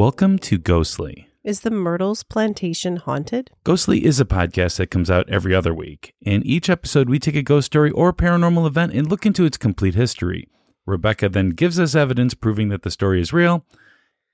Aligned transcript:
Welcome 0.00 0.38
to 0.38 0.56
Ghostly. 0.56 1.28
Is 1.44 1.60
the 1.60 1.70
Myrtles 1.70 2.22
plantation 2.22 2.96
haunted? 2.96 3.50
Ghostly 3.64 4.02
is 4.06 4.18
a 4.18 4.24
podcast 4.24 4.78
that 4.78 4.90
comes 4.90 5.10
out 5.10 5.28
every 5.28 5.54
other 5.54 5.74
week. 5.74 6.14
In 6.22 6.42
each 6.46 6.70
episode, 6.70 7.10
we 7.10 7.18
take 7.18 7.36
a 7.36 7.42
ghost 7.42 7.66
story 7.66 7.90
or 7.90 8.10
paranormal 8.14 8.66
event 8.66 8.94
and 8.94 9.10
look 9.10 9.26
into 9.26 9.44
its 9.44 9.58
complete 9.58 9.94
history. 9.94 10.48
Rebecca 10.86 11.28
then 11.28 11.50
gives 11.50 11.78
us 11.78 11.94
evidence 11.94 12.32
proving 12.32 12.70
that 12.70 12.80
the 12.80 12.90
story 12.90 13.20
is 13.20 13.34
real, 13.34 13.66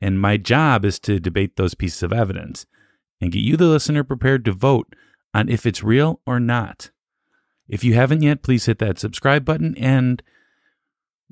and 0.00 0.20
my 0.20 0.36
job 0.36 0.84
is 0.84 1.00
to 1.00 1.18
debate 1.18 1.56
those 1.56 1.74
pieces 1.74 2.04
of 2.04 2.12
evidence 2.12 2.64
and 3.20 3.32
get 3.32 3.42
you, 3.42 3.56
the 3.56 3.64
listener, 3.64 4.04
prepared 4.04 4.44
to 4.44 4.52
vote 4.52 4.94
on 5.34 5.48
if 5.48 5.66
it's 5.66 5.82
real 5.82 6.20
or 6.24 6.38
not. 6.38 6.92
If 7.68 7.82
you 7.82 7.94
haven't 7.94 8.22
yet, 8.22 8.44
please 8.44 8.66
hit 8.66 8.78
that 8.78 9.00
subscribe 9.00 9.44
button, 9.44 9.76
and 9.78 10.22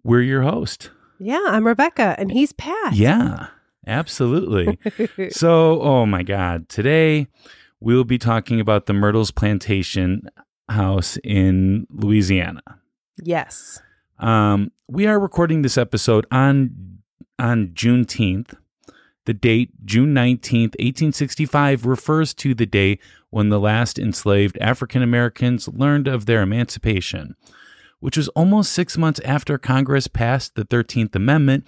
we're 0.02 0.22
your 0.22 0.42
host. 0.42 0.90
Yeah, 1.20 1.44
I'm 1.46 1.68
Rebecca, 1.68 2.16
and 2.18 2.32
he's 2.32 2.52
Pat. 2.52 2.94
Yeah, 2.94 3.50
absolutely. 3.86 4.78
so, 5.30 5.80
oh 5.82 6.06
my 6.06 6.22
God, 6.22 6.68
today 6.68 7.28
we'll 7.80 8.04
be 8.04 8.18
talking 8.18 8.60
about 8.60 8.86
the 8.86 8.92
Myrtles 8.92 9.30
Plantation 9.30 10.28
House 10.68 11.18
in 11.24 11.86
Louisiana. 11.90 12.62
Yes. 13.22 13.80
Um, 14.18 14.72
we 14.88 15.06
are 15.06 15.18
recording 15.18 15.62
this 15.62 15.78
episode 15.78 16.26
on 16.30 17.00
on 17.38 17.68
Juneteenth. 17.68 18.54
The 19.26 19.34
date, 19.34 19.70
June 19.84 20.14
19th, 20.14 20.76
1865, 20.78 21.86
refers 21.86 22.34
to 22.34 22.54
the 22.54 22.66
day 22.66 22.98
when 23.30 23.48
the 23.48 23.58
last 23.58 23.98
enslaved 23.98 24.58
African 24.60 25.02
Americans 25.02 25.66
learned 25.66 26.06
of 26.06 26.26
their 26.26 26.42
emancipation, 26.42 27.34
which 28.00 28.18
was 28.18 28.28
almost 28.28 28.72
six 28.72 28.98
months 28.98 29.20
after 29.24 29.56
Congress 29.56 30.08
passed 30.08 30.54
the 30.54 30.64
13th 30.64 31.14
Amendment, 31.16 31.66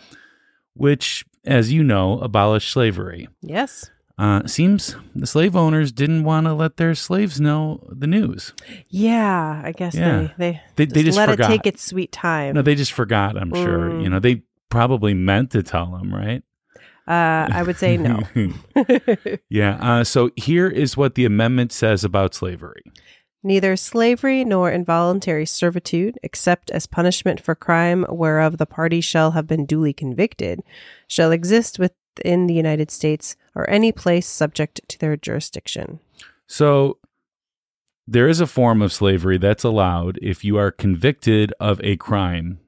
which, 0.74 1.24
as 1.46 1.72
you 1.72 1.82
know, 1.82 2.18
abolished 2.20 2.70
slavery. 2.70 3.28
Yes. 3.42 3.90
Uh, 4.18 4.46
seems 4.46 4.96
the 5.14 5.26
slave 5.26 5.54
owners 5.54 5.92
didn't 5.92 6.24
want 6.24 6.46
to 6.46 6.54
let 6.54 6.78
their 6.78 6.94
slaves 6.94 7.38
know 7.40 7.86
the 7.90 8.06
news. 8.06 8.54
Yeah, 8.88 9.60
I 9.62 9.72
guess 9.72 9.94
Yeah. 9.94 10.28
they 10.38 10.52
They- 10.52 10.62
they, 10.76 10.86
they 10.86 11.02
just 11.02 11.18
let 11.18 11.28
forgot. 11.28 11.50
it 11.50 11.52
take 11.58 11.66
its 11.66 11.82
sweet 11.84 12.12
time. 12.12 12.54
No, 12.54 12.62
they 12.62 12.74
just 12.74 12.92
forgot, 12.92 13.36
I'm 13.36 13.52
sure. 13.54 13.90
Mm. 13.90 14.02
You 14.04 14.08
know, 14.08 14.18
they 14.18 14.42
probably 14.70 15.12
meant 15.12 15.50
to 15.50 15.62
tell 15.62 15.90
them, 15.90 16.14
right? 16.14 16.42
uh, 17.08 17.46
I 17.52 17.62
would 17.62 17.76
say 17.76 17.96
no. 17.98 18.20
yeah. 19.50 19.76
Uh, 19.80 20.02
so 20.04 20.30
here 20.36 20.66
is 20.66 20.96
what 20.96 21.14
the 21.14 21.24
amendment 21.24 21.70
says 21.72 22.02
about 22.02 22.34
slavery. 22.34 22.82
Neither 23.46 23.76
slavery 23.76 24.44
nor 24.44 24.72
involuntary 24.72 25.46
servitude, 25.46 26.18
except 26.24 26.68
as 26.72 26.88
punishment 26.88 27.40
for 27.40 27.54
crime 27.54 28.04
whereof 28.08 28.58
the 28.58 28.66
party 28.66 29.00
shall 29.00 29.30
have 29.30 29.46
been 29.46 29.64
duly 29.64 29.92
convicted, 29.92 30.64
shall 31.06 31.30
exist 31.30 31.78
within 31.78 32.48
the 32.48 32.54
United 32.54 32.90
States 32.90 33.36
or 33.54 33.70
any 33.70 33.92
place 33.92 34.26
subject 34.26 34.80
to 34.88 34.98
their 34.98 35.16
jurisdiction. 35.16 36.00
So 36.48 36.98
there 38.04 38.28
is 38.28 38.40
a 38.40 38.48
form 38.48 38.82
of 38.82 38.92
slavery 38.92 39.38
that's 39.38 39.62
allowed 39.62 40.18
if 40.20 40.44
you 40.44 40.56
are 40.56 40.72
convicted 40.72 41.54
of 41.60 41.80
a 41.84 41.96
crime. 41.98 42.58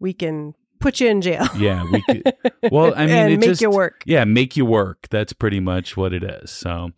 We 0.00 0.12
can 0.12 0.54
put 0.80 1.00
you 1.00 1.08
in 1.08 1.22
jail. 1.22 1.48
Yeah. 1.56 1.82
We 1.90 2.02
could, 2.02 2.34
well, 2.70 2.92
I 2.94 3.06
mean, 3.06 3.14
and 3.14 3.32
it 3.32 3.40
make 3.40 3.48
just, 3.48 3.62
you 3.62 3.70
work. 3.70 4.02
Yeah, 4.04 4.24
make 4.24 4.54
you 4.54 4.66
work. 4.66 5.08
That's 5.08 5.32
pretty 5.32 5.60
much 5.60 5.96
what 5.96 6.12
it 6.12 6.22
is. 6.22 6.50
So, 6.50 6.90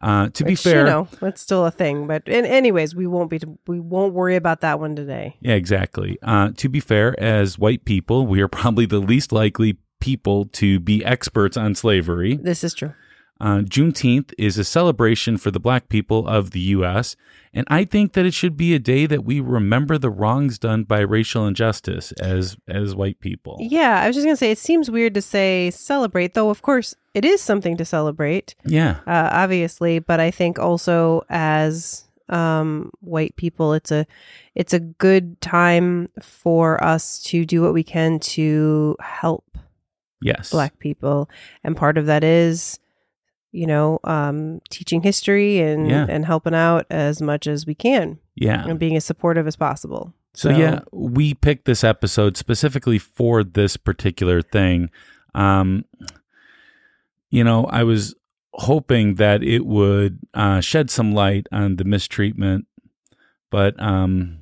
uh, 0.00 0.28
to 0.30 0.44
be 0.44 0.54
fair, 0.54 0.80
you 0.80 0.84
know, 0.84 1.08
that's 1.20 1.40
still 1.40 1.64
a 1.64 1.70
thing. 1.70 2.06
But 2.06 2.26
in, 2.26 2.44
anyways, 2.44 2.94
we 2.94 3.06
won't 3.06 3.30
be 3.30 3.40
we 3.66 3.80
won't 3.80 4.12
worry 4.12 4.36
about 4.36 4.60
that 4.60 4.78
one 4.78 4.94
today. 4.96 5.36
Yeah, 5.40 5.54
exactly. 5.54 6.18
Uh, 6.22 6.50
to 6.56 6.68
be 6.68 6.80
fair, 6.80 7.18
as 7.20 7.58
white 7.58 7.84
people, 7.84 8.26
we 8.26 8.40
are 8.40 8.48
probably 8.48 8.86
the 8.86 8.98
least 8.98 9.32
likely 9.32 9.78
people 10.00 10.46
to 10.46 10.78
be 10.78 11.04
experts 11.04 11.56
on 11.56 11.74
slavery. 11.74 12.36
This 12.36 12.62
is 12.62 12.74
true. 12.74 12.92
Uh, 13.38 13.58
Juneteenth 13.58 14.32
is 14.38 14.56
a 14.56 14.64
celebration 14.64 15.36
for 15.36 15.50
the 15.50 15.60
black 15.60 15.88
people 15.88 16.26
of 16.26 16.52
the 16.52 16.60
U.S., 16.60 17.16
and 17.52 17.66
I 17.70 17.84
think 17.84 18.12
that 18.12 18.26
it 18.26 18.34
should 18.34 18.56
be 18.56 18.74
a 18.74 18.78
day 18.78 19.06
that 19.06 19.24
we 19.24 19.40
remember 19.40 19.96
the 19.96 20.10
wrongs 20.10 20.58
done 20.58 20.84
by 20.84 21.00
racial 21.00 21.46
injustice 21.46 22.12
as 22.12 22.56
as 22.68 22.94
white 22.94 23.18
people. 23.20 23.56
Yeah, 23.60 24.02
I 24.02 24.06
was 24.06 24.16
just 24.16 24.26
gonna 24.26 24.36
say 24.36 24.50
it 24.50 24.58
seems 24.58 24.90
weird 24.90 25.14
to 25.14 25.22
say 25.22 25.70
celebrate, 25.70 26.34
though. 26.34 26.50
Of 26.50 26.60
course, 26.60 26.94
it 27.14 27.24
is 27.24 27.40
something 27.40 27.76
to 27.78 27.84
celebrate, 27.84 28.54
Yeah, 28.64 29.00
uh, 29.06 29.30
obviously. 29.32 29.98
But 30.00 30.20
I 30.20 30.30
think 30.30 30.58
also 30.58 31.24
as 31.30 32.04
um, 32.28 32.90
white 33.00 33.36
people, 33.36 33.72
it's 33.72 33.90
a 33.90 34.06
it's 34.54 34.74
a 34.74 34.80
good 34.80 35.40
time 35.40 36.08
for 36.20 36.82
us 36.82 37.22
to 37.24 37.44
do 37.44 37.62
what 37.62 37.74
we 37.74 37.82
can 37.82 38.18
to 38.18 38.96
help 39.00 39.44
yes, 40.20 40.50
black 40.50 40.78
people, 40.78 41.30
and 41.64 41.76
part 41.76 41.96
of 41.96 42.06
that 42.06 42.24
is, 42.24 42.78
you 43.56 43.66
know, 43.66 43.98
um, 44.04 44.60
teaching 44.70 45.02
history 45.02 45.60
and 45.60 45.88
Yeah. 45.88 46.06
and 46.08 46.24
helping 46.26 46.54
out 46.54 46.86
as 46.90 47.20
much 47.22 47.46
as 47.46 47.66
we 47.66 47.74
can 47.74 48.18
yeah. 48.34 48.64
and 48.66 48.78
being 48.78 48.96
as 48.96 49.04
supportive 49.04 49.46
as 49.46 49.56
possible. 49.56 50.12
So, 50.34 50.50
yeah, 50.50 50.80
we 50.92 51.32
picked 51.32 51.64
this 51.64 51.82
episode 51.82 52.36
specifically 52.36 52.98
for 52.98 53.42
this 53.42 53.78
particular 53.78 54.42
thing. 54.42 54.90
Um, 55.34 55.86
you 57.30 57.42
know, 57.42 57.64
I 57.64 57.84
was 57.84 58.14
hoping 58.52 59.14
that 59.14 59.42
it 59.42 59.64
would 59.64 60.18
uh, 60.34 60.60
shed 60.60 60.90
some 60.90 61.12
light 61.12 61.46
on 61.52 61.76
the 61.76 61.84
mistreatment, 61.84 62.66
but 63.50 63.80
um, 63.82 64.40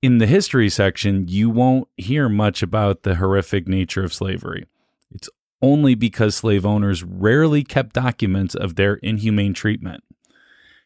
in 0.00 0.18
the 0.18 0.26
history 0.26 0.68
section, 0.70 1.28
you 1.28 1.50
won't 1.50 1.88
hear 1.96 2.28
much 2.28 2.62
about 2.62 3.02
the 3.02 3.16
horrific 3.16 3.68
nature 3.68 4.04
of 4.04 4.12
slavery. 4.14 4.66
It's 5.10 5.28
only 5.62 5.94
because 5.94 6.34
slave 6.34 6.66
owners 6.66 7.02
rarely 7.04 7.62
kept 7.62 7.94
documents 7.94 8.54
of 8.54 8.74
their 8.74 8.94
inhumane 8.96 9.54
treatment. 9.54 10.02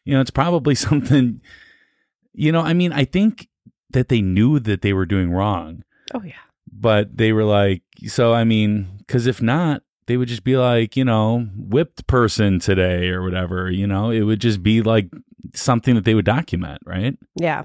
You 0.05 0.13
know, 0.13 0.21
it's 0.21 0.31
probably 0.31 0.75
something, 0.87 1.41
you 2.33 2.51
know, 2.51 2.61
I 2.61 2.73
mean, 2.73 2.93
I 2.93 3.03
think 3.03 3.49
that 3.89 4.09
they 4.09 4.21
knew 4.21 4.59
that 4.59 4.81
they 4.81 4.93
were 4.93 5.05
doing 5.05 5.31
wrong, 5.31 5.83
Oh 6.13 6.21
yeah. 6.23 6.33
but 6.71 7.17
they 7.17 7.33
were 7.33 7.43
like, 7.43 7.81
so 8.05 8.33
I 8.33 8.43
mean, 8.43 8.87
because 8.99 9.25
if 9.27 9.41
not, 9.41 9.81
they 10.05 10.15
would 10.15 10.27
just 10.29 10.43
be 10.43 10.55
like, 10.55 10.95
you 10.95 11.03
know, 11.03 11.47
whipped 11.57 12.07
person 12.07 12.59
today 12.59 13.09
or 13.09 13.23
whatever, 13.23 13.69
you 13.71 13.87
know, 13.87 14.09
it 14.09 14.21
would 14.21 14.39
just 14.39 14.61
be 14.63 14.81
like 14.81 15.09
something 15.53 15.95
that 15.95 16.05
they 16.05 16.13
would 16.15 16.25
document, 16.25 16.81
right? 16.85 17.17
Yeah. 17.35 17.63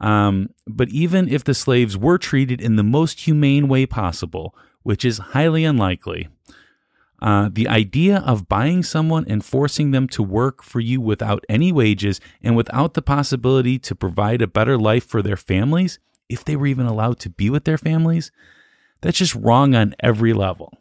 Um, 0.00 0.50
but 0.66 0.88
even 0.90 1.28
if 1.28 1.42
the 1.44 1.54
slaves 1.54 1.96
were 1.96 2.18
treated 2.18 2.60
in 2.60 2.76
the 2.76 2.82
most 2.84 3.20
humane 3.20 3.66
way 3.68 3.86
possible, 3.86 4.54
which 4.82 5.04
is 5.04 5.18
highly 5.18 5.64
unlikely, 5.64 6.28
uh, 7.22 7.48
the 7.52 7.68
idea 7.68 8.18
of 8.18 8.48
buying 8.48 8.82
someone 8.82 9.24
and 9.28 9.44
forcing 9.44 9.90
them 9.90 10.08
to 10.08 10.22
work 10.22 10.62
for 10.62 10.80
you 10.80 11.00
without 11.00 11.44
any 11.48 11.72
wages 11.72 12.20
and 12.42 12.56
without 12.56 12.94
the 12.94 13.02
possibility 13.02 13.78
to 13.78 13.94
provide 13.94 14.42
a 14.42 14.46
better 14.46 14.76
life 14.76 15.06
for 15.06 15.22
their 15.22 15.36
families, 15.36 15.98
if 16.28 16.44
they 16.44 16.56
were 16.56 16.66
even 16.66 16.86
allowed 16.86 17.18
to 17.20 17.30
be 17.30 17.48
with 17.48 17.64
their 17.64 17.78
families, 17.78 18.30
that's 19.00 19.18
just 19.18 19.34
wrong 19.34 19.74
on 19.74 19.94
every 20.00 20.32
level. 20.32 20.72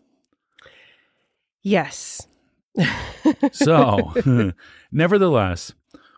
Yes. 1.61 2.27
So, 3.51 4.13
nevertheless, 4.91 5.73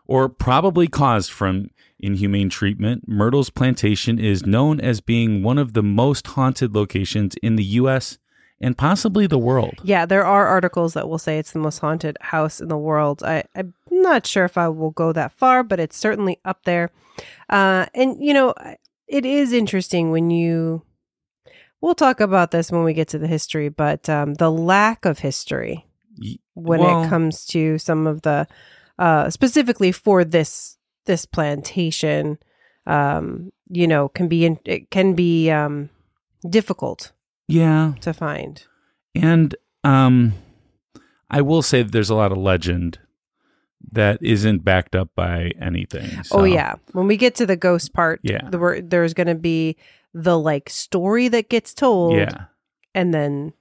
or 0.07 0.27
probably 0.29 0.87
caused 0.87 1.31
from 1.31 1.69
inhumane 1.99 2.49
treatment, 2.49 3.07
Myrtle's 3.07 3.49
Plantation 3.49 4.19
is 4.19 4.45
known 4.45 4.79
as 4.79 5.01
being 5.01 5.43
one 5.43 5.57
of 5.57 5.73
the 5.73 5.83
most 5.83 6.27
haunted 6.27 6.75
locations 6.75 7.35
in 7.43 7.55
the 7.55 7.63
U.S. 7.63 8.17
and 8.61 8.77
possibly 8.77 9.27
the 9.27 9.37
world. 9.37 9.75
Yeah, 9.83 10.05
there 10.05 10.25
are 10.25 10.47
articles 10.47 10.93
that 10.93 11.09
will 11.09 11.17
say 11.17 11.37
it's 11.37 11.51
the 11.51 11.59
most 11.59 11.79
haunted 11.79 12.17
house 12.21 12.61
in 12.61 12.67
the 12.67 12.77
world. 12.77 13.23
I, 13.23 13.43
I'm 13.55 13.73
not 13.91 14.25
sure 14.25 14.45
if 14.45 14.57
I 14.57 14.69
will 14.69 14.91
go 14.91 15.11
that 15.13 15.33
far, 15.33 15.63
but 15.63 15.79
it's 15.79 15.97
certainly 15.97 16.39
up 16.45 16.63
there. 16.63 16.91
Uh, 17.49 17.85
and, 17.93 18.23
you 18.23 18.33
know, 18.33 18.53
it 19.07 19.25
is 19.25 19.53
interesting 19.53 20.11
when 20.11 20.31
you. 20.31 20.83
We'll 21.81 21.95
talk 21.95 22.19
about 22.19 22.49
this 22.49 22.71
when 22.71 22.83
we 22.83 22.93
get 22.93 23.09
to 23.09 23.19
the 23.19 23.27
history, 23.27 23.69
but 23.69 24.09
um, 24.09 24.35
the 24.35 24.49
lack 24.49 25.05
of 25.05 25.19
history 25.19 25.85
when 26.55 26.79
well, 26.79 27.03
it 27.03 27.09
comes 27.09 27.45
to 27.47 27.77
some 27.77 28.07
of 28.07 28.23
the, 28.23 28.47
uh, 28.97 29.29
specifically 29.29 29.91
for 29.91 30.23
this 30.23 30.77
this 31.05 31.25
plantation, 31.25 32.39
um, 32.87 33.51
you 33.67 33.87
know, 33.87 34.09
can 34.09 34.27
be 34.27 34.45
in, 34.45 34.57
it 34.65 34.89
can 34.89 35.13
be 35.13 35.51
um, 35.51 35.89
difficult 36.49 37.11
Yeah, 37.47 37.93
to 38.01 38.13
find. 38.13 38.63
and 39.13 39.55
um, 39.83 40.33
I 41.29 41.41
will 41.41 41.61
say 41.61 41.83
that 41.83 41.91
there's 41.91 42.09
a 42.09 42.15
lot 42.15 42.31
of 42.31 42.37
legend 42.37 42.99
that 43.91 44.17
isn't 44.21 44.63
backed 44.63 44.95
up 44.95 45.09
by 45.15 45.51
anything. 45.61 46.09
Oh 46.31 46.43
yeah, 46.43 46.75
when 46.93 47.05
we 47.07 47.17
get 47.17 47.35
to 47.35 47.45
the 47.45 47.55
ghost 47.55 47.93
part, 47.93 48.19
Yeah. 48.23 48.49
the, 48.49 48.81
there's 48.83 49.13
going 49.13 49.27
to 49.27 49.35
be 49.35 49.77
the 50.13 50.37
like 50.39 50.69
story 50.69 51.27
that 51.27 51.49
gets 51.49 51.73
told, 51.73 52.15
yeah. 52.15 52.45
and 52.95 53.13
then 53.13 53.53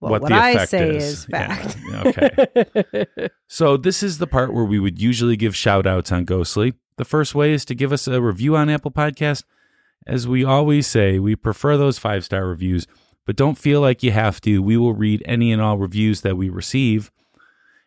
well, 0.00 0.12
What 0.12 0.22
what, 0.22 0.28
the 0.30 0.34
I 0.36 0.50
effect 0.50 0.70
say 0.70 0.96
is. 0.96 1.04
is, 1.04 1.26
Yeah. 1.30 1.54
fact. 1.54 1.76
Okay. 2.06 3.06
So 3.48 3.76
this 3.76 4.02
is 4.02 4.18
the 4.18 4.26
part 4.26 4.52
where 4.52 4.64
we 4.64 4.78
would 4.78 5.00
usually 5.00 5.36
give 5.36 5.54
shout 5.56 5.86
outs 5.86 6.10
on 6.12 6.24
Ghostly. 6.24 6.74
The 6.96 7.04
first 7.04 7.34
way 7.34 7.52
is 7.52 7.64
to 7.66 7.74
give 7.74 7.92
us 7.92 8.06
a 8.08 8.20
review 8.22 8.56
on 8.56 8.68
Apple 8.70 8.90
Podcast. 8.90 9.44
As 10.06 10.28
we 10.28 10.44
always 10.44 10.86
say, 10.86 11.18
we 11.18 11.34
prefer 11.34 11.76
those 11.76 11.98
five 11.98 12.24
star 12.24 12.46
reviews, 12.46 12.86
but 13.26 13.36
don't 13.36 13.58
feel 13.58 13.80
like 13.80 14.02
you 14.02 14.10
have 14.10 14.40
to. 14.42 14.62
We 14.62 14.76
will 14.76 14.94
read 14.94 15.22
any 15.24 15.52
and 15.52 15.62
all 15.62 15.78
reviews 15.78 16.20
that 16.20 16.36
we 16.36 16.48
receive. 16.48 17.10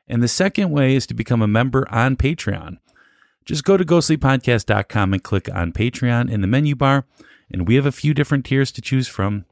And 0.08 0.24
the 0.24 0.28
second 0.28 0.72
way 0.72 0.96
is 0.96 1.06
to 1.08 1.14
become 1.14 1.42
a 1.42 1.48
member 1.48 1.88
on 1.92 2.16
Patreon. 2.16 2.78
Just 3.46 3.64
go 3.64 3.78
to 3.78 3.86
ghostlypodcast.com 3.86 5.14
and 5.14 5.24
click 5.24 5.50
on 5.54 5.72
Patreon 5.72 6.30
in 6.32 6.42
the 6.42 6.48
menu 6.48 6.76
bar, 6.76 7.06
and 7.52 7.68
we 7.68 7.76
have 7.76 7.86
a 7.86 7.92
few 7.92 8.14
different 8.14 8.46
tiers 8.46 8.72
to 8.74 8.82
choose 8.82 9.08
from, 9.08 9.46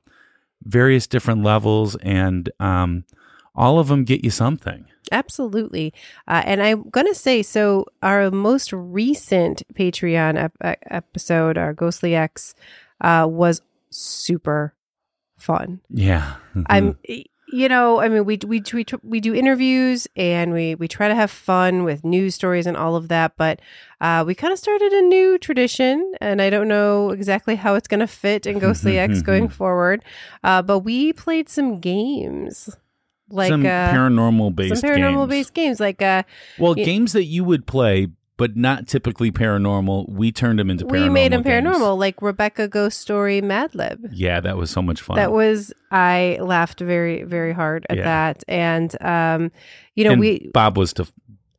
various 0.62 1.08
different 1.08 1.44
levels, 1.44 1.96
and 1.98 2.50
um, 2.60 3.06
all 3.54 3.80
of 3.80 3.88
them 3.88 4.04
get 4.04 4.24
you 4.24 4.32
something. 4.32 4.86
Absolutely. 5.12 5.94
Uh, 6.28 6.44
and 6.46 6.62
I'm 6.62 6.90
going 6.90 7.08
to 7.08 7.16
say 7.16 7.42
so, 7.42 7.86
our 8.02 8.32
most 8.32 8.74
recent 8.74 9.64
Patreon 9.74 10.38
ep- 10.38 10.80
episode, 10.90 11.58
our 11.58 11.74
Ghostly 11.74 12.16
X, 12.16 12.56
uh, 13.02 13.28
was 13.30 13.62
super 13.90 14.74
fun. 15.38 15.82
Yeah. 15.90 16.36
I'm 16.68 16.98
you 17.48 17.70
know, 17.70 18.02
I 18.02 18.10
mean, 18.10 18.26
we 18.26 18.40
we 18.46 18.62
we 18.74 18.86
we 19.04 19.20
do 19.20 19.34
interviews 19.34 20.08
and 20.16 20.52
we 20.52 20.76
we 20.76 20.88
try 20.88 21.08
to 21.08 21.16
have 21.16 21.30
fun 21.30 21.84
with 21.84 22.04
news 22.04 22.36
stories 22.36 22.66
and 22.66 22.76
all 22.76 22.96
of 22.96 23.08
that, 23.10 23.34
but 23.38 23.60
uh, 24.02 24.24
we 24.26 24.34
kind 24.36 24.52
of 24.52 24.60
started 24.60 24.92
a 24.92 25.02
new 25.04 25.38
tradition, 25.38 26.14
and 26.20 26.42
I 26.42 26.50
don't 26.50 26.68
know 26.68 27.12
exactly 27.12 27.56
how 27.56 27.76
it's 27.76 27.88
going 27.88 28.00
to 28.00 28.08
fit 28.08 28.46
in 28.46 28.60
Ghostly 28.60 28.98
X 28.98 29.22
going 29.32 29.48
forward. 29.48 30.04
Uh, 30.44 30.62
but 30.64 30.80
we 30.80 31.14
played 31.14 31.48
some 31.48 31.80
games, 31.80 32.76
like 33.30 33.50
some 33.50 33.66
uh, 33.66 33.70
paranormal 33.70 34.56
based, 34.56 34.82
some 34.82 34.90
paranormal 34.90 35.22
games. 35.24 35.30
based 35.30 35.54
games, 35.54 35.80
like 35.80 36.02
uh, 36.02 36.24
Well, 36.60 36.76
y- 36.76 36.84
games 36.84 37.14
that 37.14 37.26
you 37.26 37.44
would 37.44 37.66
play, 37.66 38.08
but 38.38 38.56
not 38.56 38.88
typically 38.88 39.32
paranormal. 39.32 40.10
We 40.10 40.32
turned 40.32 40.60
them 40.60 40.70
into 40.70 40.86
paranormal. 40.86 40.92
we 41.04 41.10
made 41.10 41.32
them 41.32 41.42
games. 41.42 41.66
paranormal, 41.68 41.98
like 41.98 42.22
Rebecca 42.22 42.68
Ghost 42.68 43.00
Story 43.00 43.42
Mad 43.42 43.74
Lib. 43.76 44.10
Yeah, 44.12 44.40
that 44.42 44.58
was 44.58 44.70
so 44.70 44.82
much 44.82 45.02
fun. 45.02 45.16
That 45.18 45.32
was 45.32 45.74
I 45.92 46.38
laughed 46.42 46.80
very 46.82 47.24
very 47.24 47.54
hard 47.54 47.86
at 47.90 47.98
Yeah. 47.98 48.04
that, 48.04 48.44
and 48.48 49.02
um, 49.02 49.52
you 49.96 50.04
know 50.04 50.12
and 50.12 50.20
we 50.20 50.50
Bob 50.54 50.78
was 50.78 50.94
to 50.94 51.08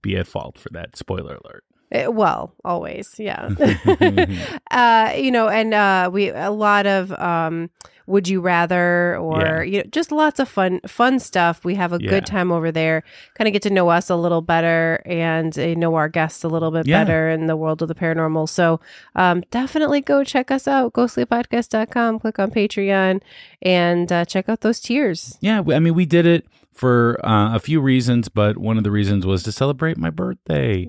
be 0.03 0.17
at 0.17 0.27
fault 0.27 0.59
for 0.59 0.69
that. 0.73 0.97
Spoiler 0.97 1.37
alert. 1.45 1.65
Uh, 2.05 2.11
well, 2.11 2.53
always, 2.65 3.15
yeah. 3.19 3.49
uh, 4.71 5.13
you 5.17 5.31
know, 5.31 5.49
and 5.49 5.73
uh, 5.75 6.11
we 6.13 6.31
a 6.31 6.51
lot 6.51 6.87
of 6.87 7.13
um, 7.13 7.71
would 8.07 8.29
you 8.29 8.41
rather 8.41 9.17
or 9.17 9.41
Yeah. 9.43 9.63
you 9.63 9.79
know 9.79 9.85
just 9.91 10.13
lots 10.13 10.39
of 10.39 10.49
fun 10.49 10.81
fun 10.87 11.19
stuff. 11.19 11.65
We 11.65 11.75
have 11.75 11.93
a 11.93 11.99
Yeah. 12.01 12.11
good 12.11 12.27
time 12.27 12.53
over 12.53 12.71
there. 12.71 13.03
Kind 13.35 13.49
of 13.49 13.53
get 13.53 13.63
to 13.63 13.71
know 13.71 13.89
us 13.89 14.11
a 14.11 14.17
little 14.17 14.43
better 14.43 15.03
and 15.07 15.59
uh, 15.59 15.75
know 15.75 15.95
our 15.97 16.09
guests 16.09 16.45
a 16.45 16.49
little 16.49 16.71
bit 16.71 16.87
Yeah. 16.87 17.03
better 17.05 17.29
in 17.31 17.47
the 17.47 17.57
world 17.57 17.83
of 17.83 17.89
the 17.89 17.95
paranormal. 17.95 18.49
So 18.49 18.81
um, 19.17 19.43
definitely 19.51 20.01
go 20.03 20.23
check 20.25 20.51
us 20.51 20.69
out. 20.69 20.93
Ghostlypodcast.com. 20.93 22.21
Click 22.21 22.39
on 22.39 22.51
Patreon 22.51 23.23
and 23.63 24.13
uh, 24.13 24.25
check 24.25 24.49
out 24.49 24.61
those 24.61 24.81
tiers. 24.81 25.37
Yeah, 25.41 25.63
I 25.67 25.79
mean, 25.81 25.95
we 25.95 26.07
did 26.07 26.27
it 26.27 26.47
for 26.73 27.19
uh, 27.27 27.55
a 27.55 27.59
few 27.59 27.81
reasons, 27.81 28.29
but 28.29 28.59
one 28.59 28.77
of 28.77 28.85
the 28.85 28.91
reasons 28.91 29.25
was 29.27 29.43
to 29.45 29.51
celebrate 29.53 29.97
my 29.97 30.11
birthday. 30.11 30.87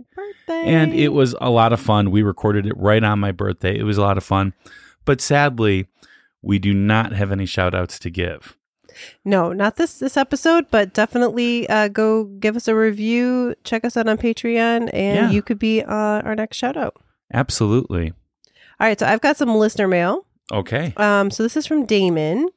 Birthday. 0.48 0.74
And 0.74 0.94
it 0.94 1.10
was 1.10 1.36
a 1.42 1.50
lot 1.50 1.74
of 1.74 1.80
fun. 1.80 2.10
We 2.10 2.22
recorded 2.24 2.66
it 2.66 2.78
right 2.78 3.04
on 3.04 3.20
my 3.20 3.32
birthday. 3.32 3.78
It 3.78 3.84
was 3.84 3.98
a 3.98 4.02
lot 4.02 4.18
of 4.18 4.24
fun. 4.24 4.54
But 5.06 5.22
sadly, 5.22 5.88
we 6.42 6.58
do 6.60 6.74
not 6.74 7.12
have 7.14 7.32
any 7.32 7.46
shout 7.46 7.76
outs 7.76 8.00
to 8.00 8.10
give. 8.10 8.56
No, 9.24 9.54
not 9.54 9.76
this 9.76 10.00
this 10.00 10.18
episode, 10.18 10.66
but 10.72 10.94
definitely 10.94 11.70
uh, 11.70 11.88
go 11.90 12.24
give 12.24 12.56
us 12.56 12.68
a 12.68 12.74
review. 12.76 13.54
Check 13.64 13.86
us 13.86 13.96
out 13.96 14.08
on 14.08 14.18
Patreon, 14.18 14.90
and 14.92 15.16
Yeah. 15.16 15.30
you 15.30 15.44
could 15.44 15.60
be 15.60 15.84
uh, 15.84 15.94
our 15.94 16.36
next 16.36 16.58
shout 16.58 16.76
out. 16.76 16.96
Absolutely. 17.32 18.14
All 18.80 18.88
right, 18.88 19.00
so 19.00 19.06
I've 19.06 19.22
got 19.22 19.38
some 19.38 19.54
listener 19.56 19.88
mail. 19.88 20.26
Okay. 20.52 20.94
Um, 20.98 21.30
so 21.30 21.44
this 21.44 21.56
is 21.58 21.68
from 21.68 21.86
Damon, 21.86 22.48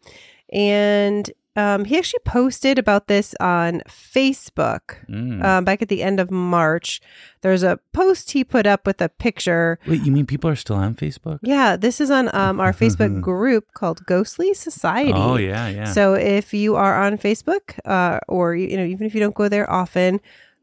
and 0.53 1.31
um, 1.56 1.85
he 1.85 1.99
actually 1.99 2.20
posted 2.25 2.79
about 2.79 3.06
this 3.08 3.35
on 3.41 3.82
Facebook 3.88 4.97
Mm. 5.08 5.43
um, 5.44 5.64
back 5.64 5.82
at 5.82 5.88
the 5.88 6.02
end 6.02 6.20
of 6.20 6.31
March. 6.31 7.00
There's 7.43 7.62
a 7.62 7.79
post 7.93 8.31
he 8.32 8.44
put 8.44 8.67
up 8.67 8.87
with 8.87 9.00
a 9.00 9.08
picture. 9.08 9.79
Wait, 9.87 10.02
you 10.02 10.12
mean 10.12 10.26
people 10.26 10.49
are 10.50 10.56
still 10.56 10.76
on 10.76 10.94
Facebook? 10.94 11.38
Yeah, 11.43 11.76
this 11.76 12.00
is 12.00 12.11
on 12.11 12.32
um, 12.35 12.61
our 12.61 12.73
Facebook 12.73 13.20
group 13.31 13.73
called 13.75 14.05
Ghostly 14.06 14.55
Society. 14.55 15.12
Oh, 15.14 15.37
yeah, 15.37 15.69
yeah. 15.69 15.85
So 15.93 16.14
if 16.14 16.55
you 16.55 16.76
are 16.76 17.02
on 17.02 17.19
Facebook, 17.19 17.79
uh, 17.85 18.20
or 18.29 18.55
you 18.55 18.76
know, 18.76 18.85
even 18.85 19.06
if 19.06 19.14
you 19.14 19.20
don't 19.20 19.35
go 19.35 19.49
there 19.49 19.69
often, 19.70 20.20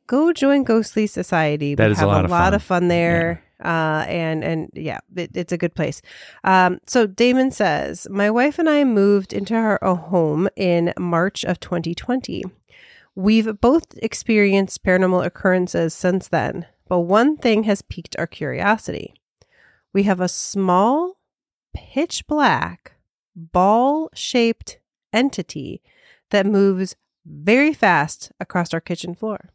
go 0.07 0.31
join 0.31 0.63
Ghostly 0.63 1.07
Society. 1.07 1.75
That 1.75 1.87
we 1.87 1.91
is 1.91 1.97
a 1.97 2.01
have 2.01 2.09
lot 2.09 2.25
of 2.25 2.31
fun. 2.31 2.53
of 2.53 2.63
fun 2.63 2.87
there. 2.87 3.43
Uh, 3.63 4.05
and 4.07 4.43
and 4.43 4.69
yeah, 4.73 4.99
it, 5.15 5.31
it's 5.35 5.51
a 5.51 5.57
good 5.57 5.73
place. 5.73 6.01
Um, 6.43 6.79
so 6.85 7.07
Damon 7.07 7.51
says, 7.51 8.07
my 8.09 8.29
wife 8.29 8.59
and 8.59 8.69
I 8.69 8.83
moved 8.83 9.33
into 9.33 9.55
our 9.55 9.79
home 9.83 10.47
in 10.55 10.93
March 10.97 11.43
of 11.43 11.59
2020. 11.59 12.43
We've 13.15 13.59
both 13.59 13.97
experienced 13.97 14.83
paranormal 14.83 15.25
occurrences 15.25 15.95
since 15.95 16.27
then, 16.27 16.67
but 16.87 16.99
one 16.99 17.35
thing 17.35 17.63
has 17.63 17.81
piqued 17.81 18.15
our 18.19 18.27
curiosity. 18.27 19.15
We 19.91 20.03
have 20.03 20.21
a 20.21 20.27
small, 20.27 21.17
pitch 21.73 22.27
black, 22.27 22.93
ball 23.35 24.09
shaped 24.13 24.79
entity 25.11 25.81
that 26.29 26.45
moves 26.45 26.95
very 27.25 27.73
fast 27.73 28.31
across 28.39 28.73
our 28.73 28.79
kitchen 28.79 29.15
floor. 29.15 29.49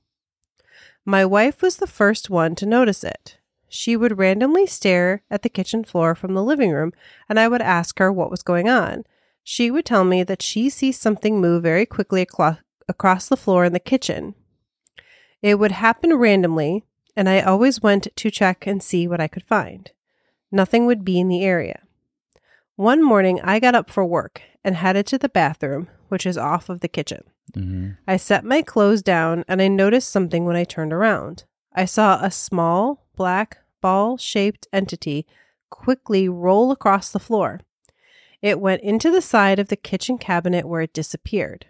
My 1.04 1.24
wife 1.24 1.62
was 1.62 1.76
the 1.76 1.86
first 1.86 2.30
one 2.30 2.54
to 2.56 2.66
notice 2.66 3.02
it. 3.04 3.38
She 3.74 3.96
would 3.96 4.18
randomly 4.18 4.66
stare 4.66 5.22
at 5.30 5.40
the 5.40 5.48
kitchen 5.48 5.82
floor 5.82 6.14
from 6.14 6.34
the 6.34 6.44
living 6.44 6.72
room, 6.72 6.92
and 7.26 7.40
I 7.40 7.48
would 7.48 7.62
ask 7.62 7.98
her 7.98 8.12
what 8.12 8.30
was 8.30 8.42
going 8.42 8.68
on. 8.68 9.04
She 9.42 9.70
would 9.70 9.86
tell 9.86 10.04
me 10.04 10.22
that 10.24 10.42
she 10.42 10.68
sees 10.68 11.00
something 11.00 11.40
move 11.40 11.62
very 11.62 11.86
quickly 11.86 12.26
aclo- 12.26 12.58
across 12.86 13.28
the 13.30 13.36
floor 13.36 13.64
in 13.64 13.72
the 13.72 13.80
kitchen. 13.80 14.34
It 15.40 15.58
would 15.58 15.72
happen 15.72 16.12
randomly, 16.14 16.84
and 17.16 17.30
I 17.30 17.40
always 17.40 17.80
went 17.82 18.08
to 18.14 18.30
check 18.30 18.66
and 18.66 18.82
see 18.82 19.08
what 19.08 19.22
I 19.22 19.26
could 19.26 19.42
find. 19.44 19.90
Nothing 20.50 20.84
would 20.84 21.02
be 21.02 21.18
in 21.18 21.28
the 21.28 21.42
area. 21.42 21.80
One 22.76 23.02
morning, 23.02 23.40
I 23.42 23.58
got 23.58 23.74
up 23.74 23.88
for 23.90 24.04
work 24.04 24.42
and 24.62 24.76
headed 24.76 25.06
to 25.06 25.18
the 25.18 25.30
bathroom, 25.30 25.88
which 26.08 26.26
is 26.26 26.36
off 26.36 26.68
of 26.68 26.80
the 26.80 26.88
kitchen. 26.88 27.22
Mhm. 27.56 27.96
I 28.06 28.18
set 28.18 28.44
my 28.44 28.60
clothes 28.60 29.00
down 29.02 29.46
and 29.48 29.62
I 29.62 29.68
noticed 29.68 30.10
something 30.10 30.44
when 30.44 30.56
I 30.56 30.64
turned 30.64 30.92
around. 30.92 31.44
I 31.74 31.86
saw 31.86 32.22
a 32.22 32.30
small, 32.30 33.06
black, 33.16 33.58
ball 33.82 34.16
shaped 34.16 34.66
entity 34.72 35.26
quickly 35.68 36.28
roll 36.28 36.70
across 36.70 37.10
the 37.10 37.18
floor. 37.18 37.60
It 38.40 38.60
went 38.60 38.82
into 38.82 39.10
the 39.10 39.22
side 39.22 39.58
of 39.58 39.68
the 39.68 39.76
kitchen 39.76 40.16
cabinet 40.16 40.66
where 40.66 40.80
it 40.80 40.94
disappeared. 40.94 41.66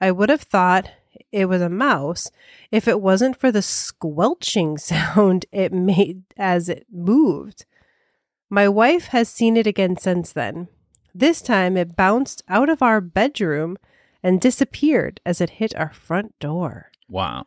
I 0.00 0.10
would 0.10 0.28
have 0.28 0.42
thought 0.42 0.90
it 1.32 1.46
was 1.46 1.62
a 1.62 1.68
mouse 1.68 2.30
if 2.70 2.88
it 2.88 3.00
wasn't 3.00 3.36
for 3.36 3.50
the 3.50 3.62
squelching 3.62 4.78
sound 4.90 5.46
it 5.50 5.72
made 5.72 6.22
as 6.36 6.68
it 6.68 6.86
moved. 6.90 7.64
My 8.48 8.68
wife 8.68 9.08
has 9.08 9.28
seen 9.28 9.56
it 9.56 9.66
again 9.66 9.96
since 9.96 10.32
then. 10.32 10.68
This 11.14 11.40
time 11.40 11.76
it 11.76 11.96
bounced 11.96 12.42
out 12.48 12.68
of 12.68 12.82
our 12.82 13.00
bedroom 13.00 13.76
and 14.22 14.40
disappeared 14.40 15.20
as 15.24 15.40
it 15.40 15.50
hit 15.50 15.74
our 15.76 15.92
front 15.92 16.38
door. 16.38 16.90
Wow. 17.08 17.44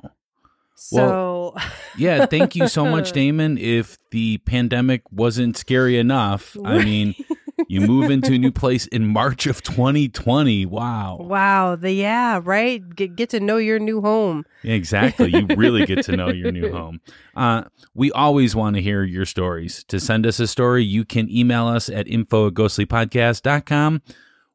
So, 0.79 1.55
Yeah, 1.98 2.27
thank 2.27 2.55
you 2.55 2.67
so 2.67 2.86
much, 2.86 3.12
Damon. 3.12 3.57
If 3.57 3.98
the 4.12 4.38
pandemic 4.39 5.01
wasn't 5.12 5.57
scary 5.57 5.98
enough, 5.98 6.55
I 6.63 6.84
mean, 6.84 7.15
you 7.67 7.81
move 7.81 8.12
into 8.12 8.34
a 8.34 8.38
new 8.38 8.51
place 8.51 8.86
in 8.86 9.07
March 9.07 9.48
of 9.48 9.63
2020. 9.63 10.67
Wow. 10.67 11.17
wow, 11.19 11.75
the 11.75 11.91
yeah, 11.91 12.39
right? 12.43 12.88
Get, 12.96 13.15
get 13.15 13.31
to 13.31 13.39
know 13.39 13.57
your 13.57 13.79
new 13.79 14.01
home. 14.01 14.46
Exactly. 14.63 15.31
You 15.31 15.48
really 15.55 15.88
get 15.88 16.05
to 16.05 16.15
know 16.15 16.29
your 16.29 16.51
new 16.51 16.72
home. 16.74 17.01
Uh, 17.36 17.63
we 17.96 18.12
always 18.12 18.55
want 18.55 18.75
to 18.75 18.81
hear 18.81 19.03
your 19.03 19.25
stories. 19.25 19.84
To 19.86 20.00
send 20.00 20.27
us 20.27 20.39
a 20.39 20.46
story, 20.46 20.84
you 20.84 21.03
can 21.03 21.27
email 21.31 21.65
us 21.67 21.89
at 21.89 22.07
info 22.07 22.48
at 22.48 22.53
ghostlypodcast.com 22.53 24.03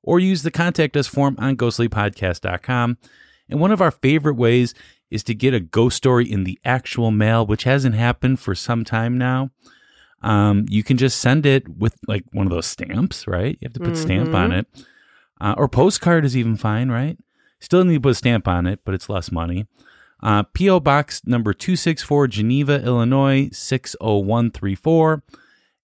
or 0.04 0.20
use 0.20 0.44
the 0.44 0.52
contact 0.52 0.96
us 0.96 1.08
form 1.08 1.34
on 1.38 1.56
ghostlypodcast.com. 1.56 2.98
And 3.48 3.60
one 3.60 3.72
of 3.72 3.82
our 3.82 3.90
favorite 3.90 4.36
ways 4.36 4.74
is 5.12 5.22
to 5.24 5.34
get 5.34 5.54
a 5.54 5.60
ghost 5.60 5.96
story 5.96 6.30
in 6.30 6.44
the 6.44 6.58
actual 6.64 7.10
mail, 7.10 7.46
which 7.46 7.64
hasn't 7.64 7.94
happened 7.94 8.40
for 8.40 8.54
some 8.54 8.84
time 8.84 9.18
now. 9.18 9.50
Um, 10.22 10.66
you 10.68 10.82
can 10.82 10.96
just 10.96 11.20
send 11.20 11.44
it 11.46 11.68
with 11.68 11.98
like 12.06 12.24
one 12.32 12.46
of 12.46 12.52
those 12.52 12.66
stamps, 12.66 13.26
right? 13.26 13.58
You 13.60 13.66
have 13.66 13.74
to 13.74 13.80
put 13.80 13.96
stamp 13.96 14.34
on 14.34 14.52
it. 14.52 14.66
Uh, 15.40 15.54
or 15.58 15.68
postcard 15.68 16.24
is 16.24 16.36
even 16.36 16.56
fine, 16.56 16.90
right? 16.90 17.18
Still 17.60 17.84
need 17.84 17.94
to 17.94 18.00
put 18.00 18.12
a 18.12 18.14
stamp 18.14 18.46
on 18.46 18.66
it, 18.66 18.80
but 18.84 18.94
it's 18.94 19.08
less 19.08 19.32
money. 19.32 19.66
Uh, 20.22 20.44
P.O. 20.44 20.78
Box 20.80 21.22
number 21.26 21.52
264, 21.52 22.28
Geneva, 22.28 22.82
Illinois, 22.84 23.50
60134. 23.52 25.22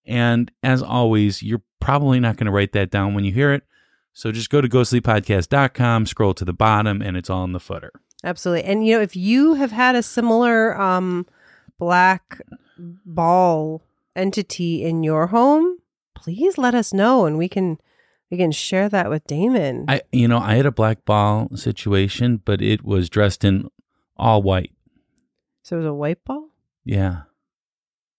And 0.07 0.51
as 0.63 0.83
always, 0.83 1.43
you're 1.43 1.63
probably 1.81 2.21
not 2.21 2.37
going 2.37 2.47
to 2.47 2.53
write 2.53 2.73
that 2.73 2.91
down 2.91 3.15
when 3.15 3.25
you 3.25 3.33
hear 3.33 3.53
it. 3.53 3.65
So 4.13 4.33
just 4.33 4.51
go 4.51 4.61
to 4.61 4.69
ghostlypodcast.com, 4.69 6.07
scroll 6.07 6.35
to 6.35 6.45
the 6.45 6.53
bottom, 6.53 7.03
and 7.03 7.17
it's 7.17 7.29
all 7.29 7.45
in 7.45 7.53
the 7.53 7.61
footer. 7.61 7.93
Absolutely. 8.25 8.65
And 8.65 8.87
you 8.87 8.97
know, 8.97 9.03
if 9.03 9.15
you 9.17 9.55
have 9.55 9.73
had 9.73 9.95
a 9.95 10.03
similar 10.03 10.79
um 10.81 11.27
black 11.79 12.41
ball 12.79 13.83
entity 14.17 14.83
in 14.85 15.03
your 15.05 15.29
home, 15.29 15.79
please 16.15 16.59
let 16.59 16.75
us 16.75 16.93
know 16.93 17.27
and 17.27 17.39
we 17.39 17.49
can 17.49 17.79
We 18.31 18.37
can 18.37 18.53
share 18.53 18.89
that 18.91 19.09
with 19.09 19.27
Damon. 19.27 19.87
I, 19.89 20.03
you 20.13 20.29
know, 20.29 20.39
I 20.39 20.57
had 20.57 20.67
a 20.67 20.71
black 20.73 21.05
ball 21.07 21.49
situation, 21.57 22.43
but 22.45 22.61
it 22.61 22.85
was 22.85 23.09
dressed 23.09 23.43
in 23.43 23.71
all 24.19 24.43
white. 24.43 24.73
so 25.63 25.77
it 25.77 25.79
was 25.79 25.87
a 25.87 25.95
white 25.95 26.23
ball? 26.25 26.51
Yeah. 26.85 27.23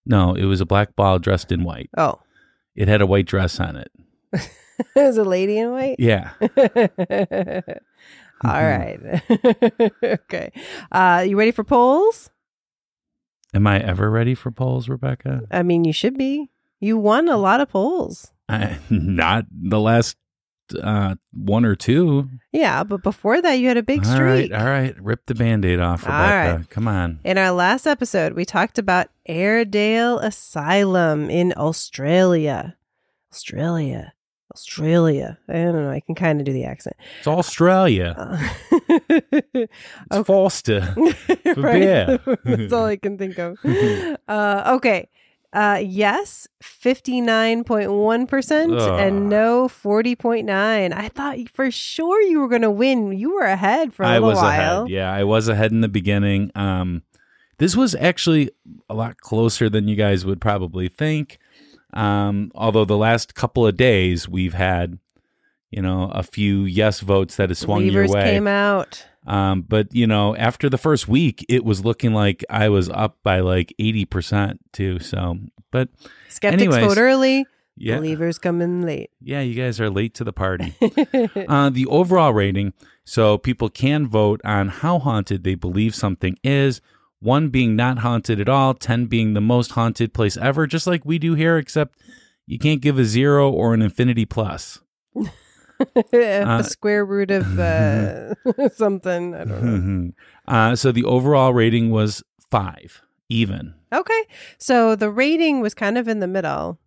No, 0.06 0.34
it 0.34 0.46
was 0.46 0.62
a 0.62 0.66
black 0.66 0.96
ball 0.96 1.20
dressed 1.20 1.52
in 1.52 1.64
white. 1.64 1.90
Oh. 1.98 2.22
It 2.76 2.88
had 2.88 3.02
a 3.02 3.06
white 3.06 3.28
dress 3.28 3.60
on 3.60 3.76
it. 3.76 3.92
it 4.34 4.50
was 4.96 5.18
a 5.18 5.24
lady 5.24 5.58
in 5.60 5.72
white? 5.72 5.98
Yeah. 6.00 6.32
All 8.44 8.52
right. 8.52 9.00
okay. 10.04 10.52
Uh, 10.92 11.26
you 11.28 11.38
ready 11.38 11.52
for 11.52 11.64
polls? 11.64 12.30
Am 13.54 13.66
I 13.68 13.80
ever 13.80 14.10
ready 14.10 14.36
for 14.36 14.52
polls, 14.52 14.88
Rebecca? 14.88 15.42
I 15.52 15.64
mean, 15.64 15.84
you 15.84 15.94
should 15.94 16.18
be. 16.18 16.50
You 16.80 16.98
won 16.98 17.28
a 17.28 17.38
lot 17.38 17.62
of 17.62 17.70
polls. 17.70 18.32
I, 18.48 18.78
not 18.90 19.46
the 19.52 19.80
last 19.80 20.16
uh, 20.82 21.16
one 21.34 21.66
or 21.66 21.76
two. 21.76 22.30
Yeah, 22.52 22.84
but 22.84 23.04
before 23.04 23.42
that, 23.42 23.54
you 23.54 23.68
had 23.68 23.78
a 23.78 23.84
big 23.84 24.06
streak. 24.06 24.52
right, 24.52 24.54
all 24.54 24.68
right. 24.68 24.96
Rip 25.02 25.26
the 25.26 25.36
band 25.36 25.66
aid 25.66 25.80
off, 25.80 26.04
Rebecca. 26.04 26.58
right. 26.58 26.70
Come 26.70 26.88
on. 26.88 27.20
In 27.24 27.38
our 27.38 27.52
last 27.52 27.88
episode, 27.88 28.34
we 28.34 28.46
talked 28.46 28.78
about 28.78 29.08
Aradale 29.28 30.22
Asylum 30.24 31.30
in 31.30 31.54
Australia. 31.58 32.78
Australia. 33.32 34.14
Australia. 34.52 35.38
I 35.48 35.54
don't 35.54 35.74
know. 35.76 35.90
I 35.90 36.00
can 36.00 36.16
kind 36.16 36.40
of 36.40 36.46
do 36.46 36.54
the 36.54 36.66
accent. 36.66 36.96
It's 37.20 37.28
Australia. 37.28 38.16
Uh, 38.18 38.50
It's 40.12 40.28
Foster. 40.28 40.94
right? 40.98 41.56
beer. 41.80 42.20
That's 42.46 42.74
all 42.74 42.86
I 42.86 42.98
can 42.98 43.18
think 43.18 43.38
of. 43.40 43.58
Uh, 44.28 44.74
okay. 44.78 45.10
Uh, 45.52 45.82
yes, 45.84 46.48
59.1% 46.64 48.80
Ugh. 48.80 49.00
and 49.00 49.30
no, 49.30 49.68
40.9. 49.68 50.94
I 50.94 51.10
thought 51.10 51.38
for 51.54 51.72
sure 51.72 52.22
you 52.22 52.40
were 52.40 52.48
going 52.48 52.62
to 52.62 52.72
win. 52.72 53.12
You 53.14 53.34
were 53.34 53.46
ahead 53.46 53.94
for 53.94 54.04
a 54.04 54.08
I 54.08 54.14
little 54.14 54.30
was 54.30 54.38
while. 54.38 54.82
ahead. 54.84 54.90
Yeah, 54.90 55.12
I 55.12 55.24
was 55.24 55.48
ahead 55.48 55.72
in 55.72 55.82
the 55.82 55.88
beginning. 55.88 56.52
Um, 56.56 57.02
this 57.58 57.76
was 57.76 57.96
actually 57.96 58.52
a 58.90 58.94
lot 58.94 59.18
closer 59.18 59.70
than 59.70 59.88
you 59.88 59.96
guys 59.96 60.26
would 60.26 60.40
probably 60.40 60.88
think. 60.88 61.40
Um, 61.94 62.52
although 62.56 62.86
the 62.86 62.98
last 62.98 63.36
couple 63.36 63.66
of 63.66 63.76
days 63.78 64.28
we've 64.30 64.54
had, 64.54 65.00
you 65.72 65.82
know, 65.82 66.10
a 66.14 66.24
few 66.24 66.64
yes 66.64 67.00
votes 67.00 67.36
that 67.38 67.50
have 67.50 67.58
swung 67.58 67.88
Levers 67.88 68.10
your 68.10 68.16
way. 68.18 68.32
came 68.32 68.48
out. 68.48 69.06
Um, 69.28 69.62
but 69.62 69.94
you 69.94 70.08
know, 70.08 70.36
after 70.36 70.70
the 70.70 70.78
first 70.78 71.08
week, 71.08 71.46
it 71.50 71.64
was 71.64 71.84
looking 71.86 72.14
like 72.14 72.44
I 72.50 72.70
was 72.70 72.90
up 72.90 73.18
by 73.24 73.42
like 73.42 73.74
eighty 73.80 74.06
percent 74.06 74.60
too. 74.74 75.00
So, 75.00 75.38
but 75.72 75.90
Skeptics 76.30 76.64
Anyways, 76.64 76.86
vote 76.86 76.98
early. 76.98 77.46
yeah, 77.78 77.98
Believers 77.98 78.40
come 78.40 78.62
in 78.62 78.82
late. 78.84 79.12
yeah, 79.22 79.42
you 79.42 79.54
guys 79.54 79.80
are 79.80 79.90
late 79.90 80.14
to 80.16 80.24
the 80.24 80.34
party. 80.34 80.74
uh, 81.48 81.70
the 81.70 81.86
overall 81.90 82.34
rating, 82.34 82.74
so 83.04 83.38
people 83.38 83.70
can 83.70 84.08
vote 84.08 84.42
on 84.44 84.70
how 84.70 84.98
haunted 85.00 85.44
they 85.44 85.56
believe 85.56 85.94
something 85.94 86.38
is. 86.44 86.82
One 87.22 87.50
being 87.50 87.76
not 87.76 88.00
haunted 88.00 88.40
at 88.40 88.48
all, 88.48 88.74
ten 88.74 89.06
being 89.08 89.34
the 89.34 89.42
most 89.42 89.72
haunted 89.72 90.14
place 90.14 90.38
ever, 90.38 90.66
just 90.68 90.88
like 90.88 91.04
we 91.04 91.20
do 91.20 91.34
here, 91.36 91.58
except 91.58 92.00
you 92.48 92.58
can't 92.58 92.82
give 92.82 92.98
a 92.98 93.04
zero 93.06 93.50
or 93.52 93.74
an 93.74 93.82
infinity 93.82 94.26
plus. 94.26 94.80
a 96.14 96.64
square 96.64 97.06
root 97.06 97.32
of 97.32 97.60
uh, 97.60 98.34
something. 98.74 99.36
I 99.36 99.44
don't 99.44 100.06
know. 100.06 100.12
uh, 100.48 100.76
so 100.76 100.92
the 100.92 101.04
overall 101.04 101.54
rating 101.54 101.92
was 101.92 102.24
five, 102.50 103.02
even. 103.28 103.74
Okay. 103.94 104.24
So 104.58 104.96
the 104.96 105.10
rating 105.10 105.62
was 105.62 105.74
kind 105.74 105.98
of 105.98 106.08
in 106.08 106.20
the 106.20 106.28
middle. 106.28 106.80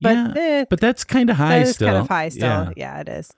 But 0.00 0.14
yeah, 0.14 0.34
eh, 0.36 0.64
but 0.68 0.80
that's 0.80 1.04
kind 1.04 1.30
of 1.30 1.36
high 1.36 1.60
that 1.60 1.74
still. 1.74 1.88
kind 1.88 1.98
of 1.98 2.08
high 2.08 2.28
still. 2.28 2.42
Yeah. 2.42 2.70
Yeah, 2.76 3.00
it 3.00 3.08
is. 3.08 3.34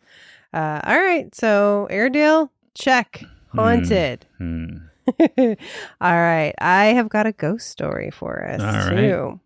Uh, 0.53 0.81
all 0.83 1.01
right. 1.01 1.33
So 1.35 1.87
Aradale, 1.91 2.51
check. 2.75 3.23
Haunted. 3.55 4.27
Hmm. 4.39 4.77
all 5.39 5.57
right. 6.01 6.55
I 6.59 6.87
have 6.87 7.09
got 7.09 7.27
a 7.27 7.33
ghost 7.33 7.69
story 7.69 8.11
for 8.11 8.45
us 8.45 8.61
All 8.61 8.95
right. 8.95 9.01
too. 9.01 9.41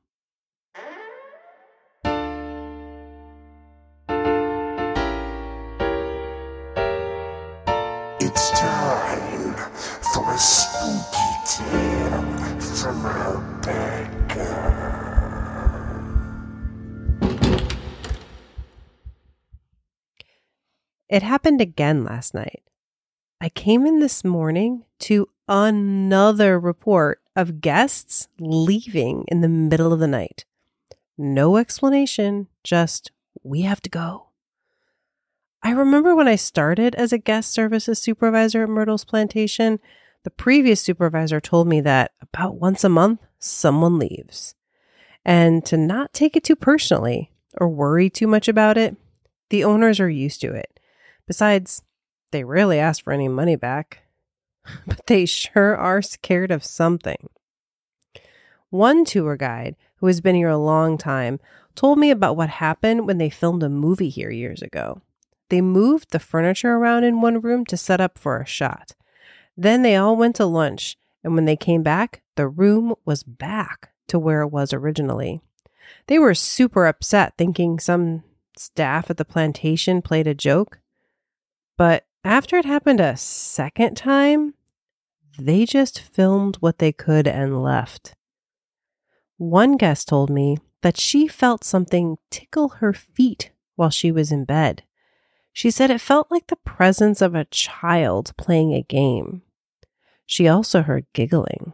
It's 8.20 8.50
time 8.58 9.54
for 10.12 10.32
a 10.32 10.38
spooky 10.38 11.32
tale 11.46 12.60
from 12.60 13.04
Rebecca. 13.04 14.48
It 21.08 21.22
happened 21.22 21.60
again 21.60 22.04
last 22.04 22.32
night. 22.34 22.62
I 23.40 23.48
came 23.48 23.86
in 23.86 23.98
this 24.00 24.24
morning 24.24 24.84
to 25.00 25.28
another 25.48 26.58
report 26.58 27.20
of 27.34 27.60
guests 27.60 28.28
leaving 28.38 29.24
in 29.28 29.40
the 29.40 29.48
middle 29.48 29.92
of 29.92 30.00
the 30.00 30.06
night. 30.06 30.44
No 31.18 31.56
explanation, 31.56 32.48
just 32.64 33.12
we 33.42 33.62
have 33.62 33.80
to 33.82 33.90
go. 33.90 34.28
I 35.62 35.70
remember 35.70 36.14
when 36.14 36.28
I 36.28 36.36
started 36.36 36.94
as 36.96 37.12
a 37.12 37.18
guest 37.18 37.52
services 37.52 38.00
supervisor 38.00 38.64
at 38.64 38.68
Myrtle's 38.68 39.04
Plantation, 39.04 39.78
the 40.24 40.30
previous 40.30 40.80
supervisor 40.80 41.40
told 41.40 41.68
me 41.68 41.80
that 41.80 42.12
about 42.20 42.56
once 42.56 42.84
a 42.84 42.88
month, 42.88 43.20
someone 43.38 43.98
leaves. 43.98 44.54
And 45.24 45.64
to 45.66 45.76
not 45.76 46.12
take 46.12 46.36
it 46.36 46.44
too 46.44 46.56
personally 46.56 47.32
or 47.58 47.68
worry 47.68 48.10
too 48.10 48.26
much 48.26 48.48
about 48.48 48.76
it, 48.76 48.96
the 49.50 49.64
owners 49.64 50.00
are 50.00 50.10
used 50.10 50.40
to 50.40 50.52
it. 50.52 50.80
Besides, 51.26 51.82
they 52.32 52.42
rarely 52.42 52.78
ask 52.78 53.04
for 53.04 53.12
any 53.12 53.28
money 53.28 53.56
back, 53.56 54.01
but 54.86 55.06
they 55.06 55.26
sure 55.26 55.76
are 55.76 56.02
scared 56.02 56.50
of 56.50 56.64
something. 56.64 57.28
One 58.70 59.04
tour 59.04 59.36
guide, 59.36 59.76
who 59.96 60.06
has 60.06 60.20
been 60.20 60.34
here 60.34 60.48
a 60.48 60.56
long 60.56 60.96
time, 60.96 61.40
told 61.74 61.98
me 61.98 62.10
about 62.10 62.36
what 62.36 62.48
happened 62.48 63.06
when 63.06 63.18
they 63.18 63.30
filmed 63.30 63.62
a 63.62 63.68
movie 63.68 64.08
here 64.08 64.30
years 64.30 64.62
ago. 64.62 65.02
They 65.48 65.60
moved 65.60 66.10
the 66.10 66.18
furniture 66.18 66.74
around 66.74 67.04
in 67.04 67.20
one 67.20 67.40
room 67.40 67.66
to 67.66 67.76
set 67.76 68.00
up 68.00 68.18
for 68.18 68.40
a 68.40 68.46
shot. 68.46 68.94
Then 69.56 69.82
they 69.82 69.96
all 69.96 70.16
went 70.16 70.36
to 70.36 70.46
lunch, 70.46 70.96
and 71.22 71.34
when 71.34 71.44
they 71.44 71.56
came 71.56 71.82
back, 71.82 72.22
the 72.36 72.48
room 72.48 72.94
was 73.04 73.22
back 73.22 73.90
to 74.08 74.18
where 74.18 74.40
it 74.42 74.48
was 74.48 74.72
originally. 74.72 75.42
They 76.06 76.18
were 76.18 76.34
super 76.34 76.86
upset, 76.86 77.34
thinking 77.36 77.78
some 77.78 78.24
staff 78.56 79.10
at 79.10 79.16
the 79.16 79.24
plantation 79.24 80.02
played 80.02 80.26
a 80.26 80.34
joke. 80.34 80.80
But 81.76 82.06
after 82.24 82.56
it 82.56 82.64
happened 82.64 83.00
a 83.00 83.16
second 83.16 83.96
time, 83.96 84.54
they 85.38 85.64
just 85.64 86.00
filmed 86.00 86.56
what 86.56 86.78
they 86.78 86.92
could 86.92 87.26
and 87.26 87.62
left. 87.62 88.14
One 89.38 89.76
guest 89.76 90.08
told 90.08 90.30
me 90.30 90.58
that 90.82 90.98
she 90.98 91.26
felt 91.26 91.64
something 91.64 92.18
tickle 92.30 92.68
her 92.80 92.92
feet 92.92 93.50
while 93.76 93.90
she 93.90 94.12
was 94.12 94.30
in 94.30 94.44
bed. 94.44 94.84
She 95.52 95.70
said 95.70 95.90
it 95.90 96.00
felt 96.00 96.30
like 96.30 96.46
the 96.46 96.56
presence 96.56 97.20
of 97.20 97.34
a 97.34 97.46
child 97.46 98.32
playing 98.36 98.72
a 98.72 98.82
game. 98.82 99.42
She 100.26 100.48
also 100.48 100.82
heard 100.82 101.06
giggling. 101.12 101.72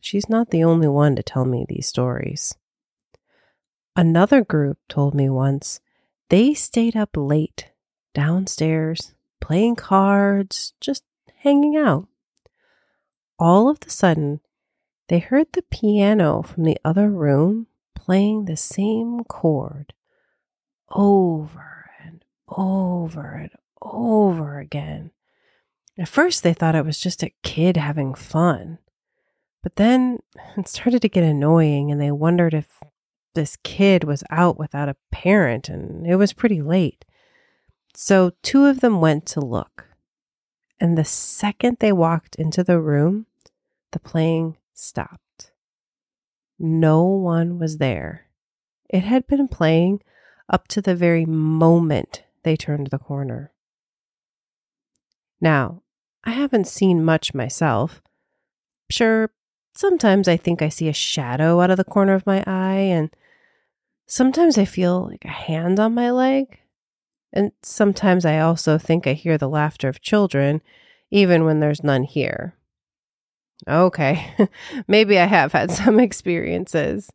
She's 0.00 0.28
not 0.28 0.50
the 0.50 0.64
only 0.64 0.88
one 0.88 1.16
to 1.16 1.22
tell 1.22 1.44
me 1.44 1.66
these 1.68 1.88
stories. 1.88 2.54
Another 3.96 4.44
group 4.44 4.78
told 4.88 5.14
me 5.14 5.28
once 5.28 5.80
they 6.30 6.54
stayed 6.54 6.96
up 6.96 7.10
late 7.16 7.70
downstairs, 8.14 9.14
playing 9.44 9.76
cards, 9.76 10.72
just 10.80 11.04
hanging 11.40 11.76
out. 11.76 12.08
All 13.38 13.68
of 13.68 13.76
a 13.86 13.90
sudden, 13.90 14.40
they 15.08 15.18
heard 15.18 15.48
the 15.52 15.60
piano 15.70 16.42
from 16.42 16.64
the 16.64 16.78
other 16.82 17.10
room 17.10 17.66
playing 17.94 18.46
the 18.46 18.56
same 18.56 19.22
chord 19.24 19.92
over 20.90 21.90
and 22.02 22.24
over 22.48 23.34
and 23.34 23.50
over 23.82 24.58
again. 24.58 25.10
At 25.98 26.08
first, 26.08 26.42
they 26.42 26.54
thought 26.54 26.74
it 26.74 26.86
was 26.86 26.98
just 26.98 27.22
a 27.22 27.34
kid 27.42 27.76
having 27.76 28.14
fun. 28.14 28.78
But 29.62 29.76
then 29.76 30.20
it 30.56 30.68
started 30.68 31.02
to 31.02 31.08
get 31.10 31.22
annoying, 31.22 31.92
and 31.92 32.00
they 32.00 32.10
wondered 32.10 32.54
if 32.54 32.82
this 33.34 33.58
kid 33.62 34.04
was 34.04 34.24
out 34.30 34.58
without 34.58 34.88
a 34.88 34.96
parent, 35.12 35.68
and 35.68 36.06
it 36.06 36.16
was 36.16 36.32
pretty 36.32 36.62
late. 36.62 37.04
So, 37.94 38.32
two 38.42 38.66
of 38.66 38.80
them 38.80 39.00
went 39.00 39.24
to 39.26 39.40
look. 39.40 39.86
And 40.80 40.98
the 40.98 41.04
second 41.04 41.78
they 41.78 41.92
walked 41.92 42.34
into 42.34 42.64
the 42.64 42.80
room, 42.80 43.26
the 43.92 44.00
playing 44.00 44.56
stopped. 44.72 45.52
No 46.58 47.04
one 47.04 47.58
was 47.58 47.78
there. 47.78 48.26
It 48.88 49.04
had 49.04 49.26
been 49.26 49.48
playing 49.48 50.02
up 50.48 50.68
to 50.68 50.82
the 50.82 50.94
very 50.94 51.24
moment 51.24 52.24
they 52.42 52.56
turned 52.56 52.88
the 52.88 52.98
corner. 52.98 53.52
Now, 55.40 55.82
I 56.24 56.30
haven't 56.30 56.66
seen 56.66 57.04
much 57.04 57.34
myself. 57.34 58.02
Sure, 58.90 59.30
sometimes 59.74 60.28
I 60.28 60.36
think 60.36 60.62
I 60.62 60.68
see 60.68 60.88
a 60.88 60.92
shadow 60.92 61.60
out 61.60 61.70
of 61.70 61.76
the 61.76 61.84
corner 61.84 62.14
of 62.14 62.26
my 62.26 62.42
eye, 62.46 62.86
and 62.90 63.14
sometimes 64.06 64.58
I 64.58 64.64
feel 64.64 65.08
like 65.10 65.24
a 65.24 65.28
hand 65.28 65.78
on 65.80 65.94
my 65.94 66.10
leg, 66.10 66.58
And 67.34 67.50
sometimes 67.62 68.24
I 68.24 68.38
also 68.38 68.78
think 68.78 69.06
I 69.06 69.12
hear 69.12 69.36
the 69.36 69.48
laughter 69.48 69.88
of 69.88 70.00
children, 70.00 70.62
even 71.10 71.44
when 71.44 71.58
there's 71.58 71.82
none 71.82 72.04
here. 72.04 72.54
Okay, 73.68 74.34
maybe 74.88 75.18
I 75.18 75.24
have 75.24 75.52
had 75.52 75.70
some 75.72 75.98
experiences. 75.98 77.10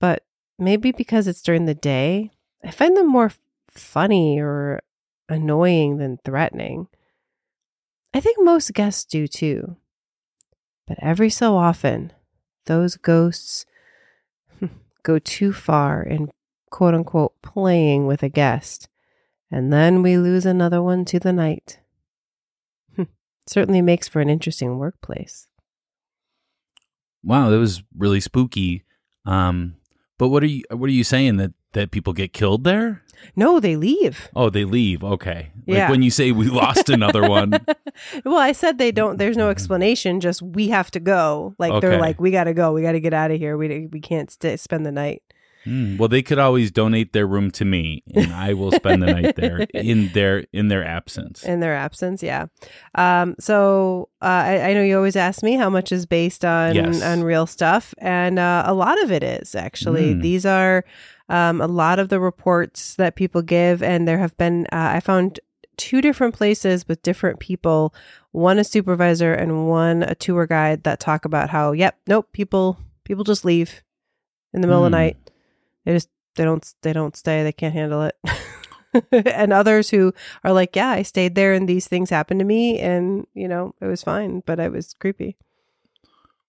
But 0.00 0.22
maybe 0.60 0.92
because 0.92 1.26
it's 1.26 1.42
during 1.42 1.66
the 1.66 1.74
day, 1.74 2.30
I 2.64 2.70
find 2.70 2.96
them 2.96 3.08
more 3.08 3.32
funny 3.68 4.38
or 4.38 4.80
annoying 5.28 5.98
than 5.98 6.18
threatening. 6.24 6.86
I 8.14 8.20
think 8.20 8.38
most 8.40 8.72
guests 8.74 9.04
do 9.04 9.26
too. 9.26 9.76
But 10.86 10.98
every 11.02 11.30
so 11.30 11.56
often, 11.56 12.12
those 12.66 12.96
ghosts 12.96 13.66
go 15.02 15.18
too 15.18 15.52
far 15.52 16.00
in 16.00 16.30
quote 16.70 16.94
unquote 16.94 17.40
playing 17.42 18.06
with 18.06 18.22
a 18.22 18.28
guest, 18.28 18.88
and 19.50 19.72
then 19.72 20.02
we 20.02 20.16
lose 20.16 20.44
another 20.46 20.82
one 20.82 21.04
to 21.06 21.18
the 21.18 21.32
night. 21.32 21.78
Certainly 23.46 23.80
makes 23.80 24.06
for 24.08 24.20
an 24.20 24.28
interesting 24.28 24.76
workplace. 24.78 25.48
Wow, 27.22 27.48
that 27.48 27.58
was 27.58 27.82
really 27.96 28.20
spooky. 28.20 28.84
Um, 29.24 29.76
but 30.18 30.28
what 30.28 30.42
are 30.42 30.46
you 30.46 30.64
what 30.70 30.88
are 30.88 30.92
you 30.92 31.04
saying 31.04 31.36
that 31.38 31.52
that 31.72 31.90
people 31.90 32.12
get 32.12 32.32
killed 32.34 32.64
there? 32.64 33.02
No, 33.34 33.58
they 33.58 33.74
leave. 33.74 34.28
Oh, 34.36 34.48
they 34.50 34.64
leave. 34.64 35.02
Okay. 35.02 35.50
Like 35.66 35.76
Yeah. 35.76 35.90
when 35.90 36.02
you 36.02 36.10
say 36.10 36.30
we 36.30 36.46
lost 36.48 36.88
another 36.88 37.28
one. 37.28 37.52
well, 38.24 38.36
I 38.36 38.52
said 38.52 38.78
they 38.78 38.92
don't. 38.92 39.16
There's 39.16 39.36
no 39.36 39.48
explanation. 39.50 40.20
Just 40.20 40.40
we 40.42 40.68
have 40.68 40.90
to 40.92 41.00
go. 41.00 41.54
Like 41.58 41.80
they're 41.80 41.98
like, 41.98 42.20
we 42.20 42.30
got 42.30 42.44
to 42.44 42.54
go. 42.54 42.72
We 42.72 42.82
got 42.82 42.92
to 42.92 43.00
get 43.00 43.14
out 43.14 43.30
of 43.30 43.38
here. 43.38 43.56
We 43.56 43.86
we 43.90 44.00
can't 44.00 44.30
stay, 44.30 44.56
spend 44.56 44.84
the 44.86 44.92
night. 44.92 45.22
Hmm, 45.64 45.96
well, 45.96 46.08
they 46.08 46.22
could 46.22 46.38
always 46.38 46.70
donate 46.70 47.12
their 47.12 47.26
room 47.26 47.50
to 47.52 47.64
me, 47.64 48.02
and 48.14 48.32
I 48.32 48.54
will 48.54 48.70
spend 48.72 49.02
the 49.02 49.06
night 49.12 49.36
there 49.36 49.58
in 49.74 50.08
their 50.12 50.46
in 50.52 50.68
their 50.68 50.84
absence. 50.84 51.44
in 51.44 51.60
their 51.60 51.74
absence. 51.74 52.22
Yeah. 52.22 52.46
Um, 52.94 53.34
so 53.40 54.08
uh, 54.22 54.24
I, 54.26 54.70
I 54.70 54.74
know 54.74 54.82
you 54.82 54.96
always 54.96 55.16
ask 55.16 55.42
me 55.42 55.54
how 55.56 55.68
much 55.68 55.90
is 55.92 56.06
based 56.06 56.44
on 56.44 56.74
Yes. 56.74 57.02
on 57.02 57.22
real 57.24 57.46
stuff, 57.46 57.92
and 57.98 58.38
uh, 58.38 58.62
a 58.66 58.74
lot 58.74 59.02
of 59.02 59.10
it 59.10 59.22
is 59.22 59.54
actually. 59.54 60.14
Mm. 60.14 60.22
These 60.22 60.46
are 60.46 60.84
um, 61.28 61.60
a 61.60 61.66
lot 61.66 61.98
of 61.98 62.08
the 62.08 62.20
reports 62.20 62.94
that 62.94 63.16
people 63.16 63.42
give, 63.42 63.82
and 63.82 64.06
there 64.06 64.18
have 64.18 64.36
been. 64.36 64.66
Uh, 64.72 64.94
I 64.96 65.00
found 65.00 65.40
two 65.76 66.00
different 66.00 66.34
places 66.34 66.86
with 66.88 67.02
different 67.02 67.38
people. 67.40 67.92
One 68.32 68.58
a 68.58 68.64
supervisor 68.64 69.32
and 69.32 69.68
one 69.68 70.02
a 70.02 70.14
tour 70.14 70.46
guide 70.46 70.84
that 70.84 71.00
talk 71.00 71.24
about 71.24 71.50
how. 71.50 71.72
Yep. 71.72 71.98
Nope. 72.06 72.28
People 72.32 72.78
people 73.04 73.24
just 73.24 73.44
leave 73.44 73.82
in 74.54 74.60
the 74.60 74.66
middle 74.68 74.84
of 74.84 74.90
the 74.92 74.96
Hmm. 74.96 75.02
night. 75.02 75.16
They 75.88 75.94
just 75.94 76.10
they 76.36 76.44
don't 76.44 76.74
they 76.82 76.92
don't 76.92 77.16
stay. 77.16 77.42
They 77.42 77.52
can't 77.52 77.72
handle 77.72 78.02
it. 78.02 78.14
and 79.24 79.54
others 79.54 79.88
who 79.88 80.12
are 80.44 80.52
like, 80.52 80.76
yeah, 80.76 80.90
I 80.90 81.00
stayed 81.00 81.34
there 81.34 81.54
and 81.54 81.66
these 81.66 81.88
things 81.88 82.10
happened 82.10 82.40
to 82.40 82.44
me 82.44 82.78
and, 82.78 83.26
you 83.32 83.48
know, 83.48 83.74
it 83.80 83.86
was 83.86 84.02
fine, 84.02 84.42
but 84.44 84.60
it 84.60 84.70
was 84.70 84.92
creepy. 84.92 85.38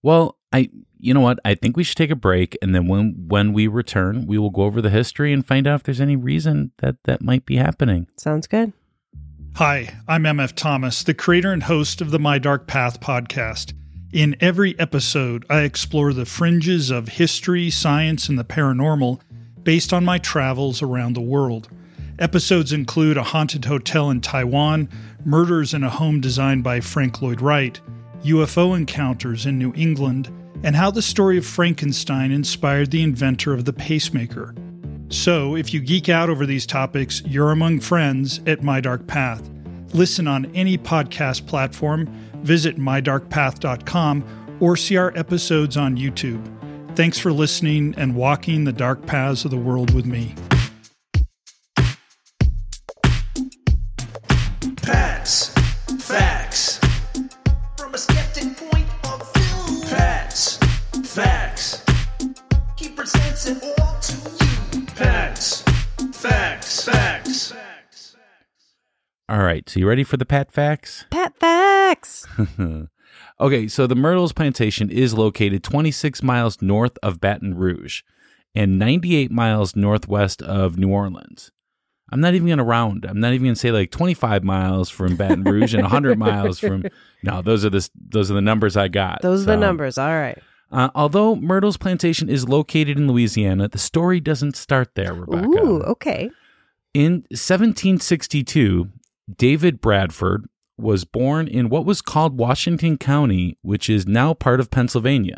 Well, 0.03 0.37
I 0.51 0.69
you 0.97 1.13
know 1.13 1.21
what? 1.21 1.39
I 1.45 1.55
think 1.55 1.77
we 1.77 1.85
should 1.85 1.95
take 1.95 2.11
a 2.11 2.17
break, 2.17 2.57
and 2.61 2.75
then 2.75 2.89
when 2.89 3.15
when 3.27 3.53
we 3.53 3.67
return, 3.67 4.27
we 4.27 4.37
will 4.37 4.49
go 4.49 4.63
over 4.63 4.81
the 4.81 4.89
history 4.89 5.31
and 5.31 5.45
find 5.47 5.67
out 5.67 5.75
if 5.75 5.83
there's 5.83 6.01
any 6.01 6.17
reason 6.17 6.71
that 6.79 6.97
that 7.05 7.21
might 7.21 7.45
be 7.45 7.55
happening. 7.55 8.07
Sounds 8.17 8.45
good. 8.45 8.73
Hi, 9.55 9.99
I'm 10.05 10.23
MF 10.23 10.53
Thomas, 10.53 11.01
the 11.03 11.13
creator 11.13 11.53
and 11.53 11.63
host 11.63 12.01
of 12.01 12.11
the 12.11 12.19
My 12.19 12.39
Dark 12.39 12.67
Path 12.67 12.99
podcast. 12.99 13.73
In 14.11 14.35
every 14.39 14.77
episode, 14.79 15.45
I 15.51 15.61
explore 15.61 16.13
the 16.13 16.25
fringes 16.25 16.89
of 16.89 17.09
history, 17.09 17.69
science, 17.69 18.27
and 18.27 18.39
the 18.39 18.43
paranormal 18.43 19.21
based 19.69 19.93
on 19.93 20.03
my 20.03 20.17
travels 20.17 20.81
around 20.81 21.13
the 21.13 21.21
world. 21.21 21.69
Episodes 22.17 22.73
include 22.73 23.17
a 23.17 23.21
haunted 23.21 23.65
hotel 23.65 24.09
in 24.09 24.19
Taiwan, 24.19 24.89
murders 25.25 25.75
in 25.75 25.83
a 25.83 25.89
home 25.91 26.19
designed 26.19 26.63
by 26.63 26.79
Frank 26.79 27.21
Lloyd 27.21 27.39
Wright, 27.39 27.79
UFO 28.23 28.75
encounters 28.75 29.45
in 29.45 29.59
New 29.59 29.71
England, 29.75 30.27
and 30.63 30.75
how 30.75 30.89
the 30.89 31.03
story 31.03 31.37
of 31.37 31.45
Frankenstein 31.45 32.31
inspired 32.31 32.89
the 32.89 33.03
inventor 33.03 33.53
of 33.53 33.65
the 33.65 33.71
pacemaker. 33.71 34.55
So, 35.09 35.55
if 35.55 35.71
you 35.71 35.81
geek 35.81 36.09
out 36.09 36.31
over 36.31 36.47
these 36.47 36.65
topics, 36.65 37.21
you're 37.27 37.51
among 37.51 37.81
friends 37.81 38.41
at 38.47 38.63
My 38.63 38.81
Dark 38.81 39.05
Path. 39.05 39.47
Listen 39.93 40.27
on 40.27 40.47
any 40.55 40.79
podcast 40.79 41.45
platform, 41.45 42.11
visit 42.41 42.79
mydarkpath.com, 42.79 44.57
or 44.59 44.75
see 44.75 44.97
our 44.97 45.15
episodes 45.15 45.77
on 45.77 45.95
YouTube. 45.95 46.58
Thanks 46.95 47.17
for 47.17 47.31
listening 47.31 47.93
and 47.97 48.15
walking 48.15 48.65
the 48.65 48.73
dark 48.73 49.05
paths 49.05 49.45
of 49.45 49.51
the 49.51 49.57
world 49.57 49.93
with 49.93 50.05
me. 50.05 50.35
Pats, 54.81 55.49
facts. 55.99 56.79
From 57.77 57.93
a 57.93 57.97
skeptic 57.97 58.57
point 58.57 58.87
of 59.05 59.33
view. 59.33 59.81
Pats, 59.89 60.57
facts. 61.05 61.83
He 62.77 62.89
presents 62.89 63.47
it 63.47 63.63
all 63.79 63.99
to 64.01 64.15
you. 64.75 64.85
Pats, 64.95 65.61
facts, 66.11 66.83
facts. 66.83 67.53
All 69.29 69.43
right, 69.43 69.69
so 69.69 69.79
you 69.79 69.87
ready 69.87 70.03
for 70.03 70.17
the 70.17 70.25
Pat 70.25 70.51
facts? 70.51 71.05
Pat 71.11 71.37
facts. 71.37 72.25
okay, 73.39 73.67
so 73.67 73.87
the 73.87 73.95
Myrtles 73.95 74.33
Plantation 74.33 74.89
is 74.89 75.13
located 75.13 75.63
26 75.63 76.21
miles 76.23 76.61
north 76.61 76.97
of 77.01 77.19
Baton 77.19 77.55
Rouge 77.55 78.01
and 78.55 78.79
98 78.79 79.31
miles 79.31 79.75
northwest 79.75 80.41
of 80.41 80.77
New 80.77 80.89
Orleans. 80.89 81.51
I'm 82.11 82.21
not 82.21 82.33
even 82.33 82.47
going 82.47 82.57
to 82.57 82.63
round. 82.63 83.05
I'm 83.05 83.19
not 83.19 83.33
even 83.33 83.45
going 83.45 83.53
to 83.53 83.59
say 83.59 83.71
like 83.71 83.91
25 83.91 84.43
miles 84.43 84.89
from 84.89 85.15
Baton 85.15 85.43
Rouge 85.43 85.73
and 85.73 85.83
100 85.83 86.17
miles 86.19 86.59
from. 86.59 86.85
No, 87.21 87.41
those 87.41 87.63
are 87.63 87.69
the 87.69 87.87
those 87.95 88.31
are 88.31 88.33
the 88.33 88.41
numbers 88.41 88.75
I 88.75 88.87
got. 88.87 89.21
Those 89.21 89.43
are 89.43 89.45
the 89.45 89.57
numbers. 89.57 89.97
All 89.97 90.07
right. 90.07 90.37
Uh, 90.71 90.89
although 90.93 91.35
Myrtles 91.35 91.77
Plantation 91.77 92.29
is 92.29 92.47
located 92.47 92.97
in 92.97 93.07
Louisiana, 93.07 93.67
the 93.67 93.77
story 93.77 94.19
doesn't 94.19 94.55
start 94.55 94.93
there, 94.95 95.13
Rebecca. 95.13 95.47
Ooh, 95.47 95.81
okay. 95.81 96.29
In 96.93 97.25
1762, 97.31 98.89
David 99.35 99.81
Bradford 99.81 100.47
was 100.79 101.05
born 101.05 101.47
in 101.47 101.69
what 101.69 101.85
was 101.85 102.01
called 102.01 102.37
Washington 102.37 102.97
County, 102.97 103.57
which 103.61 103.89
is 103.89 104.07
now 104.07 104.33
part 104.33 104.59
of 104.59 104.71
Pennsylvania. 104.71 105.37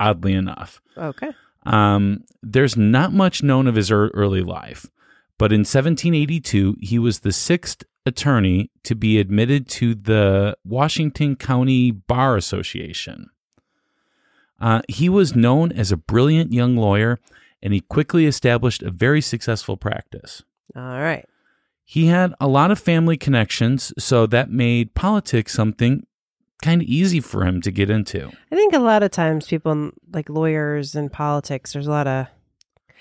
Oddly 0.00 0.34
enough, 0.34 0.80
Okay. 0.96 1.30
um, 1.64 2.24
there's 2.42 2.76
not 2.76 3.12
much 3.12 3.42
known 3.42 3.66
of 3.66 3.76
his 3.76 3.90
ear- 3.90 4.08
early 4.12 4.42
life, 4.42 4.86
but 5.38 5.52
in 5.52 5.60
1782, 5.60 6.76
he 6.80 6.98
was 6.98 7.20
the 7.20 7.32
sixth 7.32 7.84
attorney 8.04 8.70
to 8.82 8.94
be 8.94 9.18
admitted 9.18 9.68
to 9.68 9.94
the 9.94 10.56
Washington 10.64 11.36
County 11.36 11.90
Bar 11.90 12.36
Association. 12.36 13.30
Uh, 14.60 14.82
he 14.88 15.08
was 15.08 15.34
known 15.36 15.72
as 15.72 15.90
a 15.92 15.96
brilliant 15.96 16.52
young 16.52 16.76
lawyer, 16.76 17.18
and 17.62 17.72
he 17.72 17.80
quickly 17.80 18.26
established 18.26 18.82
a 18.82 18.90
very 18.90 19.20
successful 19.20 19.76
practice. 19.76 20.42
All 20.76 20.82
right. 20.82 21.24
He 21.84 22.06
had 22.06 22.34
a 22.40 22.48
lot 22.48 22.70
of 22.70 22.78
family 22.78 23.16
connections, 23.16 23.92
so 23.98 24.26
that 24.26 24.50
made 24.50 24.94
politics 24.94 25.52
something 25.52 26.06
kind 26.62 26.80
of 26.80 26.88
easy 26.88 27.20
for 27.20 27.44
him 27.44 27.60
to 27.60 27.70
get 27.70 27.90
into. 27.90 28.28
I 28.50 28.54
think 28.54 28.72
a 28.72 28.78
lot 28.78 29.02
of 29.02 29.10
times 29.10 29.46
people 29.46 29.90
like 30.12 30.28
lawyers 30.30 30.94
and 30.94 31.12
politics, 31.12 31.72
there's 31.74 31.86
a 31.86 31.90
lot 31.90 32.06
of 32.06 32.26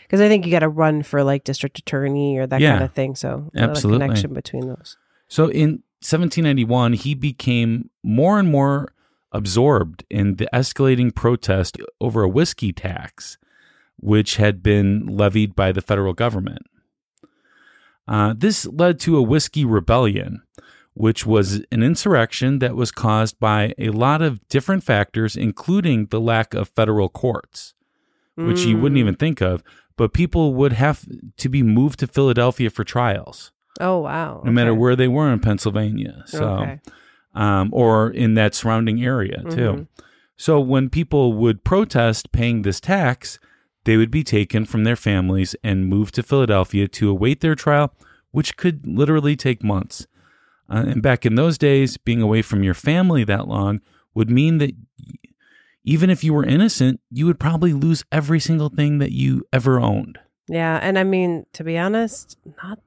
because 0.04 0.20
I 0.20 0.28
think 0.28 0.46
you 0.46 0.52
got 0.52 0.60
to 0.60 0.70
run 0.70 1.02
for 1.02 1.24
like 1.24 1.44
district 1.46 1.80
attorney 1.80 2.38
or 2.38 2.46
that 2.46 2.60
Yeah. 2.60 2.74
kind 2.74 2.84
of 2.84 2.92
thing. 2.92 3.16
So 3.16 3.50
Absolutely. 3.56 4.06
connection 4.06 4.34
between 4.34 4.68
those. 4.68 4.98
So 5.30 5.48
in 5.48 5.82
1791, 6.02 6.94
he 6.94 7.16
became 7.16 7.90
more 8.04 8.38
and 8.38 8.50
more 8.52 8.94
absorbed 9.32 10.04
in 10.10 10.36
the 10.36 10.50
escalating 10.54 11.16
protest 11.16 11.78
over 12.02 12.22
a 12.24 12.30
whiskey 12.30 12.74
tax, 12.74 13.38
which 13.98 14.36
had 14.36 14.62
been 14.62 15.06
levied 15.08 15.56
by 15.56 15.72
the 15.72 15.82
federal 15.82 16.14
government. 16.14 16.64
Uh, 18.08 18.34
this 18.38 18.66
led 18.68 19.00
to 19.02 19.18
a 19.18 19.22
whiskey 19.22 19.64
rebellion, 19.66 20.42
which 20.94 21.26
was 21.26 21.62
an 21.72 21.82
insurrection 21.84 22.60
that 22.60 22.76
was 22.76 22.92
caused 22.92 23.40
by 23.40 23.74
a 23.78 23.90
lot 23.90 24.22
of 24.22 24.46
different 24.50 24.84
factors, 24.84 25.36
including 25.36 26.08
the 26.08 26.20
lack 26.20 26.54
of 26.54 26.70
federal 26.70 27.10
courts, 27.10 27.74
which 28.36 28.66
you 28.66 28.78
wouldn't 28.78 28.98
Mm. 28.98 29.02
even 29.06 29.16
think 29.16 29.42
of. 29.42 29.64
But 29.96 30.12
people 30.14 30.54
would 30.56 30.74
have 30.74 31.06
to 31.38 31.50
be 31.50 31.64
moved 31.64 32.00
to 32.00 32.08
Philadelphia 32.08 32.70
for 32.70 32.84
trials 32.84 33.52
Oh 33.80 34.00
wow. 34.00 34.42
no 34.44 34.52
matter 34.52 34.74
where 34.74 34.96
they 34.96 35.08
were 35.08 35.32
in 35.32 35.40
Pennsylvania. 35.40 36.24
So, 36.26 36.44
Okay. 36.46 36.80
um, 37.36 37.70
or 37.72 38.10
in 38.10 38.34
that 38.34 38.54
surrounding 38.56 39.04
area 39.04 39.44
too. 39.50 39.72
Mhm. 39.74 39.88
So 40.36 40.60
when 40.60 40.90
people 40.90 41.34
would 41.34 41.64
protest 41.64 42.32
paying 42.32 42.64
this 42.64 42.80
tax, 42.80 43.40
they 43.86 43.98
would 43.98 44.12
be 44.12 44.24
taken 44.24 44.66
from 44.66 44.84
their 44.84 44.96
families 44.96 45.56
and 45.64 45.88
moved 45.88 46.16
to 46.16 46.24
Philadelphia 46.24 46.88
to 46.88 47.10
await 47.10 47.42
their 47.42 47.56
trial, 47.56 47.94
which 48.32 48.58
could 48.58 48.88
literally 48.88 49.36
take 49.36 49.64
months. 49.64 50.08
Uh, 50.70 50.86
and 50.88 51.02
back 51.02 51.26
in 51.26 51.36
those 51.36 51.58
days, 51.58 51.98
being 51.98 52.22
away 52.22 52.42
from 52.42 52.64
your 52.64 52.74
family 52.74 53.24
that 53.24 53.48
long 53.48 53.82
would 54.14 54.30
mean 54.30 54.58
that 54.60 54.72
even 55.84 56.10
if 56.10 56.24
you 56.24 56.34
were 56.34 56.46
innocent, 56.46 57.02
you 57.12 57.26
would 57.26 57.40
probably 57.40 57.74
lose 57.74 58.06
every 58.12 58.40
single 58.40 58.70
thing 58.70 59.00
that 59.00 59.12
you 59.12 59.46
ever 59.52 59.80
owned. 59.80 60.18
Yeah, 60.48 60.80
and 60.82 60.98
I 60.98 61.04
mean, 61.04 61.46
to 61.54 61.64
be 61.64 61.78
honest, 61.78 62.38
not. 62.64 62.80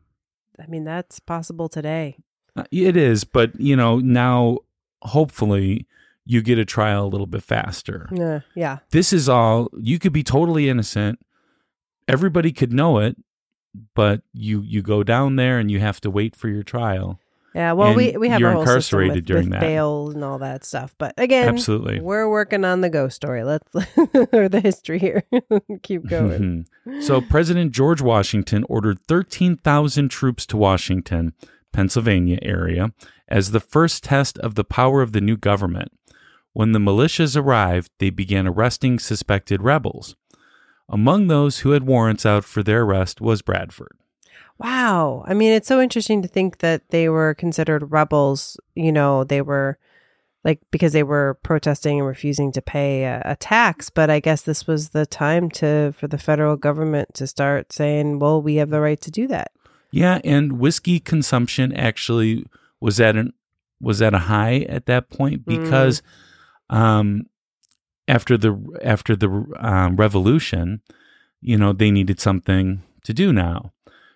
I 0.58 0.66
mean, 0.66 0.84
that's 0.84 1.20
possible 1.20 1.68
today. 1.68 2.16
Uh, 2.56 2.64
It 2.70 2.96
is, 2.96 3.24
but 3.24 3.58
you 3.60 3.76
know, 3.76 3.98
now 3.98 4.58
hopefully 5.02 5.86
you 6.26 6.42
get 6.42 6.58
a 6.58 6.64
trial 6.64 7.06
a 7.06 7.08
little 7.08 7.26
bit 7.26 7.42
faster. 7.42 8.08
Yeah, 8.12 8.40
yeah, 8.54 8.78
This 8.90 9.12
is 9.12 9.28
all 9.28 9.68
you 9.78 9.98
could 9.98 10.12
be 10.12 10.22
totally 10.22 10.68
innocent. 10.68 11.18
Everybody 12.08 12.52
could 12.52 12.72
know 12.72 12.98
it, 12.98 13.16
but 13.94 14.22
you 14.32 14.60
you 14.62 14.82
go 14.82 15.02
down 15.02 15.36
there 15.36 15.58
and 15.58 15.70
you 15.70 15.80
have 15.80 16.00
to 16.02 16.10
wait 16.10 16.36
for 16.36 16.48
your 16.48 16.62
trial. 16.62 17.20
yeah. 17.54 17.72
Well, 17.72 17.88
And 17.88 17.96
we 17.96 18.16
we 18.16 18.28
have 18.28 18.38
you're 18.40 18.50
system 18.52 18.60
incarcerated 18.68 19.14
with, 19.16 19.24
during 19.26 19.44
with 19.44 19.52
that. 19.52 19.60
bail 19.60 20.10
and 20.10 20.22
all 20.24 20.38
that 20.38 20.64
stuff. 20.64 20.94
But 20.98 21.14
again, 21.16 21.48
Absolutely. 21.48 22.00
we're 22.00 22.28
working 22.28 22.64
on 22.64 22.80
the 22.80 22.90
ghost 22.90 23.16
story. 23.16 23.42
Let's 23.44 23.74
or 24.32 24.48
the 24.48 24.60
history 24.62 24.98
here. 24.98 25.24
Keep 25.82 26.06
going. 26.08 26.66
so 27.00 27.20
President 27.20 27.72
George 27.72 28.00
Washington 28.02 28.64
ordered 28.68 28.98
13,000 29.08 30.08
troops 30.08 30.46
to 30.46 30.56
Washington, 30.56 31.34
Pennsylvania 31.72 32.38
area 32.42 32.92
as 33.28 33.50
the 33.50 33.60
first 33.60 34.04
test 34.04 34.38
of 34.38 34.54
the 34.54 34.64
power 34.64 35.02
of 35.02 35.10
the 35.12 35.20
new 35.20 35.36
government. 35.36 35.90
When 36.56 36.72
the 36.72 36.78
militias 36.78 37.36
arrived, 37.36 37.90
they 37.98 38.08
began 38.08 38.46
arresting 38.46 38.98
suspected 38.98 39.60
rebels. 39.60 40.16
Among 40.88 41.26
those 41.26 41.58
who 41.58 41.72
had 41.72 41.82
warrants 41.82 42.24
out 42.24 42.46
for 42.46 42.62
their 42.62 42.84
arrest 42.84 43.20
was 43.20 43.42
Bradford. 43.42 43.92
Wow. 44.56 45.22
I 45.28 45.34
mean, 45.34 45.52
it's 45.52 45.68
so 45.68 45.82
interesting 45.82 46.22
to 46.22 46.28
think 46.28 46.60
that 46.60 46.88
they 46.88 47.10
were 47.10 47.34
considered 47.34 47.92
rebels. 47.92 48.58
You 48.74 48.90
know, 48.90 49.22
they 49.22 49.42
were 49.42 49.76
like 50.44 50.60
because 50.70 50.94
they 50.94 51.02
were 51.02 51.38
protesting 51.42 51.98
and 51.98 52.08
refusing 52.08 52.52
to 52.52 52.62
pay 52.62 53.04
a, 53.04 53.20
a 53.26 53.36
tax. 53.36 53.90
But 53.90 54.08
I 54.08 54.18
guess 54.18 54.40
this 54.40 54.66
was 54.66 54.88
the 54.88 55.04
time 55.04 55.50
to 55.60 55.92
for 55.92 56.08
the 56.08 56.16
federal 56.16 56.56
government 56.56 57.12
to 57.16 57.26
start 57.26 57.70
saying, 57.70 58.18
"Well, 58.18 58.40
we 58.40 58.54
have 58.54 58.70
the 58.70 58.80
right 58.80 59.00
to 59.02 59.10
do 59.10 59.28
that." 59.28 59.50
Yeah, 59.90 60.22
and 60.24 60.58
whiskey 60.58 61.00
consumption 61.00 61.74
actually 61.74 62.46
was 62.80 62.98
at 62.98 63.14
an 63.14 63.34
was 63.78 64.00
at 64.00 64.14
a 64.14 64.20
high 64.20 64.60
at 64.70 64.86
that 64.86 65.10
point 65.10 65.44
mm. 65.44 65.60
because 65.60 66.00
um 66.70 67.26
after 68.08 68.36
the 68.36 68.56
after 68.82 69.16
the 69.16 69.28
um, 69.58 69.96
revolution, 69.96 70.80
you 71.40 71.56
know, 71.56 71.72
they 71.72 71.90
needed 71.90 72.20
something 72.20 72.82
to 73.04 73.12
do 73.12 73.32
now. 73.32 73.72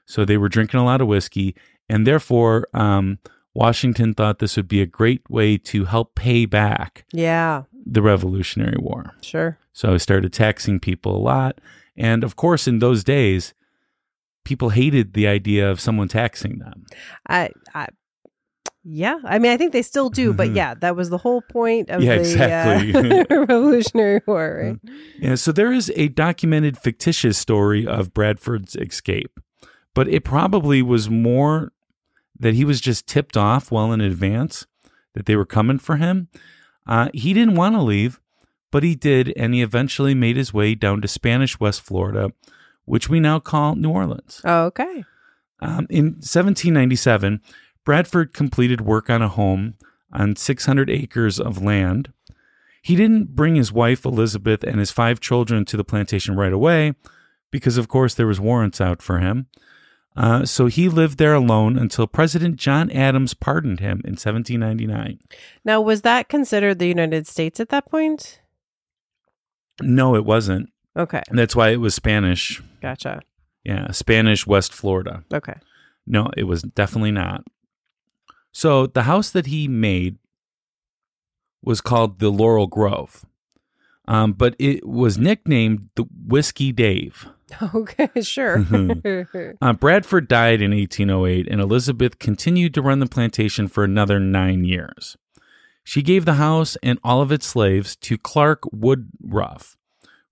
So 0.07 0.25
they 0.25 0.37
were 0.37 0.49
drinking 0.49 0.81
a 0.81 0.85
lot 0.85 1.01
of 1.01 1.09
whiskey 1.09 1.55
and 1.89 2.07
therefore 2.07 2.67
um 2.75 3.19
Washington 3.55 4.15
thought 4.15 4.39
this 4.39 4.57
would 4.57 4.69
be 4.69 4.81
a 4.81 4.87
great 4.87 5.29
way 5.29 5.59
to 5.59 5.85
help 5.87 6.15
pay 6.15 6.47
back 6.47 7.05
Yeah, 7.13 7.65
the 7.85 8.01
Revolutionary 8.03 8.77
War. 8.79 9.13
sure. 9.23 9.59
So 9.73 9.93
he 9.93 9.99
started 9.99 10.33
taxing 10.33 10.79
people 10.79 11.17
a 11.17 11.19
lot. 11.19 11.61
And 11.97 12.23
of 12.23 12.37
course, 12.37 12.69
in 12.69 12.79
those 12.79 13.03
days, 13.03 13.53
people 14.45 14.71
hated 14.71 15.15
the 15.15 15.27
idea 15.27 15.69
of 15.69 15.81
someone 15.81 16.07
taxing 16.09 16.59
them. 16.59 16.87
I, 17.29 17.51
I, 17.75 17.89
yeah. 18.85 19.19
I 19.25 19.39
mean, 19.39 19.53
I 19.53 19.57
think 19.57 19.73
they 19.73 19.83
still 19.83 20.09
do, 20.11 20.33
but 20.33 20.53
yeah, 20.53 20.75
that 20.75 20.97
was 20.97 21.11
the 21.11 21.19
whole 21.19 21.43
point 21.43 21.91
of 21.91 22.03
Yeah, 22.03 22.15
the 22.17 22.21
exactly. 22.21 23.21
uh, 23.21 23.25
Revolutionary 23.41 24.21
War, 24.27 24.61
right? 24.83 24.95
Yeah, 25.19 25.35
so 25.35 25.53
there 25.53 25.73
is 25.73 25.93
a 25.97 26.09
documented 26.09 26.79
fictitious 26.79 27.37
story 27.39 27.87
of 27.87 28.15
Bradford's 28.15 28.77
escape, 28.77 29.39
but 29.95 30.09
it 30.09 30.25
probably 30.25 30.83
was 30.83 31.11
more 31.11 31.73
that 32.39 32.55
he 32.55 32.65
was 32.65 32.81
just 32.81 33.07
tipped 33.07 33.37
off 33.37 33.71
well 33.71 33.93
in 33.93 34.01
advance 34.01 34.67
that 35.15 35.27
they 35.27 35.37
were 35.37 35.45
coming 35.47 35.79
for 35.79 35.97
him. 35.97 36.29
Uh, 36.87 37.09
he 37.13 37.35
didn't 37.35 37.55
want 37.57 37.75
to 37.75 37.83
leave, 37.83 38.19
but 38.71 38.83
he 38.83 38.95
did, 38.95 39.33
and 39.37 39.53
he 39.53 39.61
eventually 39.61 40.15
made 40.15 40.37
his 40.37 40.55
way 40.55 40.75
down 40.75 41.03
to 41.03 41.09
Spanish 41.09 41.61
West 41.61 41.83
Florida, 41.83 42.31
which 42.87 43.09
we 43.11 43.21
now 43.21 43.39
call 43.39 43.75
New 43.77 43.91
Orleans. 43.91 44.41
Oh, 44.45 44.65
okay. 44.67 45.05
Um, 45.61 45.87
in 45.91 46.05
1797, 46.23 47.43
Bradford 47.91 48.33
completed 48.33 48.83
work 48.83 49.11
on 49.11 49.21
a 49.21 49.27
home 49.27 49.75
on 50.13 50.37
600 50.37 50.89
acres 50.89 51.41
of 51.41 51.61
land. 51.61 52.13
He 52.81 52.95
didn't 52.95 53.35
bring 53.35 53.57
his 53.57 53.73
wife 53.73 54.05
Elizabeth 54.05 54.63
and 54.63 54.79
his 54.79 54.93
five 54.93 55.19
children 55.19 55.65
to 55.65 55.77
the 55.77 55.83
plantation 55.83 56.37
right 56.37 56.53
away 56.53 56.95
because, 57.51 57.77
of 57.77 57.89
course, 57.89 58.15
there 58.15 58.29
was 58.29 58.39
warrants 58.39 58.81
out 58.81 59.03
for 59.03 59.19
him. 59.19 59.49
Uh, 60.17 60.45
so 60.45 60.67
he 60.67 60.89
lived 60.89 61.19
there 61.19 61.35
alone 61.35 61.77
until 61.77 62.07
President 62.07 62.59
John 62.59 62.93
Adams 62.93 63.35
pardoned 63.35 63.81
him 63.81 64.03
in 64.05 64.13
1799. 64.13 65.19
Now, 65.65 65.81
was 65.81 66.03
that 66.03 66.29
considered 66.29 66.79
the 66.79 66.87
United 66.87 67.27
States 67.27 67.59
at 67.59 67.71
that 67.71 67.91
point? 67.91 68.41
No, 69.83 70.15
it 70.15 70.25
wasn't. 70.25 70.71
Okay, 70.97 71.23
That's 71.33 71.57
why 71.57 71.71
it 71.71 71.81
was 71.81 71.97
Spanish. 71.97 72.63
gotcha. 72.81 73.23
Yeah, 73.65 73.91
Spanish 73.91 74.47
West 74.47 74.73
Florida. 74.73 75.25
Okay. 75.35 75.55
No, 76.07 76.31
it 76.37 76.45
was 76.45 76.63
definitely 76.63 77.11
not. 77.11 77.43
So 78.53 78.87
the 78.87 79.03
house 79.03 79.31
that 79.31 79.47
he 79.47 79.69
made 79.69 80.19
was 81.63 81.81
called 81.81 82.19
the 82.19 82.31
Laurel 82.31 82.67
Grove, 82.67 83.25
um, 84.09 84.33
but 84.33 84.57
it 84.59 84.87
was 84.87 85.19
nicknamed 85.19 85.89
the 85.95 86.05
Whiskey 86.27 86.73
Dave. 86.73 87.29
Okay, 87.75 88.09
sure. 88.23 88.65
Uh, 89.61 89.73
Bradford 89.73 90.29
died 90.29 90.63
in 90.63 90.71
1808, 90.71 91.49
and 91.49 91.61
Elizabeth 91.61 92.21
continued 92.21 92.73
to 92.75 92.83
run 92.83 93.01
the 93.01 93.07
plantation 93.07 93.67
for 93.67 93.83
another 93.83 94.21
nine 94.21 94.65
years. 94.65 95.17
She 95.83 96.01
gave 96.03 96.25
the 96.25 96.35
house 96.35 96.77
and 96.83 97.01
all 97.03 97.21
of 97.21 97.33
its 97.33 97.47
slaves 97.47 97.97
to 97.97 98.17
Clark 98.17 98.61
Woodruff, 98.73 99.77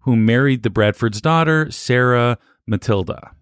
who 0.01 0.15
married 0.15 0.63
the 0.63 0.71
Bradford's 0.71 1.21
daughter, 1.21 1.71
Sarah 1.73 2.39
Matilda. 2.67 3.33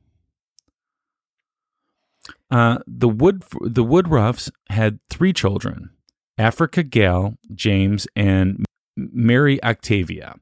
Uh, 2.50 2.78
the 2.86 3.08
Wood 3.08 3.42
the 3.60 3.84
Woodruffs 3.84 4.50
had 4.70 5.00
three 5.10 5.32
children: 5.32 5.90
Africa 6.38 6.82
Gale, 6.82 7.36
James, 7.54 8.06
and 8.16 8.64
Mary 8.96 9.62
Octavia. 9.64 10.36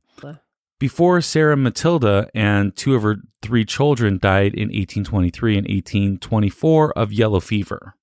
Before 0.80 1.20
Sarah 1.22 1.56
Matilda 1.56 2.28
and 2.34 2.76
two 2.76 2.94
of 2.94 3.02
her 3.04 3.16
three 3.40 3.64
children 3.64 4.18
died 4.18 4.52
in 4.54 4.68
1823 4.68 5.56
and 5.56 5.66
1824 5.66 6.92
of 6.98 7.12
yellow 7.12 7.40
fever. 7.40 7.94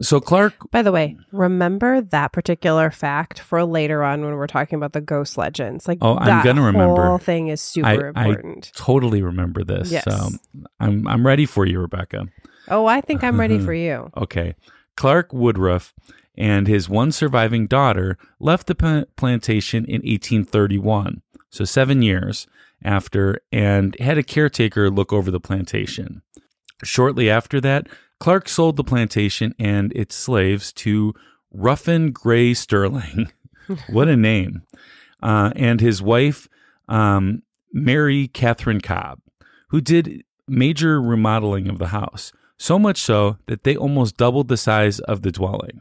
So 0.00 0.20
Clark, 0.20 0.70
By 0.70 0.82
the 0.82 0.92
way, 0.92 1.16
remember 1.32 2.00
that 2.00 2.32
particular 2.32 2.90
fact 2.90 3.40
for 3.40 3.64
later 3.64 4.04
on 4.04 4.24
when 4.24 4.34
we're 4.34 4.46
talking 4.46 4.76
about 4.76 4.92
the 4.92 5.00
ghost 5.00 5.36
legends. 5.36 5.88
Like, 5.88 5.98
Oh, 6.00 6.16
I'm 6.16 6.44
gonna 6.44 6.62
remember. 6.62 7.02
That 7.02 7.08
whole 7.08 7.18
thing 7.18 7.48
is 7.48 7.60
super 7.60 8.12
I, 8.14 8.22
I 8.22 8.28
important. 8.28 8.70
totally 8.76 9.20
remember 9.22 9.64
this. 9.64 9.90
Yes. 9.90 10.04
So 10.04 10.28
I'm 10.78 11.06
I'm 11.08 11.26
ready 11.26 11.44
for 11.46 11.66
you, 11.66 11.80
Rebecca. 11.80 12.28
Oh, 12.70 12.86
I 12.86 13.00
think 13.00 13.24
I'm 13.24 13.38
ready 13.38 13.58
for 13.58 13.74
you. 13.74 14.10
Okay. 14.16 14.54
Clark 14.96 15.32
Woodruff 15.32 15.94
and 16.36 16.66
his 16.66 16.88
one 16.88 17.12
surviving 17.12 17.66
daughter 17.66 18.18
left 18.38 18.66
the 18.66 19.06
plantation 19.16 19.84
in 19.84 20.02
1831, 20.02 21.22
so 21.50 21.64
seven 21.64 22.02
years 22.02 22.46
after, 22.84 23.40
and 23.50 23.98
had 23.98 24.18
a 24.18 24.22
caretaker 24.22 24.90
look 24.90 25.12
over 25.12 25.30
the 25.30 25.40
plantation. 25.40 26.22
Shortly 26.84 27.28
after 27.28 27.60
that, 27.60 27.88
Clark 28.20 28.48
sold 28.48 28.76
the 28.76 28.84
plantation 28.84 29.54
and 29.58 29.92
its 29.94 30.14
slaves 30.14 30.72
to 30.74 31.14
Ruffin 31.52 32.12
Gray 32.12 32.54
Stirling. 32.54 33.32
what 33.90 34.08
a 34.08 34.16
name. 34.16 34.62
Uh, 35.22 35.52
and 35.56 35.80
his 35.80 36.00
wife, 36.00 36.48
um, 36.88 37.42
Mary 37.72 38.28
Catherine 38.28 38.80
Cobb, 38.80 39.20
who 39.70 39.80
did 39.80 40.22
major 40.46 41.00
remodeling 41.00 41.68
of 41.68 41.78
the 41.78 41.88
house, 41.88 42.32
so 42.58 42.78
much 42.78 43.00
so 43.00 43.38
that 43.46 43.64
they 43.64 43.76
almost 43.76 44.16
doubled 44.16 44.48
the 44.48 44.56
size 44.56 44.98
of 45.00 45.22
the 45.22 45.32
dwelling. 45.32 45.80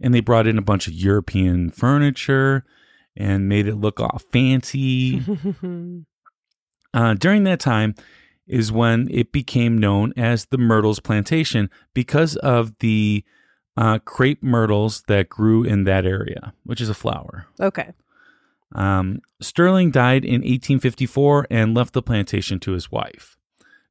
And 0.00 0.14
they 0.14 0.20
brought 0.20 0.46
in 0.46 0.58
a 0.58 0.62
bunch 0.62 0.86
of 0.86 0.94
European 0.94 1.70
furniture 1.70 2.64
and 3.16 3.48
made 3.48 3.66
it 3.66 3.76
look 3.76 4.00
all 4.00 4.20
fancy. 4.32 5.22
Uh, 6.92 7.14
during 7.14 7.44
that 7.44 7.60
time 7.60 7.94
is 8.48 8.72
when 8.72 9.06
it 9.12 9.30
became 9.30 9.78
known 9.78 10.12
as 10.16 10.46
the 10.46 10.58
Myrtles 10.58 10.98
Plantation 10.98 11.70
because 11.94 12.34
of 12.34 12.76
the 12.80 13.24
uh, 13.76 14.00
crepe 14.00 14.42
myrtles 14.42 15.04
that 15.06 15.28
grew 15.28 15.62
in 15.62 15.84
that 15.84 16.04
area, 16.04 16.52
which 16.64 16.80
is 16.80 16.88
a 16.88 16.94
flower. 16.94 17.46
okay. 17.60 17.92
Um, 18.74 19.20
Stirling 19.40 19.90
died 19.92 20.24
in 20.24 20.42
1854 20.42 21.46
and 21.50 21.74
left 21.76 21.92
the 21.92 22.02
plantation 22.02 22.58
to 22.60 22.72
his 22.72 22.90
wife. 22.90 23.36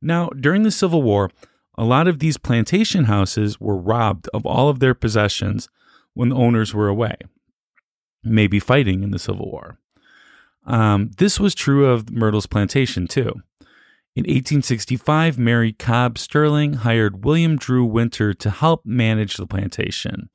Now, 0.01 0.27
during 0.29 0.63
the 0.63 0.71
Civil 0.71 1.01
War, 1.01 1.31
a 1.79 1.85
lot 1.85 2.09
of 2.09 2.19
these 2.19 2.37
plantation 2.37 3.05
houses 3.05 3.57
were 3.59 3.77
robbed 3.77 4.27
of 4.33 4.45
all 4.45 4.67
of 4.67 4.79
their 4.79 4.93
possessions 4.93 5.69
when 6.13 6.27
the 6.27 6.35
owners 6.35 6.73
were 6.73 6.89
away, 6.89 7.15
maybe 8.21 8.59
fighting 8.59 9.01
in 9.01 9.11
the 9.11 9.17
Civil 9.17 9.49
War. 9.49 9.79
Um, 10.65 11.11
this 11.17 11.39
was 11.39 11.55
true 11.55 11.85
of 11.85 12.11
Myrtle's 12.11 12.47
plantation, 12.47 13.07
too. 13.07 13.31
In 14.13 14.23
1865, 14.23 15.39
Mary 15.39 15.71
Cobb 15.71 16.17
Stirling 16.17 16.73
hired 16.73 17.23
William 17.23 17.55
Drew 17.55 17.85
Winter 17.85 18.33
to 18.33 18.49
help 18.49 18.85
manage 18.85 19.37
the 19.37 19.47
plantation 19.47 20.29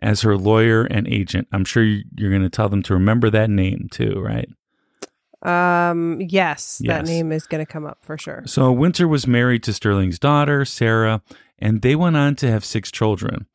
as 0.00 0.22
her 0.22 0.36
lawyer 0.36 0.82
and 0.82 1.06
agent. 1.06 1.46
I'm 1.52 1.64
sure 1.64 1.84
you- 1.84 2.02
you're 2.16 2.30
going 2.30 2.42
to 2.42 2.50
tell 2.50 2.68
them 2.68 2.82
to 2.82 2.94
remember 2.94 3.30
that 3.30 3.48
name, 3.48 3.86
too, 3.92 4.20
right? 4.20 4.48
Um, 5.42 6.20
yes, 6.20 6.82
that 6.84 7.06
name 7.06 7.32
is 7.32 7.46
going 7.46 7.64
to 7.64 7.70
come 7.70 7.86
up 7.86 7.98
for 8.02 8.18
sure. 8.18 8.42
So 8.46 8.70
Winter 8.72 9.08
was 9.08 9.26
married 9.26 9.62
to 9.64 9.72
Stirling's 9.72 10.18
daughter, 10.18 10.64
Sarah, 10.64 11.22
and 11.58 11.82
they 11.82 11.96
went 11.96 12.16
on 12.16 12.36
to 12.36 12.50
have 12.50 12.64
six 12.64 12.90
children, 12.90 13.46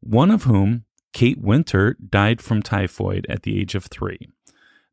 one 0.00 0.30
of 0.30 0.44
whom, 0.44 0.84
Kate 1.12 1.40
Winter, 1.40 1.96
died 2.08 2.40
from 2.40 2.62
typhoid 2.62 3.26
at 3.28 3.42
the 3.42 3.60
age 3.60 3.74
of 3.74 3.84
three. 3.84 4.28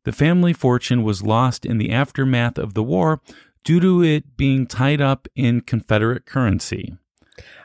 The 0.04 0.12
family 0.12 0.52
fortune 0.52 1.02
was 1.02 1.22
lost 1.22 1.64
in 1.64 1.78
the 1.78 1.90
aftermath 1.90 2.58
of 2.58 2.74
the 2.74 2.82
war 2.82 3.22
due 3.64 3.80
to 3.80 4.02
it 4.02 4.36
being 4.36 4.66
tied 4.66 5.00
up 5.00 5.26
in 5.34 5.62
Confederate 5.62 6.26
currency. 6.26 6.96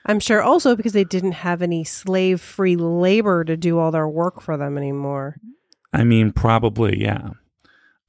I'm 0.05 0.21
sure 0.21 0.41
also 0.41 0.75
because 0.75 0.93
they 0.93 1.03
didn't 1.03 1.33
have 1.33 1.61
any 1.61 1.83
slave 1.83 2.39
free 2.39 2.77
labor 2.77 3.43
to 3.43 3.57
do 3.57 3.77
all 3.77 3.91
their 3.91 4.07
work 4.07 4.41
for 4.41 4.57
them 4.57 4.77
anymore. 4.77 5.35
I 5.91 6.03
mean, 6.03 6.31
probably, 6.31 7.01
yeah. 7.01 7.31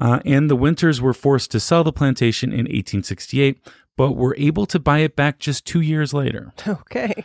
Uh, 0.01 0.21
and 0.25 0.49
the 0.49 0.57
Winters 0.57 1.01
were 1.01 1.13
forced 1.13 1.51
to 1.51 1.61
sell 1.61 1.85
the 1.85 1.93
plantation 1.93 2.51
in 2.53 2.61
1868, 2.61 3.59
but 3.97 4.13
were 4.13 4.35
able 4.39 4.65
to 4.67 4.79
buy 4.79 5.01
it 5.01 5.15
back 5.15 5.39
just 5.39 5.67
two 5.67 5.81
years 5.81 6.15
later. 6.15 6.53
Okay. 6.67 7.25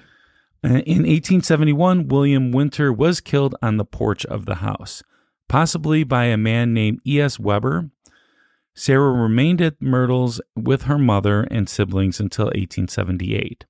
Uh, 0.63 0.81
In 0.85 1.03
1871, 1.03 2.07
William 2.07 2.51
Winter 2.51 2.91
was 2.91 3.21
killed 3.21 3.55
on 3.61 3.77
the 3.77 3.85
porch 3.85 4.25
of 4.25 4.45
the 4.45 4.55
house, 4.55 5.03
possibly 5.47 6.03
by 6.03 6.25
a 6.25 6.37
man 6.37 6.73
named 6.73 6.99
E.S. 7.05 7.39
Weber. 7.39 7.91
Sarah 8.73 9.11
remained 9.13 9.61
at 9.61 9.81
Myrtle's 9.81 10.41
with 10.55 10.83
her 10.83 10.97
mother 10.97 11.43
and 11.49 11.69
siblings 11.69 12.19
until 12.19 12.47
1878. 12.47 13.65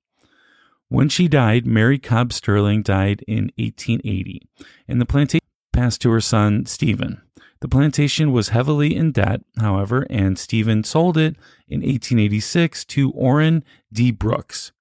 When 0.88 1.08
she 1.08 1.28
died, 1.28 1.66
Mary 1.66 1.98
Cobb 1.98 2.32
Stirling 2.32 2.82
died 2.82 3.22
in 3.28 3.52
1880, 3.56 4.48
and 4.88 5.00
the 5.00 5.06
plantation 5.06 5.46
passed 5.72 6.00
to 6.02 6.10
her 6.10 6.20
son, 6.20 6.66
Stephen. 6.66 7.20
The 7.60 7.68
plantation 7.68 8.32
was 8.32 8.50
heavily 8.50 8.94
in 8.94 9.12
debt, 9.12 9.40
however, 9.58 10.06
and 10.10 10.38
Stephen 10.38 10.84
sold 10.84 11.16
it 11.16 11.36
in 11.68 11.80
1886 11.80 12.84
to 12.86 13.10
Orrin 13.12 13.64
D. 13.92 14.10
Brooks 14.10 14.72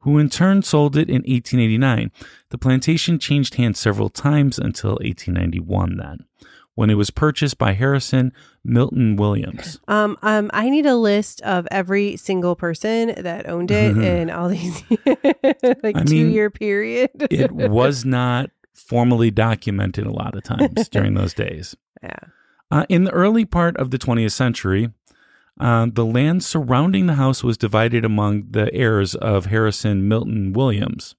who 0.00 0.18
in 0.18 0.28
turn 0.28 0.62
sold 0.62 0.96
it 0.96 1.08
in 1.08 1.22
1889. 1.22 2.10
The 2.50 2.58
plantation 2.58 3.18
changed 3.18 3.54
hands 3.54 3.78
several 3.78 4.08
times 4.08 4.58
until 4.58 4.92
1891, 4.92 5.96
then, 5.96 6.24
when 6.74 6.90
it 6.90 6.94
was 6.94 7.10
purchased 7.10 7.58
by 7.58 7.72
Harrison 7.72 8.32
Milton 8.64 9.16
Williams. 9.16 9.78
Um, 9.88 10.16
um, 10.22 10.50
I 10.54 10.70
need 10.70 10.86
a 10.86 10.94
list 10.94 11.42
of 11.42 11.66
every 11.70 12.16
single 12.16 12.54
person 12.54 13.12
that 13.16 13.48
owned 13.48 13.70
it 13.70 13.96
in 13.98 14.30
all 14.30 14.48
these 14.48 14.82
like 15.82 15.96
I 15.96 16.04
two 16.04 16.26
mean, 16.26 16.30
year 16.30 16.48
period. 16.48 17.10
It 17.30 17.50
was 17.50 18.04
not 18.04 18.50
formally 18.74 19.30
documented 19.30 20.06
a 20.06 20.12
lot 20.12 20.34
of 20.34 20.42
times 20.42 20.88
during 20.90 21.14
those 21.14 21.34
days. 21.34 21.76
yeah. 22.02 22.16
Uh, 22.70 22.86
in 22.88 23.02
the 23.04 23.10
early 23.10 23.44
part 23.44 23.76
of 23.78 23.90
the 23.90 23.98
20th 23.98 24.30
century, 24.30 24.90
uh, 25.58 25.86
the 25.92 26.04
land 26.04 26.44
surrounding 26.44 27.06
the 27.06 27.14
house 27.14 27.42
was 27.42 27.58
divided 27.58 28.04
among 28.04 28.50
the 28.50 28.72
heirs 28.72 29.14
of 29.16 29.46
Harrison 29.46 30.06
Milton 30.06 30.52
Williams. 30.52 31.16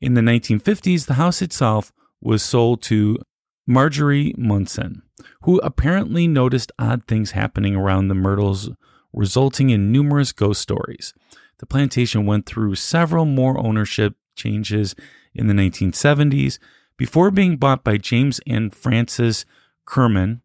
In 0.00 0.14
the 0.14 0.20
1950s, 0.20 1.06
the 1.06 1.14
house 1.14 1.42
itself 1.42 1.92
was 2.20 2.42
sold 2.42 2.82
to 2.82 3.18
Marjorie 3.66 4.34
Munson, 4.36 5.02
who 5.42 5.58
apparently 5.58 6.28
noticed 6.28 6.72
odd 6.78 7.06
things 7.06 7.32
happening 7.32 7.74
around 7.74 8.08
the 8.08 8.14
Myrtles, 8.14 8.70
resulting 9.12 9.70
in 9.70 9.90
numerous 9.90 10.32
ghost 10.32 10.60
stories. 10.60 11.14
The 11.58 11.66
plantation 11.66 12.26
went 12.26 12.46
through 12.46 12.74
several 12.76 13.24
more 13.24 13.58
ownership 13.58 14.14
changes 14.36 14.94
in 15.34 15.46
the 15.46 15.54
1970s 15.54 16.58
before 16.96 17.30
being 17.30 17.56
bought 17.56 17.82
by 17.84 17.96
James 17.96 18.40
and 18.46 18.74
Frances 18.74 19.46
Kermeen 19.86 20.40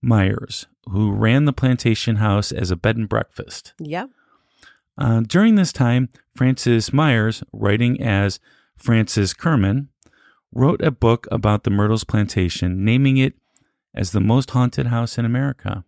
Myers, 0.00 0.66
who 0.88 1.10
ran 1.10 1.44
the 1.44 1.52
plantation 1.52 2.16
house 2.16 2.52
as 2.52 2.70
a 2.70 2.76
bed 2.76 2.96
and 2.96 3.08
breakfast. 3.08 3.74
Yeah. 3.78 4.06
Uh, 4.98 5.20
during 5.20 5.56
this 5.56 5.72
time, 5.72 6.08
Frances 6.34 6.92
Myers, 6.92 7.42
writing 7.52 8.00
as 8.00 8.38
Frances 8.76 9.34
Kermeen, 9.34 9.88
wrote 10.52 10.80
a 10.80 10.90
book 10.90 11.26
about 11.30 11.64
the 11.64 11.70
Myrtles 11.70 12.04
plantation, 12.04 12.84
naming 12.84 13.16
it 13.16 13.34
as 13.94 14.12
the 14.12 14.20
most 14.20 14.50
haunted 14.50 14.86
house 14.86 15.18
in 15.18 15.24
America. 15.24 15.84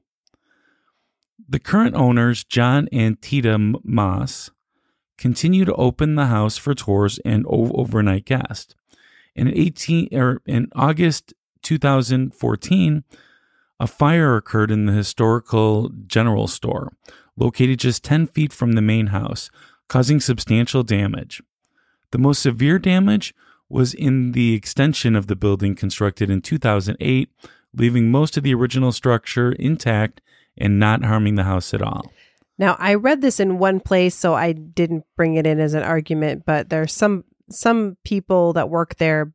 The 1.48 1.58
current 1.58 1.94
owners, 1.94 2.44
John 2.44 2.88
and 2.92 3.20
Teeta 3.20 3.80
Moss, 3.84 4.50
continue 5.18 5.64
to 5.64 5.74
open 5.74 6.14
the 6.14 6.26
house 6.26 6.56
for 6.56 6.74
tours 6.74 7.18
and 7.24 7.44
overnight 7.48 8.24
guests. 8.24 8.74
In 9.34 9.48
18 9.48 10.08
or 10.12 10.40
in 10.46 10.68
August 10.74 11.34
2014, 11.62 13.04
a 13.80 13.86
fire 13.86 14.36
occurred 14.36 14.70
in 14.70 14.86
the 14.86 14.92
historical 14.92 15.90
general 16.06 16.46
store, 16.46 16.92
located 17.36 17.78
just 17.78 18.02
10 18.04 18.28
feet 18.28 18.52
from 18.52 18.72
the 18.72 18.82
main 18.82 19.08
house, 19.08 19.50
causing 19.88 20.20
substantial 20.20 20.82
damage. 20.82 21.42
The 22.10 22.18
most 22.18 22.42
severe 22.42 22.78
damage 22.78 23.34
was 23.68 23.94
in 23.94 24.32
the 24.32 24.54
extension 24.54 25.14
of 25.14 25.26
the 25.26 25.36
building 25.36 25.74
constructed 25.74 26.30
in 26.30 26.40
2008, 26.40 27.28
leaving 27.74 28.10
most 28.10 28.36
of 28.36 28.42
the 28.42 28.54
original 28.54 28.92
structure 28.92 29.52
intact 29.52 30.20
and 30.56 30.78
not 30.78 31.04
harming 31.04 31.34
the 31.34 31.44
house 31.44 31.74
at 31.74 31.82
all. 31.82 32.10
Now 32.58 32.76
I 32.78 32.94
read 32.94 33.20
this 33.20 33.40
in 33.40 33.58
one 33.58 33.80
place, 33.80 34.14
so 34.14 34.34
I 34.34 34.52
didn't 34.52 35.04
bring 35.16 35.34
it 35.34 35.46
in 35.46 35.60
as 35.60 35.74
an 35.74 35.82
argument, 35.82 36.44
but 36.44 36.68
there's 36.68 36.92
some 36.92 37.24
some 37.50 37.96
people 38.04 38.52
that 38.52 38.68
work 38.68 38.96
there 38.96 39.32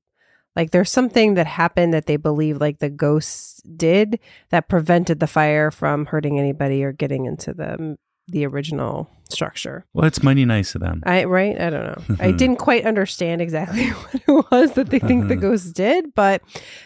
like 0.56 0.72
there's 0.72 0.92
something 0.92 1.34
that 1.34 1.48
happened 1.48 1.94
that 1.94 2.06
they 2.06 2.18
believe 2.18 2.62
like 2.62 2.80
the 2.80 2.90
ghosts 2.90 3.62
did 3.64 4.20
that 4.50 4.70
prevented 4.70 5.20
the 5.20 5.28
fire 5.28 5.72
from 5.72 6.06
hurting 6.06 6.40
anybody 6.40 6.84
or 6.84 6.92
getting 6.92 7.26
into 7.26 7.54
the 7.54 7.98
the 8.30 8.46
original 8.46 9.10
structure. 9.30 9.86
Well, 9.94 10.06
it's 10.06 10.24
mighty 10.24 10.46
nice 10.46 10.76
of 10.76 10.82
them. 10.82 11.04
I 11.06 11.26
right? 11.26 11.60
I 11.60 11.70
don't 11.70 11.86
know. 11.86 12.16
I 12.20 12.32
didn't 12.38 12.58
quite 12.58 12.86
understand 12.86 13.42
exactly 13.42 13.90
what 13.90 14.16
it 14.16 14.52
was 14.52 14.72
that 14.74 14.90
they 14.90 15.00
think 15.00 15.28
the 15.28 15.36
ghosts 15.48 15.72
did, 15.72 16.14
but 16.14 16.42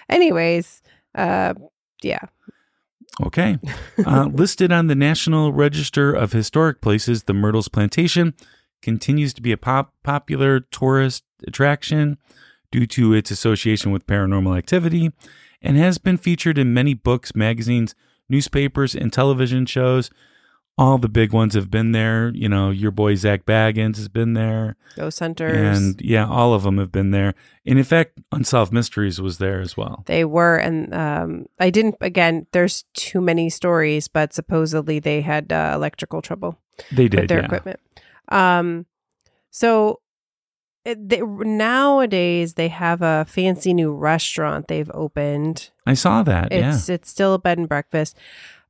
anyways, 0.09 0.81
uh 1.15 1.53
yeah. 2.01 2.21
Okay. 3.23 3.57
Uh, 4.05 4.29
listed 4.33 4.71
on 4.71 4.87
the 4.87 4.95
National 4.95 5.51
Register 5.51 6.13
of 6.13 6.33
Historic 6.33 6.81
Places, 6.81 7.23
the 7.23 7.33
Myrtles 7.33 7.67
Plantation 7.67 8.33
continues 8.81 9.33
to 9.33 9.41
be 9.41 9.51
a 9.51 9.57
pop- 9.57 9.93
popular 10.03 10.59
tourist 10.59 11.23
attraction 11.47 12.17
due 12.71 12.85
to 12.85 13.13
its 13.13 13.31
association 13.31 13.91
with 13.91 14.07
paranormal 14.07 14.57
activity 14.57 15.11
and 15.61 15.77
has 15.77 15.97
been 15.97 16.17
featured 16.17 16.57
in 16.57 16.73
many 16.73 16.93
books, 16.93 17.35
magazines, 17.35 17.95
newspapers, 18.29 18.93
and 18.93 19.11
television 19.11 19.65
shows. 19.65 20.09
All 20.79 20.99
the 20.99 21.09
big 21.09 21.33
ones 21.33 21.55
have 21.55 21.71
been 21.71 21.91
there. 21.91 22.29
You 22.35 22.47
know, 22.47 22.69
your 22.69 22.91
boy 22.91 23.15
Zak 23.15 23.45
Bagans 23.45 23.97
has 23.97 24.07
been 24.07 24.33
there. 24.33 24.75
Ghost 24.95 25.19
hunters. 25.19 25.77
And 25.79 25.99
yeah, 26.01 26.27
all 26.27 26.53
of 26.53 26.61
them 26.63 26.77
have 26.77 26.91
been 26.91 27.09
there. 27.11 27.33
And 27.65 27.79
in 27.79 27.83
fact, 27.83 28.19
Unsolved 28.31 28.71
Mysteries 28.71 29.19
was 29.19 29.39
there 29.39 29.59
as 29.59 29.75
well. 29.75 30.03
They 30.05 30.23
were, 30.23 30.57
and 30.57 30.93
um, 30.93 31.45
I 31.59 31.71
didn't. 31.71 31.95
Again, 31.99 32.45
there's 32.51 32.85
too 32.93 33.21
many 33.21 33.49
stories, 33.49 34.07
but 34.07 34.33
supposedly 34.33 34.99
they 34.99 35.21
had 35.21 35.51
uh, 35.51 35.71
electrical 35.73 36.21
trouble 36.21 36.59
They 36.91 37.03
with 37.03 37.11
did, 37.11 37.29
their 37.29 37.39
yeah. 37.39 37.45
equipment. 37.45 37.79
Um, 38.29 38.85
so 39.49 40.01
it, 40.85 41.09
they, 41.09 41.21
nowadays 41.21 42.53
they 42.53 42.67
have 42.67 43.01
a 43.01 43.25
fancy 43.27 43.73
new 43.73 43.91
restaurant 43.93 44.67
they've 44.67 44.91
opened. 44.93 45.71
I 45.85 45.95
saw 45.95 46.23
that. 46.23 46.51
yeah. 46.51 46.73
It's 46.75 46.87
it's 46.87 47.09
still 47.09 47.33
a 47.33 47.39
bed 47.39 47.57
and 47.57 47.67
breakfast, 47.67 48.15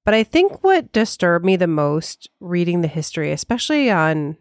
but 0.07 0.13
I 0.13 0.23
think 0.23 0.63
what 0.63 0.93
disturbed 0.93 1.43
me 1.43 1.57
the 1.57 1.67
most 1.67 2.29
reading 2.39 2.79
the 2.79 2.87
history, 2.87 3.33
especially 3.33 3.91
on 3.91 4.37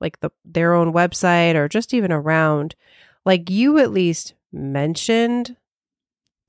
like 0.00 0.18
the 0.18 0.30
their 0.44 0.74
own 0.74 0.92
website 0.92 1.54
or 1.54 1.68
just 1.68 1.94
even 1.94 2.10
around, 2.10 2.74
like 3.24 3.48
you 3.48 3.78
at 3.78 3.92
least 3.92 4.34
mentioned 4.52 5.56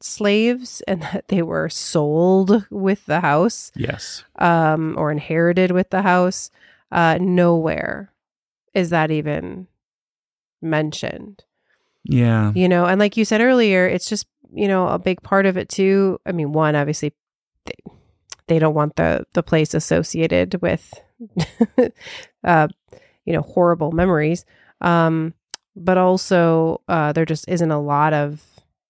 slaves 0.01 0.81
and 0.87 1.03
that 1.03 1.27
they 1.27 1.43
were 1.43 1.69
sold 1.69 2.65
with 2.71 3.05
the 3.05 3.21
house 3.21 3.71
Yes. 3.75 4.23
um 4.39 4.95
or 4.97 5.11
inherited 5.11 5.69
with 5.71 5.91
the 5.91 6.01
house 6.01 6.49
uh 6.91 7.17
nowhere 7.21 8.11
is 8.73 8.89
that 8.89 9.09
even 9.11 9.67
mentioned 10.61 11.43
Yeah. 12.03 12.51
you 12.55 12.67
know 12.67 12.85
and 12.85 12.99
like 12.99 13.15
you 13.15 13.25
said 13.25 13.41
earlier 13.41 13.87
it's 13.87 14.09
just 14.09 14.27
you 14.53 14.67
know 14.67 14.87
a 14.87 14.99
big 14.99 15.21
part 15.21 15.45
of 15.45 15.55
it 15.55 15.69
too 15.69 16.19
i 16.25 16.31
mean 16.31 16.51
one 16.51 16.75
obviously 16.75 17.13
they, 18.47 18.59
don't 18.59 18.73
want 18.73 18.95
the 18.95 19.25
the 19.33 19.43
place 19.43 19.73
associated 19.73 20.61
with 20.61 20.93
uh 22.43 22.67
you 23.25 23.33
know 23.33 23.41
horrible 23.41 23.91
memories 23.91 24.45
um 24.81 25.33
but 25.75 25.97
also 25.97 26.81
uh 26.87 27.11
there 27.13 27.25
just 27.25 27.47
isn't 27.47 27.71
a 27.71 27.81
lot 27.81 28.13
of 28.13 28.43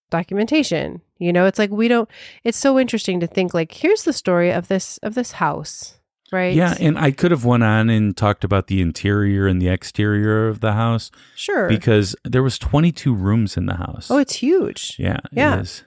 documentation 0.10 1.02
you 1.20 1.34
know 1.34 1.46
it's 1.46 1.60
like 1.60 1.72
we 1.72 1.88
don't 1.88 2.10
it's 2.44 2.58
so 2.58 2.80
interesting 2.80 3.20
to 3.20 3.28
think 3.28 3.54
like 3.54 3.72
here's 3.72 4.04
the 4.04 4.14
story 4.14 4.52
of 4.52 4.68
this 4.68 4.98
of 5.00 5.16
this 5.16 5.34
house 5.34 5.98
right 6.32 6.56
Yeah, 6.56 6.76
and 6.80 6.98
I 6.98 7.12
could 7.12 7.32
have 7.32 7.46
went 7.46 7.64
on 7.64 7.90
and 7.90 8.16
talked 8.16 8.44
about 8.44 8.68
the 8.68 8.82
interior 8.82 9.48
and 9.48 9.62
the 9.62 9.70
exterior 9.70 10.48
of 10.48 10.60
the 10.60 10.74
house 10.74 11.12
sure 11.36 11.68
because 11.68 12.16
there 12.24 12.44
was 12.44 12.58
22 12.58 13.14
rooms 13.14 13.58
in 13.58 13.66
the 13.66 13.76
house. 13.76 14.10
oh 14.12 14.18
it's 14.18 14.36
huge 14.36 14.96
yeah, 15.00 15.20
yeah. 15.32 15.58
it 15.58 15.62
is. 15.62 15.84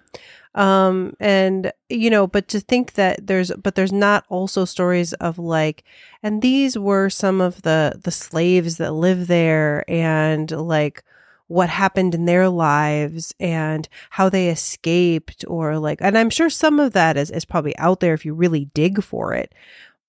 Um 0.54 1.14
and 1.20 1.72
you 1.88 2.08
know 2.08 2.26
but 2.26 2.48
to 2.48 2.61
think 2.61 2.94
that 2.94 3.26
there's 3.26 3.52
but 3.62 3.74
there's 3.74 3.92
not 3.92 4.24
also 4.28 4.64
stories 4.64 5.12
of 5.14 5.38
like 5.38 5.84
and 6.22 6.42
these 6.42 6.78
were 6.78 7.11
some 7.11 7.40
of 7.40 7.62
the 7.62 8.00
the 8.02 8.11
slaves 8.11 8.78
that 8.78 8.92
live 8.92 9.26
there 9.26 9.84
and 9.88 10.50
like 10.50 11.04
what 11.48 11.68
happened 11.70 12.14
in 12.14 12.26
their 12.26 12.48
lives 12.48 13.34
and 13.40 13.88
how 14.11 14.28
they 14.28 14.48
escaped 14.48 15.44
or 15.48 15.78
like 15.78 15.98
and 16.00 16.16
i'm 16.16 16.30
sure 16.30 16.50
some 16.50 16.80
of 16.80 16.92
that 16.92 17.16
is, 17.16 17.30
is 17.30 17.44
probably 17.44 17.76
out 17.78 18.00
there 18.00 18.14
if 18.14 18.24
you 18.24 18.34
really 18.34 18.66
dig 18.74 19.02
for 19.02 19.34
it 19.34 19.54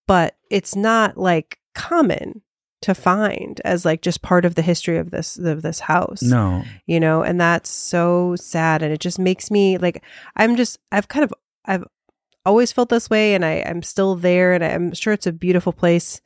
but 0.08 0.38
it's 0.50 0.76
not 0.76 1.18
like 1.18 1.60
common 1.74 2.42
to 2.82 2.96
find 2.96 3.60
as 3.66 3.84
like 3.84 4.02
just 4.02 4.22
part 4.22 4.46
of 4.46 4.56
the 4.56 4.62
history 4.62 4.98
of 4.98 5.12
this 5.12 5.38
of 5.38 5.62
this 5.62 5.82
house 5.82 6.22
No. 6.22 6.64
you 6.86 7.00
know 7.00 7.24
and 7.24 7.40
that's 7.40 7.70
so 7.70 8.36
sad 8.38 8.82
and 8.82 8.94
it 8.94 9.02
just 9.02 9.20
makes 9.20 9.52
me 9.52 9.78
like 9.78 10.02
i'm 10.38 10.56
just 10.56 10.80
i've 10.92 11.10
kind 11.10 11.24
of 11.26 11.34
i've 11.66 11.84
always 12.46 12.72
felt 12.72 12.88
this 12.90 13.10
way 13.10 13.34
and 13.36 13.44
i 13.44 13.62
i'm 13.66 13.82
still 13.82 14.16
there 14.16 14.54
and 14.54 14.64
i'm 14.64 14.94
sure 14.94 15.12
it's 15.12 15.28
a 15.28 15.34
beautiful 15.34 15.74
place 15.74 16.22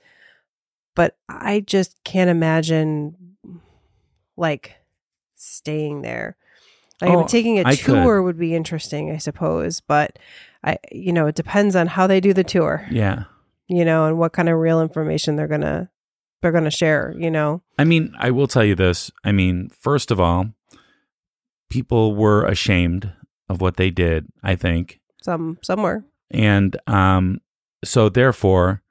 but 0.96 1.18
i 1.28 1.60
just 1.60 2.04
can't 2.04 2.30
imagine 2.30 3.16
like 4.38 4.76
staying 5.36 6.02
there 6.02 6.38
like 7.02 7.12
Oh, 7.12 7.28
taking 7.28 7.60
a 7.60 7.64
I 7.66 7.76
could. 7.76 8.04
tour 8.04 8.22
would 8.22 8.38
be 8.38 8.56
interesting 8.56 9.12
i 9.12 9.18
suppose 9.18 9.82
but 9.82 10.18
i 10.64 10.78
you 10.92 11.12
know 11.12 11.28
it 11.28 11.36
depends 11.36 11.76
on 11.76 11.88
how 11.88 12.08
they 12.08 12.20
do 12.22 12.34
the 12.34 12.44
tour 12.44 12.88
Yeah. 12.92 13.24
you 13.68 13.84
know 13.84 14.06
and 14.06 14.18
what 14.18 14.34
kind 14.34 14.50
of 14.50 14.58
real 14.60 14.82
information 14.82 15.36
they're 15.36 15.48
gonna 15.48 15.90
they're 16.44 16.52
gonna 16.52 16.70
share 16.70 17.16
you 17.18 17.32
know 17.32 17.64
I 17.78 17.86
mean, 17.86 18.14
I 18.18 18.32
will 18.32 18.48
tell 18.48 18.64
you 18.64 18.76
this. 18.76 19.12
I 19.24 19.32
mean, 19.32 19.70
first 19.70 20.12
of 20.12 20.20
all, 20.20 20.50
people 21.70 22.16
were 22.16 22.46
ashamed 22.46 23.12
of 23.50 23.62
what 23.62 23.78
they 23.78 23.90
did, 23.90 24.28
I 24.44 24.56
think. 24.56 25.00
some 25.22 25.58
somewhere 25.62 26.06
And 26.32 26.78
um, 26.88 27.42
so, 27.84 28.10
therefore, 28.10 28.82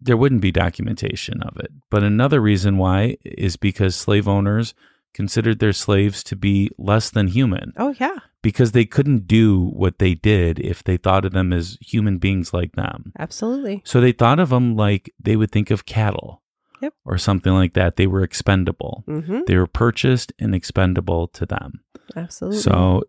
there 0.00 0.16
wouldn't 0.16 0.40
be 0.40 0.50
documentation 0.50 1.42
of 1.42 1.56
it. 1.58 1.70
But 1.88 2.02
another 2.02 2.40
reason 2.40 2.78
why 2.78 3.16
is 3.24 3.56
because 3.56 3.94
slave 3.94 4.26
owners 4.26 4.74
considered 5.12 5.60
their 5.60 5.72
slaves 5.72 6.24
to 6.24 6.34
be 6.34 6.68
less 6.76 7.08
than 7.08 7.28
human 7.28 7.72
oh 7.76 7.94
yeah 8.00 8.16
because 8.42 8.72
they 8.72 8.84
couldn't 8.84 9.28
do 9.28 9.60
what 9.60 10.00
they 10.00 10.12
did 10.12 10.58
if 10.58 10.82
they 10.82 10.96
thought 10.96 11.24
of 11.24 11.30
them 11.30 11.52
as 11.52 11.78
human 11.80 12.18
beings 12.18 12.52
like 12.52 12.72
them. 12.72 13.12
absolutely 13.16 13.80
So 13.84 14.00
they 14.00 14.10
thought 14.10 14.40
of 14.40 14.48
them 14.48 14.74
like 14.74 15.14
they 15.22 15.36
would 15.36 15.52
think 15.52 15.70
of 15.70 15.86
cattle 15.86 16.42
Yep. 16.84 16.94
or 17.04 17.16
something 17.18 17.52
like 17.52 17.74
that. 17.74 17.96
They 17.96 18.06
were 18.06 18.22
expendable. 18.22 19.04
mm-hmm 19.08 19.40
They 19.46 19.56
were 19.56 19.66
purchased 19.66 20.32
and 20.38 20.54
expendable 20.54 21.28
to 21.38 21.44
them. 21.46 21.80
absolutely 22.16 22.60
So, 22.60 23.02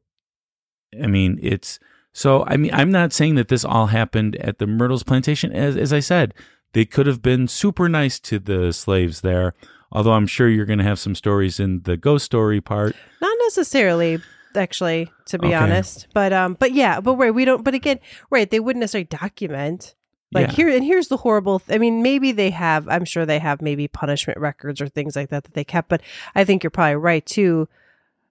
I 1.04 1.08
mean, 1.08 1.38
it's 1.42 1.80
so. 2.14 2.46
I 2.48 2.56
mean, 2.58 2.72
I'm 2.74 2.92
not 2.92 3.12
saying 3.14 3.36
that 3.36 3.50
this 3.50 3.66
all 3.66 3.88
happened 3.88 4.36
at 4.38 4.58
the 4.60 4.68
Myrtles 4.68 5.04
plantation. 5.04 5.52
As 5.52 5.76
as 5.76 5.92
I 5.92 6.00
said, 6.02 6.34
they 6.74 6.86
could 6.86 7.08
have 7.08 7.22
been 7.22 7.48
super 7.48 7.90
nice 7.90 8.20
to 8.22 8.40
the 8.40 8.72
slaves 8.72 9.22
there. 9.22 9.54
Although 9.92 10.14
I'm 10.14 10.28
sure 10.28 10.48
you're 10.50 10.66
going 10.66 10.80
to 10.84 10.90
have 10.92 11.00
some 11.00 11.16
stories 11.16 11.60
in 11.60 11.82
the 11.84 11.96
ghost 11.98 12.26
story 12.26 12.60
part. 12.62 12.96
Not 13.22 13.38
necessarily, 13.48 14.20
actually, 14.56 15.12
to 15.28 15.38
be 15.40 15.48
Okay. 15.48 15.56
honest. 15.56 16.08
But 16.14 16.32
um, 16.34 16.56
but 16.60 16.72
yeah, 16.74 17.00
but 17.02 17.16
right, 17.18 17.34
we 17.34 17.44
don't. 17.46 17.64
But 17.64 17.74
again, 17.76 18.00
right, 18.30 18.50
they 18.50 18.60
wouldn't 18.60 18.82
necessarily 18.82 19.06
document. 19.12 19.96
Like 20.36 20.50
Yeah. 20.50 20.54
here 20.56 20.70
and 20.70 20.84
here's 20.84 21.08
the 21.08 21.18
horrible. 21.18 21.60
Th- 21.60 21.76
I 21.76 21.80
mean, 21.80 22.04
maybe 22.04 22.32
they 22.32 22.52
have. 22.52 22.88
I'm 22.88 23.06
sure 23.06 23.26
they 23.26 23.40
have 23.40 23.62
maybe 23.62 23.88
punishment 23.88 24.40
records 24.40 24.80
or 24.82 24.88
things 24.88 25.16
like 25.16 25.30
that 25.30 25.46
that 25.46 25.54
they 25.54 25.64
kept. 25.64 25.90
But 25.90 26.02
I 26.36 26.44
think 26.44 26.64
you're 26.64 26.70
probably 26.72 26.96
right 26.96 27.26
too. 27.26 27.68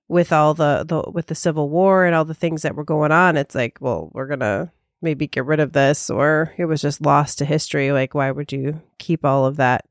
With 0.07 0.33
all 0.33 0.53
the 0.53 0.85
the 0.87 1.11
with 1.11 1.27
the 1.29 1.35
Civil 1.35 1.71
War 1.71 2.05
and 2.05 2.15
all 2.15 2.27
the 2.27 2.35
things 2.35 2.61
that 2.63 2.77
were 2.77 2.85
going 2.85 3.11
on, 3.11 3.37
it's 3.39 3.55
like, 3.55 3.79
well, 3.81 4.11
we're 4.13 4.27
gonna 4.27 4.71
maybe 5.01 5.27
get 5.27 5.47
rid 5.47 5.61
of 5.61 5.73
this, 5.73 6.11
or 6.11 6.53
it 6.59 6.67
was 6.67 6.83
just 6.83 7.01
lost 7.01 7.39
to 7.39 7.45
history. 7.47 7.91
Like, 7.91 8.15
why 8.15 8.31
would 8.31 8.53
you 8.53 8.83
keep 8.99 9.25
all 9.25 9.47
of 9.47 9.57
that? 9.57 9.87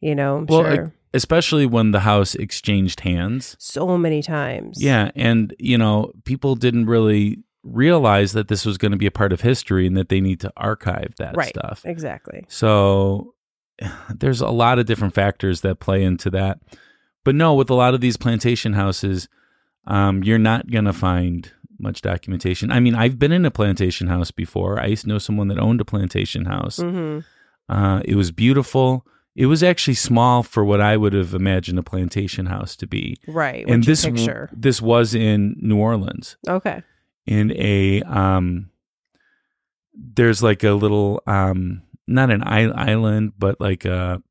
You 0.00 0.14
know, 0.14 0.36
I'm 0.36 0.46
Well, 0.46 0.62
sure. 0.62 0.92
especially 1.14 1.64
when 1.64 1.90
the 1.92 2.00
house 2.00 2.34
exchanged 2.34 3.00
hands. 3.00 3.56
so 3.58 3.96
many 3.96 4.22
times. 4.22 4.82
Yeah, 4.82 5.10
and 5.16 5.54
you 5.58 5.78
know, 5.78 6.12
people 6.24 6.54
didn't 6.54 6.84
really 6.86 7.38
realize 7.66 8.32
that 8.32 8.48
this 8.48 8.64
was 8.64 8.78
going 8.78 8.92
to 8.92 8.98
be 8.98 9.06
a 9.06 9.10
part 9.10 9.32
of 9.32 9.40
history 9.40 9.86
and 9.86 9.96
that 9.96 10.08
they 10.08 10.20
need 10.20 10.40
to 10.40 10.52
archive 10.56 11.14
that 11.18 11.36
right. 11.36 11.48
stuff. 11.48 11.82
Exactly. 11.84 12.44
So 12.48 13.34
there's 14.14 14.40
a 14.40 14.48
lot 14.48 14.78
of 14.78 14.86
different 14.86 15.14
factors 15.14 15.60
that 15.62 15.80
play 15.80 16.02
into 16.02 16.30
that. 16.30 16.60
But 17.24 17.34
no, 17.34 17.54
with 17.54 17.70
a 17.70 17.74
lot 17.74 17.92
of 17.94 18.00
these 18.00 18.16
plantation 18.16 18.74
houses, 18.74 19.28
um, 19.86 20.22
you're 20.22 20.38
not 20.38 20.70
going 20.70 20.84
to 20.84 20.92
find 20.92 21.50
much 21.78 22.00
documentation. 22.00 22.70
I 22.70 22.80
mean, 22.80 22.94
I've 22.94 23.18
been 23.18 23.32
in 23.32 23.44
a 23.44 23.50
plantation 23.50 24.06
house 24.06 24.30
before. 24.30 24.80
I 24.80 24.86
used 24.86 25.02
to 25.02 25.08
know 25.08 25.18
someone 25.18 25.48
that 25.48 25.58
owned 25.58 25.80
a 25.80 25.84
plantation 25.84 26.44
house. 26.46 26.78
hmm 26.78 27.20
Uh, 27.68 28.00
it 28.04 28.14
was 28.14 28.30
beautiful. 28.30 29.04
It 29.34 29.46
was 29.46 29.62
actually 29.62 29.94
small 29.94 30.42
for 30.44 30.64
what 30.64 30.80
I 30.80 30.96
would 30.96 31.12
have 31.12 31.34
imagined 31.34 31.78
a 31.78 31.82
plantation 31.82 32.46
house 32.46 32.76
to 32.76 32.86
be. 32.86 33.18
Right. 33.26 33.66
and 33.68 33.82
this 33.84 34.02
w- 34.02 34.16
picture. 34.24 34.48
this 34.52 34.80
was 34.80 35.14
in 35.14 35.56
New 35.60 35.76
Orleans 35.76 36.36
Okay. 36.48 36.82
In 37.26 37.52
a 37.52 38.02
um 38.02 38.70
there's 39.94 40.42
like 40.42 40.62
a 40.62 40.72
little 40.72 41.22
um 41.26 41.82
not 42.06 42.30
an 42.30 42.42
island 42.46 43.32
but 43.38 43.60
like 43.60 43.84
a 43.84 44.22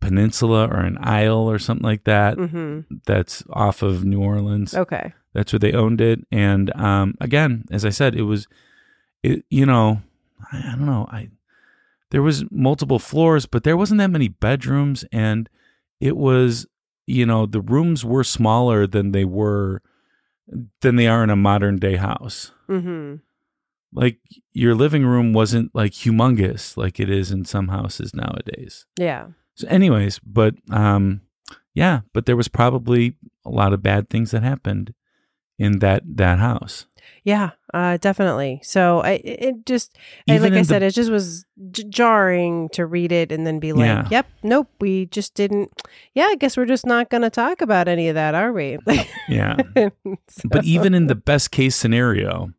peninsula 0.00 0.66
or 0.68 0.80
an 0.80 0.98
isle 1.00 1.50
or 1.50 1.58
something 1.58 1.84
like 1.84 2.04
that 2.04 2.36
hmm 2.38 2.80
that's 3.04 3.42
off 3.50 3.82
of 3.82 4.04
New 4.04 4.20
Orleans. 4.22 4.74
Okay. 4.74 5.12
that's 5.32 5.52
where 5.52 5.58
they 5.60 5.72
owned 5.72 6.00
it. 6.00 6.20
And 6.30 6.74
um 6.76 7.14
again 7.20 7.64
as 7.70 7.84
I 7.84 7.90
said 7.90 8.14
it 8.14 8.22
was 8.22 8.46
it 9.22 9.44
you 9.50 9.66
know 9.66 10.02
I, 10.52 10.58
I 10.58 10.76
don't 10.76 10.86
know. 10.86 11.06
I 11.10 11.30
there 12.10 12.22
was 12.22 12.44
multiple 12.50 12.98
floors 12.98 13.46
but 13.46 13.64
there 13.64 13.76
wasn't 13.76 13.98
that 13.98 14.10
many 14.10 14.28
bedrooms. 14.28 15.04
And 15.10 15.48
it 16.00 16.16
was 16.16 16.66
you 17.06 17.24
know 17.26 17.46
the 17.46 17.60
rooms 17.60 18.04
were 18.04 18.24
smaller 18.24 18.86
than 18.86 19.12
they 19.12 19.24
were 19.24 19.80
than 20.80 20.96
they 20.96 21.06
are 21.06 21.22
in 21.24 21.30
a 21.30 21.36
modern 21.36 21.76
day 21.76 21.96
house 21.96 22.52
hmm 22.66 23.16
like 23.92 24.18
your 24.52 24.74
living 24.74 25.06
room 25.06 25.32
wasn't 25.32 25.74
like 25.74 25.92
humongous 25.92 26.76
like 26.76 26.98
it 27.00 27.08
is 27.08 27.30
in 27.30 27.44
some 27.44 27.68
houses 27.68 28.12
nowadays 28.14 28.84
Yeah. 28.98 29.28
so 29.54 29.66
anyways 29.68 30.18
but 30.20 30.54
um 30.70 31.22
yeah 31.74 32.00
but 32.12 32.26
there 32.26 32.36
was 32.36 32.48
probably 32.48 33.16
a 33.44 33.50
lot 33.50 33.72
of 33.72 33.82
bad 33.82 34.08
things 34.10 34.30
that 34.32 34.42
happened 34.42 34.92
in 35.58 35.78
that 35.78 36.02
that 36.16 36.38
house 36.38 36.86
Yeah. 37.24 37.50
Uh, 37.76 37.98
definitely. 37.98 38.58
So 38.62 39.00
I, 39.00 39.20
it 39.22 39.66
just, 39.66 39.98
and 40.26 40.42
like 40.42 40.54
I 40.54 40.62
said, 40.62 40.80
the- 40.80 40.86
it 40.86 40.94
just 40.94 41.10
was 41.10 41.44
j- 41.72 41.84
jarring 41.90 42.70
to 42.70 42.86
read 42.86 43.12
it 43.12 43.30
and 43.30 43.46
then 43.46 43.58
be 43.60 43.72
like, 43.74 43.84
Yeah. 43.86 44.08
"Yep, 44.10 44.26
nope, 44.42 44.68
we 44.80 45.04
just 45.06 45.34
didn't." 45.34 45.82
Yeah, 46.14 46.24
I 46.30 46.36
guess 46.36 46.56
we're 46.56 46.64
just 46.64 46.86
not 46.86 47.10
going 47.10 47.22
to 47.22 47.28
talk 47.30 47.60
about 47.60 47.86
any 47.86 48.08
of 48.08 48.14
that, 48.14 48.34
are 48.34 48.50
we? 48.52 48.78
yeah 49.28 49.56
So- 49.76 50.48
but 50.48 50.64
even 50.64 50.94
in 50.94 51.06
the 51.06 51.14
best 51.14 51.50
case 51.50 51.76
scenario 51.76 52.52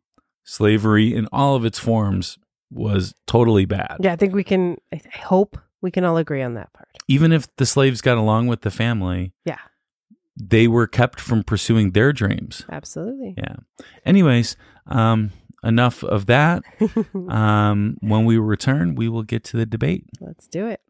slavery 0.44 1.12
in 1.14 1.26
all 1.32 1.56
of 1.56 1.64
its 1.64 1.78
forms 1.80 2.38
was 2.70 3.14
totally 3.26 3.64
bad 3.64 3.96
yeah, 4.00 4.12
I 4.12 4.16
think 4.16 4.34
we 4.34 4.44
can. 4.44 4.76
I 4.92 5.00
I 5.14 5.18
hope 5.18 5.58
we 5.80 5.90
can 5.90 6.04
all 6.04 6.16
agree 6.16 6.42
on 6.42 6.54
that 6.54 6.72
part. 6.72 6.88
even 7.08 7.32
if 7.32 7.48
the 7.56 7.66
slaves 7.66 8.00
got 8.02 8.18
along 8.18 8.46
with 8.46 8.60
the 8.60 8.70
family 8.70 9.32
Yeah. 9.44 9.58
they 10.36 10.68
were 10.68 10.86
kept 10.86 11.18
from 11.20 11.42
pursuing 11.42 11.92
their 11.92 12.12
dreams 12.12 12.64
Absolutely. 12.70 13.34
yeah 13.36 13.56
anyways 14.04 14.56
um 14.88 15.30
enough 15.64 16.04
of 16.04 16.26
that 16.26 16.62
um 17.28 17.96
when 18.00 18.24
we 18.24 18.38
return 18.38 18.94
we 18.94 19.08
will 19.08 19.22
get 19.22 19.42
to 19.44 19.56
the 19.56 19.66
debate 19.66 20.04
Let's 20.20 20.46
do 20.46 20.66
it. 20.66 20.80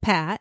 Pat, 0.00 0.40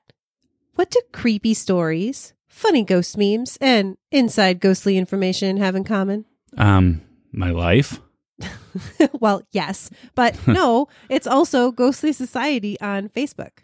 what 0.73 0.89
do 0.89 0.99
creepy 1.11 1.53
stories, 1.53 2.33
funny 2.47 2.83
ghost 2.83 3.15
memes, 3.15 3.59
and 3.61 3.95
inside 4.11 4.59
ghostly 4.59 4.97
information 4.97 5.57
have 5.57 5.75
in 5.75 5.83
common? 5.83 6.25
um 6.57 7.01
my 7.31 7.49
life 7.49 8.01
well, 9.19 9.43
yes, 9.51 9.89
but 10.15 10.35
no, 10.47 10.87
it's 11.09 11.27
also 11.27 11.71
Ghostly 11.71 12.13
Society 12.13 12.79
on 12.81 13.09
Facebook. 13.09 13.63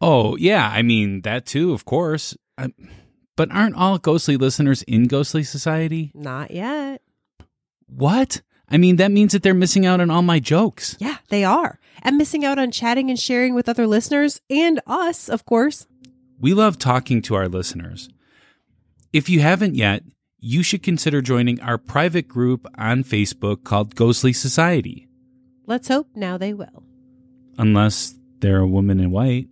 Oh 0.00 0.36
yeah 0.36 0.68
i 0.72 0.82
mean 0.82 1.22
that 1.22 1.46
too 1.46 1.72
of 1.72 1.84
course 1.84 2.36
I, 2.58 2.68
but 3.36 3.50
aren't 3.50 3.76
all 3.76 3.98
ghostly 3.98 4.36
listeners 4.36 4.82
in 4.82 5.06
ghostly 5.06 5.42
society 5.44 6.10
Not 6.14 6.50
yet. 6.50 7.02
what 7.86 8.42
i 8.68 8.76
mean 8.78 8.96
that 8.96 9.10
means 9.10 9.32
that 9.32 9.42
they're 9.42 9.54
missing 9.54 9.86
out 9.86 10.00
on 10.00 10.10
all 10.10 10.22
my 10.22 10.38
jokes 10.40 10.96
Yeah, 11.00 11.16
they 11.28 11.44
are. 11.44 11.78
And 12.02 12.16
missing 12.16 12.44
out 12.46 12.58
on 12.58 12.70
chatting 12.70 13.10
and 13.10 13.18
sharing 13.18 13.54
with 13.54 13.68
other 13.68 13.86
listeners 13.86 14.40
and 14.48 14.80
us, 14.86 15.28
of 15.28 15.44
course. 15.44 15.86
We 16.40 16.54
love 16.54 16.78
talking 16.78 17.20
to 17.22 17.34
our 17.34 17.46
listeners. 17.46 18.08
If 19.12 19.28
you 19.28 19.40
haven't 19.40 19.74
yet, 19.74 20.02
you 20.38 20.62
should 20.62 20.82
consider 20.82 21.20
joining 21.20 21.60
our 21.60 21.76
private 21.76 22.26
group 22.26 22.66
on 22.78 23.04
Facebook 23.04 23.64
called 23.64 23.96
Ghostly 23.96 24.32
Society, 24.32 25.08
Let's 25.66 25.88
hope 25.88 26.08
now 26.14 26.38
they 26.38 26.54
will. 26.54 26.84
unless 27.58 28.14
they're 28.38 28.60
a 28.60 28.66
woman 28.66 28.98
in 28.98 29.10
white. 29.10 29.48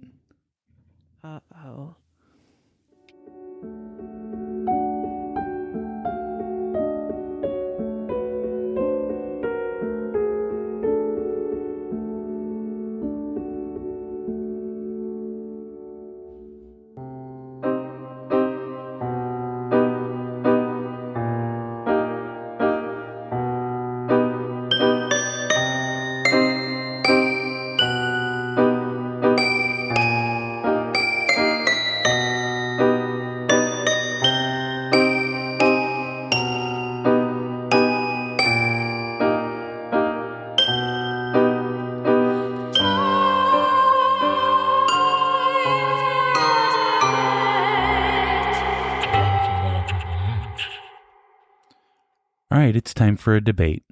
All 52.51 52.59
right, 52.59 52.75
it's 52.75 52.95
time 52.95 53.17
for 53.17 53.35
a 53.37 53.45
debate. 53.45 53.85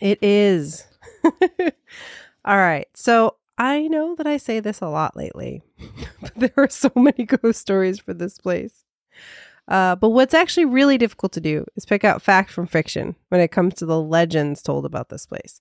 It 0.00 0.18
is. 0.20 0.86
All 2.44 2.56
right. 2.56 2.88
So 2.94 3.36
I 3.56 3.88
know 3.88 4.14
that 4.16 4.26
I 4.26 4.36
say 4.36 4.60
this 4.60 4.80
a 4.80 4.88
lot 4.88 5.16
lately, 5.16 5.62
but 6.20 6.34
there 6.36 6.52
are 6.56 6.68
so 6.68 6.90
many 6.94 7.24
ghost 7.26 7.60
stories 7.60 7.98
for 7.98 8.12
this 8.12 8.36
place. 8.38 8.84
Uh, 9.68 9.96
but 9.96 10.10
what's 10.10 10.34
actually 10.34 10.64
really 10.64 10.98
difficult 10.98 11.32
to 11.32 11.40
do 11.40 11.64
is 11.76 11.86
pick 11.86 12.04
out 12.04 12.20
fact 12.20 12.50
from 12.50 12.66
fiction 12.66 13.14
when 13.28 13.40
it 13.40 13.52
comes 13.52 13.74
to 13.74 13.86
the 13.86 14.00
legends 14.00 14.60
told 14.60 14.84
about 14.84 15.08
this 15.08 15.24
place. 15.24 15.60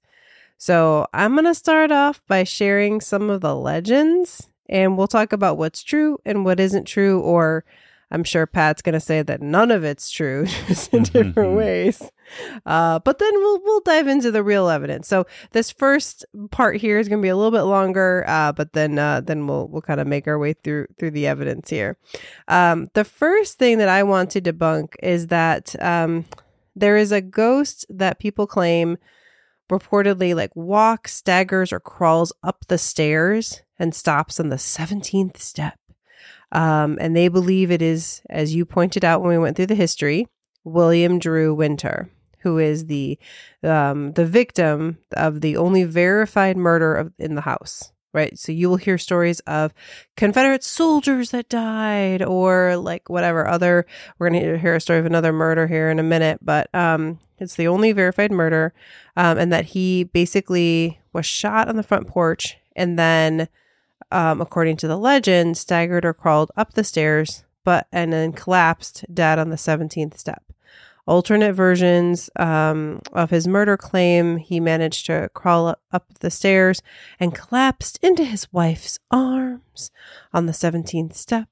So 0.57 1.07
I'm 1.13 1.33
going 1.33 1.45
to 1.45 1.55
start 1.55 1.91
off 1.91 2.21
by 2.27 2.43
sharing 2.43 2.99
some 2.99 3.29
of 3.29 3.41
the 3.41 3.55
legends, 3.55 4.49
and 4.67 4.97
we'll 4.97 5.07
talk 5.07 5.31
about 5.31 5.57
what's 5.57 5.83
true 5.83 6.17
and 6.25 6.43
what 6.43 6.59
isn't 6.59 6.85
true, 6.85 7.19
or 7.21 7.63
I'm 8.11 8.23
sure 8.23 8.45
Pat's 8.45 8.81
going 8.81 8.93
to 8.93 8.99
say 8.99 9.21
that 9.21 9.41
none 9.41 9.71
of 9.71 9.83
it's 9.83 10.09
true, 10.11 10.45
just 10.67 10.93
in 10.93 11.03
different 11.03 11.55
ways. 11.55 12.11
Uh, 12.65 12.99
but 12.99 13.19
then 13.19 13.33
we'll 13.33 13.61
we'll 13.63 13.81
dive 13.81 14.07
into 14.07 14.31
the 14.31 14.43
real 14.43 14.69
evidence. 14.69 15.07
So 15.07 15.25
this 15.51 15.71
first 15.71 16.25
part 16.51 16.77
here 16.77 16.99
is 16.99 17.07
going 17.07 17.19
to 17.19 17.25
be 17.25 17.29
a 17.29 17.35
little 17.35 17.51
bit 17.51 17.63
longer, 17.63 18.23
uh, 18.27 18.51
but 18.51 18.73
then 18.73 18.97
uh, 18.99 19.21
then 19.21 19.47
we'll 19.47 19.67
we'll 19.67 19.81
kind 19.81 19.99
of 19.99 20.07
make 20.07 20.27
our 20.27 20.39
way 20.39 20.53
through 20.53 20.87
through 20.97 21.11
the 21.11 21.27
evidence 21.27 21.69
here. 21.69 21.97
Um, 22.47 22.87
the 22.93 23.03
first 23.03 23.57
thing 23.57 23.77
that 23.79 23.89
I 23.89 24.03
want 24.03 24.31
to 24.31 24.41
debunk 24.41 24.95
is 25.01 25.27
that 25.27 25.75
um, 25.81 26.25
there 26.75 26.97
is 26.97 27.11
a 27.11 27.21
ghost 27.21 27.85
that 27.89 28.19
people 28.19 28.47
claim 28.47 28.97
reportedly 29.71 30.35
like 30.35 30.55
walks, 30.55 31.13
staggers, 31.13 31.71
or 31.71 31.79
crawls 31.79 32.33
up 32.43 32.65
the 32.67 32.77
stairs 32.77 33.61
and 33.79 33.95
stops 33.95 34.39
on 34.39 34.49
the 34.49 34.57
17th 34.57 35.37
step. 35.37 35.79
Um, 36.51 36.97
and 36.99 37.15
they 37.15 37.29
believe 37.29 37.71
it 37.71 37.81
is, 37.81 38.21
as 38.29 38.53
you 38.53 38.65
pointed 38.65 39.05
out 39.05 39.21
when 39.21 39.29
we 39.29 39.37
went 39.37 39.55
through 39.55 39.67
the 39.67 39.75
history, 39.75 40.27
William 40.63 41.17
Drew 41.17 41.55
Winter, 41.55 42.09
who 42.41 42.57
is 42.57 42.87
the 42.87 43.17
um, 43.63 44.13
the 44.13 44.25
victim 44.25 44.97
of 45.13 45.41
the 45.41 45.57
only 45.57 45.83
verified 45.83 46.57
murder 46.57 46.95
of, 46.95 47.13
in 47.17 47.35
the 47.35 47.41
house. 47.41 47.91
Right, 48.13 48.37
so 48.37 48.51
you 48.51 48.69
will 48.69 48.75
hear 48.75 48.97
stories 48.97 49.39
of 49.41 49.73
Confederate 50.17 50.65
soldiers 50.65 51.31
that 51.31 51.47
died, 51.47 52.21
or 52.21 52.75
like 52.75 53.09
whatever 53.09 53.47
other. 53.47 53.85
We're 54.19 54.29
going 54.29 54.43
to 54.43 54.57
hear 54.57 54.75
a 54.75 54.81
story 54.81 54.99
of 54.99 55.05
another 55.05 55.31
murder 55.31 55.65
here 55.65 55.89
in 55.89 55.97
a 55.97 56.03
minute, 56.03 56.39
but 56.41 56.67
um, 56.75 57.19
it's 57.39 57.55
the 57.55 57.69
only 57.69 57.93
verified 57.93 58.33
murder, 58.33 58.73
um, 59.15 59.37
and 59.37 59.53
that 59.53 59.67
he 59.67 60.03
basically 60.03 60.99
was 61.13 61.25
shot 61.25 61.69
on 61.69 61.77
the 61.77 61.83
front 61.83 62.07
porch 62.07 62.57
and 62.75 62.97
then 62.97 63.47
um, 64.11 64.41
according 64.41 64.77
to 64.77 64.87
the 64.87 64.97
legend, 64.97 65.57
staggered 65.57 66.05
or 66.05 66.13
crawled 66.13 66.51
up 66.57 66.73
the 66.73 66.83
stairs, 66.83 67.43
but 67.63 67.87
and 67.91 68.11
then 68.11 68.33
collapsed 68.33 69.05
dead 69.13 69.39
on 69.39 69.49
the 69.49 69.55
17th 69.55 70.17
step. 70.17 70.43
Alternate 71.11 71.51
versions 71.51 72.29
um, 72.37 73.01
of 73.11 73.31
his 73.31 73.45
murder 73.45 73.75
claim 73.75 74.37
he 74.37 74.61
managed 74.61 75.07
to 75.07 75.29
crawl 75.33 75.75
up 75.91 76.05
the 76.21 76.31
stairs 76.31 76.81
and 77.19 77.35
collapsed 77.35 77.99
into 78.01 78.23
his 78.23 78.47
wife's 78.53 78.97
arms 79.11 79.91
on 80.31 80.45
the 80.45 80.53
17th 80.53 81.13
step. 81.13 81.49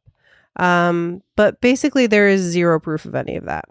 Um, 0.55 1.24
but 1.36 1.60
basically, 1.60 2.07
there 2.07 2.30
is 2.30 2.39
zero 2.39 2.80
proof 2.80 3.03
of 3.03 3.16
any 3.16 3.36
of 3.36 3.43
that. 3.47 3.66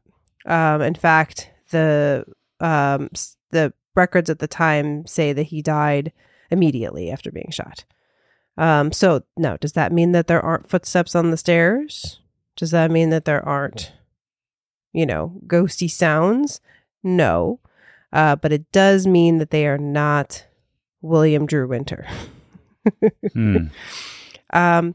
Um, 0.45 0.83
in 0.83 0.95
fact, 0.95 1.51
the 1.71 2.27
um, 2.61 3.09
the 3.49 3.73
records 3.95 4.29
at 4.29 4.41
the 4.41 4.47
time 4.47 5.07
say 5.07 5.33
that 5.33 5.45
he 5.45 5.63
died 5.63 6.13
immediately 6.51 7.11
after 7.11 7.33
being 7.33 7.51
shot. 7.51 7.87
Um, 8.59 8.93
so 8.93 9.23
now, 9.39 9.57
does 9.57 9.73
that 9.73 9.91
mean 9.91 10.13
that 10.13 10.27
there 10.27 10.45
aren't 10.45 10.69
footsteps 10.69 11.15
on 11.15 11.31
the 11.31 11.39
stairs? 11.39 12.21
Does 12.57 12.73
that 12.73 12.91
mean 12.91 13.09
that 13.09 13.25
there 13.25 13.43
aren't, 13.43 13.93
you 14.93 15.07
know, 15.07 15.41
ghosty 15.47 15.91
sounds? 15.91 16.61
No. 17.03 17.61
Uh, 18.13 18.37
but 18.37 18.53
it 18.53 18.71
does 18.73 19.07
mean 19.07 19.39
that 19.39 19.51
they 19.51 19.67
are 19.67 19.79
not 19.79 20.47
William 21.03 21.47
Drew 21.47 21.69
Winter. 21.69 22.07
Hmm. 23.33 23.57
Um, 24.51 24.95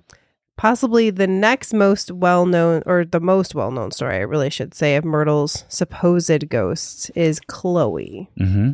possibly 0.58 1.12
the 1.12 1.28
next 1.28 1.76
most 1.76 2.10
well 2.10 2.48
known, 2.48 2.82
or 2.88 3.06
the 3.06 3.20
most 3.20 3.54
well 3.54 3.70
known 3.70 3.92
story, 3.92 4.16
I 4.16 4.22
really 4.22 4.50
should 4.50 4.74
say, 4.74 4.96
of 4.96 5.06
Myrtle's 5.06 5.64
supposed 5.70 6.50
ghosts 6.50 7.12
is 7.12 7.40
Chloe. 7.40 8.32
hmm 8.36 8.72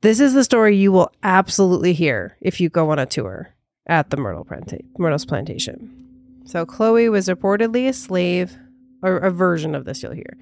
This 0.00 0.18
is 0.18 0.34
the 0.34 0.42
story 0.42 0.76
you 0.76 0.90
will 0.90 1.12
absolutely 1.22 1.92
hear 1.92 2.36
if 2.40 2.60
you 2.60 2.68
go 2.68 2.90
on 2.90 2.98
a 2.98 3.06
tour 3.06 3.50
at 3.86 4.10
the 4.10 4.16
Myrtle 4.16 4.44
planta- 4.44 4.84
Myrtle's 4.98 5.24
plantation. 5.24 6.42
So 6.46 6.66
Chloe 6.66 7.08
was 7.08 7.28
reportedly 7.28 7.88
a 7.88 7.92
slave, 7.92 8.56
or 9.02 9.18
a 9.18 9.30
version 9.30 9.74
of 9.74 9.84
this 9.84 10.02
you'll 10.02 10.12
hear. 10.12 10.36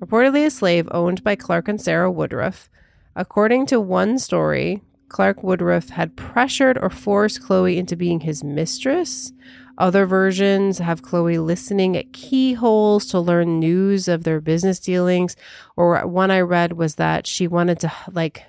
Reportedly 0.00 0.46
a 0.46 0.50
slave 0.50 0.88
owned 0.90 1.22
by 1.22 1.36
Clark 1.36 1.68
and 1.68 1.80
Sarah 1.80 2.10
Woodruff. 2.10 2.68
According 3.16 3.66
to 3.66 3.80
one 3.80 4.18
story, 4.18 4.82
Clark 5.08 5.42
Woodruff 5.42 5.90
had 5.90 6.16
pressured 6.16 6.78
or 6.78 6.90
forced 6.90 7.42
Chloe 7.42 7.78
into 7.78 7.96
being 7.96 8.20
his 8.20 8.42
mistress. 8.42 9.32
Other 9.78 10.06
versions 10.06 10.78
have 10.78 11.02
Chloe 11.02 11.38
listening 11.38 11.96
at 11.96 12.12
keyholes 12.12 13.06
to 13.06 13.20
learn 13.20 13.58
news 13.58 14.08
of 14.08 14.24
their 14.24 14.40
business 14.40 14.78
dealings. 14.78 15.36
Or 15.76 16.06
one 16.06 16.30
I 16.30 16.40
read 16.40 16.72
was 16.72 16.96
that 16.96 17.26
she 17.26 17.46
wanted 17.46 17.80
to 17.80 17.92
like 18.10 18.44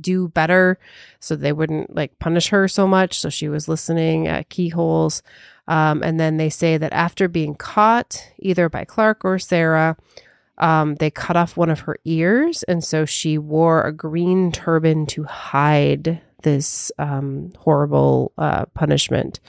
do 0.00 0.28
better 0.28 0.78
so 1.20 1.36
they 1.36 1.52
wouldn't 1.52 1.94
like 1.94 2.18
punish 2.18 2.48
her 2.48 2.68
so 2.68 2.86
much. 2.86 3.18
So 3.20 3.28
she 3.28 3.48
was 3.48 3.68
listening 3.68 4.28
at 4.28 4.48
keyholes. 4.48 5.22
Um, 5.68 6.02
and 6.02 6.18
then 6.18 6.36
they 6.36 6.50
say 6.50 6.76
that 6.76 6.92
after 6.92 7.28
being 7.28 7.54
caught, 7.54 8.32
either 8.38 8.68
by 8.68 8.84
Clark 8.84 9.24
or 9.24 9.38
Sarah, 9.38 9.96
um, 10.58 10.96
they 10.96 11.10
cut 11.10 11.36
off 11.36 11.56
one 11.56 11.70
of 11.70 11.80
her 11.80 11.96
ears. 12.04 12.62
And 12.64 12.82
so 12.82 13.04
she 13.04 13.38
wore 13.38 13.82
a 13.82 13.92
green 13.92 14.52
turban 14.52 15.06
to 15.06 15.24
hide 15.24 16.20
this 16.42 16.90
um, 16.98 17.52
horrible 17.58 18.32
uh, 18.38 18.66
punishment. 18.66 19.40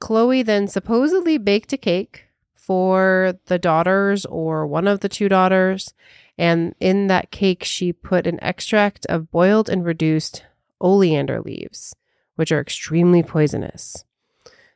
Chloe 0.00 0.42
then 0.42 0.68
supposedly 0.68 1.38
baked 1.38 1.72
a 1.72 1.76
cake 1.76 2.26
for 2.54 3.34
the 3.46 3.58
daughters 3.58 4.24
or 4.26 4.66
one 4.66 4.86
of 4.86 5.00
the 5.00 5.08
two 5.08 5.28
daughters. 5.28 5.94
And 6.38 6.74
in 6.78 7.08
that 7.08 7.30
cake, 7.30 7.64
she 7.64 7.92
put 7.92 8.26
an 8.26 8.38
extract 8.42 9.04
of 9.06 9.30
boiled 9.30 9.68
and 9.68 9.84
reduced 9.84 10.44
oleander 10.80 11.40
leaves, 11.40 11.96
which 12.36 12.52
are 12.52 12.60
extremely 12.60 13.22
poisonous. 13.22 14.04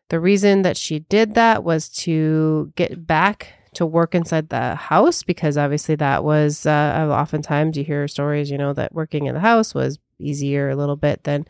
The 0.09 0.21
reason 0.21 0.63
that 0.63 0.77
she 0.77 0.99
did 0.99 1.35
that 1.35 1.65
was 1.65 1.89
to 1.91 2.73
get 2.77 3.07
back 3.07 3.55
to 3.75 3.87
work 3.87 4.15
inside 4.15 4.51
the 4.51 4.75
house 4.75 5.23
because 5.23 5.57
obviously 5.57 5.95
that 5.95 6.25
was 6.25 6.67
uh, 6.67 7.09
oftentimes 7.11 7.77
you 7.79 7.85
hear 7.85 8.07
stories, 8.09 8.51
you 8.51 8.59
know, 8.59 8.73
that 8.75 8.93
working 8.93 9.27
in 9.27 9.35
the 9.35 9.41
house 9.41 9.75
was 9.75 9.99
easier 10.19 10.69
a 10.69 10.77
little 10.77 10.97
bit 10.97 11.25
than 11.25 11.47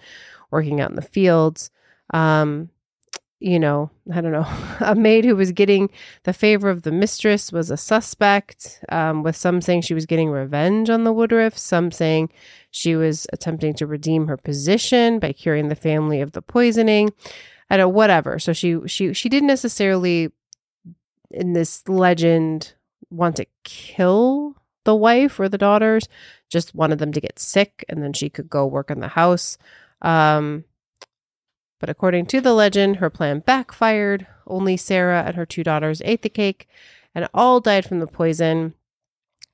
working 0.51 0.81
out 0.81 0.91
in 0.91 0.97
the 0.97 1.03
fields. 1.03 1.71
Um, 2.15 2.69
you 3.43 3.59
know, 3.59 3.91
I 4.13 4.21
don't 4.21 4.33
know, 4.33 4.47
a 4.81 4.95
maid 4.95 5.25
who 5.25 5.35
was 5.35 5.53
getting 5.53 5.91
the 6.23 6.33
favor 6.33 6.71
of 6.71 6.83
the 6.83 6.93
mistress 6.93 7.51
was 7.51 7.71
a 7.71 7.77
suspect, 7.77 8.83
um, 8.89 9.23
with 9.23 9.37
some 9.37 9.61
saying 9.61 9.83
she 9.83 9.95
was 9.95 10.07
getting 10.07 10.31
revenge 10.31 10.89
on 10.89 11.05
the 11.05 11.13
Woodruffs, 11.13 11.59
some 11.59 11.91
saying 11.91 12.31
she 12.71 12.95
was 12.95 13.27
attempting 13.33 13.75
to 13.75 13.87
redeem 13.87 14.29
her 14.29 14.37
position 14.37 15.19
by 15.19 15.33
curing 15.33 15.69
the 15.69 15.75
family 15.75 16.21
of 16.21 16.33
the 16.33 16.43
poisoning. 16.43 17.13
I 17.69 17.77
don't 17.77 17.85
know, 17.85 17.89
whatever. 17.89 18.39
So 18.39 18.53
she 18.53 18.79
she 18.87 19.13
she 19.13 19.29
didn't 19.29 19.49
necessarily 19.49 20.31
in 21.31 21.55
this 21.55 21.89
legend 21.89 22.75
want 23.11 23.37
to 23.37 23.47
kill 23.65 24.57
the 24.85 24.95
wife 24.95 25.41
or 25.41 25.49
the 25.49 25.59
daughters, 25.59 26.09
just 26.49 26.75
wanted 26.75 26.99
them 26.99 27.13
to 27.13 27.21
get 27.21 27.39
sick 27.39 27.85
and 27.89 28.03
then 28.03 28.13
she 28.13 28.29
could 28.29 28.49
go 28.49 28.67
work 28.67 28.91
in 28.91 29.01
the 29.01 29.09
house. 29.09 29.59
Um 30.01 30.65
But 31.83 31.91
according 31.91 32.27
to 32.27 32.41
the 32.41 32.55
legend, 32.55 32.99
her 32.99 33.11
plan 33.11 33.41
backfired. 33.41 34.29
Only 34.47 34.77
Sarah 34.77 35.25
and 35.27 35.35
her 35.35 35.45
two 35.45 35.65
daughters 35.65 36.01
ate 36.05 36.23
the 36.23 36.29
cake 36.29 36.69
and 37.13 37.29
all 37.35 37.59
died 37.59 37.85
from 37.85 37.99
the 37.99 38.07
poison. 38.07 38.75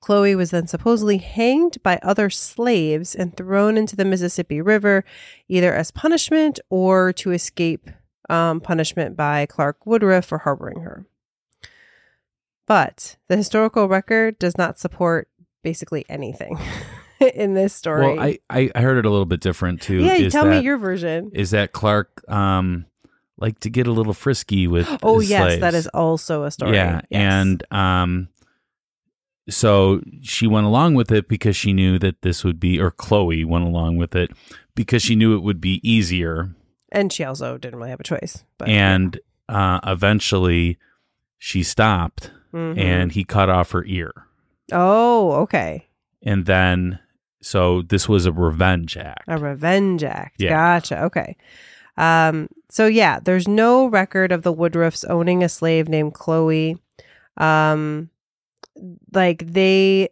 Chloe 0.01 0.35
was 0.35 0.51
then 0.51 0.67
supposedly 0.67 1.17
hanged 1.17 1.83
by 1.83 1.99
other 2.03 2.29
slaves 2.29 3.15
and 3.15 3.35
thrown 3.35 3.79
into 3.79 3.97
the 3.97 4.05
Mississippi 4.05 4.61
River, 4.61 5.07
either 5.49 5.75
as 5.75 5.91
punishment 5.91 6.61
or 6.69 7.15
to 7.15 7.33
escape 7.33 7.89
um, 8.29 8.61
punishment 8.61 9.17
by 9.17 9.47
Clark 9.47 9.87
Woodruff 9.87 10.27
for 10.27 10.37
harboring 10.37 10.81
her. 10.81 11.07
But 12.67 13.17
the 13.29 13.39
historical 13.39 13.89
record 13.89 14.39
does 14.39 14.59
not 14.59 14.79
support 14.79 15.29
basically 15.63 16.05
anything 16.11 16.59
in 17.35 17.55
this 17.55 17.75
story. 17.75 18.17
Well, 18.17 18.21
I, 18.51 18.71
I 18.75 18.81
heard 18.81 18.99
it 18.99 19.07
a 19.07 19.11
little 19.11 19.27
bit 19.27 19.41
different 19.41 19.81
too. 19.83 19.99
yeah, 20.05 20.15
is 20.15 20.33
tell 20.33 20.45
that, 20.45 20.59
me 20.59 20.65
your 20.65 20.79
version. 20.79 21.31
is 21.35 21.51
that 21.51 21.73
Clark 21.73 22.23
um 22.31 22.87
like 23.41 23.61
to 23.61 23.71
get 23.71 23.87
a 23.87 23.93
little 23.93 24.13
frisky 24.15 24.67
with 24.67 24.89
Oh 25.03 25.21
yes, 25.21 25.61
that 25.61 25.71
slaves. 25.73 25.77
is 25.77 25.87
also 25.89 26.45
a 26.45 26.51
story. 26.51 26.75
Yeah, 26.75 27.03
Yes. 27.11 27.21
and 27.23 27.63
um, 27.73 28.29
so 29.49 30.03
she 30.23 30.47
went 30.47 30.67
along 30.67 30.95
with 30.95 31.11
it 31.11 31.29
because 31.29 31.57
she 31.57 31.73
knew 31.73 31.99
that 32.01 32.21
this 32.23 32.45
would 32.45 32.61
be, 32.61 32.79
or 32.79 32.91
Chloe 32.91 33.45
went 33.45 33.65
along 33.65 33.97
with 33.97 34.15
it 34.15 34.31
because 34.75 35.03
she 35.03 35.15
knew 35.17 35.35
it 35.37 35.43
would 35.43 35.61
be 35.61 35.81
easier, 35.89 36.51
and 36.93 37.13
she 37.13 37.25
also 37.25 37.57
didn't 37.59 37.79
really 37.79 37.91
have 37.91 38.01
a 38.01 38.05
choice. 38.05 38.45
But 38.59 38.69
and 38.69 39.19
uh, 39.49 39.81
eventually 39.87 40.79
she 41.39 41.63
stopped, 41.63 42.31
Mhm. 42.53 42.79
and 42.79 43.13
he 43.13 43.25
cut 43.25 43.49
off 43.49 43.71
her 43.71 43.85
ear, 43.87 44.13
oh, 44.73 45.33
okay, 45.43 45.87
and 46.23 46.45
then 46.45 46.99
so 47.41 47.83
this 47.83 48.09
was 48.09 48.27
a 48.27 48.33
revenge 48.33 48.97
act. 48.97 49.25
a 49.29 49.39
revenge 49.39 50.03
act. 50.05 50.37
Yeah. 50.39 50.51
Gotcha. 50.51 51.05
Okay. 51.05 51.37
Um. 51.97 52.49
So 52.71 52.87
yeah, 52.87 53.19
there's 53.21 53.49
no 53.49 53.87
record 53.87 54.33
of 54.33 54.43
the 54.43 54.55
Woodruffs 54.55 55.05
owning 55.09 55.43
a 55.43 55.49
slave 55.49 55.89
named 55.89 56.15
Chloe. 56.15 56.79
Um, 57.37 58.11
like 59.13 59.53
they, 59.53 60.09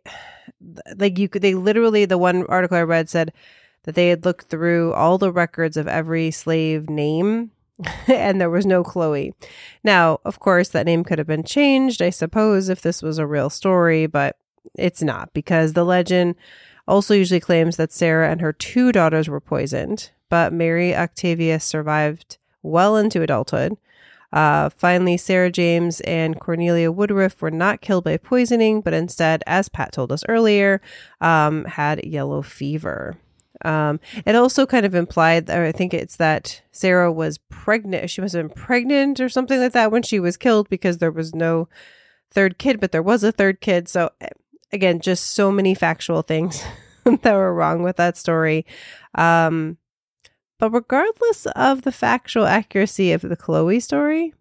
like 0.97 1.19
you 1.19 1.29
could, 1.29 1.43
they 1.43 1.55
literally 1.55 2.05
the 2.05 2.19
one 2.19 2.47
article 2.47 2.77
I 2.77 2.83
read 2.83 3.09
said 3.09 3.33
that 3.83 3.95
they 3.95 4.09
had 4.09 4.25
looked 4.25 4.49
through 4.49 4.93
all 4.95 5.19
the 5.19 5.33
records 5.33 5.77
of 5.77 5.87
every 5.87 6.31
slave 6.31 6.89
name 6.89 7.51
and 8.07 8.41
there 8.41 8.51
was 8.51 8.67
no 8.67 8.83
Chloe. 8.83 9.35
Now, 9.85 10.21
of 10.25 10.41
course, 10.41 10.71
that 10.71 10.87
name 10.87 11.05
could 11.05 11.19
have 11.19 11.27
been 11.27 11.45
changed, 11.45 12.01
I 12.01 12.11
suppose, 12.11 12.69
if 12.69 12.81
this 12.81 13.03
was 13.03 13.19
a 13.19 13.27
real 13.27 13.51
story, 13.51 14.07
but 14.07 14.37
it's 14.75 15.03
not 15.03 15.33
because 15.33 15.73
the 15.73 15.85
legend 15.85 16.35
also 16.87 17.15
usually 17.15 17.41
claims 17.41 17.77
that 17.77 17.93
Sarah 17.93 18.31
and 18.31 18.41
her 18.41 18.53
two 18.53 18.93
daughters 18.93 19.29
were 19.29 19.41
poisoned, 19.41 20.11
but 20.29 20.53
Mary 20.53 20.95
Octavia 20.95 21.61
survived 21.61 22.39
well 22.63 22.97
into 22.97 23.23
adulthood. 23.23 23.77
Uh, 24.33 24.69
finally, 24.71 25.17
Sarah 25.17 25.51
James 25.51 26.01
and 26.03 26.39
Cornelia 26.39 26.91
Woodruff 26.91 27.41
were 27.41 27.51
not 27.51 27.81
killed 27.81 28.05
by 28.05 28.17
poisoning, 28.17 28.81
but 28.81 28.93
instead, 28.93 29.43
as 29.47 29.69
Pat 29.69 29.93
told 29.93 30.13
us 30.13 30.25
earlier, 30.29 30.81
um, 31.21 31.65
had 31.65 32.05
yellow 32.05 32.43
fever. 32.43 33.17
Um, 33.65 34.01
it 34.27 34.35
also 34.35 34.67
kind 34.67 34.85
of 34.85 34.95
implied, 34.95 35.49
or 35.49 35.65
I 35.65 35.73
think 35.73 35.95
it's 35.95 36.17
that 36.17 36.63
Sarah 36.73 37.11
was 37.11 37.39
pregnant. 37.49 38.11
She 38.11 38.21
must 38.21 38.35
have 38.35 38.47
been 38.47 38.55
pregnant 38.55 39.21
or 39.21 39.29
something 39.29 39.59
like 39.59 39.73
that 39.73 39.91
when 39.91 40.03
she 40.03 40.21
was 40.21 40.37
killed 40.37 40.69
because 40.69 40.99
there 40.99 41.11
was 41.11 41.35
no 41.35 41.69
third 42.31 42.59
kid, 42.59 42.81
but 42.81 42.93
there 42.93 43.03
was 43.03 43.25
a 43.25 43.33
third 43.33 43.61
kid. 43.61 43.89
So, 43.89 44.11
eh, 44.21 44.29
again, 44.73 45.01
just 45.01 45.33
so 45.33 45.51
many 45.51 45.75
factual 45.75 46.23
things 46.23 46.63
that 47.05 47.35
were 47.35 47.55
wrong 47.55 47.83
with 47.83 47.97
that 47.97 48.17
story. 48.17 48.67
Um, 49.15 49.79
but 50.59 50.71
regardless 50.71 51.47
of 51.55 51.83
the 51.83 51.93
factual 51.93 52.47
accuracy 52.47 53.13
of 53.13 53.23
the 53.23 53.37
Chloe 53.37 53.81
story, 53.81 54.33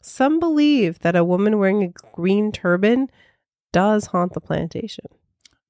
some 0.00 0.40
believe 0.40 1.00
that 1.00 1.16
a 1.16 1.24
woman 1.24 1.58
wearing 1.58 1.82
a 1.82 1.88
green 1.88 2.52
turban 2.52 3.10
does 3.72 4.06
haunt 4.06 4.32
the 4.32 4.40
plantation. 4.40 5.06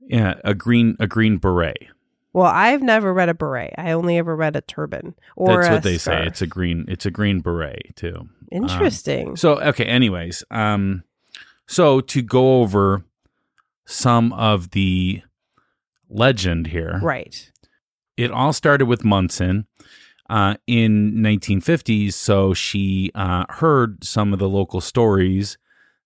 Yeah, 0.01 0.35
a 0.45 0.55
green 0.55 0.97
a 1.01 1.07
green 1.07 1.39
beret. 1.39 1.89
Well, 2.33 2.47
I've 2.47 2.83
never 2.83 3.13
read 3.13 3.29
a 3.29 3.35
beret. 3.35 3.75
I 3.77 3.93
only 3.93 4.17
ever 4.17 4.37
read 4.37 4.55
a 4.55 4.61
turban 4.61 5.15
or 5.35 5.63
That's 5.63 5.71
what 5.71 5.83
they 5.83 5.99
say. 5.99 6.27
It's 6.27 6.43
a 6.43 6.47
green 6.47 6.85
it's 6.89 7.07
a 7.07 7.11
green 7.11 7.41
beret 7.41 7.97
too. 7.97 8.29
Interesting. 8.53 9.37
So 9.37 9.61
okay, 9.61 9.85
anyways, 9.85 10.45
um 10.51 11.03
so 11.67 12.01
to 12.01 12.23
go 12.23 12.61
over 12.61 13.05
some 13.89 14.33
of 14.35 14.71
the 14.71 15.23
legend 16.09 16.69
here. 16.69 17.01
right. 17.03 17.51
It 18.17 18.31
all 18.31 18.53
started 18.53 18.87
with 18.87 19.05
Munson 19.05 19.67
uh 20.31 20.57
in 20.67 21.15
1950s, 21.15 22.13
so 22.13 22.53
she 22.55 23.11
uh 23.15 23.45
heard 23.49 24.05
some 24.05 24.33
of 24.33 24.39
the 24.39 24.49
local 24.49 24.81
stories 24.81 25.57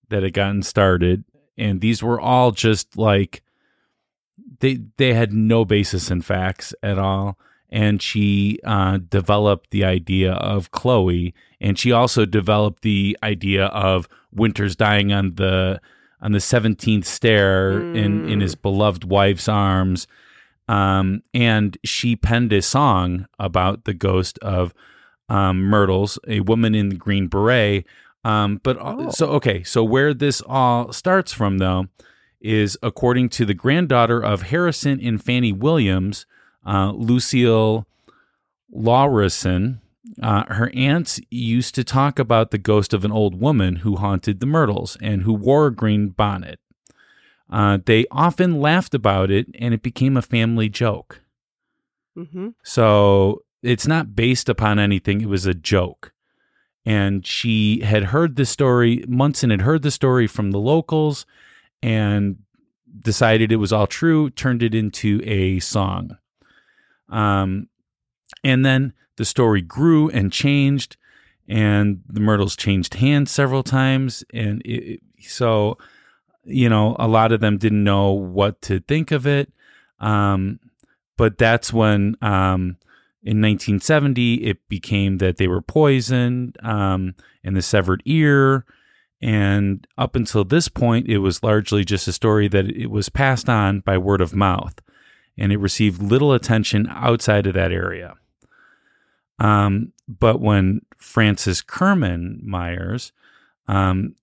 that 0.09 0.23
had 0.23 0.33
gotten 0.33 0.63
started 0.63 1.25
and 1.59 1.81
these 1.81 2.03
were 2.03 2.21
all 2.21 2.53
just 2.53 2.97
like 2.97 3.43
they 4.61 4.79
they 4.97 5.15
had 5.15 5.33
no 5.33 5.65
basis 5.65 6.11
in 6.11 6.23
facts 6.23 6.75
at 6.83 6.99
all 6.99 7.37
and 7.73 8.03
she 8.03 8.59
uh, 8.65 8.99
developed 9.09 9.71
the 9.71 9.83
idea 9.83 10.33
of 10.33 10.71
Chloe, 10.73 11.35
and 11.59 11.79
she 11.79 11.91
also 11.91 12.27
developed 12.27 12.83
the 12.83 13.17
idea 13.23 13.65
of 13.69 14.07
Winters 14.31 14.77
dying 14.77 15.11
on 15.11 15.37
the 15.37 15.81
on 16.23 16.33
the 16.33 16.41
seventeenth 16.41 17.05
stair 17.07 17.73
in 17.95 18.29
in 18.29 18.41
his 18.41 18.55
beloved 18.55 19.05
wife's 19.05 19.49
arms, 19.49 20.07
um, 20.69 21.23
and 21.35 21.77
she 21.85 22.17
penned 22.17 22.53
a 22.53 22.63
song 22.63 23.27
about 23.39 23.85
the 23.85 23.93
ghost 23.95 24.39
of 24.39 24.73
um, 25.29 25.63
Myrtles, 25.63 26.19
a 26.29 26.41
woman 26.41 26.75
in 26.75 26.89
the 26.91 26.95
green 26.97 27.27
beret. 27.27 27.85
Um, 28.25 28.61
but 28.63 28.77
Oh. 28.81 29.11
so 29.11 29.27
okay, 29.33 29.63
so 29.65 29.83
where 29.83 30.15
this 30.15 30.41
all 30.47 30.93
starts 30.93 31.33
from 31.33 31.59
though 31.59 31.89
is 32.41 32.79
according 32.83 33.29
to 33.31 33.45
the 33.45 33.55
granddaughter 33.55 34.21
of 34.23 34.43
Harrison 34.43 35.01
and 35.03 35.23
Fanny 35.23 35.53
Williams, 35.53 36.25
uh, 36.67 36.93
Lucille 36.93 37.87
Lawrison. 38.75 39.81
Uh, 40.21 40.45
her 40.53 40.71
aunts 40.75 41.21
used 41.31 41.75
to 41.75 41.85
talk 41.85 42.19
about 42.19 42.51
the 42.51 42.59
ghost 42.59 42.93
of 42.93 43.05
an 43.05 43.13
old 43.13 43.41
woman 43.41 43.77
who 43.77 43.97
haunted 43.97 44.41
the 44.41 44.47
Myrtles 44.47 44.97
and 45.01 45.23
who 45.23 45.33
wore 45.33 45.67
a 45.67 45.75
green 45.75 46.09
bonnet. 46.09 46.59
Uh, 47.51 47.79
they 47.85 48.07
often 48.11 48.61
laughed 48.61 48.95
about 48.95 49.31
it, 49.31 49.47
and 49.59 49.75
it 49.75 49.83
became 49.83 50.17
a 50.17 50.23
family 50.23 50.69
joke. 50.69 51.21
Mm-hmm. 52.17 52.49
So 52.63 53.45
it's 53.63 53.87
not 53.87 54.15
based 54.15 54.49
upon 54.49 54.79
anything. 54.79 55.21
It 55.21 55.29
was 55.29 55.47
a 55.47 55.55
joke. 55.55 56.13
And 56.85 57.27
she 57.27 57.81
had 57.81 58.05
heard 58.05 58.37
the 58.37 58.47
story, 58.47 59.05
Munson 59.07 59.51
had 59.51 59.61
heard 59.63 59.83
the 59.83 59.91
story 59.91 60.27
from 60.27 60.51
the 60.51 60.59
locals 60.59 61.27
and 61.83 62.39
decided 62.99 63.53
it 63.53 63.57
was 63.57 63.73
all 63.73 63.87
true, 63.87 64.31
turned 64.31 64.63
it 64.63 64.75
into 64.75 65.21
a 65.25 65.61
song. 65.61 66.17
Um, 67.09 67.69
and 68.43 68.65
then 68.65 68.95
the 69.17 69.25
story 69.25 69.61
grew 69.61 70.09
and 70.11 70.33
changed, 70.33 70.97
and 71.49 72.03
the 72.09 72.21
Myrtles 72.21 72.57
changed 72.57 72.95
hands 72.95 73.31
several 73.31 73.63
times. 73.63 74.25
And 74.33 74.63
it, 74.65 75.01
so, 75.21 75.79
you 76.45 76.69
know, 76.69 76.97
a 76.99 77.09
lot 77.09 77.33
of 77.33 77.41
them 77.41 77.59
didn't 77.59 77.85
know 77.85 78.13
what 78.13 78.63
to 78.63 78.81
think 78.81 79.11
of 79.11 79.27
it. 79.27 79.53
Um, 80.01 80.61
but 81.17 81.39
that's 81.39 81.73
when 81.73 82.17
um, 82.23 82.77
in 83.23 83.41
1970 83.41 84.35
it 84.45 84.69
became 84.69 85.19
that 85.19 85.37
they 85.37 85.47
were 85.47 85.63
poisoned 85.63 86.57
um, 86.63 87.15
and 87.45 87.57
the 87.57 87.63
severed 87.63 88.03
ear 88.05 88.65
and 89.21 89.87
up 89.97 90.17
until 90.17 90.45
this 90.45 90.69
point 90.69 91.09
it 91.09 91.19
was 91.19 91.43
largely 91.43 91.85
just 91.85 92.09
a 92.09 92.13
story 92.13 92.49
that 92.49 92.67
it 92.67 92.91
was 92.91 93.09
passed 93.09 93.49
on 93.49 93.81
by 93.81 93.97
word 93.97 94.21
of 94.21 94.35
mouth 94.35 94.75
and 95.39 95.53
it 95.53 95.59
received 95.59 96.03
little 96.03 96.33
attention 96.33 96.89
outside 96.91 97.47
of 97.47 97.55
that 97.55 97.71
area 97.71 98.17
um, 99.43 99.93
but 100.07 100.41
when 100.41 100.83
Frances 100.97 101.63
Kermeen 101.63 102.43
Myers 102.43 103.13
um, 103.69 104.15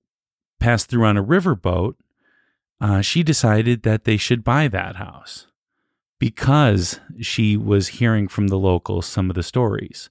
passed 0.59 0.89
through 0.89 1.05
on 1.05 1.17
a 1.17 1.23
riverboat 1.23 1.95
uh, 2.81 3.01
she 3.01 3.23
decided 3.23 3.83
that 3.83 4.05
they 4.05 4.17
should 4.17 4.43
buy 4.43 4.67
that 4.67 4.95
house 4.95 5.47
because 6.17 6.99
she 7.19 7.57
was 7.57 7.89
hearing 7.89 8.27
from 8.27 8.47
the 8.47 8.57
locals 8.57 9.05
some 9.05 9.29
of 9.29 9.35
the 9.35 9.43
stories. 9.43 10.09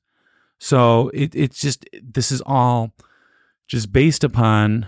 So 0.59 1.11
it, 1.15 1.35
it's 1.35 1.61
just, 1.61 1.87
this 2.03 2.31
is 2.31 2.43
all 2.45 2.93
just 3.67 3.93
based 3.93 4.25
upon 4.25 4.87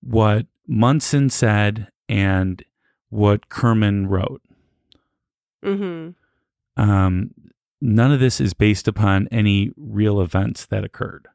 what 0.00 0.46
Munson 0.66 1.30
said 1.30 1.88
and 2.08 2.64
what 3.10 3.48
Kermeen 3.48 4.08
wrote. 4.08 4.42
Mm-hmm. 5.64 6.10
Um, 6.82 7.30
none 7.80 8.12
of 8.12 8.20
this 8.20 8.40
is 8.40 8.54
based 8.54 8.88
upon 8.88 9.28
any 9.30 9.70
real 9.76 10.20
events 10.20 10.66
that 10.66 10.84
occurred. 10.84 11.28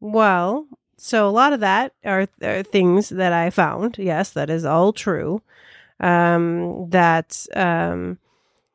Well, 0.00 0.66
so 0.96 1.28
a 1.28 1.30
lot 1.30 1.52
of 1.52 1.60
that 1.60 1.92
are, 2.04 2.26
are 2.42 2.62
things 2.62 3.08
that 3.10 3.32
I 3.32 3.50
found. 3.50 3.98
Yes, 3.98 4.30
that 4.30 4.50
is 4.50 4.64
all 4.64 4.92
true. 4.92 5.42
Um, 5.98 6.88
that 6.90 7.46
um, 7.54 8.18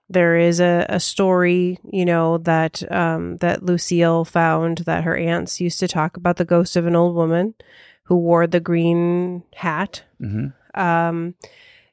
There 0.09 0.36
is 0.36 0.59
a, 0.59 0.86
a 0.88 0.99
story, 0.99 1.80
you 1.91 2.05
know, 2.05 2.38
that 2.39 2.84
um, 2.91 3.38
that 3.38 3.63
Lucille 3.63 4.23
found 4.26 4.80
that 4.80 5.03
her 5.03 5.15
aunts 5.15 5.59
used 5.59 5.80
to 5.80 5.88
talk 5.88 6.15
about 6.17 6.36
the 6.38 6.45
ghost 6.45 6.76
of 6.76 6.86
an 6.86 6.95
old 6.95 7.15
woman 7.15 7.55
who 8.03 8.15
wore 8.17 8.45
the 8.45 8.59
green 8.59 9.41
hat. 9.55 10.03
hmm 10.19 10.47
Um, 10.76 11.34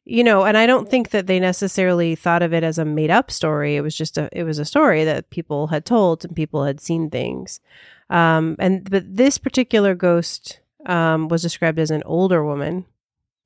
you 0.05 0.25
know, 0.25 0.45
and 0.45 0.57
I 0.59 0.67
don't 0.67 0.89
think 0.89 1.11
that 1.11 1.27
they 1.27 1.39
necessarily 1.39 2.15
thought 2.15 2.43
of 2.43 2.53
it 2.53 2.65
as 2.65 2.79
a 2.79 2.85
made 2.85 3.11
up 3.11 3.31
story. 3.31 3.77
It 3.77 3.83
was 3.83 3.97
just 3.97 4.19
a 4.19 4.29
it 4.33 4.45
was 4.45 4.59
a 4.59 4.65
story 4.65 5.05
that 5.05 5.31
people 5.31 5.69
had 5.69 5.85
told 5.85 6.25
and 6.25 6.35
people 6.35 6.65
had 6.65 6.81
seen 6.81 7.09
things. 7.11 7.61
Um, 8.11 8.57
and 8.59 8.89
but 8.91 9.05
this 9.17 9.39
particular 9.39 9.95
ghost 9.95 10.61
um, 10.87 11.29
was 11.29 11.43
described 11.43 11.79
as 11.79 11.91
an 11.91 12.03
older 12.05 12.45
woman, 12.45 12.85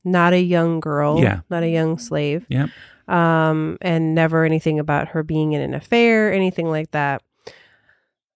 not 0.04 0.32
a 0.32 0.40
young 0.40 0.80
girl, 0.80 1.20
Yeah. 1.22 1.40
not 1.50 1.62
a 1.62 1.68
young 1.68 1.98
slave 1.98 2.46
Yeah. 2.48 2.68
um, 3.06 3.76
and 3.82 4.14
never 4.14 4.44
anything 4.44 4.78
about 4.78 5.08
her 5.08 5.22
being 5.22 5.52
in 5.52 5.60
an 5.60 5.74
affair, 5.74 6.32
anything 6.32 6.70
like 6.70 6.90
that. 6.92 7.22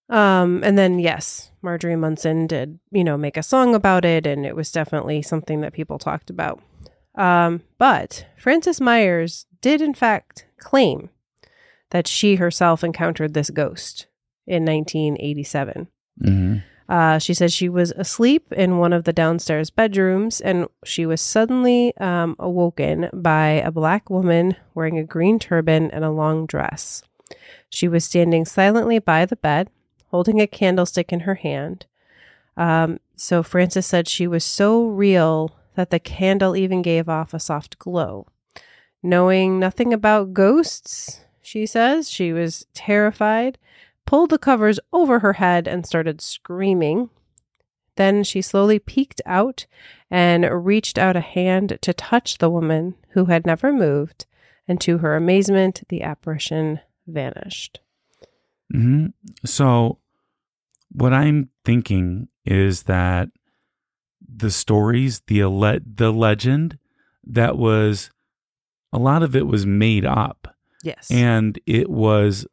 Um, 0.08 0.60
and 0.64 0.76
then 0.76 0.98
yes, 0.98 1.52
Marjorie 1.62 1.96
Munson 1.96 2.46
did, 2.48 2.78
you 2.90 3.04
know, 3.04 3.16
make 3.16 3.36
a 3.36 3.42
song 3.42 3.74
about 3.74 4.04
it, 4.04 4.26
and 4.26 4.44
it 4.44 4.56
was 4.56 4.72
definitely 4.72 5.22
something 5.22 5.60
that 5.60 5.72
people 5.72 5.98
talked 5.98 6.30
about. 6.30 6.60
Um, 7.14 7.62
but 7.78 8.26
Frances 8.36 8.80
Myers 8.80 9.46
did, 9.60 9.80
in 9.80 9.94
fact, 9.94 10.46
claim 10.58 11.10
that 11.90 12.06
she 12.06 12.36
herself 12.36 12.84
encountered 12.84 13.34
this 13.34 13.50
ghost 13.50 14.06
in 14.46 14.64
1987. 14.64 15.88
hmm 16.22 16.56
Uh, 16.88 17.20
she 17.20 17.32
said 17.32 17.52
she 17.52 17.68
was 17.68 17.92
asleep 17.92 18.52
in 18.52 18.78
one 18.78 18.92
of 18.92 19.04
the 19.04 19.12
downstairs 19.12 19.70
bedrooms 19.70 20.40
and 20.40 20.66
she 20.84 21.06
was 21.06 21.20
suddenly 21.20 21.96
um, 21.98 22.34
awoken 22.40 23.08
by 23.12 23.62
a 23.64 23.70
black 23.70 24.10
woman 24.10 24.56
wearing 24.74 24.98
a 24.98 25.04
green 25.04 25.38
turban 25.38 25.88
and 25.92 26.04
a 26.04 26.10
long 26.10 26.46
dress. 26.46 27.04
She 27.68 27.86
was 27.86 28.04
standing 28.04 28.44
silently 28.44 28.98
by 28.98 29.24
the 29.24 29.36
bed, 29.36 29.70
holding 30.08 30.40
a 30.40 30.48
candlestick 30.48 31.12
in 31.12 31.20
her 31.20 31.36
hand. 31.36 31.86
Um, 32.56 32.98
so 33.14 33.44
Frances 33.44 33.86
said 33.86 34.08
she 34.08 34.26
was 34.26 34.42
so 34.44 34.84
real 34.84 35.54
that 35.74 35.90
the 35.90 36.00
candle 36.00 36.56
even 36.56 36.82
gave 36.82 37.08
off 37.08 37.32
a 37.32 37.40
soft 37.40 37.78
glow. 37.78 38.26
Knowing 39.02 39.58
nothing 39.58 39.92
about 39.92 40.34
ghosts, 40.34 41.20
she 41.40 41.66
says, 41.66 42.10
she 42.10 42.32
was 42.32 42.66
terrified 42.74 43.58
pulled 44.10 44.30
the 44.30 44.38
covers 44.38 44.80
over 44.92 45.20
her 45.20 45.34
head 45.34 45.68
and 45.68 45.86
started 45.86 46.20
screaming. 46.20 47.10
Then 47.94 48.24
she 48.24 48.42
slowly 48.42 48.80
peeked 48.80 49.20
out 49.24 49.66
and 50.10 50.44
reached 50.66 50.98
out 50.98 51.14
a 51.14 51.20
hand 51.20 51.78
to 51.82 51.94
touch 51.94 52.38
the 52.38 52.50
woman 52.50 52.96
who 53.10 53.26
had 53.26 53.46
never 53.46 53.72
moved, 53.72 54.26
and 54.66 54.80
to 54.80 54.98
her 54.98 55.14
amazement, 55.14 55.84
the 55.90 56.02
apparition 56.02 56.80
vanished. 57.06 57.78
Mm-hmm. 58.74 59.06
So, 59.44 59.98
what 60.90 61.12
I'm 61.12 61.50
thinking 61.64 62.26
is 62.44 62.84
that 62.84 63.28
the 64.34 64.50
stories, 64.50 65.20
the 65.26 65.40
ele- 65.40 65.80
the 65.84 66.12
legend, 66.12 66.78
that 67.26 67.56
was 67.58 68.10
a 68.92 68.98
lot 68.98 69.22
of 69.22 69.34
it 69.36 69.46
was 69.46 69.64
made 69.66 70.04
up, 70.04 70.56
Yes. 70.82 71.10
and 71.10 71.58
it 71.66 71.88
was 71.90 72.46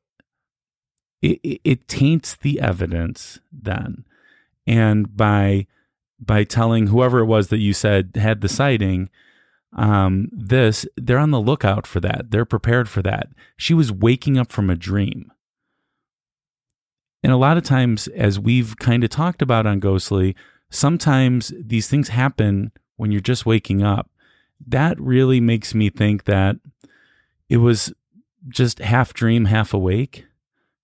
it, 1.22 1.40
it, 1.44 1.62
it 1.64 1.88
taints 1.88 2.36
the 2.36 2.60
evidence 2.60 3.40
then, 3.52 4.06
and 4.66 5.16
by 5.16 5.68
by 6.20 6.44
telling 6.44 6.88
whoever 6.88 7.20
it 7.20 7.26
was 7.26 7.48
that 7.50 7.60
you 7.60 7.74
said 7.74 8.12
had 8.16 8.42
the 8.42 8.50
sighting 8.50 9.10
um 9.74 10.30
this 10.32 10.86
they're 10.96 11.18
on 11.20 11.32
the 11.32 11.40
lookout 11.42 11.86
for 11.86 12.00
that. 12.00 12.32
They're 12.32 12.46
prepared 12.46 12.88
for 12.90 13.02
that. 13.04 13.28
She 13.58 13.74
was 13.74 13.92
waking 13.92 14.38
up 14.38 14.52
from 14.52 14.70
a 14.70 14.76
dream. 14.76 15.32
And 17.24 17.32
a 17.34 17.38
lot 17.38 17.58
of 17.58 17.64
times 17.64 18.08
as 18.10 18.40
we've 18.40 18.78
kind 18.78 19.04
of 19.04 19.10
talked 19.10 19.42
about 19.42 19.66
on 19.66 19.80
ghostly 19.80 20.36
sometimes 20.70 21.54
these 21.60 21.88
things 21.88 22.10
happen 22.10 22.72
when 22.96 23.12
you're 23.12 23.22
just 23.22 23.46
waking 23.46 23.84
up. 23.84 24.10
That 24.66 25.00
really 25.00 25.40
makes 25.40 25.74
me 25.74 25.90
think 25.90 26.26
that 26.26 26.58
it 27.50 27.58
was 27.58 27.94
just 28.50 28.80
half 28.80 29.14
dream 29.14 29.46
half 29.46 29.74
awake 29.74 30.26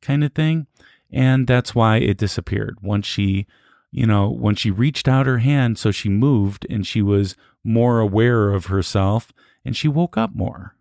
kind 0.01 0.23
of 0.23 0.33
thing. 0.33 0.67
And 1.11 1.47
that's 1.47 1.75
why 1.75 1.97
it 1.97 2.17
disappeared. 2.17 2.77
Once 2.81 3.05
she 3.05 3.47
you 3.93 4.07
know 4.07 4.27
when 4.27 4.55
she 4.55 4.71
reached 4.71 5.07
out 5.07 5.27
her 5.27 5.37
hand 5.37 5.77
so 5.77 5.91
she 5.91 6.09
moved 6.09 6.65
and 6.69 6.85
she 6.85 7.01
was 7.01 7.37
more 7.63 7.99
aware 7.99 8.51
of 8.51 8.65
herself 8.65 9.31
and 9.63 9.77
she 9.77 9.87
woke 9.87 10.17
up 10.17 10.35
more 10.35 10.75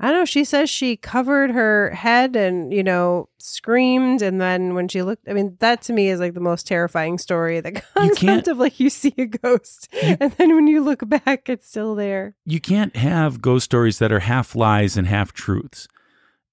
I 0.00 0.08
don't 0.08 0.20
know. 0.20 0.24
She 0.24 0.44
says 0.44 0.68
she 0.68 0.96
covered 0.96 1.52
her 1.52 1.90
head 1.90 2.34
and, 2.34 2.72
you 2.72 2.82
know, 2.82 3.28
screamed. 3.38 4.22
And 4.22 4.40
then 4.40 4.74
when 4.74 4.88
she 4.88 5.02
looked, 5.02 5.28
I 5.28 5.32
mean, 5.32 5.56
that 5.60 5.82
to 5.82 5.92
me 5.92 6.08
is 6.08 6.18
like 6.18 6.34
the 6.34 6.40
most 6.40 6.66
terrifying 6.66 7.16
story 7.16 7.60
the 7.60 7.72
concept 7.94 8.48
of 8.48 8.58
like 8.58 8.80
you 8.80 8.90
see 8.90 9.14
a 9.16 9.26
ghost. 9.26 9.88
and 10.02 10.32
then 10.32 10.54
when 10.54 10.66
you 10.66 10.82
look 10.82 11.08
back, 11.08 11.48
it's 11.48 11.68
still 11.68 11.94
there. 11.94 12.34
you 12.44 12.60
can't 12.60 12.96
have 12.96 13.40
ghost 13.40 13.66
stories 13.66 13.98
that 14.00 14.10
are 14.12 14.20
half 14.20 14.56
lies 14.56 14.96
and 14.96 15.06
half 15.06 15.32
truths 15.32 15.86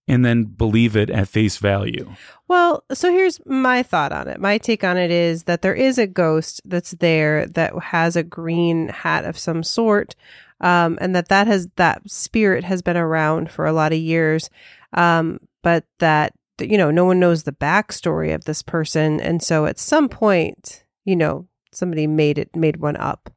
and 0.07 0.25
then 0.25 0.43
believe 0.43 0.95
it 0.95 1.09
at 1.09 1.27
face 1.27 1.57
value 1.57 2.11
Well, 2.47 2.83
so 2.91 3.11
here's 3.11 3.39
my 3.45 3.81
thought 3.81 4.11
on 4.11 4.27
it. 4.27 4.39
My 4.41 4.57
take 4.57 4.83
on 4.83 4.97
it 4.97 5.09
is 5.09 5.43
that 5.43 5.61
there 5.61 5.73
is 5.75 5.97
a 5.97 6.05
ghost 6.07 6.59
that's 6.65 6.91
there 6.91 7.45
that 7.45 7.73
has 7.81 8.15
a 8.15 8.23
green 8.23 8.89
hat 8.89 9.23
of 9.25 9.37
some 9.37 9.63
sort, 9.63 10.15
um, 10.62 10.97
and 11.01 11.16
that 11.16 11.28
that 11.28 11.47
has 11.47 11.68
that 11.76 12.09
spirit 12.09 12.64
has 12.64 12.82
been 12.82 12.97
around 12.97 13.51
for 13.51 13.66
a 13.66 13.74
lot 13.74 13.91
of 13.91 13.99
years, 13.99 14.49
um, 14.93 15.39
but 15.62 15.86
that 15.99 16.34
you 16.59 16.78
know 16.78 16.91
no 16.91 17.05
one 17.05 17.20
knows 17.20 17.43
the 17.43 17.51
backstory 17.51 18.34
of 18.34 18.45
this 18.45 18.62
person, 18.62 19.20
and 19.20 19.43
so 19.43 19.66
at 19.66 19.80
some 19.80 20.07
point, 20.07 20.84
you 21.03 21.16
know, 21.16 21.47
somebody 21.72 22.07
made 22.07 22.38
it 22.38 22.55
made 22.55 22.78
one 22.78 22.97
up. 22.97 23.30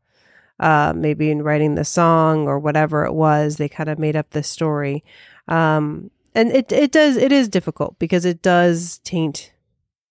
Uh, 0.61 0.93
maybe 0.95 1.33
in 1.33 1.43
writing 1.43 1.75
the 1.75 1.85
song 1.85 2.47
or 2.47 2.61
whatever 2.61 3.05
it 3.05 3.13
was, 3.13 3.57
they 3.57 3.69
kind 3.69 3.91
of 3.91 3.99
made 3.99 4.15
up 4.15 4.31
this 4.31 4.49
story. 4.49 5.03
Um, 5.49 6.13
and 6.35 6.51
it 6.53 6.71
it 6.73 6.93
does 6.93 7.17
it 7.17 7.33
is 7.33 7.49
difficult 7.49 7.99
because 7.99 8.25
it 8.25 8.43
does 8.43 8.99
taint 8.99 9.53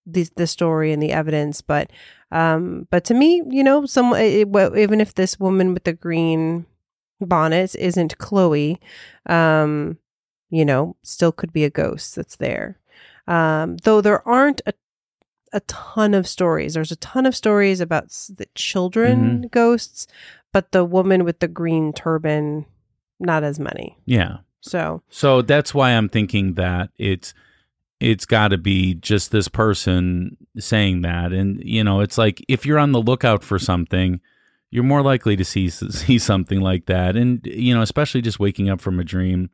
the 0.05 0.27
the 0.35 0.47
story 0.47 0.91
and 0.91 1.01
the 1.01 1.11
evidence 1.11 1.61
but 1.61 1.89
um 2.31 2.87
but 2.89 3.03
to 3.03 3.13
me 3.13 3.41
you 3.49 3.63
know 3.63 3.85
some 3.85 4.13
it, 4.15 4.47
even 4.77 5.01
if 5.01 5.13
this 5.13 5.39
woman 5.39 5.73
with 5.73 5.83
the 5.83 5.93
green 5.93 6.65
bonnet 7.25 7.75
isn't 7.75 8.17
chloe 8.17 8.79
um 9.27 9.97
you 10.49 10.63
know 10.65 10.95
still 11.03 11.31
could 11.31 11.51
be 11.53 11.63
a 11.63 11.69
ghost 11.69 12.15
that's 12.15 12.35
there. 12.37 12.79
Um 13.27 13.77
though 13.83 14.01
there 14.01 14.27
aren't 14.27 14.61
a 14.65 14.73
a 15.55 15.59
ton 15.61 16.15
of 16.15 16.27
stories. 16.27 16.73
There's 16.73 16.91
a 16.91 16.95
ton 16.95 17.27
of 17.27 17.35
stories 17.35 17.79
about 17.79 18.05
s- 18.05 18.31
the 18.35 18.47
children 18.55 19.47
ghosts 19.51 20.07
but 20.51 20.71
the 20.71 20.83
woman 20.85 21.23
with 21.23 21.39
the 21.39 21.47
green 21.47 21.93
turban 21.93 22.65
not 23.19 23.43
as 23.43 23.59
many. 23.59 23.97
Yeah. 24.05 24.37
So 24.61 25.01
so 25.09 25.41
that's 25.41 25.73
why 25.73 25.91
i'm 25.91 26.09
thinking 26.09 26.53
that 26.55 26.89
it's 26.97 27.33
it's 27.99 28.25
got 28.25 28.49
to 28.49 28.57
be 28.57 28.95
just 28.95 29.31
this 29.31 29.47
person 29.47 30.35
saying 30.57 31.03
that. 31.03 31.31
And 31.31 31.61
you 31.63 31.83
know 31.83 32.01
it's 32.01 32.17
like 32.17 32.43
if 32.47 32.65
you're 32.65 32.79
on 32.79 32.91
the 32.91 33.01
lookout 33.01 33.43
for 33.43 33.57
something 33.59 34.19
you're 34.73 34.83
more 34.83 35.03
likely 35.03 35.35
to 35.35 35.45
see 35.45 35.69
see 36.03 36.17
something 36.19 36.59
like 36.61 36.87
that 36.87 37.15
and 37.15 37.45
you 37.45 37.73
know 37.75 37.81
especially 37.81 38.21
just 38.21 38.39
waking 38.39 38.69
up 38.69 38.81
from 38.81 38.99
a 38.99 39.03
dream 39.03 39.49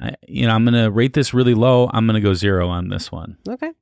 I, 0.00 0.14
you 0.26 0.46
know 0.46 0.54
i'm 0.54 0.64
gonna 0.64 0.90
rate 0.90 1.12
this 1.14 1.34
really 1.34 1.54
low 1.54 1.90
i'm 1.92 2.06
gonna 2.06 2.20
go 2.20 2.34
zero 2.34 2.68
on 2.68 2.88
this 2.88 3.10
one 3.10 3.36
Okay. 3.48 3.72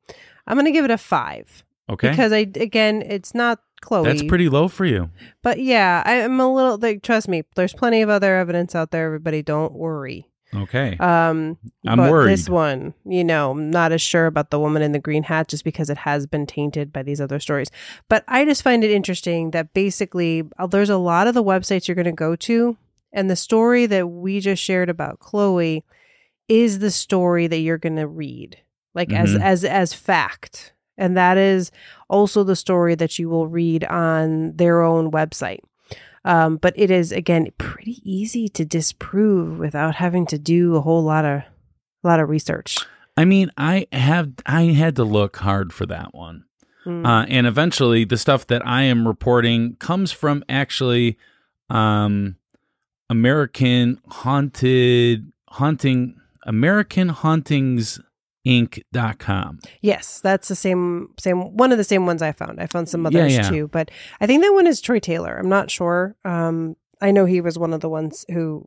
I'm 0.48 0.54
going 0.56 0.66
to 0.66 0.70
give 0.72 0.84
it 0.84 0.92
a 0.92 0.98
five 0.98 1.64
okay 1.90 2.10
because 2.10 2.32
I, 2.32 2.46
again, 2.54 3.02
it's 3.02 3.34
not 3.34 3.58
Chloe. 3.80 4.04
that's 4.04 4.22
pretty 4.22 4.48
low 4.48 4.68
for 4.68 4.84
you 4.84 5.10
But 5.42 5.58
yeah, 5.58 6.02
I 6.06 6.14
am 6.22 6.38
a 6.38 6.46
little, 6.52 6.78
like, 6.78 7.02
trust 7.02 7.26
me, 7.28 7.42
there's 7.56 7.74
plenty 7.74 8.00
of 8.00 8.08
other 8.08 8.36
evidence 8.36 8.74
out 8.74 8.90
there. 8.92 9.06
Everybody 9.06 9.42
don't 9.42 9.72
worry. 9.74 10.30
Okay 10.56 10.96
Um, 10.98 11.56
I'm 11.86 11.98
but 11.98 12.10
worried. 12.10 12.32
This 12.32 12.48
one, 12.48 12.94
you 13.04 13.22
know, 13.24 13.50
I'm 13.52 13.70
not 13.70 13.92
as 13.92 14.00
sure 14.02 14.26
about 14.26 14.50
the 14.50 14.58
woman 14.58 14.82
in 14.82 14.92
the 14.92 14.98
green 14.98 15.22
hat 15.24 15.48
just 15.48 15.64
because 15.64 15.90
it 15.90 15.98
has 15.98 16.26
been 16.26 16.46
tainted 16.46 16.92
by 16.92 17.02
these 17.02 17.20
other 17.20 17.38
stories. 17.40 17.68
But 18.08 18.24
I 18.28 18.44
just 18.44 18.62
find 18.62 18.82
it 18.84 18.90
interesting 18.90 19.50
that 19.52 19.72
basically 19.74 20.42
uh, 20.58 20.66
there's 20.66 20.90
a 20.90 20.96
lot 20.96 21.26
of 21.26 21.34
the 21.34 21.44
websites 21.44 21.86
you're 21.88 21.94
going 21.94 22.04
to 22.06 22.12
go 22.12 22.36
to, 22.36 22.76
and 23.12 23.30
the 23.30 23.36
story 23.36 23.86
that 23.86 24.08
we 24.08 24.40
just 24.40 24.62
shared 24.62 24.88
about 24.90 25.20
Chloe 25.20 25.84
is 26.48 26.78
the 26.78 26.90
story 26.90 27.46
that 27.46 27.58
you're 27.58 27.78
going 27.78 27.96
to 27.96 28.06
read, 28.06 28.58
like 28.94 29.12
as 29.12 29.30
Mhm. 29.34 29.40
as 29.42 29.64
as 29.64 29.92
fact, 29.94 30.72
and 30.96 31.16
that 31.16 31.36
is 31.36 31.70
also 32.08 32.44
the 32.44 32.56
story 32.56 32.94
that 32.94 33.18
you 33.18 33.28
will 33.28 33.48
read 33.48 33.84
on 33.84 34.56
their 34.56 34.82
own 34.82 35.10
website. 35.10 35.60
Um, 36.26 36.56
but 36.56 36.74
it 36.76 36.90
is 36.90 37.12
again 37.12 37.48
pretty 37.56 38.00
easy 38.04 38.48
to 38.48 38.64
disprove 38.64 39.58
without 39.58 39.94
having 39.94 40.26
to 40.26 40.38
do 40.38 40.74
a 40.74 40.80
whole 40.80 41.02
lot 41.02 41.24
of 41.24 41.40
a 41.40 42.06
lot 42.06 42.20
of 42.20 42.28
research. 42.28 42.78
I 43.16 43.24
mean, 43.24 43.50
I 43.56 43.86
have 43.92 44.32
I 44.44 44.64
had 44.64 44.96
to 44.96 45.04
look 45.04 45.36
hard 45.36 45.72
for 45.72 45.86
that 45.86 46.14
one. 46.14 46.44
Mm. 46.84 47.06
Uh, 47.06 47.26
and 47.28 47.46
eventually, 47.46 48.04
the 48.04 48.18
stuff 48.18 48.46
that 48.48 48.66
I 48.66 48.82
am 48.82 49.06
reporting 49.06 49.76
comes 49.76 50.12
from 50.12 50.44
actually 50.48 51.16
um, 51.70 52.36
American 53.08 54.00
haunted 54.08 55.32
haunting 55.48 56.20
AmericanHauntingsInc.com. 58.46 59.60
Yes, 59.80 60.20
that's 60.20 60.48
the 60.48 60.54
same 60.56 61.10
same 61.18 61.56
one 61.56 61.72
of 61.72 61.78
the 61.78 61.84
same 61.84 62.06
ones 62.06 62.22
I 62.22 62.32
found. 62.32 62.60
I 62.60 62.66
found 62.66 62.88
some 62.88 63.06
others 63.06 63.34
yeah. 63.34 63.48
too, 63.48 63.68
but 63.68 63.90
I 64.20 64.26
think 64.26 64.42
that 64.42 64.52
one 64.52 64.66
is 64.66 64.80
Troy 64.80 64.98
Taylor. 64.98 65.36
I'm 65.38 65.48
not 65.48 65.70
sure. 65.70 66.16
Um, 66.24 66.76
I 67.00 67.10
know 67.10 67.24
he 67.24 67.40
was 67.40 67.58
one 67.58 67.72
of 67.74 67.80
the 67.80 67.88
ones 67.88 68.24
who 68.30 68.64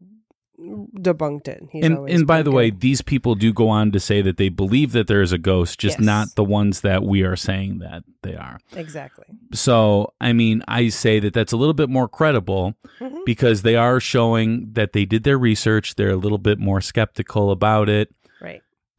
debunked 0.60 1.48
it. 1.48 1.64
He's 1.72 1.86
and 1.86 2.10
and 2.10 2.28
by 2.28 2.42
the 2.42 2.52
way, 2.52 2.70
these 2.70 3.02
people 3.02 3.34
do 3.36 3.54
go 3.54 3.70
on 3.70 3.92
to 3.94 4.00
say 4.00 4.22
that 4.22 4.36
they 4.36 4.50
believe 4.50 4.92
that 4.92 5.08
there 5.08 5.22
is 5.22 5.32
a 5.32 5.38
ghost, 5.38 5.80
just 5.80 6.00
Yes. 6.00 6.06
not 6.06 6.36
the 6.36 6.44
ones 6.44 6.82
that 6.82 7.04
we 7.04 7.24
are 7.24 7.38
saying 7.38 7.80
that 7.80 8.04
they 8.24 8.36
are. 8.36 8.60
exactly. 8.76 9.24
So, 9.54 10.14
I 10.20 10.34
mean, 10.34 10.62
I 10.68 10.90
say 10.90 11.22
that 11.22 11.34
that's 11.34 11.54
a 11.54 11.58
little 11.58 11.74
bit 11.74 11.90
more 11.90 12.10
credible 12.10 12.76
Mhm. 13.00 13.24
because 13.26 13.62
they 13.62 13.78
are 13.78 14.02
showing 14.02 14.74
that 14.74 14.92
they 14.92 15.06
did 15.06 15.24
their 15.24 15.38
research. 15.38 15.96
They're 15.96 16.10
a 16.12 16.18
little 16.18 16.38
bit 16.38 16.60
more 16.60 16.82
skeptical 16.82 17.52
about 17.52 17.88
it. 17.88 18.14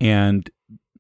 And 0.01 0.49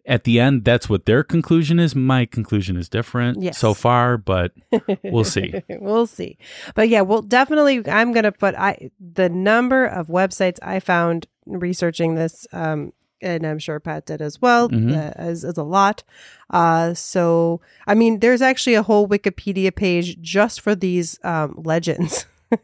at 0.06 0.24
the 0.24 0.40
end, 0.40 0.64
that's 0.64 0.88
what 0.88 1.06
their 1.06 1.22
conclusion 1.22 1.78
is. 1.78 1.94
My 1.94 2.24
conclusion 2.26 2.76
is 2.76 2.88
different 2.88 3.42
Yes. 3.42 3.58
so 3.58 3.74
far, 3.74 4.16
but 4.16 4.52
we'll 5.04 5.24
see. 5.24 5.54
we'll 5.68 6.06
see. 6.06 6.38
But 6.74 6.88
yeah, 6.88 7.02
well, 7.02 7.22
definitely, 7.22 7.86
I'm 7.88 8.12
gonna 8.12 8.32
put 8.32 8.54
I 8.56 8.90
the 8.98 9.28
number 9.28 9.84
of 9.86 10.08
websites 10.08 10.58
I 10.62 10.80
found 10.80 11.26
researching 11.46 12.14
this, 12.14 12.46
um, 12.52 12.92
and 13.22 13.46
I'm 13.46 13.58
sure 13.58 13.78
Pat 13.78 14.06
did 14.06 14.22
as 14.22 14.40
well, 14.40 14.68
Mhm. 14.70 14.96
uh, 14.96 15.22
is, 15.30 15.44
is 15.44 15.58
a 15.58 15.62
lot. 15.62 16.02
Uh, 16.48 16.94
so 16.94 17.60
I 17.86 17.94
mean, 17.94 18.20
there's 18.20 18.42
actually 18.42 18.74
a 18.74 18.82
whole 18.82 19.06
Wikipedia 19.06 19.74
page 19.74 20.18
just 20.20 20.60
for 20.62 20.74
these 20.74 21.18
um, 21.24 21.54
legends. 21.64 22.26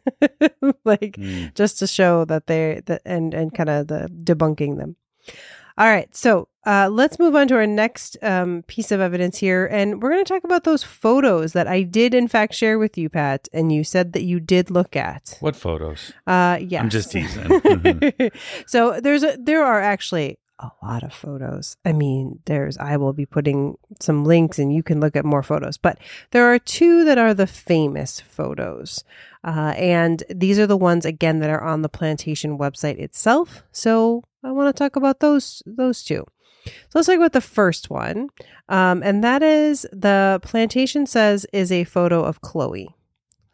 like 0.84 1.12
Mm. 1.16 1.55
just 1.55 1.78
to 1.78 1.87
show 1.87 2.24
that 2.24 2.47
they 2.47 2.82
that 2.87 3.03
and 3.05 3.32
and 3.34 3.55
kind 3.55 3.68
of 3.70 3.87
the 3.89 4.11
debunking 4.24 4.78
them. 4.78 4.97
All 5.79 5.87
right, 5.87 6.14
so 6.16 6.49
uh, 6.64 6.89
let's 6.91 7.18
move 7.18 7.37
on 7.37 7.49
to 7.49 7.55
our 7.55 7.66
next 7.66 8.16
um, 8.22 8.62
piece 8.66 8.91
of 8.91 9.01
evidence 9.01 9.37
here, 9.39 9.66
and 9.66 10.03
we're 10.03 10.11
going 10.11 10.24
to 10.24 10.29
talk 10.33 10.43
about 10.43 10.64
those 10.64 10.83
photos 10.83 11.53
that 11.53 11.68
I 11.68 11.83
did 11.83 12.14
in 12.14 12.29
fact 12.29 12.55
share 12.55 12.79
with 12.79 12.97
you, 12.97 13.11
Pat, 13.11 13.47
and 13.53 13.70
you 13.70 13.85
said 13.85 14.14
that 14.14 14.22
you 14.22 14.41
did 14.41 14.70
look 14.70 14.97
at. 14.97 15.37
What 15.41 15.55
photos? 15.55 16.12
Uh, 16.27 16.59
yes, 16.62 16.83
I'm 16.83 16.89
just 16.89 17.11
teasing. 17.12 17.45
Mhm. 17.45 18.33
so 18.66 19.01
there's 19.03 19.22
a, 19.22 19.37
there 19.39 19.64
are 19.64 19.81
actually 19.81 20.39
a 20.59 20.71
lot 20.83 21.03
of 21.03 21.13
photos. 21.13 21.77
I 21.85 21.93
mean, 21.93 22.41
there's 22.47 22.79
I 22.79 22.97
will 22.97 23.13
be 23.13 23.27
putting 23.27 23.77
some 24.01 24.25
links, 24.25 24.59
and 24.59 24.73
you 24.75 24.83
can 24.83 25.01
look 25.01 25.17
at 25.17 25.25
more 25.25 25.43
photos. 25.43 25.77
But 25.77 25.99
there 26.31 26.47
are 26.47 26.59
two 26.59 27.05
that 27.05 27.19
are 27.19 27.35
the 27.35 27.47
famous 27.47 28.21
photos, 28.21 29.05
uh, 29.45 29.75
and 29.77 30.23
these 30.29 30.59
are 30.59 30.67
the 30.67 30.77
ones 30.77 31.05
again 31.05 31.41
that 31.41 31.51
are 31.51 31.63
on 31.63 31.83
the 31.83 31.89
plantation 31.89 32.59
website 32.59 32.99
itself. 32.99 33.63
So 33.73 34.23
I 34.43 34.53
want 34.53 34.75
to 34.75 34.79
talk 34.79 34.97
about 34.97 35.21
those 35.21 35.63
those 35.67 36.03
two. 36.03 36.25
So 36.65 36.73
let's 36.95 37.07
talk 37.07 37.17
about 37.17 37.33
the 37.33 37.41
first 37.41 37.91
one, 37.91 38.31
um, 38.69 39.03
and 39.03 39.23
that 39.23 39.43
is 39.43 39.87
the 39.93 40.41
plantation 40.43 41.07
says 41.07 41.47
is 41.53 41.71
a 41.71 41.85
photo 41.85 42.25
of 42.25 42.41
Chloe. 42.41 42.97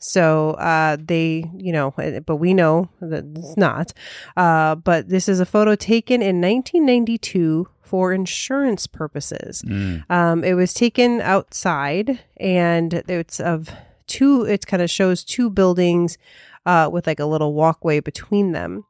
So 0.02 0.50
uh, 0.52 0.96
they, 1.00 1.44
you 1.56 1.72
know, 1.72 1.94
but 2.26 2.36
we 2.36 2.54
know 2.54 2.90
that 3.00 3.24
it's 3.36 3.56
not. 3.56 3.92
Uh, 4.36 4.74
but 4.74 5.08
this 5.08 5.28
is 5.28 5.38
a 5.38 5.46
photo 5.46 5.76
taken 5.76 6.20
in 6.20 6.40
1992 6.40 7.68
for 7.82 8.12
insurance 8.12 8.88
purposes. 8.88 9.62
Mm. 9.62 10.10
Um, 10.10 10.42
it 10.42 10.54
was 10.54 10.74
taken 10.74 11.20
outside, 11.20 12.18
and 12.38 12.94
it's 12.94 13.38
of 13.38 13.70
two. 14.08 14.44
It 14.44 14.66
kind 14.66 14.82
of 14.82 14.90
shows 14.90 15.22
two 15.22 15.48
buildings 15.48 16.18
uh, 16.66 16.90
with 16.92 17.06
like 17.06 17.20
a 17.20 17.26
little 17.26 17.54
walkway 17.54 18.00
between 18.00 18.52
them. 18.52 18.84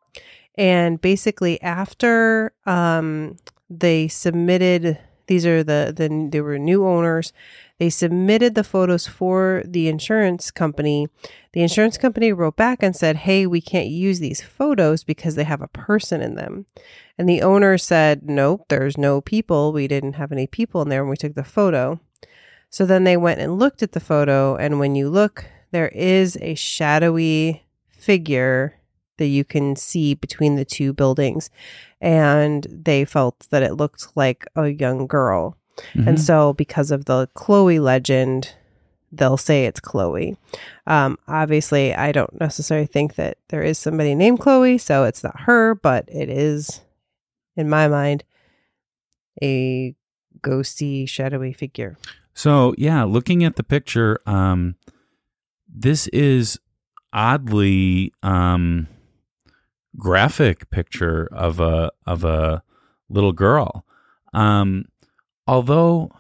And 0.55 1.01
basically, 1.01 1.61
after 1.61 2.53
um, 2.65 3.37
they 3.69 4.09
submitted, 4.09 4.99
these 5.27 5.45
are 5.45 5.63
the 5.63 5.93
the 5.95 6.29
they 6.31 6.41
were 6.41 6.59
new 6.59 6.87
owners. 6.87 7.35
They 7.83 7.91
submitted 7.91 8.55
the 8.55 8.63
photos 8.63 9.09
for 9.09 9.65
the 9.67 9.89
insurance 9.89 10.53
company. 10.53 11.09
The 11.53 11.63
insurance 11.63 11.99
company 11.99 12.33
wrote 12.33 12.55
back 12.55 12.81
and 12.81 12.95
said, 12.95 13.17
"Hey, 13.17 13.45
we 13.45 13.61
can't 13.61 13.89
use 13.89 14.21
these 14.21 14.41
photos 14.41 15.03
because 15.03 15.35
they 15.35 15.43
have 15.43 15.61
a 15.61 15.67
person 15.67 16.21
in 16.21 16.37
them." 16.37 16.67
And 17.19 17.29
the 17.29 17.43
owner 17.43 17.77
said, 17.77 18.23
Nope, 18.23 18.67
there's 18.69 18.97
no 18.97 19.21
people. 19.21 19.73
We 19.73 19.89
didn't 19.89 20.13
have 20.13 20.31
any 20.31 20.47
people 20.47 20.81
in 20.83 20.91
there 20.91 21.03
when 21.03 21.11
we 21.11 21.17
took 21.17 21.35
the 21.35 21.43
photo. 21.43 21.99
So 22.71 22.87
then 22.87 23.03
they 23.03 23.17
went 23.17 23.41
and 23.41 23.59
looked 23.59 23.83
at 23.83 23.91
the 23.91 23.99
photo. 23.99 24.55
And 24.55 24.79
when 24.79 24.95
you 24.95 25.11
look, 25.11 25.47
there 25.73 25.89
is 25.89 26.39
a 26.41 26.55
shadowy 26.55 27.65
figure 27.91 28.79
that 29.19 29.27
you 29.27 29.43
can 29.43 29.75
see 29.75 30.15
between 30.15 30.55
the 30.55 30.65
two 30.65 30.93
buildings. 30.93 31.51
And 32.01 32.65
they 32.71 33.05
felt 33.05 33.49
that 33.51 33.65
it 33.65 33.75
looked 33.75 34.17
like 34.17 34.47
a 34.55 34.69
young 34.69 35.09
girl. 35.09 35.57
Mhm. 35.95 36.07
And 36.07 36.21
so, 36.21 36.53
because 36.53 36.91
of 36.91 37.07
the 37.07 37.29
Chloe 37.35 37.79
legend, 37.79 38.55
they'll 39.11 39.37
say 39.37 39.67
it's 39.67 39.81
Chloe. 39.81 40.37
Um, 40.87 41.19
obviously, 41.29 41.95
I 41.95 42.13
don't 42.13 42.41
necessarily 42.41 42.87
think 42.87 43.15
that 43.17 43.39
there 43.49 43.63
is 43.63 43.79
somebody 43.79 44.15
named 44.15 44.41
Chloe, 44.41 44.79
so 44.79 45.05
it's 45.05 45.23
not 45.23 45.43
her, 45.43 45.75
but 45.75 46.09
it 46.09 46.29
is, 46.29 46.81
in 47.57 47.69
my 47.69 47.89
mind, 47.89 48.25
a 49.43 49.95
ghosty, 50.41 51.09
shadowy 51.09 51.53
figure. 51.53 51.97
So 52.35 52.75
yeah, 52.79 53.05
looking 53.05 53.45
at 53.45 53.57
the 53.57 53.63
picture, 53.63 54.19
um, 54.27 54.77
this 55.69 56.07
is 56.09 56.59
oddly 57.13 58.13
um, 58.23 58.89
graphic 59.97 60.71
picture 60.71 61.29
of 61.33 61.61
a 61.61 61.91
of 62.07 62.25
a 62.25 62.63
little 63.09 63.33
girl. 63.33 63.85
Um, 64.33 64.87
although, 65.47 66.11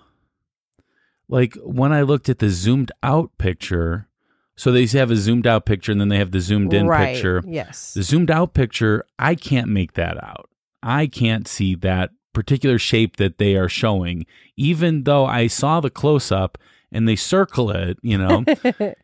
like 1.29 1.57
when 1.63 1.93
I 1.93 2.03
looked 2.03 2.29
at 2.29 2.39
the 2.39 2.51
zoomed 2.51 2.93
out 3.03 3.31
picture, 3.39 4.09
so 4.55 4.71
they 4.71 4.87
have 4.87 5.11
a 5.11 5.17
zoomed 5.17 5.47
out 5.47 5.67
picture 5.67 5.93
and 5.93 6.01
then 6.01 6.09
they 6.09 6.19
have 6.19 6.31
the 6.31 6.41
zoomed 6.41 6.73
in 6.75 6.87
right. 6.87 7.15
picture. 7.15 7.43
Yes. 7.47 7.95
The 7.95 8.03
zoomed 8.03 8.31
out 8.31 8.55
picture, 8.55 9.05
I 9.19 9.35
can't 9.35 9.69
make 9.69 9.95
that 9.95 10.23
out. 10.23 10.49
I 10.83 11.07
can't 11.07 11.49
see 11.49 11.75
that 11.77 12.11
particular 12.33 12.79
shape 12.79 13.17
that 13.17 13.39
they 13.39 13.57
are 13.57 13.69
showing, 13.69 14.27
even 14.57 15.05
though 15.05 15.25
I 15.25 15.47
saw 15.47 15.81
the 15.81 15.91
close 15.91 16.31
up 16.31 16.59
and 16.91 17.09
they 17.09 17.17
circle 17.17 17.71
it, 17.71 17.99
you 18.03 18.19
know. 18.19 18.45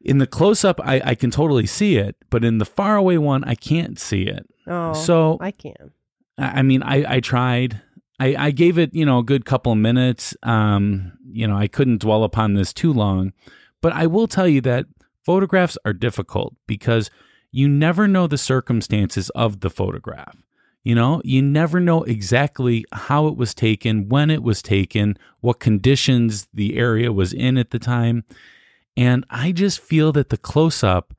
in 0.00 0.18
the 0.18 0.26
close 0.26 0.64
up, 0.64 0.80
I, 0.82 1.02
I 1.04 1.14
can 1.14 1.30
totally 1.30 1.66
see 1.66 1.96
it, 1.96 2.16
but 2.30 2.44
in 2.44 2.58
the 2.58 2.64
far 2.64 2.96
away 2.96 3.18
one, 3.18 3.44
I 3.44 3.54
can't 3.54 3.98
see 3.98 4.22
it. 4.22 4.48
oh, 4.66 4.92
so- 4.92 5.38
I 5.40 5.50
can. 5.50 5.92
I 6.38 6.60
I 6.60 6.62
mean, 6.62 6.82
I, 6.82 7.16
I 7.16 7.20
tried. 7.20 7.82
I, 8.20 8.36
I 8.38 8.50
gave 8.50 8.78
it, 8.78 8.94
you 8.94 9.06
know, 9.06 9.18
a 9.18 9.24
good 9.24 9.46
couple 9.46 9.72
of 9.72 9.78
minutes. 9.78 10.36
Um, 10.42 11.12
you 11.32 11.48
know, 11.48 11.56
I 11.56 11.66
couldn't 11.66 12.02
dwell 12.02 12.22
upon 12.22 12.52
this 12.52 12.72
too 12.72 12.92
long, 12.92 13.32
but 13.80 13.94
I 13.94 14.06
will 14.06 14.28
tell 14.28 14.46
you 14.46 14.60
that 14.60 14.86
photographs 15.24 15.78
are 15.86 15.94
difficult 15.94 16.54
because 16.66 17.10
you 17.50 17.66
never 17.66 18.06
know 18.06 18.26
the 18.26 18.38
circumstances 18.38 19.30
of 19.30 19.60
the 19.60 19.70
photograph. 19.70 20.36
You 20.84 20.94
know, 20.94 21.20
you 21.24 21.42
never 21.42 21.80
know 21.80 22.04
exactly 22.04 22.84
how 22.92 23.26
it 23.26 23.36
was 23.36 23.54
taken, 23.54 24.08
when 24.08 24.30
it 24.30 24.42
was 24.42 24.62
taken, 24.62 25.18
what 25.40 25.60
conditions 25.60 26.46
the 26.54 26.76
area 26.76 27.12
was 27.12 27.32
in 27.32 27.58
at 27.58 27.70
the 27.70 27.78
time. 27.78 28.24
And 28.96 29.24
I 29.30 29.52
just 29.52 29.80
feel 29.80 30.12
that 30.12 30.28
the 30.28 30.38
close 30.38 30.82
up, 30.82 31.14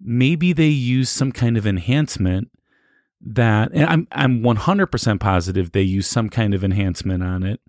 maybe 0.00 0.52
they 0.52 0.68
use 0.68 1.08
some 1.10 1.32
kind 1.32 1.56
of 1.56 1.66
enhancement 1.66 2.50
that 3.34 3.72
and 3.72 3.84
I'm 3.84 4.08
I'm 4.12 4.42
100% 4.42 5.20
positive 5.20 5.72
they 5.72 5.82
used 5.82 6.10
some 6.10 6.28
kind 6.28 6.54
of 6.54 6.62
enhancement 6.62 7.22
on 7.22 7.42
it. 7.42 7.60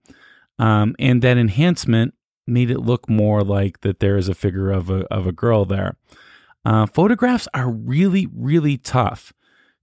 Um, 0.59 0.95
and 0.99 1.21
that 1.21 1.37
enhancement 1.37 2.13
made 2.45 2.71
it 2.71 2.79
look 2.79 3.09
more 3.09 3.43
like 3.43 3.81
that 3.81 3.99
there 3.99 4.17
is 4.17 4.29
a 4.29 4.35
figure 4.35 4.71
of 4.71 4.89
a 4.89 5.05
of 5.13 5.27
a 5.27 5.31
girl 5.31 5.65
there. 5.65 5.97
Uh, 6.65 6.85
photographs 6.85 7.47
are 7.53 7.69
really 7.69 8.27
really 8.33 8.77
tough 8.77 9.33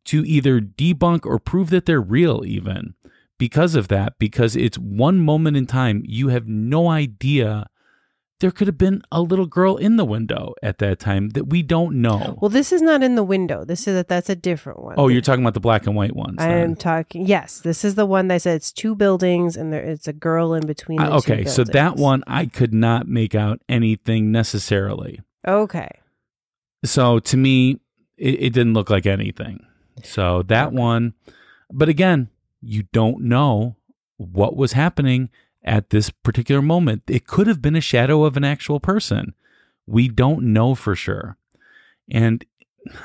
to 0.06 0.24
either 0.26 0.60
debunk 0.60 1.24
or 1.24 1.38
prove 1.38 1.70
that 1.70 1.86
they're 1.86 2.00
real 2.00 2.44
even 2.46 2.94
because 3.38 3.74
of 3.74 3.88
that 3.88 4.14
because 4.18 4.54
it's 4.54 4.78
one 4.78 5.18
moment 5.18 5.56
in 5.56 5.66
time 5.66 6.02
you 6.04 6.28
have 6.28 6.46
no 6.46 6.88
idea 6.88 7.66
there 8.40 8.50
could 8.50 8.66
have 8.66 8.78
been 8.78 9.02
a 9.12 9.22
little 9.22 9.46
girl 9.46 9.76
in 9.76 9.96
the 9.96 10.04
window 10.04 10.54
at 10.62 10.78
that 10.78 10.98
time 10.98 11.30
that 11.30 11.48
we 11.48 11.62
don't 11.62 12.00
know. 12.02 12.36
Well, 12.40 12.48
this 12.48 12.72
is 12.72 12.82
not 12.82 13.02
in 13.02 13.14
the 13.14 13.22
window. 13.22 13.64
This 13.64 13.86
is 13.86 13.94
that 13.94 14.08
that's 14.08 14.28
a 14.28 14.36
different 14.36 14.82
one. 14.82 14.96
Oh, 14.98 15.08
you're 15.08 15.22
talking 15.22 15.44
about 15.44 15.54
the 15.54 15.60
black 15.60 15.86
and 15.86 15.94
white 15.94 16.16
ones. 16.16 16.36
I 16.38 16.48
then. 16.48 16.60
am 16.62 16.76
talking. 16.76 17.26
Yes, 17.26 17.60
this 17.60 17.84
is 17.84 17.94
the 17.94 18.06
one 18.06 18.28
that 18.28 18.42
said 18.42 18.56
it's 18.56 18.72
two 18.72 18.94
buildings 18.94 19.56
and 19.56 19.72
there 19.72 19.82
it's 19.82 20.08
a 20.08 20.12
girl 20.12 20.52
in 20.54 20.66
between. 20.66 20.98
The 20.98 21.12
Uh, 21.12 21.18
okay, 21.18 21.44
so 21.44 21.64
that 21.64 21.96
one 21.96 22.24
I 22.26 22.46
could 22.46 22.74
not 22.74 23.06
make 23.06 23.34
out 23.34 23.60
anything 23.68 24.32
necessarily. 24.32 25.20
Okay. 25.46 25.90
So 26.84 27.20
to 27.20 27.36
me, 27.36 27.80
it, 28.16 28.42
it 28.42 28.52
didn't 28.52 28.74
look 28.74 28.90
like 28.90 29.06
anything. 29.06 29.64
So 30.02 30.42
that 30.42 30.72
one, 30.72 31.14
but 31.72 31.88
again, 31.88 32.28
you 32.60 32.84
don't 32.92 33.22
know 33.22 33.76
what 34.16 34.56
was 34.56 34.72
happening 34.72 35.30
at 35.64 35.90
this 35.90 36.10
particular 36.10 36.62
moment. 36.62 37.02
It 37.08 37.26
could 37.26 37.46
have 37.46 37.62
been 37.62 37.76
a 37.76 37.80
shadow 37.80 38.24
of 38.24 38.36
an 38.36 38.44
actual 38.44 38.80
person. 38.80 39.34
We 39.86 40.08
don't 40.08 40.52
know 40.52 40.74
for 40.74 40.94
sure. 40.94 41.36
And 42.10 42.44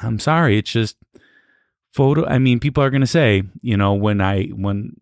I'm 0.01 0.19
sorry, 0.19 0.57
it's 0.57 0.71
just 0.71 0.97
photo 1.91 2.25
I 2.25 2.37
mean 2.37 2.59
people 2.59 2.83
are 2.83 2.89
going 2.89 3.01
to 3.01 3.07
say, 3.07 3.43
you 3.61 3.77
know, 3.77 3.93
when 3.93 4.21
I 4.21 4.47
when 4.47 4.93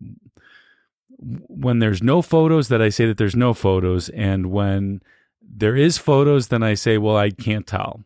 when 1.18 1.80
there's 1.80 2.02
no 2.02 2.22
photos 2.22 2.68
that 2.68 2.80
I 2.80 2.90
say 2.90 3.06
that 3.06 3.18
there's 3.18 3.36
no 3.36 3.52
photos 3.52 4.08
and 4.10 4.52
when 4.52 5.02
there 5.42 5.76
is 5.76 5.98
photos 5.98 6.48
then 6.48 6.62
I 6.62 6.74
say 6.74 6.96
well 6.96 7.16
I 7.16 7.30
can't 7.30 7.66
tell. 7.66 8.04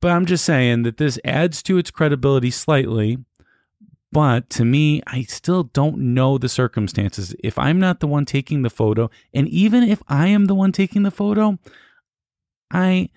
But 0.00 0.12
I'm 0.12 0.26
just 0.26 0.44
saying 0.44 0.82
that 0.82 0.96
this 0.96 1.18
adds 1.24 1.62
to 1.64 1.78
its 1.78 1.90
credibility 1.90 2.50
slightly. 2.50 3.18
But 4.12 4.50
to 4.50 4.64
me, 4.64 5.02
I 5.06 5.22
still 5.22 5.64
don't 5.64 6.14
know 6.14 6.36
the 6.36 6.48
circumstances. 6.48 7.34
If 7.44 7.58
I'm 7.58 7.78
not 7.78 8.00
the 8.00 8.08
one 8.08 8.24
taking 8.24 8.62
the 8.62 8.70
photo, 8.70 9.08
and 9.32 9.46
even 9.48 9.84
if 9.84 10.02
I 10.08 10.26
am 10.26 10.46
the 10.46 10.54
one 10.54 10.72
taking 10.72 11.04
the 11.04 11.12
photo, 11.12 11.58
I 12.72 13.10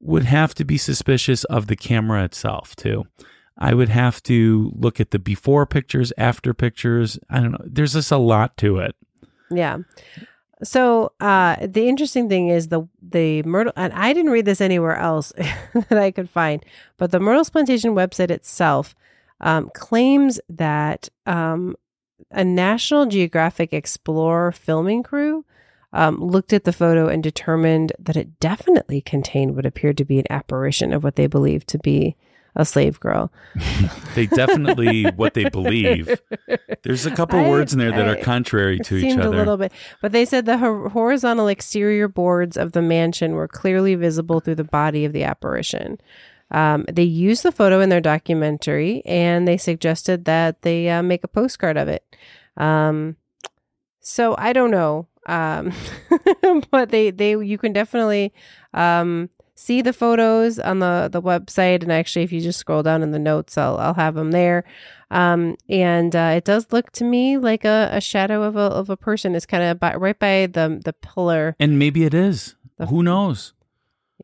would 0.00 0.24
have 0.24 0.54
to 0.54 0.64
be 0.64 0.76
suspicious 0.76 1.44
of 1.44 1.66
the 1.66 1.76
camera 1.76 2.24
itself 2.24 2.76
too. 2.76 3.06
I 3.56 3.74
would 3.74 3.88
have 3.88 4.22
to 4.24 4.70
look 4.76 5.00
at 5.00 5.10
the 5.10 5.18
before 5.18 5.66
pictures, 5.66 6.12
after 6.16 6.54
pictures. 6.54 7.18
I 7.28 7.40
don't 7.40 7.52
know. 7.52 7.64
There's 7.64 7.94
just 7.94 8.12
a 8.12 8.18
lot 8.18 8.56
to 8.58 8.78
it. 8.78 8.94
Yeah. 9.50 9.78
So 10.62 11.12
uh, 11.20 11.56
the 11.66 11.88
interesting 11.88 12.28
thing 12.28 12.48
is 12.48 12.68
the 12.68 12.86
the 13.00 13.42
Myrtle, 13.44 13.72
and 13.76 13.92
I 13.92 14.12
didn't 14.12 14.32
read 14.32 14.44
this 14.44 14.60
anywhere 14.60 14.96
else 14.96 15.32
that 15.88 15.98
I 15.98 16.10
could 16.10 16.28
find, 16.28 16.64
but 16.96 17.10
the 17.10 17.20
Myrtles 17.20 17.50
Plantation 17.50 17.94
website 17.94 18.30
itself 18.30 18.94
um, 19.40 19.70
claims 19.74 20.40
that 20.48 21.08
um, 21.26 21.76
a 22.30 22.44
National 22.44 23.06
Geographic 23.06 23.72
Explorer 23.72 24.52
filming 24.52 25.02
crew 25.02 25.44
um, 25.92 26.16
looked 26.22 26.52
at 26.52 26.64
the 26.64 26.72
photo 26.72 27.08
and 27.08 27.22
determined 27.22 27.92
that 27.98 28.16
it 28.16 28.38
definitely 28.40 29.00
contained 29.00 29.56
what 29.56 29.64
appeared 29.66 29.96
to 29.98 30.04
be 30.04 30.18
an 30.18 30.26
apparition 30.30 30.92
of 30.92 31.02
what 31.04 31.16
they 31.16 31.26
believed 31.26 31.66
to 31.68 31.78
be 31.78 32.16
a 32.56 32.64
slave 32.64 32.98
girl. 33.00 33.32
They 34.14 34.26
definitely 34.26 35.04
what 35.12 35.34
they 35.34 35.48
believe. 35.48 36.20
There's 36.82 37.06
a 37.06 37.14
couple 37.14 37.38
I- 37.38 37.48
words 37.48 37.72
in 37.72 37.78
there 37.78 37.92
that 37.92 38.08
I- 38.08 38.12
are 38.14 38.16
contrary 38.22 38.80
to 38.80 38.96
each 38.96 39.16
other. 39.16 39.28
a 39.28 39.30
little 39.30 39.56
bit, 39.56 39.70
but 40.02 40.10
they 40.10 40.24
said 40.24 40.44
the 40.44 40.58
horizontal 40.58 41.46
exterior 41.46 42.08
boards 42.08 42.56
of 42.56 42.72
the 42.72 42.82
mansion 42.82 43.34
were 43.34 43.46
clearly 43.46 43.94
visible 43.94 44.40
through 44.40 44.56
the 44.56 44.64
body 44.64 45.04
of 45.04 45.12
the 45.12 45.22
apparition. 45.22 45.98
Um, 46.50 46.84
they 46.90 47.02
used 47.02 47.42
the 47.42 47.52
photo 47.52 47.80
in 47.80 47.88
their 47.90 48.00
documentary, 48.00 49.02
and 49.04 49.46
they 49.46 49.56
suggested 49.58 50.24
that 50.24 50.62
they 50.62 50.88
uh, 50.88 51.02
make 51.02 51.24
a 51.24 51.28
postcard 51.28 51.76
of 51.76 51.88
it. 51.88 52.04
Um, 52.56 53.16
so 54.00 54.34
I 54.38 54.52
don't 54.52 54.70
know, 54.70 55.06
um, 55.26 55.72
but 56.70 56.88
they 56.90 57.10
they 57.10 57.32
you 57.36 57.58
can 57.58 57.72
definitely 57.72 58.32
um, 58.72 59.28
see 59.54 59.82
the 59.82 59.92
photos 59.92 60.58
on 60.58 60.78
the 60.78 61.08
the 61.12 61.20
website, 61.20 61.82
and 61.82 61.92
actually, 61.92 62.22
if 62.24 62.32
you 62.32 62.40
just 62.40 62.58
scroll 62.58 62.82
down 62.82 63.02
in 63.02 63.10
the 63.10 63.18
notes, 63.18 63.58
I'll 63.58 63.76
I'll 63.76 63.94
have 63.94 64.14
them 64.14 64.30
there. 64.30 64.64
Um, 65.10 65.56
and 65.68 66.14
uh, 66.14 66.32
it 66.36 66.44
does 66.44 66.66
look 66.70 66.92
to 66.92 67.04
me 67.04 67.38
like 67.38 67.64
a, 67.64 67.88
a 67.92 68.00
shadow 68.00 68.42
of 68.42 68.56
a 68.56 68.60
of 68.60 68.88
a 68.90 68.96
person. 68.96 69.34
It's 69.34 69.46
kind 69.46 69.62
of 69.64 69.78
by, 69.80 69.94
right 69.96 70.18
by 70.18 70.46
the 70.46 70.80
the 70.82 70.92
pillar. 70.94 71.54
and 71.60 71.78
maybe 71.78 72.04
it 72.04 72.14
is. 72.14 72.54
The- 72.78 72.86
Who 72.86 73.02
knows? 73.02 73.52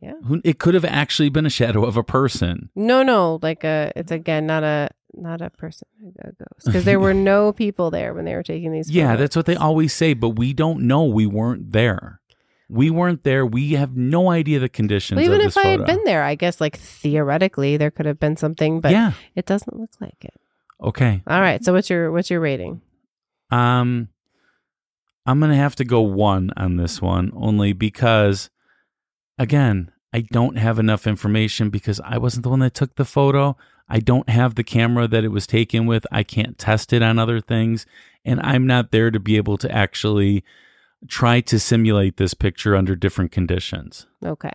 Yeah. 0.01 0.13
Who, 0.25 0.41
it 0.43 0.59
could 0.59 0.73
have 0.73 0.85
actually 0.85 1.29
been 1.29 1.45
a 1.45 1.49
shadow 1.49 1.85
of 1.85 1.97
a 1.97 2.03
person. 2.03 2.69
No, 2.75 3.01
no, 3.03 3.39
like 3.41 3.63
a 3.63 3.91
it's 3.95 4.11
again 4.11 4.45
not 4.45 4.63
a 4.63 4.89
not 5.13 5.41
a 5.41 5.49
person, 5.49 5.87
a 6.19 6.31
ghost, 6.33 6.65
because 6.65 6.83
there 6.83 6.99
were 7.05 7.13
no 7.13 7.53
people 7.53 7.91
there 7.91 8.13
when 8.13 8.25
they 8.25 8.35
were 8.35 8.43
taking 8.43 8.71
these. 8.71 8.91
Yeah, 8.91 9.15
that's 9.15 9.35
what 9.35 9.45
they 9.45 9.55
always 9.55 9.93
say, 9.93 10.13
but 10.13 10.29
we 10.29 10.53
don't 10.53 10.81
know. 10.81 11.05
We 11.05 11.25
weren't 11.25 11.71
there. 11.71 12.19
We 12.67 12.89
weren't 12.89 13.23
there. 13.23 13.45
We 13.45 13.73
have 13.73 13.95
no 13.95 14.31
idea 14.31 14.59
the 14.59 14.69
conditions 14.69 15.17
Well, 15.17 15.25
even 15.25 15.41
of 15.41 15.47
if 15.47 15.57
I 15.57 15.63
photo. 15.63 15.85
had 15.85 15.85
been 15.85 16.03
there, 16.03 16.23
I 16.23 16.35
guess 16.35 16.59
like 16.59 16.77
theoretically 16.77 17.77
there 17.77 17.91
could 17.91 18.07
have 18.07 18.19
been 18.19 18.37
something, 18.37 18.81
but 18.81 18.91
yeah. 18.91 19.13
it 19.35 19.45
doesn't 19.45 19.79
look 19.79 19.91
like 20.01 20.17
it. 20.25 20.33
Okay. 20.81 21.21
All 21.27 21.39
right, 21.41 21.63
so 21.63 21.73
what's 21.73 21.89
your 21.89 22.11
what's 22.11 22.29
your 22.29 22.39
rating? 22.39 22.81
Um, 23.51 24.09
I'm 25.25 25.39
gonna 25.39 25.55
have 25.55 25.75
to 25.75 25.85
go 25.85 26.01
one 26.01 26.51
on 26.57 26.77
this 26.77 27.01
one 27.01 27.31
only 27.35 27.73
because, 27.73 28.49
again, 29.37 29.91
I 30.13 30.21
don't 30.21 30.57
have 30.57 30.79
enough 30.79 31.07
information 31.07 31.69
because 31.69 31.99
I 32.03 32.17
wasn't 32.17 32.43
the 32.43 32.49
one 32.49 32.59
that 32.59 32.73
took 32.73 32.95
the 32.95 33.05
photo. 33.05 33.57
I 33.89 33.99
don't 33.99 34.29
have 34.29 34.55
the 34.55 34.63
camera 34.63 35.07
that 35.07 35.23
it 35.23 35.27
was 35.29 35.45
taken 35.45 35.85
with. 35.85 36.05
I 36.11 36.23
can't 36.23 36.57
test 36.57 36.93
it 36.93 37.01
on 37.01 37.19
other 37.19 37.39
things, 37.41 37.85
and 38.23 38.39
I'm 38.41 38.65
not 38.65 38.91
there 38.91 39.11
to 39.11 39.19
be 39.19 39.37
able 39.37 39.57
to 39.59 39.71
actually 39.71 40.43
try 41.07 41.41
to 41.41 41.59
simulate 41.59 42.17
this 42.17 42.33
picture 42.33 42.75
under 42.75 42.95
different 42.95 43.31
conditions. 43.31 44.07
Okay, 44.25 44.53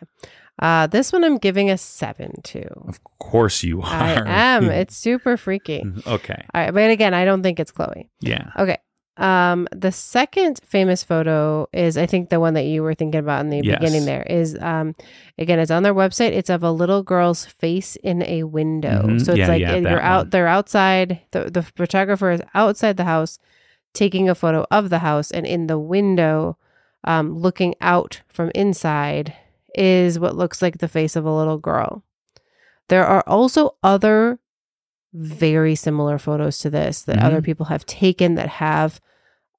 uh, 0.60 0.86
this 0.88 1.12
one 1.12 1.24
I'm 1.24 1.38
giving 1.38 1.70
a 1.70 1.78
seven 1.78 2.40
to. 2.44 2.64
Of 2.88 3.00
course, 3.20 3.62
you 3.62 3.82
are. 3.82 3.86
I 3.86 4.24
am. 4.26 4.68
It's 4.70 4.96
super 4.96 5.36
freaky. 5.36 5.84
okay. 6.06 6.44
All 6.54 6.60
right, 6.62 6.74
but 6.74 6.90
again, 6.90 7.14
I 7.14 7.24
don't 7.24 7.42
think 7.42 7.60
it's 7.60 7.70
Chloe. 7.70 8.10
Yeah. 8.20 8.50
Okay. 8.58 8.78
Um, 9.20 9.68
the 9.70 9.92
second 9.92 10.60
famous 10.64 11.04
photo 11.04 11.68
is, 11.72 11.98
I 11.98 12.06
think, 12.06 12.30
the 12.30 12.40
one 12.40 12.54
that 12.54 12.64
you 12.64 12.82
were 12.82 12.94
thinking 12.94 13.20
about 13.20 13.42
in 13.42 13.50
the 13.50 13.60
Yes. 13.62 13.78
beginning. 13.78 14.06
There 14.06 14.22
is, 14.22 14.56
um, 14.60 14.94
again, 15.38 15.58
it's 15.58 15.70
on 15.70 15.82
their 15.82 15.94
website. 15.94 16.30
It's 16.32 16.48
of 16.50 16.62
a 16.62 16.70
little 16.72 17.02
girl's 17.02 17.44
face 17.44 17.96
in 17.96 18.22
a 18.22 18.44
window. 18.44 19.02
Mhm. 19.06 19.24
So 19.24 19.32
it's 19.32 19.38
Yeah, 19.40 19.48
like 19.48 19.60
yeah, 19.60 19.76
you're 19.76 20.00
out. 20.00 20.24
one. 20.26 20.30
They're 20.30 20.48
outside. 20.48 21.20
The 21.32 21.50
the 21.50 21.62
photographer 21.62 22.30
is 22.30 22.40
outside 22.54 22.96
the 22.96 23.04
house, 23.04 23.38
taking 23.92 24.28
a 24.30 24.34
photo 24.34 24.66
of 24.70 24.88
the 24.88 25.00
house, 25.00 25.30
and 25.30 25.46
in 25.46 25.66
the 25.66 25.78
window, 25.78 26.56
um, 27.04 27.36
looking 27.38 27.74
out 27.80 28.22
from 28.28 28.50
inside, 28.54 29.34
is 29.74 30.18
what 30.18 30.34
looks 30.36 30.62
like 30.62 30.78
the 30.78 30.88
face 30.88 31.14
of 31.14 31.24
a 31.26 31.32
little 31.36 31.58
girl. 31.58 32.02
There 32.88 33.06
are 33.06 33.22
also 33.26 33.76
other 33.82 34.38
very 35.12 35.74
similar 35.74 36.18
photos 36.18 36.58
to 36.58 36.70
this 36.70 37.02
that 37.02 37.16
Mhm. 37.18 37.22
other 37.24 37.42
people 37.42 37.66
have 37.66 37.84
taken 37.84 38.34
that 38.36 38.48
have 38.48 39.00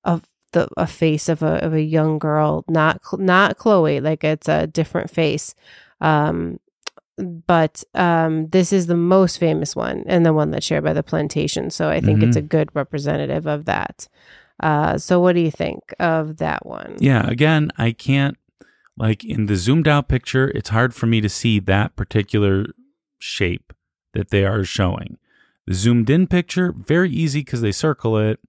a 0.03 0.21
the 0.53 0.67
a 0.77 0.87
face 0.87 1.29
of 1.29 1.41
a 1.43 1.63
of 1.63 1.73
a 1.73 1.81
young 1.81 2.19
girl, 2.19 2.65
not 2.67 3.01
not 3.13 3.57
Chloe, 3.57 3.99
like 3.99 4.23
it's 4.23 4.47
a 4.47 4.67
different 4.67 5.09
face. 5.09 5.55
Um, 6.01 6.59
but 7.17 7.83
um, 7.93 8.47
this 8.47 8.73
is 8.73 8.87
the 8.87 8.95
most 8.95 9.37
famous 9.37 9.75
one 9.75 10.03
and 10.07 10.25
the 10.25 10.33
one 10.33 10.49
that's 10.49 10.65
shared 10.65 10.83
by 10.83 10.93
the 10.93 11.03
plantation. 11.03 11.69
So 11.69 11.89
I 11.89 12.01
think 12.01 12.23
it's 12.23 12.35
a 12.35 12.41
good 12.41 12.69
representative 12.73 13.45
of 13.45 13.65
that. 13.65 14.07
Uh, 14.59 14.97
so 14.97 15.19
what 15.19 15.35
do 15.35 15.41
you 15.41 15.51
think 15.51 15.93
of 15.99 16.37
that 16.37 16.65
one? 16.65 16.95
Yeah, 16.99 17.27
again, 17.27 17.71
I 17.77 17.91
can't 17.91 18.37
like 18.97 19.23
in 19.23 19.47
the 19.47 19.55
zoomed 19.55 19.87
out 19.87 20.07
picture, 20.07 20.49
it's 20.49 20.69
hard 20.69 20.93
for 20.93 21.07
me 21.07 21.21
to 21.21 21.29
see 21.29 21.59
that 21.59 21.95
particular 21.95 22.65
shape 23.19 23.73
that 24.13 24.29
they 24.29 24.45
are 24.45 24.63
showing. 24.63 25.17
The 25.65 25.73
zoomed 25.73 26.09
in 26.09 26.27
picture, 26.27 26.71
very 26.71 27.09
easy 27.09 27.41
because 27.41 27.61
they 27.61 27.71
circle 27.71 28.17
it, 28.17 28.39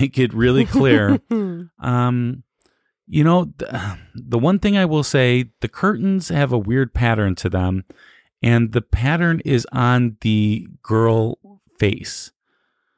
make 0.00 0.18
it 0.18 0.32
really 0.32 0.64
clear. 0.64 1.20
um, 1.78 2.42
you 3.06 3.24
know, 3.24 3.52
the, 3.56 3.98
the 4.14 4.38
one 4.38 4.58
thing 4.58 4.76
I 4.76 4.84
will 4.84 5.02
say, 5.02 5.50
the 5.60 5.68
curtains 5.68 6.28
have 6.28 6.52
a 6.52 6.58
weird 6.58 6.94
pattern 6.94 7.34
to 7.36 7.48
them, 7.48 7.84
and 8.42 8.72
the 8.72 8.82
pattern 8.82 9.40
is 9.44 9.66
on 9.72 10.16
the 10.20 10.68
girl 10.82 11.38
face. 11.78 12.32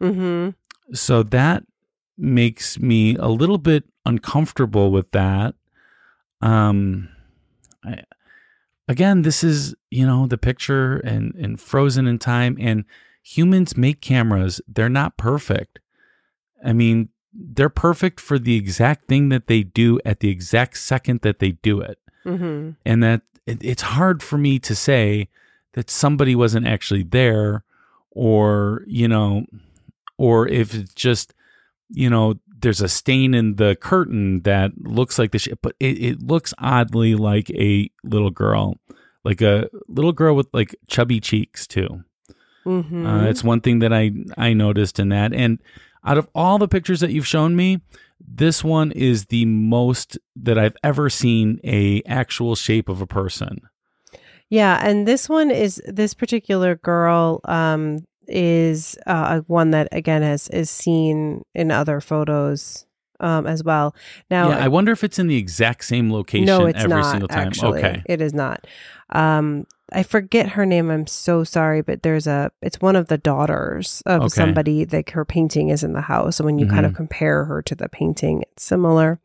mm-hmm. 0.00 0.50
So 0.94 1.22
that 1.22 1.64
makes 2.18 2.78
me 2.78 3.16
a 3.16 3.28
little 3.28 3.56
bit 3.58 3.84
uncomfortable 4.04 4.90
with 4.90 5.10
that. 5.12 5.54
Um, 6.42 7.08
I, 7.82 8.02
again, 8.88 9.22
this 9.22 9.42
is 9.42 9.74
you 9.90 10.06
know 10.06 10.26
the 10.26 10.36
picture 10.36 10.98
and 10.98 11.34
and 11.36 11.58
frozen 11.58 12.06
in 12.06 12.18
time, 12.18 12.58
and 12.60 12.84
humans 13.22 13.76
make 13.76 14.02
cameras. 14.02 14.60
They're 14.68 14.90
not 14.90 15.16
perfect. 15.16 15.78
I 16.64 16.72
mean, 16.72 17.08
they're 17.32 17.68
perfect 17.68 18.20
for 18.20 18.38
the 18.38 18.56
exact 18.56 19.08
thing 19.08 19.28
that 19.30 19.46
they 19.46 19.62
do 19.62 19.98
at 20.04 20.20
the 20.20 20.28
exact 20.28 20.76
second 20.78 21.20
that 21.22 21.38
they 21.38 21.52
do 21.52 21.80
it, 21.80 21.98
Mm-hmm. 22.24 22.70
and 22.86 23.02
that 23.02 23.22
it, 23.46 23.58
it's 23.64 23.82
hard 23.82 24.22
for 24.22 24.38
me 24.38 24.58
to 24.60 24.74
say 24.76 25.28
that 25.72 25.90
somebody 25.90 26.34
wasn't 26.36 26.66
actually 26.66 27.02
there, 27.02 27.64
or 28.10 28.82
you 28.86 29.08
know, 29.08 29.46
or 30.18 30.46
if 30.48 30.74
it's 30.74 30.94
just 30.94 31.34
you 31.90 32.08
know 32.08 32.34
there's 32.60 32.80
a 32.80 32.88
stain 32.88 33.34
in 33.34 33.56
the 33.56 33.76
curtain 33.80 34.42
that 34.42 34.70
looks 34.78 35.18
like 35.18 35.32
the 35.32 35.38
shit 35.38 35.60
but 35.62 35.74
it, 35.80 35.98
it 36.02 36.22
looks 36.22 36.54
oddly 36.58 37.14
like 37.16 37.50
a 37.50 37.90
little 38.04 38.30
girl 38.30 38.78
like 39.24 39.42
a 39.42 39.68
little 39.88 40.12
girl 40.12 40.34
with 40.36 40.46
like 40.52 40.74
chubby 40.86 41.18
cheeks 41.20 41.66
too 41.66 42.04
Mm-hmm. 42.64 43.04
uh, 43.04 43.24
it's 43.24 43.42
one 43.42 43.60
thing 43.60 43.80
that 43.80 43.92
i 43.92 44.12
i 44.38 44.52
noticed 44.52 45.00
in 45.00 45.08
that 45.08 45.32
and 45.34 45.58
out 46.04 46.18
of 46.18 46.28
all 46.34 46.58
the 46.58 46.68
pictures 46.68 47.00
that 47.00 47.10
you've 47.12 47.26
shown 47.26 47.54
me 47.56 47.80
this 48.20 48.62
one 48.62 48.92
is 48.92 49.26
the 49.26 49.44
most 49.44 50.18
that 50.36 50.58
i've 50.58 50.76
ever 50.84 51.10
seen 51.10 51.58
a 51.64 52.02
actual 52.06 52.54
shape 52.54 52.88
of 52.88 53.00
a 53.00 53.06
person 53.06 53.58
Yeah, 54.50 54.78
and 54.86 55.08
this 55.08 55.28
one 55.30 55.50
is 55.50 55.80
this 55.86 56.12
particular 56.14 56.76
girl 56.76 57.40
um 57.44 58.04
is 58.28 58.96
uh 59.06 59.40
one 59.46 59.70
that 59.70 59.88
again 59.92 60.22
has 60.22 60.48
is 60.48 60.70
seen 60.70 61.42
in 61.54 61.70
other 61.70 62.00
photos 62.00 62.86
um 63.18 63.46
as 63.46 63.64
well. 63.64 63.94
Now 64.30 64.50
yeah 64.50 64.58
i 64.58 64.68
wonder 64.68 64.92
if 64.92 65.02
it's 65.02 65.18
in 65.18 65.26
the 65.26 65.36
exact 65.36 65.84
same 65.84 66.12
location 66.12 66.46
no, 66.46 66.66
it's 66.66 66.78
every 66.84 67.00
not 67.00 67.10
single 67.10 67.28
time 67.28 67.48
actually. 67.48 67.78
okay 67.78 68.02
It 68.06 68.20
is 68.20 68.34
not. 68.34 68.66
Um 69.10 69.66
I 69.94 70.02
forget 70.02 70.50
her 70.50 70.64
name. 70.66 70.90
I'm 70.90 71.06
so 71.06 71.44
sorry, 71.44 71.82
but 71.82 72.02
there's 72.02 72.26
a 72.26 72.50
it's 72.62 72.80
one 72.80 72.96
of 72.96 73.08
the 73.08 73.18
daughters 73.18 74.02
of 74.06 74.22
Okay. 74.22 74.28
somebody 74.28 74.84
like 74.86 75.10
her 75.10 75.24
painting 75.24 75.68
is 75.68 75.84
in 75.84 75.92
the 75.92 76.00
house. 76.00 76.36
So 76.36 76.44
when 76.44 76.58
you 76.58 76.66
kind 76.66 76.86
of 76.86 76.94
compare 76.94 77.44
her 77.44 77.62
to 77.62 77.74
the 77.74 77.88
painting, 77.88 78.42
it's 78.52 78.64
similar. 78.64 79.20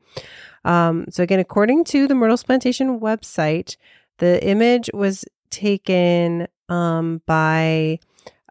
Um, 0.65 1.05
so 1.09 1.24
again, 1.24 1.39
according 1.39 1.86
to 1.86 2.07
the 2.07 2.15
Myrtles 2.15 2.43
Plantation 2.43 2.99
website, 2.99 3.78
the 4.18 4.43
image 4.45 4.89
was 4.93 5.24
taken 5.49 6.47
um, 6.70 7.22
by 7.26 7.99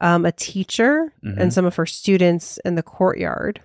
um, 0.00 0.24
a 0.24 0.32
teacher 0.32 1.12
Mhm. 1.24 1.36
and 1.38 1.52
some 1.52 1.64
of 1.64 1.76
her 1.76 1.86
students 1.86 2.58
in 2.64 2.74
the 2.74 2.82
courtyard. 2.82 3.60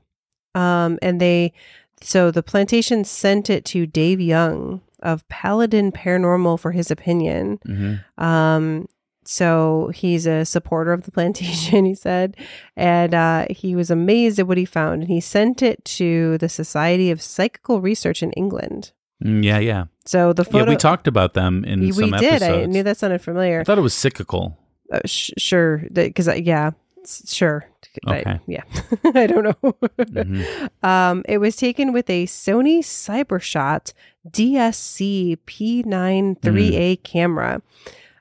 Um, 0.55 0.97
and 1.01 1.21
they, 1.21 1.53
so 2.01 2.31
the 2.31 2.43
plantation 2.43 3.03
sent 3.05 3.49
it 3.49 3.63
to 3.65 3.85
Dave 3.85 4.19
Young 4.19 4.81
of 5.01 5.27
Paladin 5.29 5.91
Paranormal 5.91 6.59
for 6.59 6.71
his 6.71 6.91
opinion. 6.91 7.59
Mhm. 7.67 8.03
Um, 8.23 8.87
so 9.23 9.91
he's 9.93 10.25
a 10.25 10.45
supporter 10.45 10.93
of 10.93 11.03
the 11.03 11.11
plantation, 11.17 11.85
he 11.85 11.93
said, 11.95 12.35
and 12.75 13.13
uh, 13.13 13.45
he 13.49 13.75
was 13.75 13.91
amazed 13.91 14.39
at 14.39 14.47
what 14.47 14.57
he 14.57 14.65
found. 14.65 15.03
And 15.03 15.11
he 15.11 15.19
sent 15.19 15.61
it 15.61 15.83
to 15.85 16.37
the 16.39 16.49
Society 16.49 17.11
of 17.11 17.21
Psychical 17.21 17.81
Research 17.81 18.23
in 18.23 18.31
England. 18.33 18.91
Mm, 19.23 19.43
yeah, 19.43 19.59
yeah, 19.59 19.85
So 20.05 20.33
the 20.33 20.43
photo 20.43 20.63
yeah. 20.65 20.69
We 20.71 20.75
talked 20.77 21.07
about 21.07 21.33
them 21.35 21.63
in 21.65 21.81
we 21.81 21.91
some 21.91 22.09
did. 22.11 22.23
episodes. 22.41 22.63
I 22.63 22.65
knew 22.65 22.81
that 22.81 22.97
sounded 22.97 23.21
familiar. 23.21 23.59
I 23.61 23.63
thought 23.63 23.77
it 23.77 23.81
was 23.81 23.93
cyclical. 23.93 24.57
Uh, 24.91 24.99
sh- 25.05 25.29
sure, 25.37 25.83
because 25.93 26.27
yeah, 26.39 26.71
sure. 27.05 27.65
I- 28.07 28.19
Okay. 28.19 28.39
yeah, 28.47 28.63
I 29.15 29.27
don't 29.27 29.43
know. 29.43 29.73
Mhm. 29.99 30.69
Um, 30.83 31.23
it 31.27 31.37
was 31.39 31.55
taken 31.55 31.91
with 31.93 32.09
a 32.09 32.25
Sony 32.25 32.79
CyberShot 32.79 33.93
DSC 34.29 35.37
P93A 35.45 37.03
camera. 37.03 37.61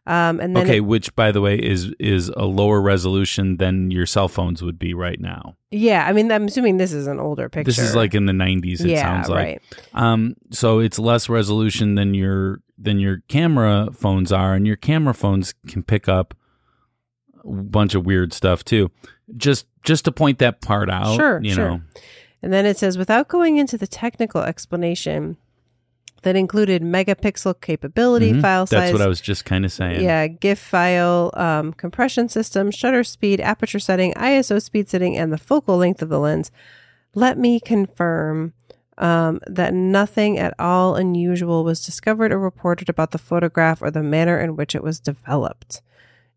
Um, 0.06 0.40
and 0.40 0.56
then 0.56 0.64
okay, 0.64 0.78
it- 0.78 0.80
which 0.80 1.14
by 1.14 1.30
the 1.30 1.40
way 1.40 1.56
is 1.56 1.92
is 2.00 2.30
a 2.36 2.44
lower 2.46 2.80
resolution 2.80 3.58
than 3.58 3.90
your 3.90 4.06
cell 4.06 4.28
phones 4.28 4.62
would 4.62 4.78
be 4.78 4.92
right 4.94 5.20
now. 5.20 5.56
yeah, 5.70 6.04
I 6.06 6.12
mean, 6.12 6.32
I'm 6.32 6.46
assuming 6.46 6.78
this 6.78 6.92
is 6.92 7.06
an 7.06 7.20
older 7.20 7.48
picture. 7.48 7.66
This 7.70 7.78
is 7.78 7.94
like 7.94 8.14
in 8.14 8.26
the 8.26 8.32
90s. 8.32 8.80
It 8.80 8.88
yeah, 8.88 9.02
sounds 9.02 9.28
like. 9.28 9.36
right. 9.46 9.62
Um, 9.94 10.34
so 10.50 10.80
it's 10.80 10.98
less 10.98 11.28
resolution 11.28 11.94
than 11.94 12.14
your 12.14 12.60
than 12.76 12.98
your 12.98 13.18
camera 13.28 13.88
phones 13.92 14.32
are, 14.32 14.54
and 14.54 14.66
your 14.66 14.76
camera 14.76 15.14
phones 15.14 15.54
can 15.68 15.82
pick 15.82 16.08
up 16.08 16.34
bunch 17.44 17.94
of 17.94 18.04
weird 18.06 18.32
stuff 18.32 18.64
too. 18.64 18.90
Just 19.36 19.66
just 19.82 20.04
to 20.04 20.12
point 20.12 20.38
that 20.40 20.60
part 20.60 20.90
out, 20.90 21.16
Sure, 21.16 21.40
you 21.42 21.52
sure. 21.54 21.68
know. 21.68 21.80
And 22.42 22.52
then 22.52 22.66
it 22.66 22.76
says, 22.78 22.96
without 22.98 23.28
going 23.28 23.56
into 23.58 23.76
the 23.78 23.86
technical 23.86 24.42
explanation, 24.42 25.36
that 26.22 26.36
included 26.36 26.82
megapixel 26.82 27.60
capability, 27.62 28.32
Mhm. 28.32 28.42
file 28.42 28.66
size. 28.66 28.78
That's 28.78 28.92
what 28.92 29.00
I 29.02 29.06
was 29.06 29.20
just 29.22 29.44
kind 29.46 29.64
of 29.64 29.72
saying. 29.72 30.02
Yeah, 30.04 30.26
GIF 30.26 30.58
file, 30.58 31.30
um, 31.34 31.72
compression 31.72 32.28
system, 32.28 32.70
shutter 32.70 33.04
speed, 33.04 33.40
aperture 33.40 33.78
setting, 33.78 34.12
ISO 34.14 34.58
speed 34.60 34.88
setting, 34.90 35.16
and 35.16 35.32
the 35.32 35.38
focal 35.38 35.78
length 35.78 36.02
of 36.02 36.08
the 36.10 36.18
lens. 36.18 36.50
Let 37.14 37.38
me 37.38 37.58
confirm 37.60 38.52
um, 38.98 39.40
that 39.46 39.72
nothing 39.72 40.38
at 40.38 40.52
all 40.58 40.94
unusual 40.94 41.64
was 41.64 41.82
discovered 41.82 42.32
or 42.32 42.38
reported 42.38 42.90
about 42.90 43.12
the 43.12 43.18
photograph 43.18 43.80
or 43.80 43.90
the 43.90 44.02
manner 44.02 44.38
in 44.38 44.56
which 44.56 44.74
it 44.74 44.82
was 44.82 45.00
developed. 45.00 45.80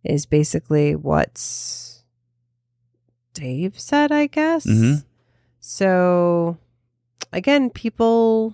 Is 0.04 0.26
basically 0.26 0.96
what 0.96 1.40
Dave 3.34 3.80
said, 3.80 4.12
I 4.12 4.28
guess. 4.28 4.66
Mhm. 4.66 5.04
So, 5.60 6.58
again, 7.32 7.70
people, 7.70 8.54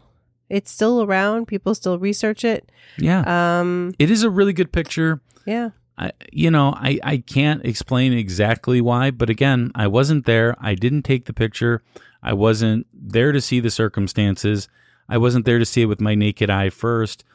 it's 0.50 0.72
still 0.72 1.02
around. 1.04 1.48
People 1.48 1.74
still 1.76 1.98
research 2.00 2.46
it. 2.46 2.72
yeah. 2.98 3.60
Um, 3.60 3.94
It 4.00 4.12
is 4.12 4.24
a 4.24 4.30
really 4.30 4.54
good 4.54 4.72
picture. 4.72 5.22
yeah. 5.46 5.72
I, 5.98 6.14
you 6.32 6.50
know, 6.50 6.74
I, 6.78 6.98
I 7.04 7.18
can't 7.18 7.66
explain 7.66 8.14
exactly 8.14 8.80
why, 8.80 9.12
but 9.12 9.30
again, 9.30 9.70
I 9.76 9.88
wasn't 9.88 10.26
there. 10.26 10.56
I 10.62 10.74
didn't 10.74 11.02
take 11.04 11.26
the 11.26 11.34
picture. 11.34 11.84
I 12.24 12.32
wasn't 12.32 12.88
there 12.94 13.34
to 13.34 13.42
see 13.42 13.60
the 13.60 13.70
circumstances. 13.70 14.70
I 15.10 15.18
wasn't 15.18 15.44
there 15.44 15.60
to 15.60 15.66
see 15.66 15.82
it 15.82 15.88
with 15.88 16.00
my 16.00 16.16
naked 16.16 16.50
eye 16.50 16.70
first. 16.70 17.26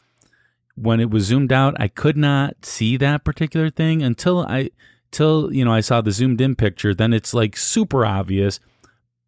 When 0.77 0.99
it 1.01 1.11
was 1.11 1.25
zoomed 1.25 1.53
out, 1.53 1.77
I 1.79 1.87
could 1.89 2.17
not 2.17 2.65
see 2.67 2.97
that 2.97 3.25
particular 3.25 3.71
thing 3.71 4.03
until 4.03 4.41
I 4.41 4.71
till 5.13 5.53
you 5.53 5.65
know 5.65 5.73
I 5.73 5.81
saw 5.81 6.01
the 6.01 6.11
zoomed 6.11 6.41
in 6.41 6.57
picture. 6.57 6.95
Then 6.95 7.13
it's 7.13 7.33
like 7.33 7.57
super 7.57 8.05
obvious, 8.05 8.59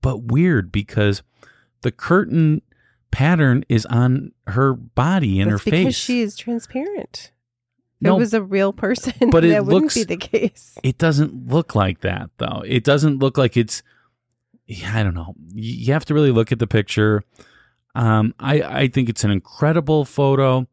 but 0.03 0.25
weird 0.25 0.73
because 0.73 1.23
the 1.83 1.93
curtain 1.93 2.63
pattern 3.13 3.65
is 3.69 3.87
on 3.87 4.33
her 4.49 4.75
body 4.75 5.41
and 5.41 5.53
That's 5.53 5.63
her 5.65 5.71
because 5.71 5.85
face. 5.87 5.97
she 5.97 6.21
is 6.21 6.37
transparent. 6.37 7.31
If 8.01 8.03
No, 8.03 8.17
it 8.17 8.19
was 8.19 8.35
a 8.35 8.43
real 8.43 8.73
person, 8.73 9.31
but 9.31 9.45
it 9.45 9.65
wouldn't 9.65 9.83
looks- 9.85 9.95
be 9.95 10.05
the 10.05 10.17
case. 10.17 10.77
it 10.83 10.99
doesn't 10.99 11.47
look 11.49 11.75
like 11.77 12.01
that 12.01 12.29
though 12.39 12.63
it 12.67 12.83
doesn't 12.85 13.21
look 13.21 13.39
like 13.39 13.57
it's 13.57 13.83
i 14.93 15.03
don't 15.05 15.15
know 15.15 15.35
you 15.55 15.93
have 15.93 16.05
to 16.05 16.13
really 16.13 16.33
look 16.33 16.51
at 16.53 16.59
the 16.59 16.67
picture 16.67 17.23
um 17.95 18.35
i 18.41 18.61
i 18.63 18.89
think 18.89 19.09
it's 19.09 19.23
an 19.25 19.31
incredible 19.31 20.05
photo 20.05 20.67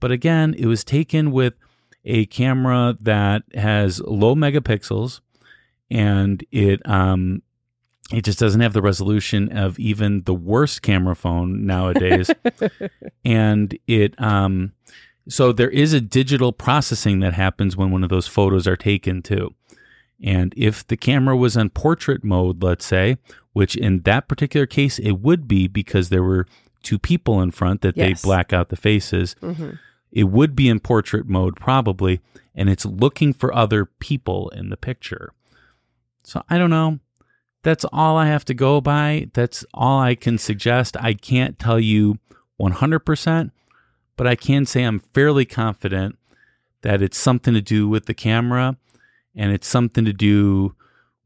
but 0.00 0.10
again 0.10 0.54
it 0.58 0.66
was 0.66 0.82
taken 0.84 1.30
with 1.30 1.54
a 2.04 2.26
camera 2.26 2.96
that 3.00 3.42
has 3.54 4.00
low 4.00 4.34
megapixels 4.34 5.20
and 5.90 6.44
it 6.50 6.80
um 6.88 7.42
it 8.12 8.24
just 8.24 8.38
doesn't 8.40 8.60
have 8.62 8.72
the 8.72 8.82
resolution 8.82 9.56
of 9.56 9.78
even 9.78 10.22
the 10.24 10.34
worst 10.34 10.82
camera 10.82 11.14
phone 11.14 11.64
nowadays 11.66 12.30
and 13.24 13.78
it 13.86 14.20
um 14.20 14.72
so 15.28 15.52
there 15.52 15.70
is 15.70 15.92
a 15.92 16.00
digital 16.00 16.52
processing 16.52 17.20
that 17.20 17.34
happens 17.34 17.76
when 17.76 17.90
one 17.90 18.02
of 18.02 18.08
those 18.10 18.26
photos 18.26 18.66
are 18.66 18.76
taken 18.76 19.22
too 19.22 19.54
and 20.22 20.52
if 20.56 20.86
the 20.86 20.96
camera 20.96 21.36
was 21.36 21.56
on 21.56 21.70
portrait 21.70 22.24
mode 22.24 22.62
let's 22.62 22.84
say 22.86 23.16
which 23.52 23.76
in 23.76 24.00
that 24.02 24.28
particular 24.28 24.66
case 24.66 24.98
it 24.98 25.12
would 25.20 25.46
be 25.46 25.68
because 25.68 26.08
there 26.08 26.22
were 26.22 26.46
two 26.82 26.98
people 26.98 27.42
in 27.42 27.50
front 27.50 27.82
that 27.82 27.96
Yes. 27.96 28.22
they 28.22 28.26
black 28.26 28.52
out 28.52 28.70
the 28.70 28.76
faces 28.76 29.36
Mhm. 29.42 29.78
It 30.12 30.24
would 30.24 30.56
be 30.56 30.68
in 30.68 30.80
portrait 30.80 31.28
mode 31.28 31.56
probably 31.56 32.20
and 32.54 32.68
it's 32.68 32.84
looking 32.84 33.32
for 33.32 33.54
other 33.54 33.84
people 33.84 34.48
in 34.50 34.70
the 34.70 34.76
picture. 34.76 35.32
So 36.24 36.42
i 36.48 36.58
don't 36.58 36.70
know. 36.70 36.98
That's 37.62 37.84
all 37.92 38.16
i 38.16 38.26
have 38.26 38.44
to 38.46 38.54
go 38.54 38.80
by. 38.80 39.28
That's 39.34 39.64
all 39.74 40.00
i 40.00 40.14
can 40.14 40.38
suggest. 40.38 40.96
I 40.98 41.14
can't 41.14 41.58
tell 41.58 41.80
you 41.80 42.18
100% 42.60 43.50
but 44.16 44.26
i 44.26 44.34
can 44.34 44.66
say 44.66 44.82
i'm 44.82 45.00
fairly 45.14 45.46
confident 45.46 46.18
that 46.82 47.00
it's 47.00 47.16
something 47.16 47.54
to 47.54 47.62
do 47.62 47.88
with 47.88 48.04
the 48.04 48.12
camera 48.12 48.76
and 49.34 49.52
it's 49.52 49.66
something 49.66 50.04
to 50.04 50.12
do 50.12 50.74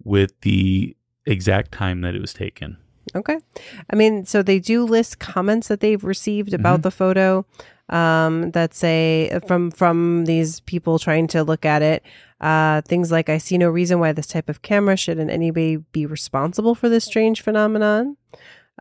with 0.02 0.38
the 0.42 0.96
exact 1.26 1.72
time 1.72 2.02
that 2.02 2.14
it 2.14 2.20
was 2.20 2.32
taken. 2.32 2.76
Okay. 3.14 3.38
I 3.90 3.96
mean, 3.96 4.26
so 4.26 4.42
they 4.42 4.58
do 4.58 4.84
list 4.84 5.18
comments 5.18 5.68
that 5.68 5.80
they've 5.80 6.02
received 6.02 6.52
about 6.52 6.76
mm-hmm. 6.76 6.82
the 6.82 6.90
photo 6.90 7.46
um, 7.88 8.50
that 8.52 8.74
say 8.74 9.38
from 9.46 9.70
from 9.70 10.24
these 10.24 10.60
people 10.60 10.98
trying 10.98 11.26
to 11.28 11.42
look 11.44 11.64
at 11.64 11.82
it. 11.82 12.02
Uh, 12.40 12.82
things 12.82 13.10
like, 13.12 13.28
"I 13.28 13.38
see 13.38 13.58
no 13.58 13.68
reason 13.68 14.00
why 14.00 14.12
this 14.12 14.26
type 14.26 14.48
of 14.48 14.62
camera 14.62 14.96
should 14.96 15.18
in 15.18 15.30
any 15.30 15.50
way 15.50 15.76
be 15.76 16.06
responsible 16.06 16.74
for 16.74 16.88
this 16.88 17.04
strange 17.04 17.40
phenomenon." 17.40 18.16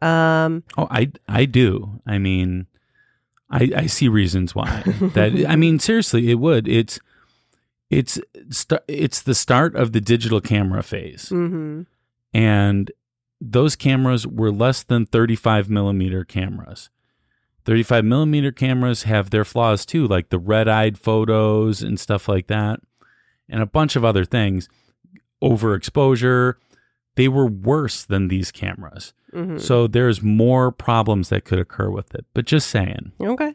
Um, 0.01 0.64
Oh, 0.78 0.88
I 0.89 1.12
I 1.28 1.45
do. 1.45 2.01
I 2.06 2.18
mean, 2.18 2.68
I 3.49 3.72
I 3.76 3.86
see 3.86 4.08
reasons 4.08 4.56
why. 4.56 4.84
that 5.14 5.45
I 5.47 5.56
mean, 5.56 5.80
seriously, 5.80 6.30
it 6.32 6.39
would. 6.39 6.68
It's 6.68 6.99
it's 7.89 8.20
it's 8.88 9.22
the 9.22 9.36
start 9.36 9.76
of 9.76 9.91
the 9.91 10.01
digital 10.01 10.41
camera 10.41 10.84
phase, 10.84 11.30
mhm. 11.30 11.86
and 12.34 12.91
those 13.39 13.76
cameras 13.76 14.26
were 14.26 14.51
less 14.51 14.84
than 14.84 15.06
35 15.06 15.70
millimeter 15.70 16.24
cameras. 16.24 16.89
35 17.66 18.03
millimeter 18.05 18.51
cameras 18.51 19.03
have 19.03 19.30
their 19.30 19.45
flaws 19.45 19.86
too, 19.86 20.07
like 20.07 20.30
the 20.30 20.39
red 20.39 20.68
eyed 20.68 20.97
photos 20.97 21.82
and 21.82 21.99
stuff 21.99 22.28
like 22.28 22.47
that, 22.47 22.80
and 23.49 23.61
a 23.61 23.68
bunch 23.68 23.95
of 23.95 24.03
other 24.03 24.26
things. 24.26 24.68
Overexposure. 25.43 26.55
They 27.16 27.28
were 27.28 27.45
worse 27.45 28.03
than 28.05 28.28
these 28.28 28.51
cameras. 28.51 29.14
Mhm. 29.34 29.59
So 29.59 29.88
there's 29.88 30.21
more 30.21 30.71
problems 30.71 31.29
that 31.29 31.43
could 31.45 31.59
occur 31.59 31.89
with 31.89 32.13
it. 32.15 32.25
But 32.34 32.45
just 32.45 32.69
saying. 32.69 33.11
Okay. 33.21 33.53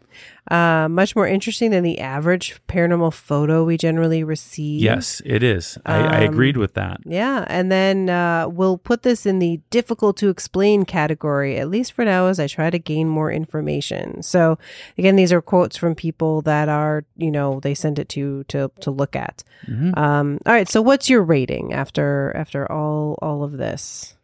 Uh, 0.50 0.88
much 0.88 1.14
more 1.14 1.26
interesting 1.28 1.70
than 1.70 1.82
the 1.84 2.00
average 2.00 2.58
paranormal 2.68 3.12
photo 3.12 3.64
we 3.64 3.76
generally 3.76 4.24
receive. 4.24 4.80
Yes, 4.80 5.20
it 5.26 5.42
is. 5.42 5.76
I, 5.84 5.98
I 5.98 6.24
Um, 6.26 6.32
agreed 6.32 6.56
with 6.56 6.72
that. 6.74 7.00
Yeah, 7.04 7.44
and 7.48 7.70
then 7.70 8.08
uh, 8.08 8.48
we'll 8.48 8.78
put 8.78 9.02
this 9.02 9.26
in 9.26 9.40
the 9.40 9.60
difficult 9.70 10.16
to 10.18 10.30
explain 10.30 10.84
category, 10.86 11.58
at 11.58 11.68
least 11.68 11.92
for 11.92 12.04
now, 12.04 12.26
as 12.28 12.40
I 12.40 12.46
try 12.46 12.70
to 12.70 12.78
gain 12.78 13.08
more 13.08 13.30
information. 13.30 14.22
So, 14.22 14.58
again, 14.96 15.16
these 15.16 15.32
are 15.34 15.42
quotes 15.42 15.76
from 15.76 15.94
people 15.94 16.40
that 16.42 16.68
are, 16.70 17.04
you 17.16 17.30
know, 17.30 17.60
they 17.60 17.74
send 17.74 17.98
it 17.98 18.08
to 18.10 18.44
to 18.44 18.70
to 18.80 18.90
look 18.90 19.14
at. 19.14 19.44
Mhm. 19.68 19.98
Um, 19.98 20.38
all 20.46 20.52
right, 20.54 20.68
so 20.68 20.80
what's 20.80 21.10
your 21.10 21.22
rating 21.22 21.74
after 21.74 22.32
after 22.34 22.70
all 22.72 23.18
all 23.20 23.42
of 23.44 23.58
this 23.58 24.14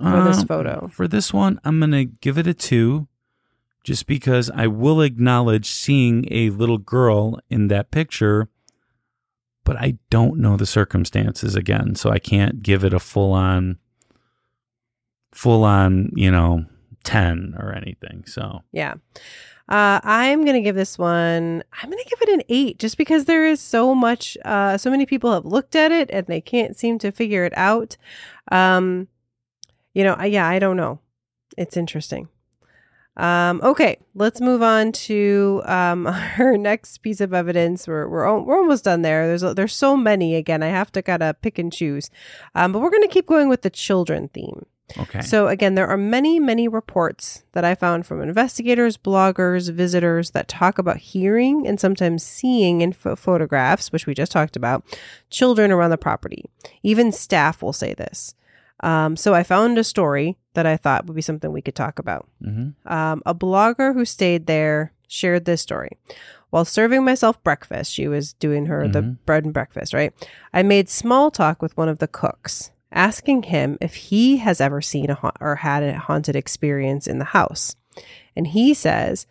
for 0.00 0.24
this 0.24 0.38
Um, 0.38 0.46
photo? 0.46 0.88
For 0.88 1.08
this 1.08 1.32
one, 1.32 1.60
I'm 1.64 1.78
going 1.78 1.90
to 1.92 2.04
give 2.04 2.38
it 2.38 2.46
a 2.46 2.54
two 2.54 3.08
just 3.84 4.06
because 4.06 4.50
I 4.50 4.66
will 4.66 5.00
acknowledge 5.00 5.66
seeing 5.70 6.26
a 6.30 6.50
little 6.50 6.78
girl 6.78 7.38
in 7.48 7.68
that 7.68 7.90
picture, 7.90 8.48
but 9.64 9.76
I 9.76 9.98
don't 10.10 10.38
know 10.38 10.56
the 10.56 10.66
circumstances 10.66 11.54
again, 11.54 11.94
so 11.94 12.10
I 12.10 12.18
can't 12.18 12.62
give 12.62 12.84
it 12.84 12.92
a 12.92 12.98
full 12.98 13.32
on, 13.32 13.78
full 15.32 15.64
on, 15.64 16.10
you 16.14 16.30
know, 16.30 16.64
10 17.04 17.54
or 17.58 17.72
anything. 17.72 18.24
So, 18.26 18.62
Yeah. 18.72 18.94
Uh, 19.70 20.00
I'm 20.02 20.44
going 20.46 20.54
to 20.54 20.62
give 20.62 20.76
this 20.76 20.96
one, 20.96 21.62
I'm 21.82 21.90
going 21.90 22.02
to 22.02 22.08
give 22.08 22.22
it 22.22 22.32
an 22.32 22.42
eight 22.48 22.78
just 22.78 22.96
because 22.96 23.26
there 23.26 23.46
is 23.46 23.60
so 23.60 23.94
much, 23.94 24.34
uh, 24.46 24.78
so 24.78 24.90
many 24.90 25.04
people 25.04 25.30
have 25.30 25.44
looked 25.44 25.76
at 25.76 25.92
it 25.92 26.08
and 26.10 26.26
they 26.26 26.40
can't 26.40 26.74
seem 26.74 26.98
to 27.00 27.12
figure 27.12 27.44
it 27.44 27.52
out. 27.54 27.98
Um, 28.50 29.08
you 29.98 30.04
know, 30.04 30.14
I, 30.16 30.26
yeah, 30.26 30.46
I 30.46 30.60
don't 30.60 30.76
know. 30.76 31.00
It's 31.56 31.76
interesting. 31.76 32.28
Um, 33.16 33.60
okay, 33.64 33.98
let's 34.14 34.40
move 34.40 34.62
on 34.62 34.92
to 34.92 35.60
um, 35.64 36.06
our 36.38 36.56
next 36.56 36.98
piece 36.98 37.20
of 37.20 37.34
evidence. 37.34 37.88
We're 37.88 38.06
we're, 38.06 38.38
we're 38.38 38.58
almost 38.58 38.84
done 38.84 39.02
there. 39.02 39.26
There's 39.26 39.54
there's 39.56 39.74
so 39.74 39.96
many. 39.96 40.36
Again, 40.36 40.62
I 40.62 40.68
have 40.68 40.92
to 40.92 41.02
kind 41.02 41.24
of 41.24 41.42
pick 41.42 41.58
and 41.58 41.72
choose, 41.72 42.10
um, 42.54 42.70
but 42.70 42.78
we're 42.78 42.90
going 42.90 43.02
to 43.02 43.08
keep 43.08 43.26
going 43.26 43.48
with 43.48 43.62
the 43.62 43.70
children 43.70 44.28
theme. 44.28 44.66
okay. 44.96 45.20
So, 45.20 45.48
again, 45.48 45.74
there 45.74 45.88
are 45.88 45.96
many, 45.96 46.38
many 46.38 46.68
reports 46.68 47.42
that 47.54 47.64
I 47.64 47.74
found 47.74 48.06
from 48.06 48.22
investigators, 48.22 48.96
bloggers, 48.96 49.68
visitors 49.72 50.30
that 50.30 50.46
talk 50.46 50.78
about 50.78 50.98
hearing 50.98 51.66
and 51.66 51.80
sometimes 51.80 52.22
seeing 52.22 52.82
in 52.82 52.92
pho- 52.92 53.16
photographs, 53.16 53.90
which 53.90 54.06
we 54.06 54.14
just 54.14 54.30
talked 54.30 54.54
about, 54.54 54.84
children 55.28 55.72
around 55.72 55.90
the 55.90 55.98
property. 55.98 56.44
Even 56.84 57.10
staff 57.10 57.62
will 57.62 57.72
say 57.72 57.94
this. 57.94 58.36
Um, 58.80 59.16
so, 59.16 59.34
I 59.34 59.42
found 59.42 59.78
a 59.78 59.84
story 59.84 60.36
that 60.54 60.66
I 60.66 60.76
thought 60.76 61.06
would 61.06 61.16
be 61.16 61.22
something 61.22 61.52
we 61.52 61.62
could 61.62 61.74
talk 61.74 61.98
about. 61.98 62.28
hmm 62.42 62.68
Um, 62.86 63.22
a 63.26 63.34
blogger 63.34 63.92
who 63.94 64.04
stayed 64.04 64.46
there 64.46 64.92
shared 65.08 65.44
this 65.44 65.62
story. 65.62 65.90
While 66.50 66.64
serving 66.64 67.04
myself 67.04 67.42
breakfast, 67.42 67.92
she 67.92 68.08
was 68.08 68.32
doing 68.34 68.66
her 68.66 68.88
the 68.88 69.02
Mhm. 69.02 69.16
bread 69.26 69.44
and 69.44 69.52
breakfast, 69.54 69.92
right? 69.92 70.12
I 70.54 70.62
made 70.62 70.88
small 70.88 71.30
talk 71.30 71.60
with 71.60 71.76
one 71.76 71.88
of 71.88 71.98
the 71.98 72.08
cooks, 72.08 72.70
asking 72.92 73.44
him 73.44 73.76
if 73.80 73.94
he 73.94 74.38
has 74.38 74.60
ever 74.60 74.80
seen 74.80 75.10
a 75.10 75.14
ha- 75.14 75.32
or 75.40 75.56
had 75.56 75.82
a 75.82 75.98
haunted 75.98 76.36
experience 76.36 77.06
in 77.06 77.18
the 77.18 77.26
house. 77.36 77.74
And 78.36 78.46
he 78.48 78.72
says, 78.74 79.26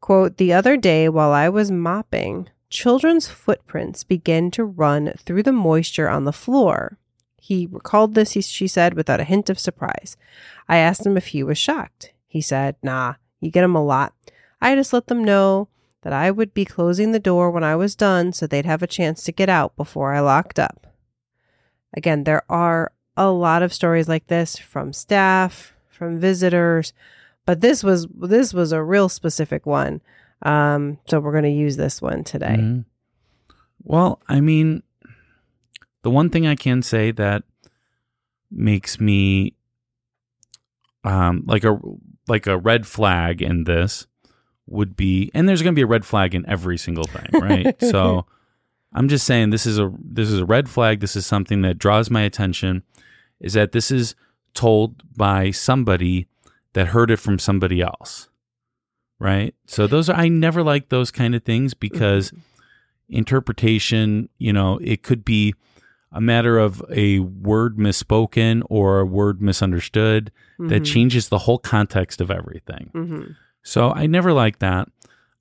quote, 0.00 0.38
"The 0.38 0.52
other 0.52 0.76
day 0.76 1.08
while 1.08 1.32
I 1.32 1.48
was 1.48 1.70
mopping, 1.70 2.48
children's 2.68 3.28
footprints 3.28 4.02
began 4.04 4.50
to 4.52 4.64
run 4.64 5.12
through 5.18 5.42
the 5.44 5.52
moisture 5.52 6.08
on 6.08 6.24
the 6.24 6.32
floor." 6.32 6.98
He 7.46 7.68
recalled 7.70 8.14
this, 8.14 8.32
he, 8.32 8.40
she 8.40 8.66
said, 8.66 8.94
without 8.94 9.20
a 9.20 9.24
hint 9.24 9.48
of 9.48 9.58
surprise. 9.60 10.16
I 10.68 10.78
asked 10.78 11.06
him 11.06 11.16
if 11.16 11.28
he 11.28 11.42
was 11.44 11.58
shocked. 11.58 12.12
He 12.26 12.40
said, 12.40 12.74
Nah, 12.82 13.14
you 13.40 13.50
get 13.52 13.60
them 13.62 13.76
a 13.76 13.84
lot. 13.84 14.14
I 14.60 14.74
just 14.74 14.92
let 14.92 15.06
them 15.06 15.22
know 15.22 15.68
that 16.02 16.12
I 16.12 16.30
would 16.32 16.52
be 16.54 16.64
closing 16.64 17.12
the 17.12 17.20
door 17.20 17.50
when 17.52 17.62
I 17.62 17.76
was 17.76 17.94
done 17.94 18.32
so 18.32 18.46
they'd 18.46 18.66
have 18.66 18.82
a 18.82 18.86
chance 18.88 19.22
to 19.24 19.32
get 19.32 19.48
out 19.48 19.76
before 19.76 20.12
I 20.12 20.20
locked 20.20 20.58
up. 20.58 20.88
Again, 21.94 22.24
there 22.24 22.42
are 22.50 22.90
a 23.16 23.30
lot 23.30 23.62
of 23.62 23.72
stories 23.72 24.08
like 24.08 24.26
this 24.26 24.56
from 24.58 24.92
staff, 24.92 25.72
from 25.88 26.18
visitors, 26.18 26.92
but 27.44 27.60
this 27.60 27.84
was 27.84 28.06
this 28.12 28.52
was 28.52 28.72
a 28.72 28.82
real 28.82 29.08
specific 29.08 29.66
one. 29.66 30.00
Um, 30.42 30.98
so 31.06 31.20
we're 31.20 31.32
going 31.32 31.44
to 31.44 31.50
use 31.64 31.76
this 31.76 32.02
one 32.02 32.24
today. 32.24 32.56
Mhm. 32.58 32.84
Well, 33.84 34.20
I 34.28 34.40
mean, 34.40 34.82
the 36.06 36.10
one 36.10 36.30
thing 36.30 36.46
I 36.46 36.54
can 36.54 36.82
say 36.82 37.10
that 37.10 37.42
makes 38.48 39.00
me 39.00 39.54
um 41.02 41.42
like 41.48 41.64
a 41.64 41.80
like 42.28 42.46
a 42.46 42.56
red 42.56 42.86
flag 42.86 43.42
in 43.42 43.64
this 43.64 44.06
would 44.68 44.96
be 44.96 45.32
and 45.34 45.48
there's 45.48 45.62
going 45.62 45.74
to 45.74 45.76
be 45.76 45.82
a 45.82 45.86
red 45.86 46.04
flag 46.04 46.32
in 46.32 46.48
every 46.48 46.78
single 46.78 47.06
thing, 47.08 47.26
right? 47.32 47.74
so 47.90 48.24
I'm 48.92 49.08
just 49.08 49.26
saying 49.26 49.50
this 49.50 49.66
is 49.66 49.80
a 49.80 49.92
this 50.00 50.30
is 50.30 50.38
a 50.38 50.46
red 50.46 50.68
flag, 50.68 51.00
this 51.00 51.16
is 51.16 51.26
something 51.26 51.62
that 51.62 51.76
draws 51.76 52.08
my 52.08 52.20
attention 52.20 52.84
is 53.40 53.54
that 53.54 53.72
this 53.72 53.90
is 53.90 54.14
told 54.54 55.02
by 55.16 55.50
somebody 55.50 56.28
that 56.74 56.86
heard 56.86 57.10
it 57.10 57.16
from 57.16 57.40
somebody 57.40 57.82
else. 57.82 58.28
Right? 59.18 59.56
So 59.66 59.88
those 59.88 60.08
are 60.08 60.14
I 60.14 60.28
never 60.28 60.62
like 60.62 60.88
those 60.88 61.10
kind 61.10 61.34
of 61.34 61.42
things 61.42 61.74
because 61.74 62.32
interpretation, 63.08 64.28
you 64.38 64.52
know, 64.52 64.78
it 64.80 65.02
could 65.02 65.24
be 65.24 65.52
a 66.16 66.20
matter 66.20 66.58
of 66.58 66.82
a 66.90 67.18
word 67.20 67.76
misspoken 67.76 68.62
or 68.70 69.00
a 69.00 69.04
word 69.06 69.40
misunderstood 69.42 70.32
that 70.58 70.82
Mhm. 70.82 70.86
changes 70.86 71.28
the 71.28 71.38
whole 71.40 71.58
context 71.58 72.20
of 72.20 72.30
everything. 72.30 72.90
Mhm. 72.94 73.36
So 73.62 73.92
I 73.92 74.06
never 74.06 74.32
liked 74.32 74.60
that. 74.60 74.88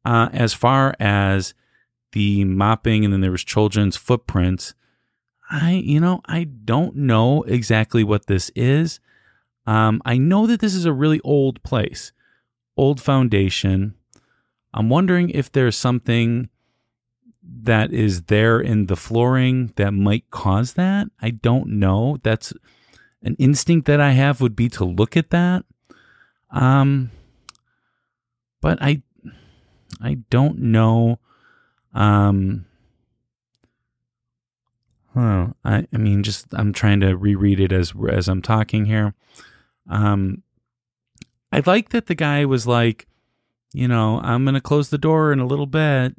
Uh, 0.03 0.29
as 0.33 0.53
far 0.53 0.93
as 0.99 1.53
the 2.11 2.43
mopping 2.45 3.03
and 3.03 3.13
then 3.13 3.21
there 3.21 3.31
was 3.31 3.43
children's 3.43 3.95
footprints, 3.97 4.73
I, 5.49 5.71
you 5.73 5.99
know, 5.99 6.21
I 6.25 6.43
don't 6.45 6.95
know 6.95 7.43
exactly 7.43 8.03
what 8.03 8.27
this 8.27 8.51
is. 8.55 8.99
Um, 9.67 10.01
I 10.05 10.17
know 10.17 10.45
that 10.47 10.59
this 10.59 10.75
is 10.75 10.85
a 10.85 10.93
really 10.93 11.21
old 11.23 11.61
place, 11.63 12.11
old 12.77 12.99
foundation. 13.01 13.93
I'm 14.73 14.89
wondering 14.89 15.29
if 15.29 15.51
there's 15.51 15.75
something 15.77 16.49
that 17.47 17.93
is 17.93 18.23
there 18.23 18.59
in 18.59 18.87
the 18.87 18.95
flooring 18.95 19.73
that 19.75 19.91
might 19.91 20.29
cause 20.29 20.73
that. 20.73 21.07
I 21.21 21.31
don't 21.31 21.67
know. 21.79 22.17
That's 22.23 22.53
an 23.21 23.35
instinct 23.39 23.87
that 23.87 23.99
I 23.99 24.11
have 24.11 24.41
would 24.41 24.55
be 24.55 24.69
to 24.69 24.85
look 24.85 25.17
at 25.17 25.29
that. 25.31 25.65
Um, 26.51 27.11
but 28.61 28.77
I, 28.81 29.01
I 30.01 30.15
don't 30.29 30.59
know. 30.59 31.19
Um, 31.93 32.65
huh, 35.13 35.47
I, 35.63 35.87
I 35.93 35.97
mean, 35.97 36.23
just 36.23 36.47
I'm 36.53 36.73
trying 36.73 36.99
to 37.01 37.15
reread 37.15 37.59
it 37.59 37.71
as 37.71 37.93
as 38.09 38.27
I'm 38.27 38.41
talking 38.41 38.85
here. 38.85 39.13
Um, 39.89 40.43
I 41.51 41.61
like 41.65 41.89
that 41.89 42.07
the 42.07 42.15
guy 42.15 42.45
was 42.45 42.67
like, 42.67 43.07
you 43.73 43.87
know, 43.87 44.19
I'm 44.21 44.45
gonna 44.45 44.61
close 44.61 44.89
the 44.89 44.97
door 44.97 45.31
in 45.31 45.39
a 45.39 45.47
little 45.47 45.67
bit, 45.67 46.15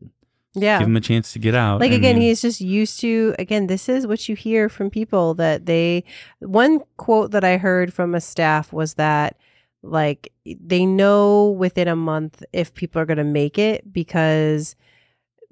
Yeah. 0.58 0.78
give 0.78 0.88
him 0.88 0.96
a 0.96 1.00
chance 1.00 1.32
to 1.34 1.38
get 1.38 1.54
out. 1.54 1.80
like 1.80 1.92
I 1.92 1.96
again 1.96 2.16
mean, 2.16 2.28
he's 2.28 2.40
just 2.40 2.60
used 2.62 2.98
to 3.00 3.34
again 3.38 3.66
this 3.66 3.88
is 3.90 4.06
what 4.06 4.26
you 4.28 4.34
hear 4.34 4.68
from 4.70 4.88
people 4.88 5.34
that 5.34 5.66
they 5.66 6.02
one 6.40 6.80
quote 6.96 7.30
that 7.32 7.44
i 7.44 7.58
heard 7.58 7.92
from 7.92 8.14
a 8.14 8.20
staff 8.22 8.72
was 8.72 8.94
that 8.94 9.36
like 9.82 10.32
they 10.46 10.86
know 10.86 11.50
within 11.50 11.88
a 11.88 11.94
month 11.94 12.42
if 12.54 12.72
people 12.72 13.00
are 13.02 13.04
going 13.06 13.18
to 13.18 13.24
make 13.24 13.58
it 13.58 13.92
because 13.92 14.74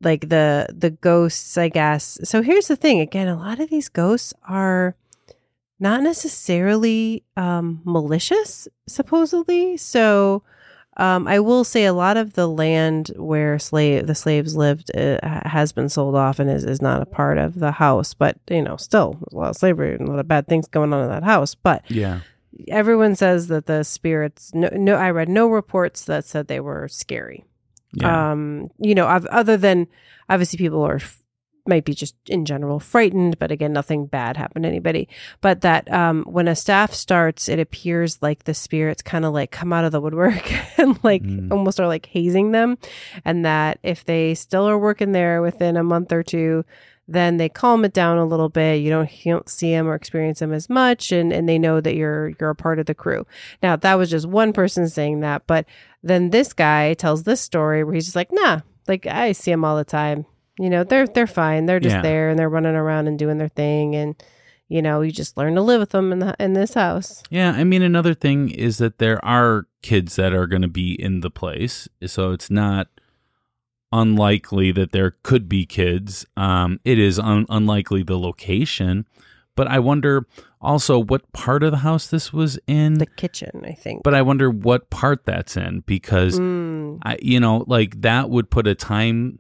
like 0.02 0.28
the 0.31 0.66
the 0.74 0.90
ghosts 0.90 1.59
i 1.59 1.68
guess 1.68 2.18
so 2.24 2.40
here's 2.40 2.68
the 2.68 2.76
thing 2.76 2.98
again 2.98 3.28
a 3.28 3.36
lot 3.36 3.60
of 3.60 3.68
these 3.68 3.90
ghosts 3.90 4.32
are 4.48 4.97
not 5.78 6.02
necessarily 6.02 7.22
um 7.36 7.82
malicious 7.85 8.66
supposedly 8.89 9.76
so 9.76 10.43
um, 10.96 11.26
I 11.26 11.40
will 11.40 11.64
say 11.64 11.84
a 11.84 11.92
lot 11.92 12.16
of 12.16 12.34
the 12.34 12.46
land 12.46 13.10
where 13.16 13.58
slave 13.58 14.06
the 14.06 14.14
slaves 14.14 14.54
lived 14.56 14.96
uh, 14.96 15.18
has 15.48 15.72
been 15.72 15.88
sold 15.88 16.14
off 16.14 16.38
and 16.38 16.48
is, 16.48 16.64
is 16.64 16.80
not 16.80 17.02
a 17.02 17.06
part 17.06 17.38
of 17.38 17.58
the 17.58 17.72
house. 17.72 18.14
But 18.14 18.36
you 18.48 18.62
know, 18.62 18.76
still 18.76 19.14
there's 19.14 19.32
a 19.32 19.36
lot 19.36 19.50
of 19.50 19.56
slavery 19.56 19.94
and 19.94 20.08
a 20.08 20.10
lot 20.10 20.20
of 20.20 20.28
bad 20.28 20.46
things 20.46 20.68
going 20.68 20.92
on 20.92 21.02
in 21.02 21.08
that 21.08 21.24
house. 21.24 21.54
But 21.56 21.82
yeah, 21.90 22.20
everyone 22.68 23.16
says 23.16 23.48
that 23.48 23.66
the 23.66 23.82
spirits. 23.82 24.52
No, 24.54 24.68
no 24.72 24.94
I 24.94 25.10
read 25.10 25.28
no 25.28 25.48
reports 25.48 26.04
that 26.04 26.24
said 26.24 26.46
they 26.46 26.60
were 26.60 26.86
scary. 26.86 27.44
yeah, 27.94 28.30
Um, 28.30 28.68
you 28.78 28.94
know, 28.94 29.06
I've, 29.06 29.26
other 29.26 29.56
than 29.56 29.88
obviously 30.28 30.58
people 30.58 30.82
are 30.82 30.96
f- 30.96 31.22
might 31.66 31.85
be 31.85 31.95
just 31.95 32.15
in 32.28 32.45
general 32.45 32.78
frightened, 32.78 33.39
but 33.39 33.51
again, 33.51 33.73
nothing 33.73 34.07
bad 34.07 34.36
happened 34.36 34.65
to 34.65 34.69
anybody. 34.69 35.09
But 35.41 35.62
that 35.62 35.91
um, 35.93 36.24
when 36.24 36.47
a 36.49 36.55
staff 36.57 36.93
starts, 36.93 37.49
it 37.49 37.59
appears 37.59 38.20
like 38.23 38.45
the 38.45 38.55
spirits 38.55 39.03
kind 39.03 39.24
of 39.24 39.32
like 39.32 39.51
come 39.51 39.73
out 39.73 39.85
of 39.85 39.93
the 39.93 40.01
woodwork 40.01 40.53
and 40.78 40.99
like 41.03 41.23
Mm. 41.23 41.51
almost 41.53 41.81
are 41.81 41.86
like 41.86 42.07
hazing 42.07 42.53
them, 42.53 42.77
and 43.24 43.45
that 43.45 43.78
if 43.82 44.05
they 44.05 44.35
still 44.35 44.69
are 44.69 44.78
working 44.78 45.12
there 45.12 45.41
within 45.43 45.77
a 45.77 45.82
month 45.85 46.12
or 46.12 46.23
two. 46.23 46.65
Then 47.07 47.36
they 47.36 47.51
calm 47.51 47.85
it 47.85 47.93
down 47.93 48.16
a 48.16 48.24
little 48.24 48.49
bit. 48.49 48.77
You 48.77 48.89
don't 48.89 49.27
you 49.27 49.35
don't 49.35 49.47
see 49.47 49.70
them 49.73 49.86
or 49.86 49.95
experience 49.95 50.39
them 50.39 50.55
as 50.55 50.70
much, 50.70 51.12
and, 51.12 51.35
and 51.35 51.47
they 51.47 51.59
know 51.59 51.78
that 51.82 51.95
you're 51.97 52.32
you're 52.41 52.49
a 52.49 52.55
part 52.55 52.78
of 52.78 52.86
the 52.86 52.95
crew. 52.95 53.27
Now 53.62 53.77
that 53.77 53.97
was 53.97 54.09
just 54.09 54.27
one 54.27 54.55
person 54.55 54.89
saying 54.89 55.20
that, 55.20 55.47
but 55.47 55.66
then 56.03 56.31
this 56.31 56.55
guy 56.55 56.95
tells 56.95 57.24
this 57.24 57.43
story 57.43 57.85
where 57.85 57.93
he's 57.93 58.07
just 58.07 58.16
like, 58.16 58.31
nah, 58.32 58.61
like 58.89 59.05
I 59.07 59.32
see 59.32 59.51
them 59.51 59.66
all 59.66 59.77
the 59.77 59.85
time. 59.85 60.24
You 60.59 60.70
know, 60.70 60.85
they're 60.85 61.06
they're 61.06 61.26
fine. 61.26 61.66
They're 61.66 61.81
just 61.81 61.97
Yeah. 61.97 62.02
there 62.02 62.28
and 62.31 62.39
they're 62.39 62.48
running 62.48 62.76
around 62.76 63.09
and 63.09 63.18
doing 63.18 63.39
their 63.39 63.48
thing, 63.48 63.94
and 63.97 64.14
you 64.68 64.81
know, 64.81 65.01
you 65.02 65.12
just 65.12 65.36
learn 65.36 65.55
to 65.56 65.60
live 65.62 65.81
with 65.81 65.90
them 65.90 66.12
in 66.12 66.20
the 66.20 66.35
in 66.39 66.52
this 66.55 66.74
house. 66.74 67.22
yeah. 67.31 67.52
I 67.52 67.64
mean, 67.64 67.82
another 67.82 68.14
thing 68.14 68.51
is 68.51 68.78
that 68.78 68.98
there 68.98 69.22
are 69.24 69.66
kids 69.82 70.16
that 70.16 70.32
are 70.32 70.47
going 70.47 70.62
to 70.62 70.68
be 70.68 70.93
in 70.94 71.20
the 71.20 71.31
place, 71.31 71.89
so 72.06 72.31
it's 72.32 72.51
not 72.51 72.89
unlikely 73.93 74.72
that 74.72 74.93
there 74.93 75.16
could 75.22 75.48
be 75.48 75.66
kids. 75.66 76.26
Um, 76.36 76.81
it 76.85 76.98
is 76.98 77.18
un- 77.18 77.47
unlikely 77.48 78.02
the 78.02 78.18
location, 78.18 79.06
but 79.56 79.68
I 79.68 79.78
wonder 79.78 80.26
also 80.60 80.98
what 80.98 81.31
part 81.32 81.62
of 81.62 81.70
the 81.70 81.78
house 81.78 82.06
this 82.09 82.32
was 82.32 82.59
in. 82.66 82.94
The 82.94 83.06
kitchen, 83.06 83.62
I 83.64 83.72
think. 83.72 84.02
but 84.02 84.14
I 84.14 84.22
wonder 84.22 84.51
what 84.51 84.90
part 84.90 85.24
that's 85.26 85.56
in 85.56 85.81
because 85.86 86.40
Mm, 86.40 86.98
I, 87.02 87.18
you 87.22 87.39
know, 87.39 87.64
like 87.66 88.01
that 88.01 88.31
would 88.31 88.51
put 88.51 88.66
a 88.66 88.74
time 88.74 89.39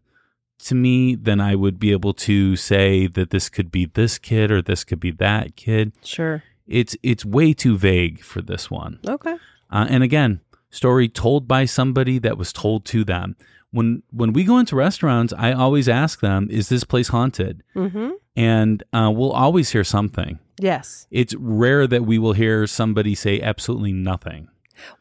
to 0.60 0.74
me, 0.74 1.14
then 1.14 1.40
I 1.40 1.54
would 1.54 1.78
be 1.78 1.92
able 1.92 2.14
to 2.14 2.56
say 2.56 3.06
that 3.06 3.30
this 3.30 3.48
could 3.48 3.70
be 3.70 3.86
this 3.86 4.18
kid 4.18 4.50
or 4.50 4.62
this 4.62 4.84
could 4.84 5.00
be 5.00 5.10
that 5.12 5.56
kid. 5.56 5.92
sure. 6.02 6.42
It's 6.66 6.96
it's 7.02 7.24
way 7.26 7.52
too 7.52 7.76
vague 7.76 8.22
for 8.22 8.40
this 8.40 8.70
one. 8.70 8.98
Okay. 9.06 9.36
Uh, 9.70 9.86
and 9.90 10.02
again, 10.02 10.40
story 10.70 11.08
told 11.08 11.46
by 11.46 11.66
somebody 11.66 12.18
that 12.20 12.38
was 12.38 12.52
told 12.52 12.86
to 12.86 13.04
them. 13.04 13.36
When 13.70 14.02
when 14.10 14.32
we 14.32 14.44
go 14.44 14.58
into 14.58 14.74
restaurants, 14.76 15.34
I 15.36 15.52
always 15.52 15.88
ask 15.90 16.20
them, 16.20 16.48
"Is 16.50 16.70
this 16.70 16.84
place 16.84 17.08
haunted?" 17.08 17.62
Mm-hmm. 17.76 18.12
And 18.36 18.82
uh, 18.94 19.12
we'll 19.14 19.32
always 19.32 19.70
hear 19.70 19.84
something. 19.84 20.38
Yes. 20.58 21.06
It's 21.10 21.34
rare 21.34 21.86
that 21.86 22.04
we 22.04 22.18
will 22.18 22.32
hear 22.32 22.66
somebody 22.66 23.14
say 23.14 23.40
absolutely 23.42 23.92
nothing. 23.92 24.48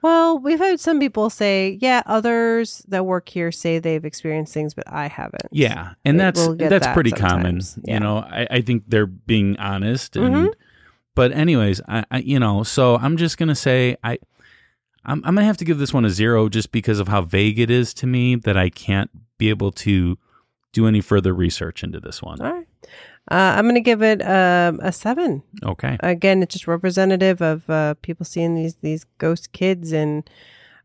Well, 0.01 0.39
we've 0.39 0.59
had 0.59 0.79
some 0.79 0.99
people 0.99 1.29
say, 1.29 1.77
yeah, 1.81 2.03
others 2.05 2.83
that 2.87 3.05
work 3.05 3.29
here 3.29 3.51
say 3.51 3.79
they've 3.79 4.05
experienced 4.05 4.53
things, 4.53 4.73
but 4.73 4.85
I 4.87 5.07
haven't. 5.07 5.47
Yeah, 5.51 5.93
and 6.05 6.17
We'll 6.17 6.31
that's 6.55 6.69
that's 6.69 6.85
that 6.87 6.93
pretty 6.93 7.11
common. 7.11 7.61
Yeah. 7.83 7.93
You 7.95 7.99
know, 7.99 8.17
I, 8.17 8.47
I 8.49 8.61
think 8.61 8.83
they're 8.87 9.05
being 9.07 9.57
honest. 9.57 10.15
And 10.15 10.35
Mhm. 10.35 10.53
but 11.15 11.31
anyways, 11.31 11.81
I, 11.87 12.03
I 12.11 12.17
you 12.19 12.39
know, 12.39 12.63
so 12.63 12.97
I'm 12.97 13.17
just 13.17 13.37
gonna 13.37 13.55
say 13.55 13.97
I. 14.03 14.19
I'm, 15.05 15.21
I'm 15.25 15.35
gonna 15.35 15.45
have 15.47 15.57
to 15.57 15.65
give 15.65 15.79
this 15.79 15.93
one 15.93 16.05
a 16.05 16.09
zero 16.09 16.47
just 16.47 16.71
because 16.71 16.99
of 16.99 17.09
how 17.09 17.21
vague 17.23 17.59
it 17.59 17.69
is 17.69 17.93
to 17.95 18.07
me 18.07 18.35
that 18.35 18.55
I 18.55 18.69
can't 18.69 19.11
be 19.37 19.49
able 19.49 19.73
to 19.73 20.17
do 20.71 20.87
any 20.87 21.01
further 21.01 21.33
research 21.33 21.83
into 21.83 21.99
this 21.99 22.21
one. 22.21 22.41
All 22.41 22.53
right. 22.53 22.67
Uh, 23.31 23.55
I'm 23.55 23.63
going 23.65 23.75
to 23.75 23.81
give 23.81 24.01
it 24.01 24.21
um, 24.21 24.79
a 24.81 24.91
seven. 24.91 25.43
Okay. 25.63 25.97
Again, 26.01 26.43
it's 26.43 26.53
just 26.53 26.67
representative 26.67 27.41
of 27.41 27.69
uh, 27.69 27.93
people 28.01 28.25
seeing 28.25 28.55
these 28.55 28.75
these 28.75 29.05
ghost 29.17 29.53
kids. 29.53 29.93
And 29.93 30.29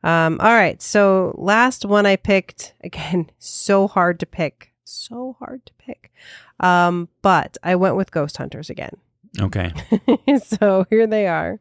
um, 0.04 0.38
all 0.40 0.54
right, 0.54 0.80
so 0.80 1.34
last 1.36 1.84
one 1.84 2.06
I 2.06 2.16
picked 2.16 2.74
again, 2.84 3.30
so 3.38 3.88
hard 3.88 4.20
to 4.20 4.26
pick, 4.26 4.72
so 4.84 5.36
hard 5.40 5.66
to 5.66 5.72
pick. 5.78 6.12
Um, 6.60 7.08
but 7.22 7.56
I 7.62 7.74
went 7.76 7.96
with 7.96 8.10
Ghost 8.10 8.36
Hunters 8.36 8.70
again. 8.70 8.96
Okay. 9.40 9.72
so 10.42 10.86
here 10.90 11.06
they 11.06 11.28
are. 11.28 11.60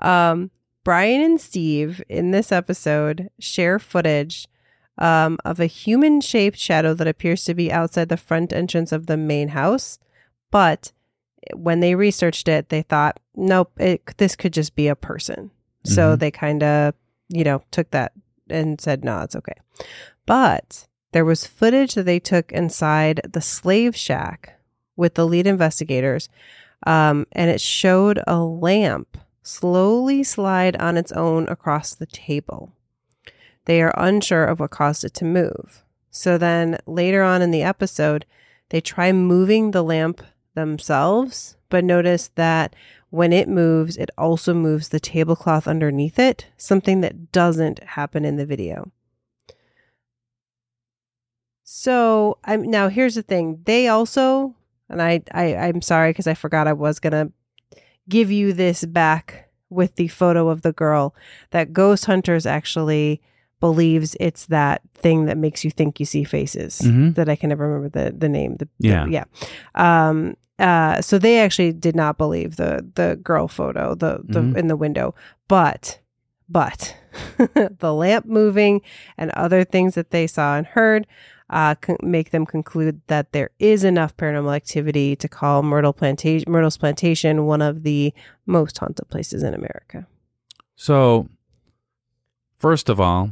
Um, 0.00 0.50
Brian 0.84 1.22
and 1.22 1.40
Steve 1.40 2.02
in 2.08 2.32
this 2.32 2.50
episode 2.52 3.30
share 3.38 3.78
footage 3.78 4.48
um, 4.98 5.38
of 5.44 5.60
a 5.60 5.66
human 5.66 6.20
shaped 6.20 6.58
shadow 6.58 6.94
that 6.94 7.06
appears 7.06 7.44
to 7.44 7.54
be 7.54 7.70
outside 7.72 8.08
the 8.08 8.16
front 8.16 8.52
entrance 8.52 8.92
of 8.92 9.06
the 9.06 9.16
main 9.16 9.48
house. 9.48 9.98
But 10.50 10.92
when 11.54 11.80
they 11.80 11.94
researched 11.94 12.48
it, 12.48 12.68
they 12.70 12.82
thought, 12.82 13.20
nope, 13.34 13.72
it, 13.78 14.16
this 14.16 14.34
could 14.36 14.52
just 14.52 14.74
be 14.74 14.88
a 14.88 14.96
person. 14.96 15.50
So 15.84 16.16
Mhm. 16.16 16.18
they 16.18 16.30
kind 16.30 16.62
of, 16.62 16.94
you 17.28 17.44
know, 17.44 17.62
took 17.70 17.90
that 17.90 18.12
and 18.48 18.80
said, 18.80 19.04
no, 19.04 19.20
it's 19.20 19.36
okay. 19.36 19.54
But 20.24 20.86
there 21.12 21.24
was 21.24 21.46
footage 21.46 21.94
that 21.94 22.04
they 22.04 22.18
took 22.18 22.50
inside 22.52 23.20
the 23.32 23.40
slave 23.40 23.96
shack 23.96 24.58
with 24.96 25.14
the 25.14 25.26
lead 25.26 25.46
investigators 25.46 26.28
um, 26.86 27.26
and 27.32 27.50
it 27.50 27.60
showed 27.60 28.20
a 28.26 28.38
lamp 28.40 29.16
slowly 29.42 30.22
slide 30.24 30.76
on 30.76 30.96
its 30.96 31.12
own 31.12 31.48
across 31.48 31.94
the 31.94 32.06
table. 32.06 32.72
They 33.66 33.82
are 33.82 33.94
unsure 33.96 34.44
of 34.44 34.58
what 34.58 34.70
caused 34.70 35.04
it 35.04 35.14
to 35.14 35.24
move. 35.24 35.84
So 36.10 36.38
then 36.38 36.78
later 36.86 37.22
on 37.22 37.42
in 37.42 37.50
the 37.50 37.62
episode, 37.62 38.24
they 38.70 38.80
try 38.80 39.12
moving 39.12 39.70
the 39.70 39.84
lamp 39.84 40.22
themselves, 40.54 41.56
but 41.68 41.84
notice 41.84 42.30
that 42.34 42.74
when 43.10 43.32
it 43.32 43.48
moves, 43.48 43.96
it 43.96 44.10
also 44.16 44.54
moves 44.54 44.88
the 44.88 45.00
tablecloth 45.00 45.68
underneath 45.68 46.18
it, 46.18 46.46
something 46.56 47.02
that 47.02 47.32
doesn't 47.32 47.82
happen 47.82 48.24
in 48.24 48.36
the 48.36 48.46
video. 48.46 48.90
So 51.62 52.38
I'm 52.44 52.62
now 52.62 52.88
here's 52.88 53.16
the 53.16 53.22
thing. 53.22 53.60
They 53.64 53.88
also 53.88 54.54
and 54.88 55.02
I, 55.02 55.22
I 55.32 55.56
I'm 55.56 55.82
sorry 55.82 56.10
because 56.10 56.26
I 56.26 56.34
forgot 56.34 56.68
I 56.68 56.72
was 56.72 56.98
gonna 56.98 57.32
give 58.08 58.30
you 58.30 58.52
this 58.52 58.84
back 58.84 59.50
with 59.68 59.96
the 59.96 60.08
photo 60.08 60.48
of 60.48 60.62
the 60.62 60.72
girl 60.72 61.14
that 61.50 61.72
Ghost 61.72 62.06
Hunters 62.06 62.46
actually 62.46 63.20
believes 63.66 64.16
it's 64.20 64.46
that 64.46 64.80
thing 64.94 65.26
that 65.26 65.36
makes 65.36 65.64
you 65.64 65.70
think 65.70 65.98
you 66.00 66.06
see 66.06 66.24
faces 66.24 66.80
Mhm. 66.84 67.14
that 67.16 67.28
I 67.28 67.36
can 67.36 67.48
never 67.50 67.66
remember 67.68 67.90
the 67.98 68.06
the 68.16 68.28
name. 68.28 68.56
The, 68.56 68.68
the- 68.80 68.88
Yeah. 68.88 69.06
yeah. 69.16 69.24
Um. 69.74 70.36
Uh. 70.58 71.00
So 71.02 71.18
they 71.18 71.40
actually 71.44 71.72
did 71.72 71.96
not 71.96 72.16
believe 72.18 72.56
the 72.56 72.72
the 72.94 73.18
girl 73.22 73.48
photo 73.48 73.94
the 73.94 74.12
the 74.34 74.40
Mhm. 74.40 74.56
in 74.60 74.66
the 74.68 74.76
window, 74.76 75.14
but 75.48 76.00
but 76.48 76.96
the 77.82 77.92
lamp 77.92 78.24
moving 78.26 78.80
and 79.18 79.30
other 79.32 79.64
things 79.64 79.94
that 79.94 80.10
they 80.10 80.26
saw 80.26 80.56
and 80.58 80.66
heard 80.66 81.06
uh, 81.50 81.74
con- 81.76 81.96
make 82.02 82.30
them 82.30 82.44
conclude 82.46 83.00
that 83.06 83.30
there 83.32 83.50
is 83.58 83.84
enough 83.84 84.12
paranormal 84.16 84.54
activity 84.54 85.14
to 85.16 85.28
call 85.28 85.62
Myrtle 85.62 85.92
Plantation, 85.92 86.50
Myrtle's 86.50 86.76
Plantation 86.76 87.46
one 87.46 87.62
of 87.62 87.82
the 87.84 88.12
most 88.46 88.78
haunted 88.78 89.08
places 89.08 89.42
in 89.42 89.54
America. 89.54 90.06
So, 90.76 91.28
first 92.58 92.88
of 92.88 93.00
all, 93.00 93.30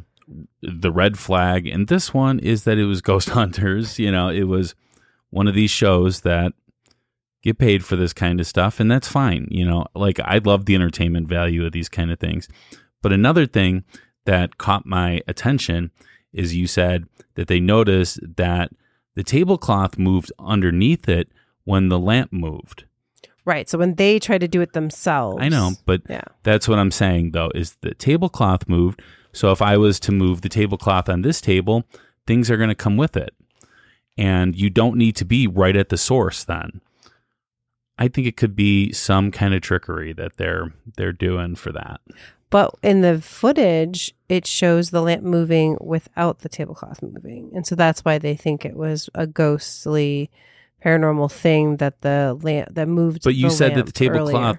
the 0.63 0.93
red 0.93 1.19
flag 1.19 1.67
in 1.67 1.87
this 1.87 2.15
one 2.15 2.39
is 2.39 2.65
that 2.65 2.79
it 2.79 2.85
was 2.87 3.01
Ghost 3.01 3.29
Hunters. 3.31 3.99
You 3.99 4.11
know, 4.11 4.29
it 4.29 4.45
was 4.45 4.75
one 5.31 5.49
of 5.49 5.55
these 5.55 5.71
shows 5.71 6.21
that 6.23 6.53
get 7.43 7.59
paid 7.59 7.85
for 7.85 7.97
this 7.97 8.13
kind 8.13 8.41
of 8.41 8.47
stuff, 8.47 8.81
and 8.81 8.91
that's 8.91 9.09
fine. 9.09 9.49
You 9.51 9.65
know, 9.67 9.87
like 9.95 10.19
I 10.21 10.39
love 10.39 10.65
the 10.67 10.75
entertainment 10.75 11.29
value 11.29 11.65
of 11.67 11.73
these 11.73 11.89
kind 11.89 12.11
of 12.11 12.19
things. 12.19 12.49
But 13.03 13.13
another 13.13 13.47
thing 13.47 13.85
that 14.25 14.57
caught 14.59 14.87
my 14.87 15.21
attention 15.29 15.91
is 16.33 16.57
you 16.57 16.67
said 16.67 17.05
that 17.35 17.49
they 17.49 17.61
noticed 17.61 18.19
that 18.37 18.71
the 19.15 19.23
tablecloth 19.23 19.99
moved 19.99 20.33
underneath 20.39 21.09
it 21.09 21.29
when 21.65 21.89
the 21.89 21.99
lamp 21.99 22.33
moved. 22.33 22.85
Right. 23.45 23.69
So 23.69 23.77
when 23.77 23.97
they 23.97 24.19
try 24.19 24.39
to 24.39 24.49
do 24.49 24.63
it 24.63 24.73
themselves, 24.73 25.37
I 25.41 25.51
know, 25.51 25.73
but 25.85 26.01
Yeah. 26.09 26.23
that's 26.45 26.67
what 26.67 26.79
I'm 26.79 26.91
saying 26.91 27.33
though, 27.33 27.51
is 27.55 27.77
the 27.83 27.93
tablecloth 27.95 28.69
moved. 28.69 29.03
So 29.35 29.53
if 29.53 29.61
I 29.61 29.77
was 29.77 30.01
to 30.01 30.13
move 30.13 30.41
the 30.41 30.49
tablecloth 30.49 31.09
on 31.09 31.23
this 31.23 31.41
table, 31.41 31.85
things 32.27 32.51
are 32.51 32.57
going 32.57 32.69
to 32.69 32.75
come 32.75 32.97
with 32.97 33.17
it. 33.17 33.35
And 34.17 34.57
you 34.57 34.71
don't 34.71 34.97
need 34.97 35.17
to 35.17 35.25
be 35.25 35.47
right 35.47 35.77
at 35.77 35.89
the 35.89 35.97
source 35.97 36.45
then. 36.45 36.81
I 37.99 38.09
think 38.09 38.27
it 38.27 38.37
could 38.37 38.57
be 38.57 38.93
some 38.93 39.31
kind 39.31 39.55
of 39.55 39.61
trickery 39.61 40.13
that 40.15 40.37
they're 40.37 40.73
they're 40.97 41.13
doing 41.13 41.57
for 41.57 41.73
that. 41.73 42.01
But 42.51 42.75
in 42.83 43.01
the 43.01 43.21
footage, 43.21 44.15
it 44.29 44.47
shows 44.47 44.91
the 44.91 45.03
lamp 45.03 45.25
moving 45.25 45.77
without 45.81 46.41
the 46.41 46.49
tablecloth 46.49 47.03
moving. 47.03 47.51
And 47.55 47.67
so 47.67 47.75
that's 47.75 48.05
why 48.05 48.19
they 48.19 48.37
think 48.37 48.65
it 48.65 48.77
was 48.77 49.11
a 49.15 49.27
ghostly 49.27 50.31
paranormal 50.85 51.33
thing 51.33 51.79
that 51.79 52.03
the 52.03 52.39
lamp 52.41 52.69
that 52.75 52.87
moved. 52.87 53.25
But 53.25 53.35
you 53.35 53.51
said 53.51 53.75
that 53.75 53.87
the 53.87 53.93
tablecloth 53.93 54.35
earlier. 54.35 54.59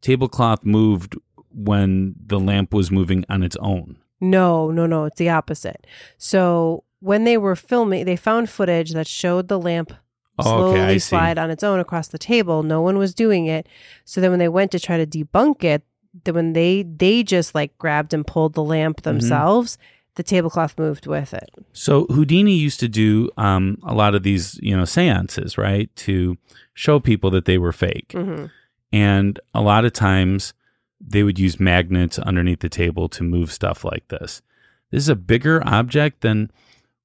tablecloth 0.00 0.64
moved 0.64 1.16
when 1.58 2.14
the 2.24 2.38
lamp 2.40 2.72
was 2.72 2.90
moving 2.90 3.24
on 3.28 3.42
its 3.42 3.56
own. 3.60 3.96
No, 4.20 4.70
no, 4.70 4.86
no. 4.86 5.04
It's 5.04 5.18
the 5.18 5.28
opposite. 5.30 5.86
So 6.16 6.84
when 7.00 7.24
they 7.24 7.36
were 7.36 7.56
filming, 7.56 8.04
they 8.04 8.16
found 8.16 8.50
footage 8.50 8.92
that 8.92 9.06
showed 9.06 9.48
the 9.48 9.58
lamp 9.58 9.92
Oh, 10.40 10.42
slowly 10.42 10.82
okay, 10.94 10.98
slide 10.98 11.36
on 11.38 11.50
its 11.50 11.64
own 11.64 11.80
across 11.80 12.08
the 12.08 12.18
table. 12.18 12.62
No 12.62 12.80
one 12.80 12.96
was 12.96 13.12
doing 13.12 13.46
it. 13.46 13.68
So 14.04 14.20
then 14.20 14.30
when 14.30 14.38
they 14.38 14.48
went 14.48 14.70
to 14.70 14.78
try 14.78 14.96
to 14.96 15.06
debunk 15.06 15.64
it, 15.64 15.82
then 16.24 16.34
when 16.34 16.52
they 16.52 16.84
they 16.84 17.22
just 17.24 17.54
like 17.56 17.76
grabbed 17.78 18.14
and 18.14 18.24
pulled 18.26 18.54
the 18.54 18.62
lamp 18.62 18.98
Mm-hmm. 18.98 19.10
themselves, 19.10 19.78
the 20.14 20.22
tablecloth 20.22 20.78
moved 20.78 21.06
with 21.06 21.34
it. 21.34 21.50
So 21.72 22.06
Houdini 22.06 22.52
used 22.54 22.78
to 22.80 22.88
do 22.88 23.30
um, 23.36 23.78
a 23.82 23.94
lot 23.94 24.14
of 24.14 24.22
these, 24.22 24.58
you 24.62 24.76
know, 24.76 24.84
seances, 24.84 25.58
right, 25.58 25.94
to 25.96 26.36
show 26.74 27.00
people 27.00 27.30
that 27.30 27.44
they 27.44 27.58
were 27.58 27.72
fake. 27.72 28.12
hmm 28.12 28.46
And 28.92 29.38
a 29.54 29.60
lot 29.60 29.84
of 29.84 29.92
times 29.92 30.54
they 31.00 31.22
would 31.22 31.38
use 31.38 31.60
magnets 31.60 32.18
underneath 32.18 32.60
the 32.60 32.68
table 32.68 33.08
to 33.10 33.22
move 33.22 33.52
stuff 33.52 33.84
like 33.84 34.08
this. 34.08 34.42
This 34.90 35.02
is 35.04 35.08
a 35.08 35.16
bigger 35.16 35.62
object 35.66 36.22
than 36.22 36.50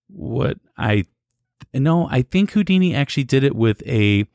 what 0.08 0.58
I 0.78 1.06
no, 1.74 2.08
I 2.10 2.22
think 2.22 2.52
Houdini 2.52 2.94
actually 2.94 3.24
did 3.24 3.44
it 3.44 3.56
with 3.56 3.82
a 3.88 4.26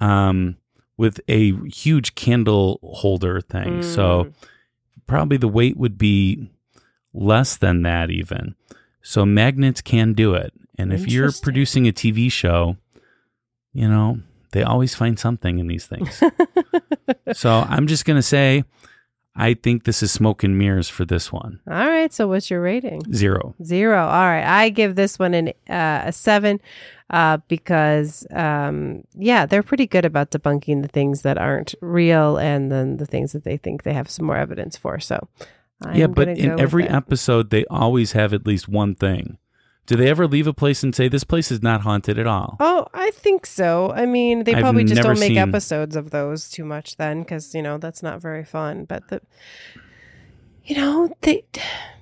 um 0.00 0.56
with 0.96 1.20
a 1.28 1.52
huge 1.68 2.14
candle 2.14 2.80
holder 2.82 3.40
thing. 3.40 3.82
So 3.82 4.32
probably 5.06 5.36
the 5.36 5.48
weight 5.48 5.76
would 5.76 5.98
be 5.98 6.50
less 7.12 7.56
than 7.56 7.82
that 7.82 8.10
even. 8.10 8.54
So 9.02 9.24
magnets 9.24 9.80
can 9.80 10.14
do 10.14 10.34
it. 10.34 10.52
And 10.78 10.92
if 10.92 11.06
you're 11.08 11.32
producing 11.42 11.86
a 11.88 11.92
TV 11.92 12.30
show, 12.30 12.76
you 13.72 13.88
know, 13.88 14.20
they 14.52 14.62
always 14.62 14.94
find 14.94 15.18
something 15.18 15.58
in 15.58 15.66
these 15.66 15.86
things. 15.86 16.22
so 17.32 17.64
I'm 17.68 17.86
just 17.86 18.04
going 18.04 18.16
to 18.16 18.22
say 18.22 18.64
I 19.36 19.54
think 19.54 19.84
this 19.84 20.02
is 20.02 20.10
smoke 20.10 20.42
and 20.42 20.56
mirrors 20.56 20.88
for 20.88 21.04
this 21.04 21.30
one. 21.30 21.60
All 21.68 21.74
right. 21.74 22.12
So 22.12 22.26
what's 22.26 22.50
your 22.50 22.62
rating? 22.62 23.02
Zero. 23.12 23.54
Zero. 23.62 24.00
All 24.00 24.24
right. 24.24 24.44
I 24.44 24.70
give 24.70 24.96
this 24.96 25.18
one 25.18 25.34
an 25.34 25.48
uh, 25.68 26.02
a 26.06 26.12
seven 26.12 26.58
uh, 27.10 27.38
because, 27.46 28.26
um, 28.30 29.04
yeah, 29.14 29.44
they're 29.44 29.62
pretty 29.62 29.86
good 29.86 30.06
about 30.06 30.30
debunking 30.30 30.82
the 30.82 30.88
things 30.88 31.22
that 31.22 31.36
aren't 31.36 31.74
real 31.82 32.38
and 32.38 32.72
then 32.72 32.96
the 32.96 33.06
things 33.06 33.32
that 33.32 33.44
they 33.44 33.58
think 33.58 33.82
they 33.82 33.92
have 33.92 34.10
some 34.10 34.24
more 34.24 34.38
evidence 34.38 34.76
for. 34.76 34.98
So, 34.98 35.28
I 35.84 35.96
yeah, 35.96 36.06
but 36.06 36.28
in 36.28 36.58
every 36.58 36.88
episode, 36.88 37.50
they 37.50 37.66
always 37.66 38.12
have 38.12 38.32
at 38.32 38.46
least 38.46 38.68
one 38.68 38.94
thing. 38.94 39.36
Do 39.86 39.96
they 39.96 40.08
ever 40.08 40.26
leave 40.26 40.46
a 40.46 40.52
place 40.52 40.82
and 40.82 40.94
say 40.94 41.08
this 41.08 41.24
place 41.24 41.50
is 41.52 41.62
not 41.62 41.82
haunted 41.82 42.18
at 42.18 42.26
all? 42.26 42.56
Oh, 42.58 42.86
I 42.92 43.12
think 43.12 43.46
so. 43.46 43.92
I 43.92 44.04
mean, 44.04 44.44
they 44.44 44.54
I've 44.54 44.60
probably 44.60 44.84
just 44.84 45.02
don't 45.02 45.18
make 45.20 45.28
seen- 45.30 45.38
episodes 45.38 45.94
of 45.96 46.10
those 46.10 46.50
too 46.50 46.64
much 46.64 46.96
then 46.96 47.22
because, 47.22 47.54
you 47.54 47.62
know, 47.62 47.78
that's 47.78 48.02
not 48.02 48.20
very 48.20 48.44
fun. 48.44 48.84
But 48.84 49.08
the, 49.08 49.20
you 50.64 50.76
know, 50.76 51.14
they, 51.22 51.44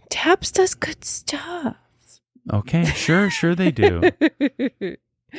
Taps 0.08 0.50
does 0.50 0.74
good 0.74 1.04
stuff. 1.04 1.76
Okay, 2.52 2.84
sure, 2.84 3.30
sure 3.30 3.54
they 3.54 3.70
do. 3.70 4.02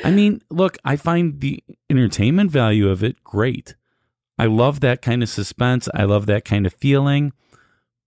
I 0.04 0.10
mean, 0.10 0.42
look, 0.50 0.76
I 0.84 0.96
find 0.96 1.40
the 1.40 1.62
entertainment 1.88 2.50
value 2.50 2.88
of 2.88 3.02
it 3.02 3.22
great. 3.24 3.74
I 4.38 4.46
love 4.46 4.80
that 4.80 5.02
kind 5.02 5.22
of 5.22 5.28
suspense. 5.28 5.88
I 5.94 6.04
love 6.04 6.26
that 6.26 6.44
kind 6.44 6.66
of 6.66 6.74
feeling, 6.74 7.32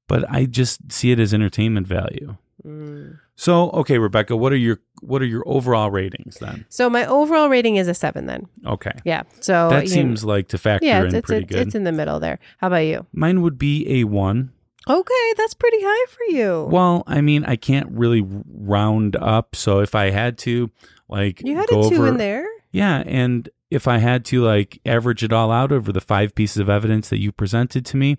but 0.08 0.30
I 0.30 0.46
just 0.46 0.92
see 0.92 1.12
it 1.12 1.20
as 1.20 1.34
entertainment 1.34 1.88
value. 1.88 2.38
Mm. 2.66 3.20
So, 3.40 3.70
okay, 3.70 4.00
Rebecca, 4.00 4.36
what 4.36 4.52
are 4.52 4.58
your 4.58 4.82
what 5.00 5.22
are 5.22 5.26
your 5.26 5.44
overall 5.48 5.90
ratings 5.90 6.40
then? 6.40 6.66
So 6.68 6.90
my 6.90 7.06
overall 7.06 7.48
rating 7.48 7.78
is 7.78 7.88
a 7.88 7.94
seven 7.94 8.26
then. 8.26 8.50
Okay. 8.66 8.92
Yeah. 9.06 9.24
So 9.40 9.70
that 9.70 9.88
seems 9.88 10.26
like 10.26 10.50
to 10.50 10.58
factor 10.58 10.86
yeah, 10.86 11.00
in 11.00 11.06
it's, 11.06 11.16
it's, 11.16 11.26
pretty 11.26 11.44
it's, 11.46 11.56
good. 11.56 11.68
it's 11.68 11.74
in 11.74 11.86
the 11.86 11.94
middle 11.94 12.20
there. 12.20 12.40
How 12.58 12.68
about 12.68 12.80
you? 12.80 13.06
Mine 13.14 13.42
would 13.42 13.58
be 13.58 14.02
a 14.02 14.04
1. 14.04 14.52
Okay, 14.90 15.34
that's 15.38 15.54
pretty 15.54 15.78
high 15.80 16.06
for 16.10 16.36
you. 16.36 16.68
Well, 16.70 17.04
I 17.08 17.22
mean, 17.22 17.46
I 17.46 17.56
can't 17.56 17.90
really 17.92 18.28
round 18.28 19.16
up, 19.16 19.56
so 19.56 19.80
if 19.80 19.96
I 19.96 20.10
had 20.10 20.38
to 20.40 20.70
like 21.08 21.42
you 21.42 21.56
had 21.56 21.72
a 21.72 21.90
two 21.90 21.96
over 21.96 22.08
in 22.10 22.18
there. 22.18 22.46
Yeah, 22.74 23.04
and 23.06 23.48
if 23.72 23.88
I 23.88 24.00
had 24.00 24.26
to 24.26 24.44
like 24.44 24.82
average 24.86 25.24
it 25.24 25.32
all 25.32 25.50
out 25.50 25.72
over 25.72 25.94
the 25.94 26.02
five 26.02 26.36
pieces 26.36 26.58
of 26.58 26.68
evidence 26.68 27.08
that 27.08 27.20
you 27.20 27.32
presented 27.32 27.86
to 27.86 27.96
me, 27.96 28.18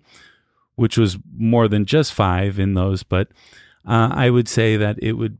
which 0.73 0.97
was 0.97 1.19
more 1.37 1.67
than 1.67 1.85
just 1.85 2.11
five 2.11 2.57
in 2.57 2.73
those, 2.73 3.03
but 3.03 3.27
uh, 3.85 4.09
I 4.11 4.29
would 4.29 4.47
say 4.47 4.77
that 4.77 4.97
it 5.01 5.13
would 5.13 5.37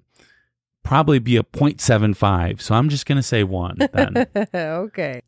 probably 0.84 1.20
be 1.20 1.38
a 1.38 1.44
0.75. 1.44 2.62
So 2.62 2.76
I'm 2.76 2.90
just 2.90 3.06
going 3.06 3.18
to 3.18 3.24
say 3.24 3.44
one 3.44 3.78
then. 3.94 4.28
okay. 4.54 5.22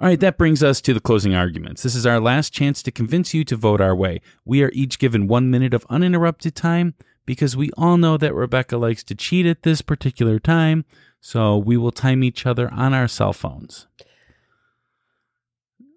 All 0.00 0.06
right, 0.08 0.20
that 0.20 0.38
brings 0.38 0.62
us 0.62 0.80
to 0.82 0.94
the 0.94 1.00
closing 1.00 1.34
arguments. 1.34 1.82
This 1.82 1.94
is 1.94 2.06
our 2.06 2.20
last 2.20 2.54
chance 2.54 2.82
to 2.82 2.90
convince 2.90 3.34
you 3.34 3.44
to 3.44 3.56
vote 3.56 3.82
our 3.82 3.94
way. 3.94 4.22
We 4.46 4.62
are 4.62 4.70
each 4.72 4.98
given 4.98 5.26
one 5.26 5.50
minute 5.50 5.74
of 5.74 5.84
uninterrupted 5.90 6.54
time 6.54 6.94
because 7.26 7.54
we 7.54 7.70
all 7.76 7.98
know 7.98 8.16
that 8.16 8.34
Rebecca 8.34 8.78
likes 8.78 9.04
to 9.04 9.14
cheat 9.14 9.44
at 9.44 9.62
this 9.62 9.82
particular 9.82 10.38
time. 10.38 10.86
So 11.20 11.58
we 11.58 11.76
will 11.76 11.92
time 11.92 12.24
each 12.24 12.46
other 12.46 12.72
on 12.72 12.94
our 12.94 13.08
cell 13.08 13.34
phones. 13.34 13.88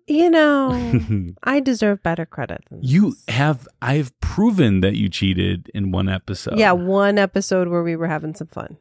You 0.07 0.29
know, 0.29 1.33
I 1.43 1.59
deserve 1.59 2.03
better 2.03 2.25
credit 2.25 2.63
than 2.69 2.79
You 2.81 3.11
this. 3.11 3.23
have 3.29 3.67
I've 3.81 4.17
proven 4.19 4.81
that 4.81 4.95
you 4.95 5.07
cheated 5.09 5.71
in 5.73 5.91
one 5.91 6.09
episode. 6.09 6.57
Yeah, 6.59 6.73
one 6.73 7.17
episode 7.17 7.69
where 7.69 7.83
we 7.83 7.95
were 7.95 8.07
having 8.07 8.35
some 8.35 8.47
fun. 8.47 8.77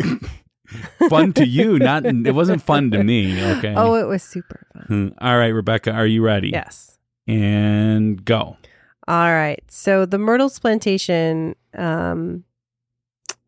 fun 1.08 1.32
to 1.34 1.46
you, 1.46 1.78
not 1.78 2.06
it 2.06 2.34
wasn't 2.34 2.62
fun 2.62 2.90
to 2.92 3.02
me, 3.04 3.42
okay? 3.56 3.74
Oh, 3.76 3.94
it 3.94 4.06
was 4.06 4.22
super 4.22 4.66
fun. 4.72 4.84
Hmm. 4.86 5.08
All 5.24 5.36
right, 5.36 5.48
Rebecca, 5.48 5.92
are 5.92 6.06
you 6.06 6.22
ready? 6.22 6.50
Yes. 6.50 6.98
And 7.26 8.24
go. 8.24 8.56
All 9.08 9.32
right. 9.32 9.62
So 9.68 10.06
the 10.06 10.18
Myrtles 10.18 10.58
plantation 10.58 11.54
um, 11.76 12.44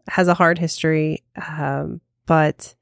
has 0.08 0.28
a 0.28 0.34
hard 0.34 0.58
history, 0.58 1.22
um, 1.36 2.00
but 2.26 2.74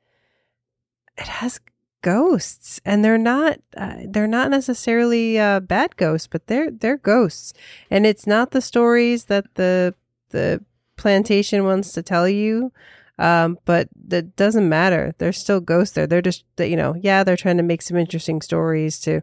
it 1.18 1.28
has 1.28 1.60
ghosts, 2.02 2.80
and 2.84 3.04
they're 3.04 3.18
not 3.18 3.58
uh, 3.76 3.96
they're 4.06 4.26
not 4.26 4.50
necessarily 4.50 5.38
uh, 5.38 5.60
bad 5.60 5.96
ghosts, 5.96 6.26
but 6.26 6.46
they're 6.46 6.70
they're 6.70 6.98
ghosts, 6.98 7.52
and 7.90 8.06
it's 8.06 8.26
not 8.26 8.50
the 8.50 8.60
stories 8.60 9.24
that 9.24 9.46
the 9.54 9.94
the 10.30 10.62
plantation 10.96 11.64
wants 11.64 11.92
to 11.92 12.02
tell 12.02 12.28
you. 12.28 12.72
Um, 13.18 13.58
but 13.64 13.88
that 14.08 14.36
doesn't 14.36 14.68
matter. 14.68 15.14
There's 15.18 15.38
still 15.38 15.60
ghosts 15.60 15.94
there. 15.94 16.06
They're 16.06 16.22
just, 16.22 16.44
you 16.58 16.76
know, 16.76 16.94
yeah, 17.00 17.22
they're 17.24 17.36
trying 17.36 17.58
to 17.58 17.62
make 17.62 17.82
some 17.82 17.96
interesting 17.96 18.40
stories 18.40 18.98
to 19.00 19.22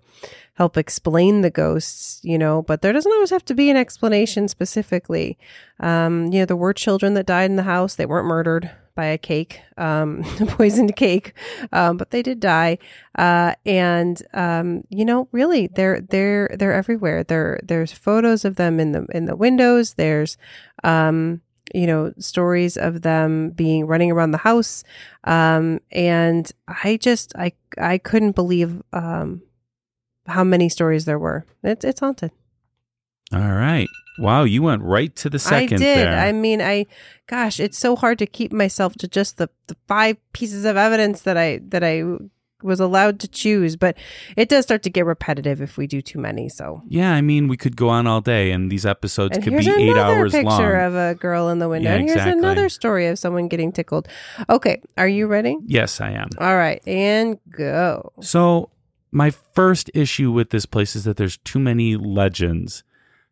help 0.53 0.78
explain 0.78 1.41
the 1.41 1.49
ghosts, 1.49 2.20
you 2.24 2.38
know, 2.38 2.61
but 2.61 2.82
there 2.82 2.94
doesn't 2.94 3.11
always 3.11 3.30
have 3.30 3.45
to 3.45 3.56
be 3.56 3.70
an 3.70 3.78
explanation 3.78 4.48
specifically. 4.48 5.38
Um, 5.80 6.26
you 6.32 6.40
know, 6.40 6.45
there 6.45 6.57
were 6.57 6.74
children 6.74 7.14
that 7.14 7.26
died 7.26 7.49
in 7.49 7.56
the 7.56 7.64
house. 7.64 7.95
They 7.95 8.06
weren't 8.06 8.28
murdered 8.28 8.70
by 8.99 9.06
a 9.06 9.18
cake, 9.18 9.61
um, 9.78 10.24
poisoned 10.48 10.94
cake, 10.98 11.34
um, 11.72 11.95
but 11.95 12.11
they 12.11 12.22
did 12.22 12.41
die. 12.41 12.78
Uh, 13.18 13.53
and 13.66 14.22
um, 14.34 14.84
you 14.90 15.06
know, 15.06 15.30
really, 15.32 15.68
they're 15.68 16.02
they're 16.02 16.53
they're 16.60 16.74
everywhere. 16.74 17.24
There 17.24 17.61
there's 17.64 17.94
photos 17.94 18.44
of 18.44 18.57
them 18.57 18.78
in 18.78 18.91
the 18.91 19.06
in 19.14 19.24
the 19.24 19.38
windows. 19.38 19.94
There's 19.94 20.38
um, 20.84 21.40
you 21.74 21.86
know 21.88 22.14
stories 22.18 22.78
of 22.78 23.02
them 23.02 23.52
being 23.52 23.86
running 23.86 24.12
around 24.12 24.32
the 24.32 24.38
house 24.40 24.84
um 25.26 25.80
and 25.91 26.52
i 26.68 26.98
just 26.98 27.36
i 27.36 27.52
i 27.78 27.98
couldn't 27.98 28.34
believe 28.34 28.82
um 28.94 29.41
how 30.28 30.44
many 30.44 30.70
stories 30.70 31.06
there 31.06 31.20
were 31.20 31.46
it's 31.64 31.84
it's 31.86 32.00
haunted 32.00 32.32
All 33.34 33.40
right. 33.40 33.88
Wow, 34.20 34.44
you 34.44 34.62
went 34.62 34.82
right 34.84 35.16
to 35.16 35.30
the 35.30 35.40
second 35.40 35.76
i 35.76 35.78
did 35.78 36.08
there. 36.08 36.20
i 36.20 36.32
mean 36.34 36.62
i 36.62 36.86
gosh 37.28 37.60
it's 37.60 37.78
so 37.78 37.96
hard 37.96 38.20
to 38.20 38.26
keep 38.26 38.52
myself 38.52 38.94
to 38.96 39.08
just 39.08 39.38
the, 39.38 39.50
the 39.68 39.78
five 39.88 40.18
pieces 40.34 40.66
of 40.66 40.76
evidence 40.76 41.22
that 41.22 41.38
i 41.38 41.60
that 41.64 41.84
i 41.84 42.04
was 42.61 42.80
allowed 42.80 43.19
to 43.19 43.27
choose 43.27 43.76
but 43.76 43.98
it 44.36 44.49
does 44.49 44.64
start 44.64 44.84
to 44.84 44.90
get 44.90 45.06
repetitive 45.06 45.61
if 45.61 45.77
we 45.77 45.88
do 45.88 46.02
too 46.02 46.19
many 46.19 46.49
so 46.49 46.81
yeah, 46.88 47.14
I 47.14 47.22
mean, 47.22 47.48
we 47.48 47.57
could 47.57 47.76
go 47.76 47.90
on 47.90 48.07
all 48.07 48.22
day, 48.22 48.52
and 48.52 48.72
these 48.72 48.86
episodes 48.86 49.38
and 49.38 49.44
could 49.44 49.57
be 49.57 49.69
eight 49.69 49.95
hours 49.98 50.31
picture 50.31 50.48
long. 50.49 50.81
of 50.81 50.95
a 50.95 51.15
girl 51.15 51.49
in 51.49 51.60
the 51.60 51.69
window 51.69 51.90
Yeah, 51.90 51.95
and 51.95 52.06
here's 52.06 52.18
exactly. 52.18 52.40
another 52.40 52.69
story 52.69 53.07
of 53.07 53.19
someone 53.19 53.48
getting 53.48 53.72
tickled 53.72 54.07
okay 54.49 54.81
are 54.98 55.07
you 55.07 55.27
ready 55.27 55.57
yes, 55.65 56.02
I 56.02 56.11
am. 56.11 56.30
All 56.40 56.56
right, 56.56 56.81
and 56.88 57.38
go. 57.52 58.11
So, 58.22 58.72
my 59.11 59.30
first 59.31 59.90
issue 59.94 60.31
with 60.31 60.49
this 60.49 60.65
place 60.65 60.95
is 60.95 61.03
that 61.06 61.18
there's 61.18 61.38
too 61.38 61.60
many 61.60 61.95
legends. 61.95 62.84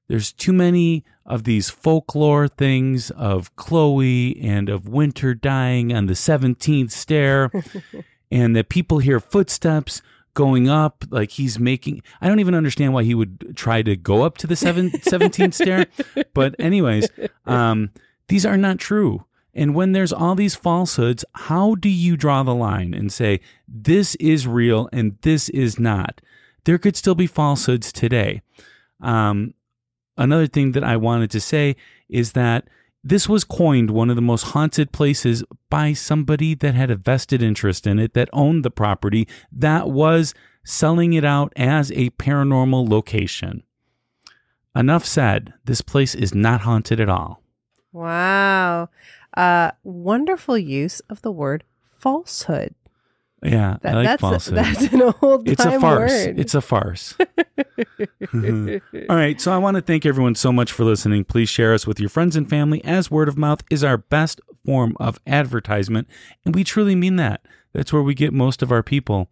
There's 0.08 0.32
too 0.32 0.54
many 0.54 1.04
of 1.26 1.44
these 1.44 1.70
folklore 1.70 2.48
things 2.48 3.12
of 3.12 3.56
Chloe 3.56 4.40
and 4.42 4.70
of 4.70 4.88
Winter 4.88 5.34
dying 5.34 5.94
on 5.94 6.06
the 6.06 6.14
17th 6.14 6.92
stair, 6.92 7.52
and 8.32 8.56
that 8.56 8.70
people 8.70 9.00
hear 9.00 9.20
footsteps 9.20 10.02
going 10.34 10.70
up 10.70 11.04
like 11.10 11.32
he's 11.32 11.58
making 11.58 12.04
I 12.22 12.28
don't 12.28 12.40
even 12.40 12.54
understand 12.54 12.94
why 12.94 13.04
he 13.04 13.16
would 13.16 13.56
try 13.58 13.82
to 13.82 13.96
go 13.96 14.22
up 14.22 14.38
to 14.38 14.48
the 14.48 14.56
seven, 14.56 14.92
17th 14.92 15.56
stair. 15.56 15.88
But 16.36 16.56
anyways 16.60 17.10
um 17.48 17.90
these 18.28 18.46
are 18.46 18.58
not 18.58 18.78
true. 18.78 19.26
And 19.56 19.74
when 19.74 19.94
there's 19.94 20.14
all 20.14 20.36
these 20.36 20.54
falsehoods 20.56 21.26
how 21.34 21.74
do 21.74 21.90
you 21.90 22.16
draw 22.18 22.44
the 22.44 22.54
line 22.54 22.94
and 22.94 23.12
say 23.12 23.40
this 23.68 24.14
is 24.16 24.46
real 24.46 24.90
and 24.94 25.18
this 25.24 25.50
is 25.50 25.80
not? 25.80 26.22
There 26.66 26.78
could 26.78 26.96
still 26.96 27.16
be 27.16 27.26
falsehoods 27.26 27.92
today. 27.92 28.44
Um 29.02 29.56
another 30.18 30.46
thing 30.46 30.74
that 30.74 30.84
I 30.84 30.98
wanted 30.98 31.32
to 31.32 31.40
say 31.40 31.76
is 32.10 32.34
that 32.34 32.68
this 33.10 33.30
was 33.30 33.44
coined 33.44 33.90
one 33.90 34.10
of 34.10 34.16
the 34.16 34.22
most 34.22 34.44
haunted 34.48 34.92
places 34.92 35.44
by 35.70 35.94
somebody 35.94 36.54
that 36.56 36.76
had 36.76 36.92
a 36.92 36.96
vested 36.96 37.42
interest 37.42 37.88
in 37.88 38.00
it, 38.00 38.14
that 38.14 38.30
owned 38.34 38.66
the 38.66 38.72
property, 38.72 39.28
that 39.52 39.90
was 39.90 40.34
selling 40.66 41.14
it 41.14 41.24
out 41.24 41.54
as 41.56 41.92
a 41.92 42.10
paranormal 42.12 42.90
location. 42.90 43.64
Enough 44.76 45.06
said. 45.06 45.54
This 45.64 45.82
place 45.82 46.16
is 46.16 46.36
not 46.36 46.62
haunted 46.62 47.00
at 47.00 47.10
all. 47.10 47.42
Wow. 47.94 48.90
Uh 49.36 49.72
wonderful 49.84 50.58
use 50.58 51.00
of 51.10 51.22
the 51.22 51.32
word 51.32 51.64
falsehood. 51.98 52.76
Yeah, 53.44 53.78
That, 53.84 53.94
I 53.94 53.96
like 53.98 54.06
that's 54.08 54.22
falsehood. 54.22 54.56
that's 54.58 54.82
an 54.94 55.14
old 55.22 55.48
it's 55.48 55.64
a 55.64 55.80
farce. 55.80 56.12
word. 56.12 56.40
It's 56.40 56.56
a 56.56 56.62
farce. 56.62 57.16
All 58.34 59.16
right. 59.16 59.40
So 59.40 59.52
I 59.52 59.58
want 59.58 59.76
to 59.76 59.82
thank 59.82 60.06
everyone 60.06 60.36
so 60.36 60.52
much 60.52 60.72
for 60.72 60.84
listening. 60.84 61.24
Please 61.24 61.50
share 61.50 61.74
us 61.74 61.86
with 61.86 62.00
your 62.00 62.10
friends 62.10 62.36
and 62.36 62.50
family, 62.50 62.84
as 62.84 63.12
word 63.12 63.30
of 63.30 63.38
mouth 63.38 63.62
is 63.70 63.84
our 63.84 63.98
best 63.98 64.42
form 64.66 64.96
of 65.00 65.20
advertisement. 65.28 66.08
And 66.46 66.56
we 66.56 66.64
truly 66.64 66.96
mean 66.96 67.16
that. 67.18 67.42
That's 67.74 67.94
where 67.94 68.02
we 68.02 68.14
get 68.16 68.34
most 68.34 68.62
of 68.64 68.72
our 68.72 68.84
people. 68.84 69.30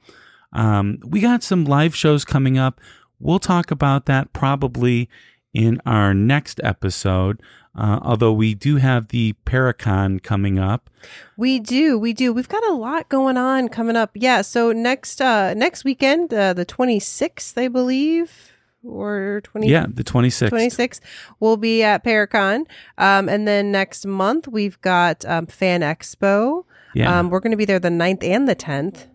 Um, 0.54 1.00
we 1.04 1.20
got 1.20 1.44
some 1.44 1.66
live 1.66 1.96
shows 1.96 2.24
coming 2.24 2.58
up. 2.58 2.80
We'll 3.20 3.40
talk 3.40 3.72
about 3.72 4.06
that 4.06 4.34
probably 4.34 5.10
in 5.56 5.82
our 5.86 6.14
next 6.14 6.60
episode. 6.64 7.42
Uh, 7.78 8.00
although 8.04 8.32
we 8.32 8.54
do 8.54 8.78
have 8.78 9.10
the 9.10 9.34
Paracon 9.46 10.22
coming 10.24 10.58
up. 10.58 10.90
We 11.36 11.60
do, 11.60 12.00
we 12.00 12.14
do. 12.14 12.32
We've 12.32 12.48
got 12.48 12.64
a 12.66 12.72
lot 12.72 13.10
going 13.10 13.36
on 13.38 13.68
coming 13.68 13.98
up. 13.98 14.12
Yeah. 14.14 14.42
So 14.44 14.72
next 14.72 15.22
uh 15.22 15.54
next 15.56 15.84
weekend, 15.84 16.34
uh, 16.34 16.54
the 16.54 16.64
twenty 16.66 17.00
sixth, 17.00 17.58
I 17.58 17.68
believe. 17.68 18.54
or 18.84 19.42
20 19.44 19.68
Yeah, 19.68 19.88
the 19.90 20.04
26th. 20.04 20.52
26th 20.52 21.00
we'll 21.40 21.58
be 21.58 21.82
at 21.84 22.04
Paracon. 22.06 22.66
Um, 23.00 23.28
and 23.28 23.48
then 23.48 23.72
next 23.72 24.06
month 24.06 24.48
we've 24.48 24.80
got 24.82 25.26
um, 25.26 25.48
Fan 25.48 25.82
Expo. 25.82 26.66
Yeah. 26.94 27.20
Um, 27.20 27.30
we're 27.32 27.40
going 27.42 27.52
to 27.52 27.58
be 27.58 27.66
there 27.66 27.80
the 27.80 27.90
9th 27.90 28.24
and 28.24 28.48
the 28.48 28.56
10th. 28.56 29.08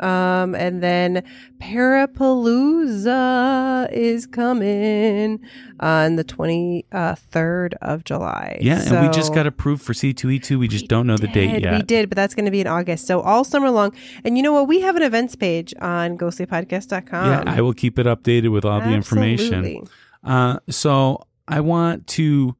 Um, 0.00 0.54
and 0.54 0.82
then 0.82 1.22
Parapalooza 1.60 3.90
is 3.92 4.26
coming 4.26 5.40
on 5.80 6.16
the 6.16 6.24
23rd 6.24 7.74
of 7.82 8.04
July. 8.04 8.58
yeah, 8.60 8.82
and 8.82 9.06
we 9.06 9.12
just 9.12 9.34
got 9.34 9.46
approved 9.46 9.82
for 9.82 9.92
C2E2. 9.92 10.58
We 10.58 10.68
just 10.68 10.88
don't 10.88 11.06
know 11.06 11.16
the 11.16 11.28
date 11.28 11.62
yet. 11.62 11.72
We 11.72 11.82
did, 11.82 12.08
but 12.08 12.16
that's 12.16 12.34
going 12.34 12.44
to 12.46 12.50
be 12.50 12.60
in 12.60 12.66
August. 12.66 13.06
So 13.06 13.20
all 13.20 13.44
summer 13.44 13.70
long. 13.70 13.94
And 14.24 14.36
you 14.36 14.42
know 14.42 14.52
what? 14.52 14.68
We 14.68 14.80
have 14.80 14.96
an 14.96 15.02
events 15.02 15.36
page 15.36 15.74
on 15.80 16.18
ghostlypodcast.com. 16.18 17.30
Yeah, 17.30 17.44
I 17.46 17.60
will 17.60 17.74
keep 17.74 17.98
it 17.98 18.06
updated 18.06 18.50
with 18.50 18.64
all 18.64 18.80
the 18.80 18.92
information. 18.92 19.54
Absolutely. 19.64 19.88
Uh, 20.24 20.58
so 20.68 21.26
I 21.46 21.60
want 21.60 22.06
to 22.08 22.56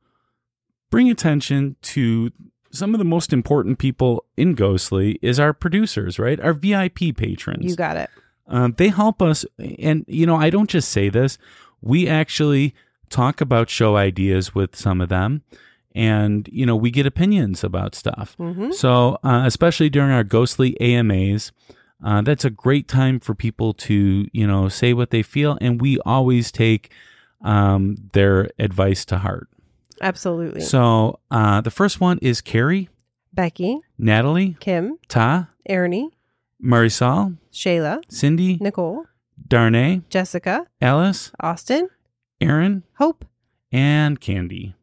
bring 0.91 1.11
attention 1.11 1.77
to 1.83 2.31
some 2.71 2.95
of 2.95 2.99
the 2.99 3.05
most 3.05 3.33
important 3.33 3.79
people 3.79 4.25
in 4.37 4.55
Ghostly 4.55 5.19
is 5.23 5.41
our 5.41 5.53
producers, 5.53 6.19
right? 6.19 6.41
Our 6.41 6.53
VIP 6.53 7.17
patrons. 7.17 7.65
You 7.65 7.77
got 7.77 7.97
it. 7.97 8.11
Um, 8.47 8.75
they 8.77 8.89
help 8.89 9.21
us, 9.21 9.45
and 9.79 10.05
you 10.09 10.27
know, 10.27 10.37
I 10.37 10.51
don't 10.51 10.71
just 10.71 10.91
say 10.91 11.09
this. 11.09 11.39
We 11.83 12.09
actually 12.09 12.75
talk 13.11 13.41
about 13.41 13.69
show 13.69 13.97
ideas 13.97 14.55
with 14.55 14.75
some 14.75 15.01
of 15.01 15.09
them, 15.09 15.43
and 15.95 16.49
you 16.51 16.65
know, 16.65 16.77
we 16.77 16.91
get 16.91 17.07
opinions 17.07 17.63
about 17.63 17.95
stuff. 17.95 18.37
Mm-hmm. 18.39 18.73
So, 18.73 19.19
uh, 19.23 19.43
especially 19.45 19.91
during 19.91 20.13
our 20.13 20.25
ghostly 20.25 20.81
AMAs, 20.81 21.53
uh, 22.03 22.23
that's 22.23 22.45
a 22.45 22.51
great 22.51 22.89
time 22.89 23.21
for 23.21 23.35
people 23.35 23.75
to 23.75 24.29
you 24.33 24.47
know 24.47 24.69
say 24.69 24.95
what 24.95 25.11
they 25.11 25.23
feel, 25.23 25.59
and 25.61 25.81
we 25.81 25.99
always 26.01 26.51
take 26.51 26.91
um, 27.43 27.97
their 28.13 28.51
advice 28.59 29.05
to 29.07 29.19
heart. 29.19 29.49
Absolutely. 30.03 30.61
So, 30.61 31.21
uh, 31.31 31.61
the 31.61 31.71
first 31.71 32.01
one 32.01 32.19
is 32.23 32.41
Carrie, 32.41 32.89
Becky, 33.33 33.81
Natalie, 33.99 34.57
Kim, 34.61 34.99
Ta, 35.09 35.49
Ernie, 35.69 36.11
Marisol, 36.63 37.37
Shayla, 37.53 38.03
Cindy, 38.09 38.59
Nicole, 38.61 39.05
Darnay, 39.47 40.03
Jessica, 40.11 40.67
Alice, 40.81 41.33
Austin, 41.41 41.89
Aaron, 42.41 42.85
Hope. 42.99 43.25
and 43.73 44.21
Candy. 44.21 44.75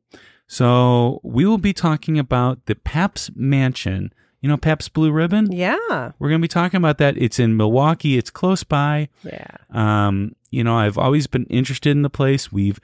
So 0.47 1.19
we 1.23 1.45
will 1.45 1.57
be 1.57 1.73
talking 1.73 2.19
about 2.19 2.65
the 2.67 2.75
Pabst 2.75 3.35
Mansion. 3.35 4.13
You 4.41 4.49
know, 4.49 4.57
Pabst 4.57 4.93
Blue 4.93 5.11
Ribbon? 5.11 5.51
Yeah. 5.51 6.11
We're 6.19 6.29
going 6.29 6.39
to 6.39 6.43
be 6.43 6.47
talking 6.47 6.77
about 6.77 6.99
that. 6.99 7.17
It's 7.17 7.39
in 7.39 7.57
Milwaukee. 7.57 8.15
It's 8.15 8.29
close 8.29 8.63
by. 8.63 9.09
Yeah. 9.23 9.47
Um, 9.71 10.35
you 10.51 10.63
know, 10.63 10.77
I've 10.77 10.99
always 10.99 11.25
been 11.25 11.45
interested 11.45 11.89
in 11.89 12.03
the 12.03 12.11
place. 12.11 12.51
We've 12.51 12.79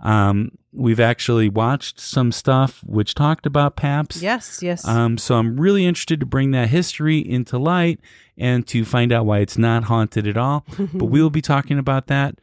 um, 0.00 0.52
we've 0.72 1.00
actually 1.00 1.48
watched 1.48 1.98
some 1.98 2.30
stuff 2.32 2.82
which 2.84 3.14
talked 3.14 3.46
about 3.46 3.76
Pabst. 3.76 4.20
Yes. 4.22 4.62
Yes. 4.62 4.86
Um, 4.86 5.16
so 5.18 5.36
I'm 5.36 5.58
really 5.58 5.86
interested 5.86 6.20
to 6.20 6.26
bring 6.26 6.50
that 6.50 6.68
history 6.68 7.18
into 7.18 7.58
light 7.58 7.98
and 8.36 8.66
to 8.68 8.84
find 8.84 9.12
out 9.12 9.24
why 9.24 9.38
it's 9.38 9.56
not 9.56 9.84
haunted 9.84 10.26
at 10.26 10.36
all. 10.36 10.66
but 10.92 11.06
we 11.06 11.22
will 11.22 11.30
be 11.30 11.40
talking 11.40 11.78
about 11.78 12.08
that 12.08 12.38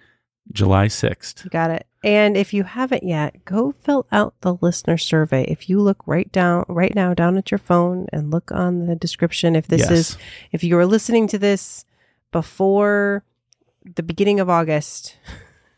July 0.52 0.88
6th. 0.88 1.44
You 1.46 1.50
got 1.52 1.70
it. 1.72 1.86
And 2.04 2.36
if 2.36 2.54
you 2.54 2.64
haven't 2.64 3.04
yet, 3.04 3.46
go 3.46 3.72
fill 3.84 4.08
out 4.12 4.34
the 4.42 4.56
listener 4.56 4.98
survey. 4.98 5.46
If 5.46 5.70
you 5.70 5.80
look 5.80 6.06
right 6.06 6.30
down 6.32 6.66
right 6.68 6.94
now 6.94 7.14
down 7.14 7.38
at 7.38 7.50
your 7.52 7.60
phone 7.60 8.08
and 8.12 8.30
look 8.30 8.52
on 8.52 8.88
the 8.88 8.96
description 8.96 9.56
if 9.56 9.68
this 9.68 9.82
Yes. 9.82 9.92
is 9.92 10.18
if 10.52 10.64
you 10.66 10.78
are 10.78 10.86
listening 10.86 11.28
to 11.28 11.38
this 11.40 11.86
before 12.32 13.24
the 13.96 14.04
beginning 14.04 14.40
of 14.42 14.50
August 14.50 15.18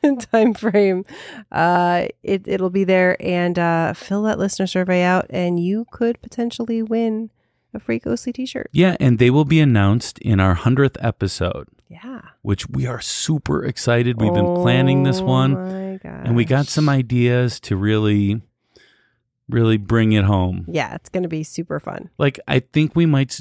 time 0.31 0.53
frame, 0.53 1.05
uh 1.51 2.07
it 2.23 2.47
it'll 2.47 2.69
be 2.69 2.83
there 2.83 3.17
and 3.19 3.57
uh 3.59 3.93
fill 3.93 4.23
that 4.23 4.37
listener 4.39 4.67
survey 4.67 5.01
out 5.03 5.25
and 5.29 5.59
you 5.59 5.85
could 5.91 6.21
potentially 6.21 6.81
win 6.81 7.29
a 7.73 7.79
free 7.79 7.99
ghostly 7.99 8.31
t-shirt. 8.31 8.69
Yeah, 8.71 8.95
and 8.99 9.19
they 9.19 9.29
will 9.29 9.43
be 9.45 9.59
announced 9.59 10.17
in 10.19 10.39
our 10.39 10.55
100th 10.55 10.95
episode, 11.01 11.67
Yeah. 11.89 12.21
which 12.41 12.69
we 12.69 12.87
are 12.87 13.01
super 13.01 13.65
excited. 13.65 14.21
We've 14.21 14.33
been 14.33 14.55
planning 14.55 15.03
this 15.03 15.19
one, 15.21 15.53
my 15.53 15.99
gosh. 16.01 16.21
and 16.25 16.35
we 16.37 16.45
got 16.45 16.67
some 16.67 16.87
ideas 16.87 17.59
to 17.61 17.75
really 17.75 18.41
really 19.49 19.77
bring 19.77 20.13
it 20.13 20.23
home. 20.25 20.65
Yeah, 20.67 20.95
it's 20.95 21.09
going 21.09 21.23
to 21.23 21.29
be 21.29 21.43
super 21.43 21.79
fun. 21.79 22.09
Like 22.17 22.39
I 22.47 22.59
think 22.61 22.95
we 22.95 23.05
might 23.05 23.39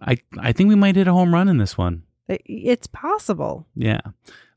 I 0.00 0.18
I 0.38 0.52
think 0.52 0.68
we 0.68 0.74
might 0.76 0.96
hit 0.96 1.08
a 1.08 1.12
home 1.12 1.34
run 1.34 1.48
in 1.48 1.58
this 1.58 1.76
one. 1.76 2.04
It's 2.28 2.86
possible. 2.86 3.66
Yeah. 3.74 4.00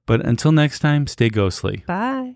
But 0.06 0.26
until 0.26 0.52
next 0.52 0.80
time, 0.80 1.08
stay 1.08 1.30
ghostly. 1.30 1.84
Bye. 1.88 2.36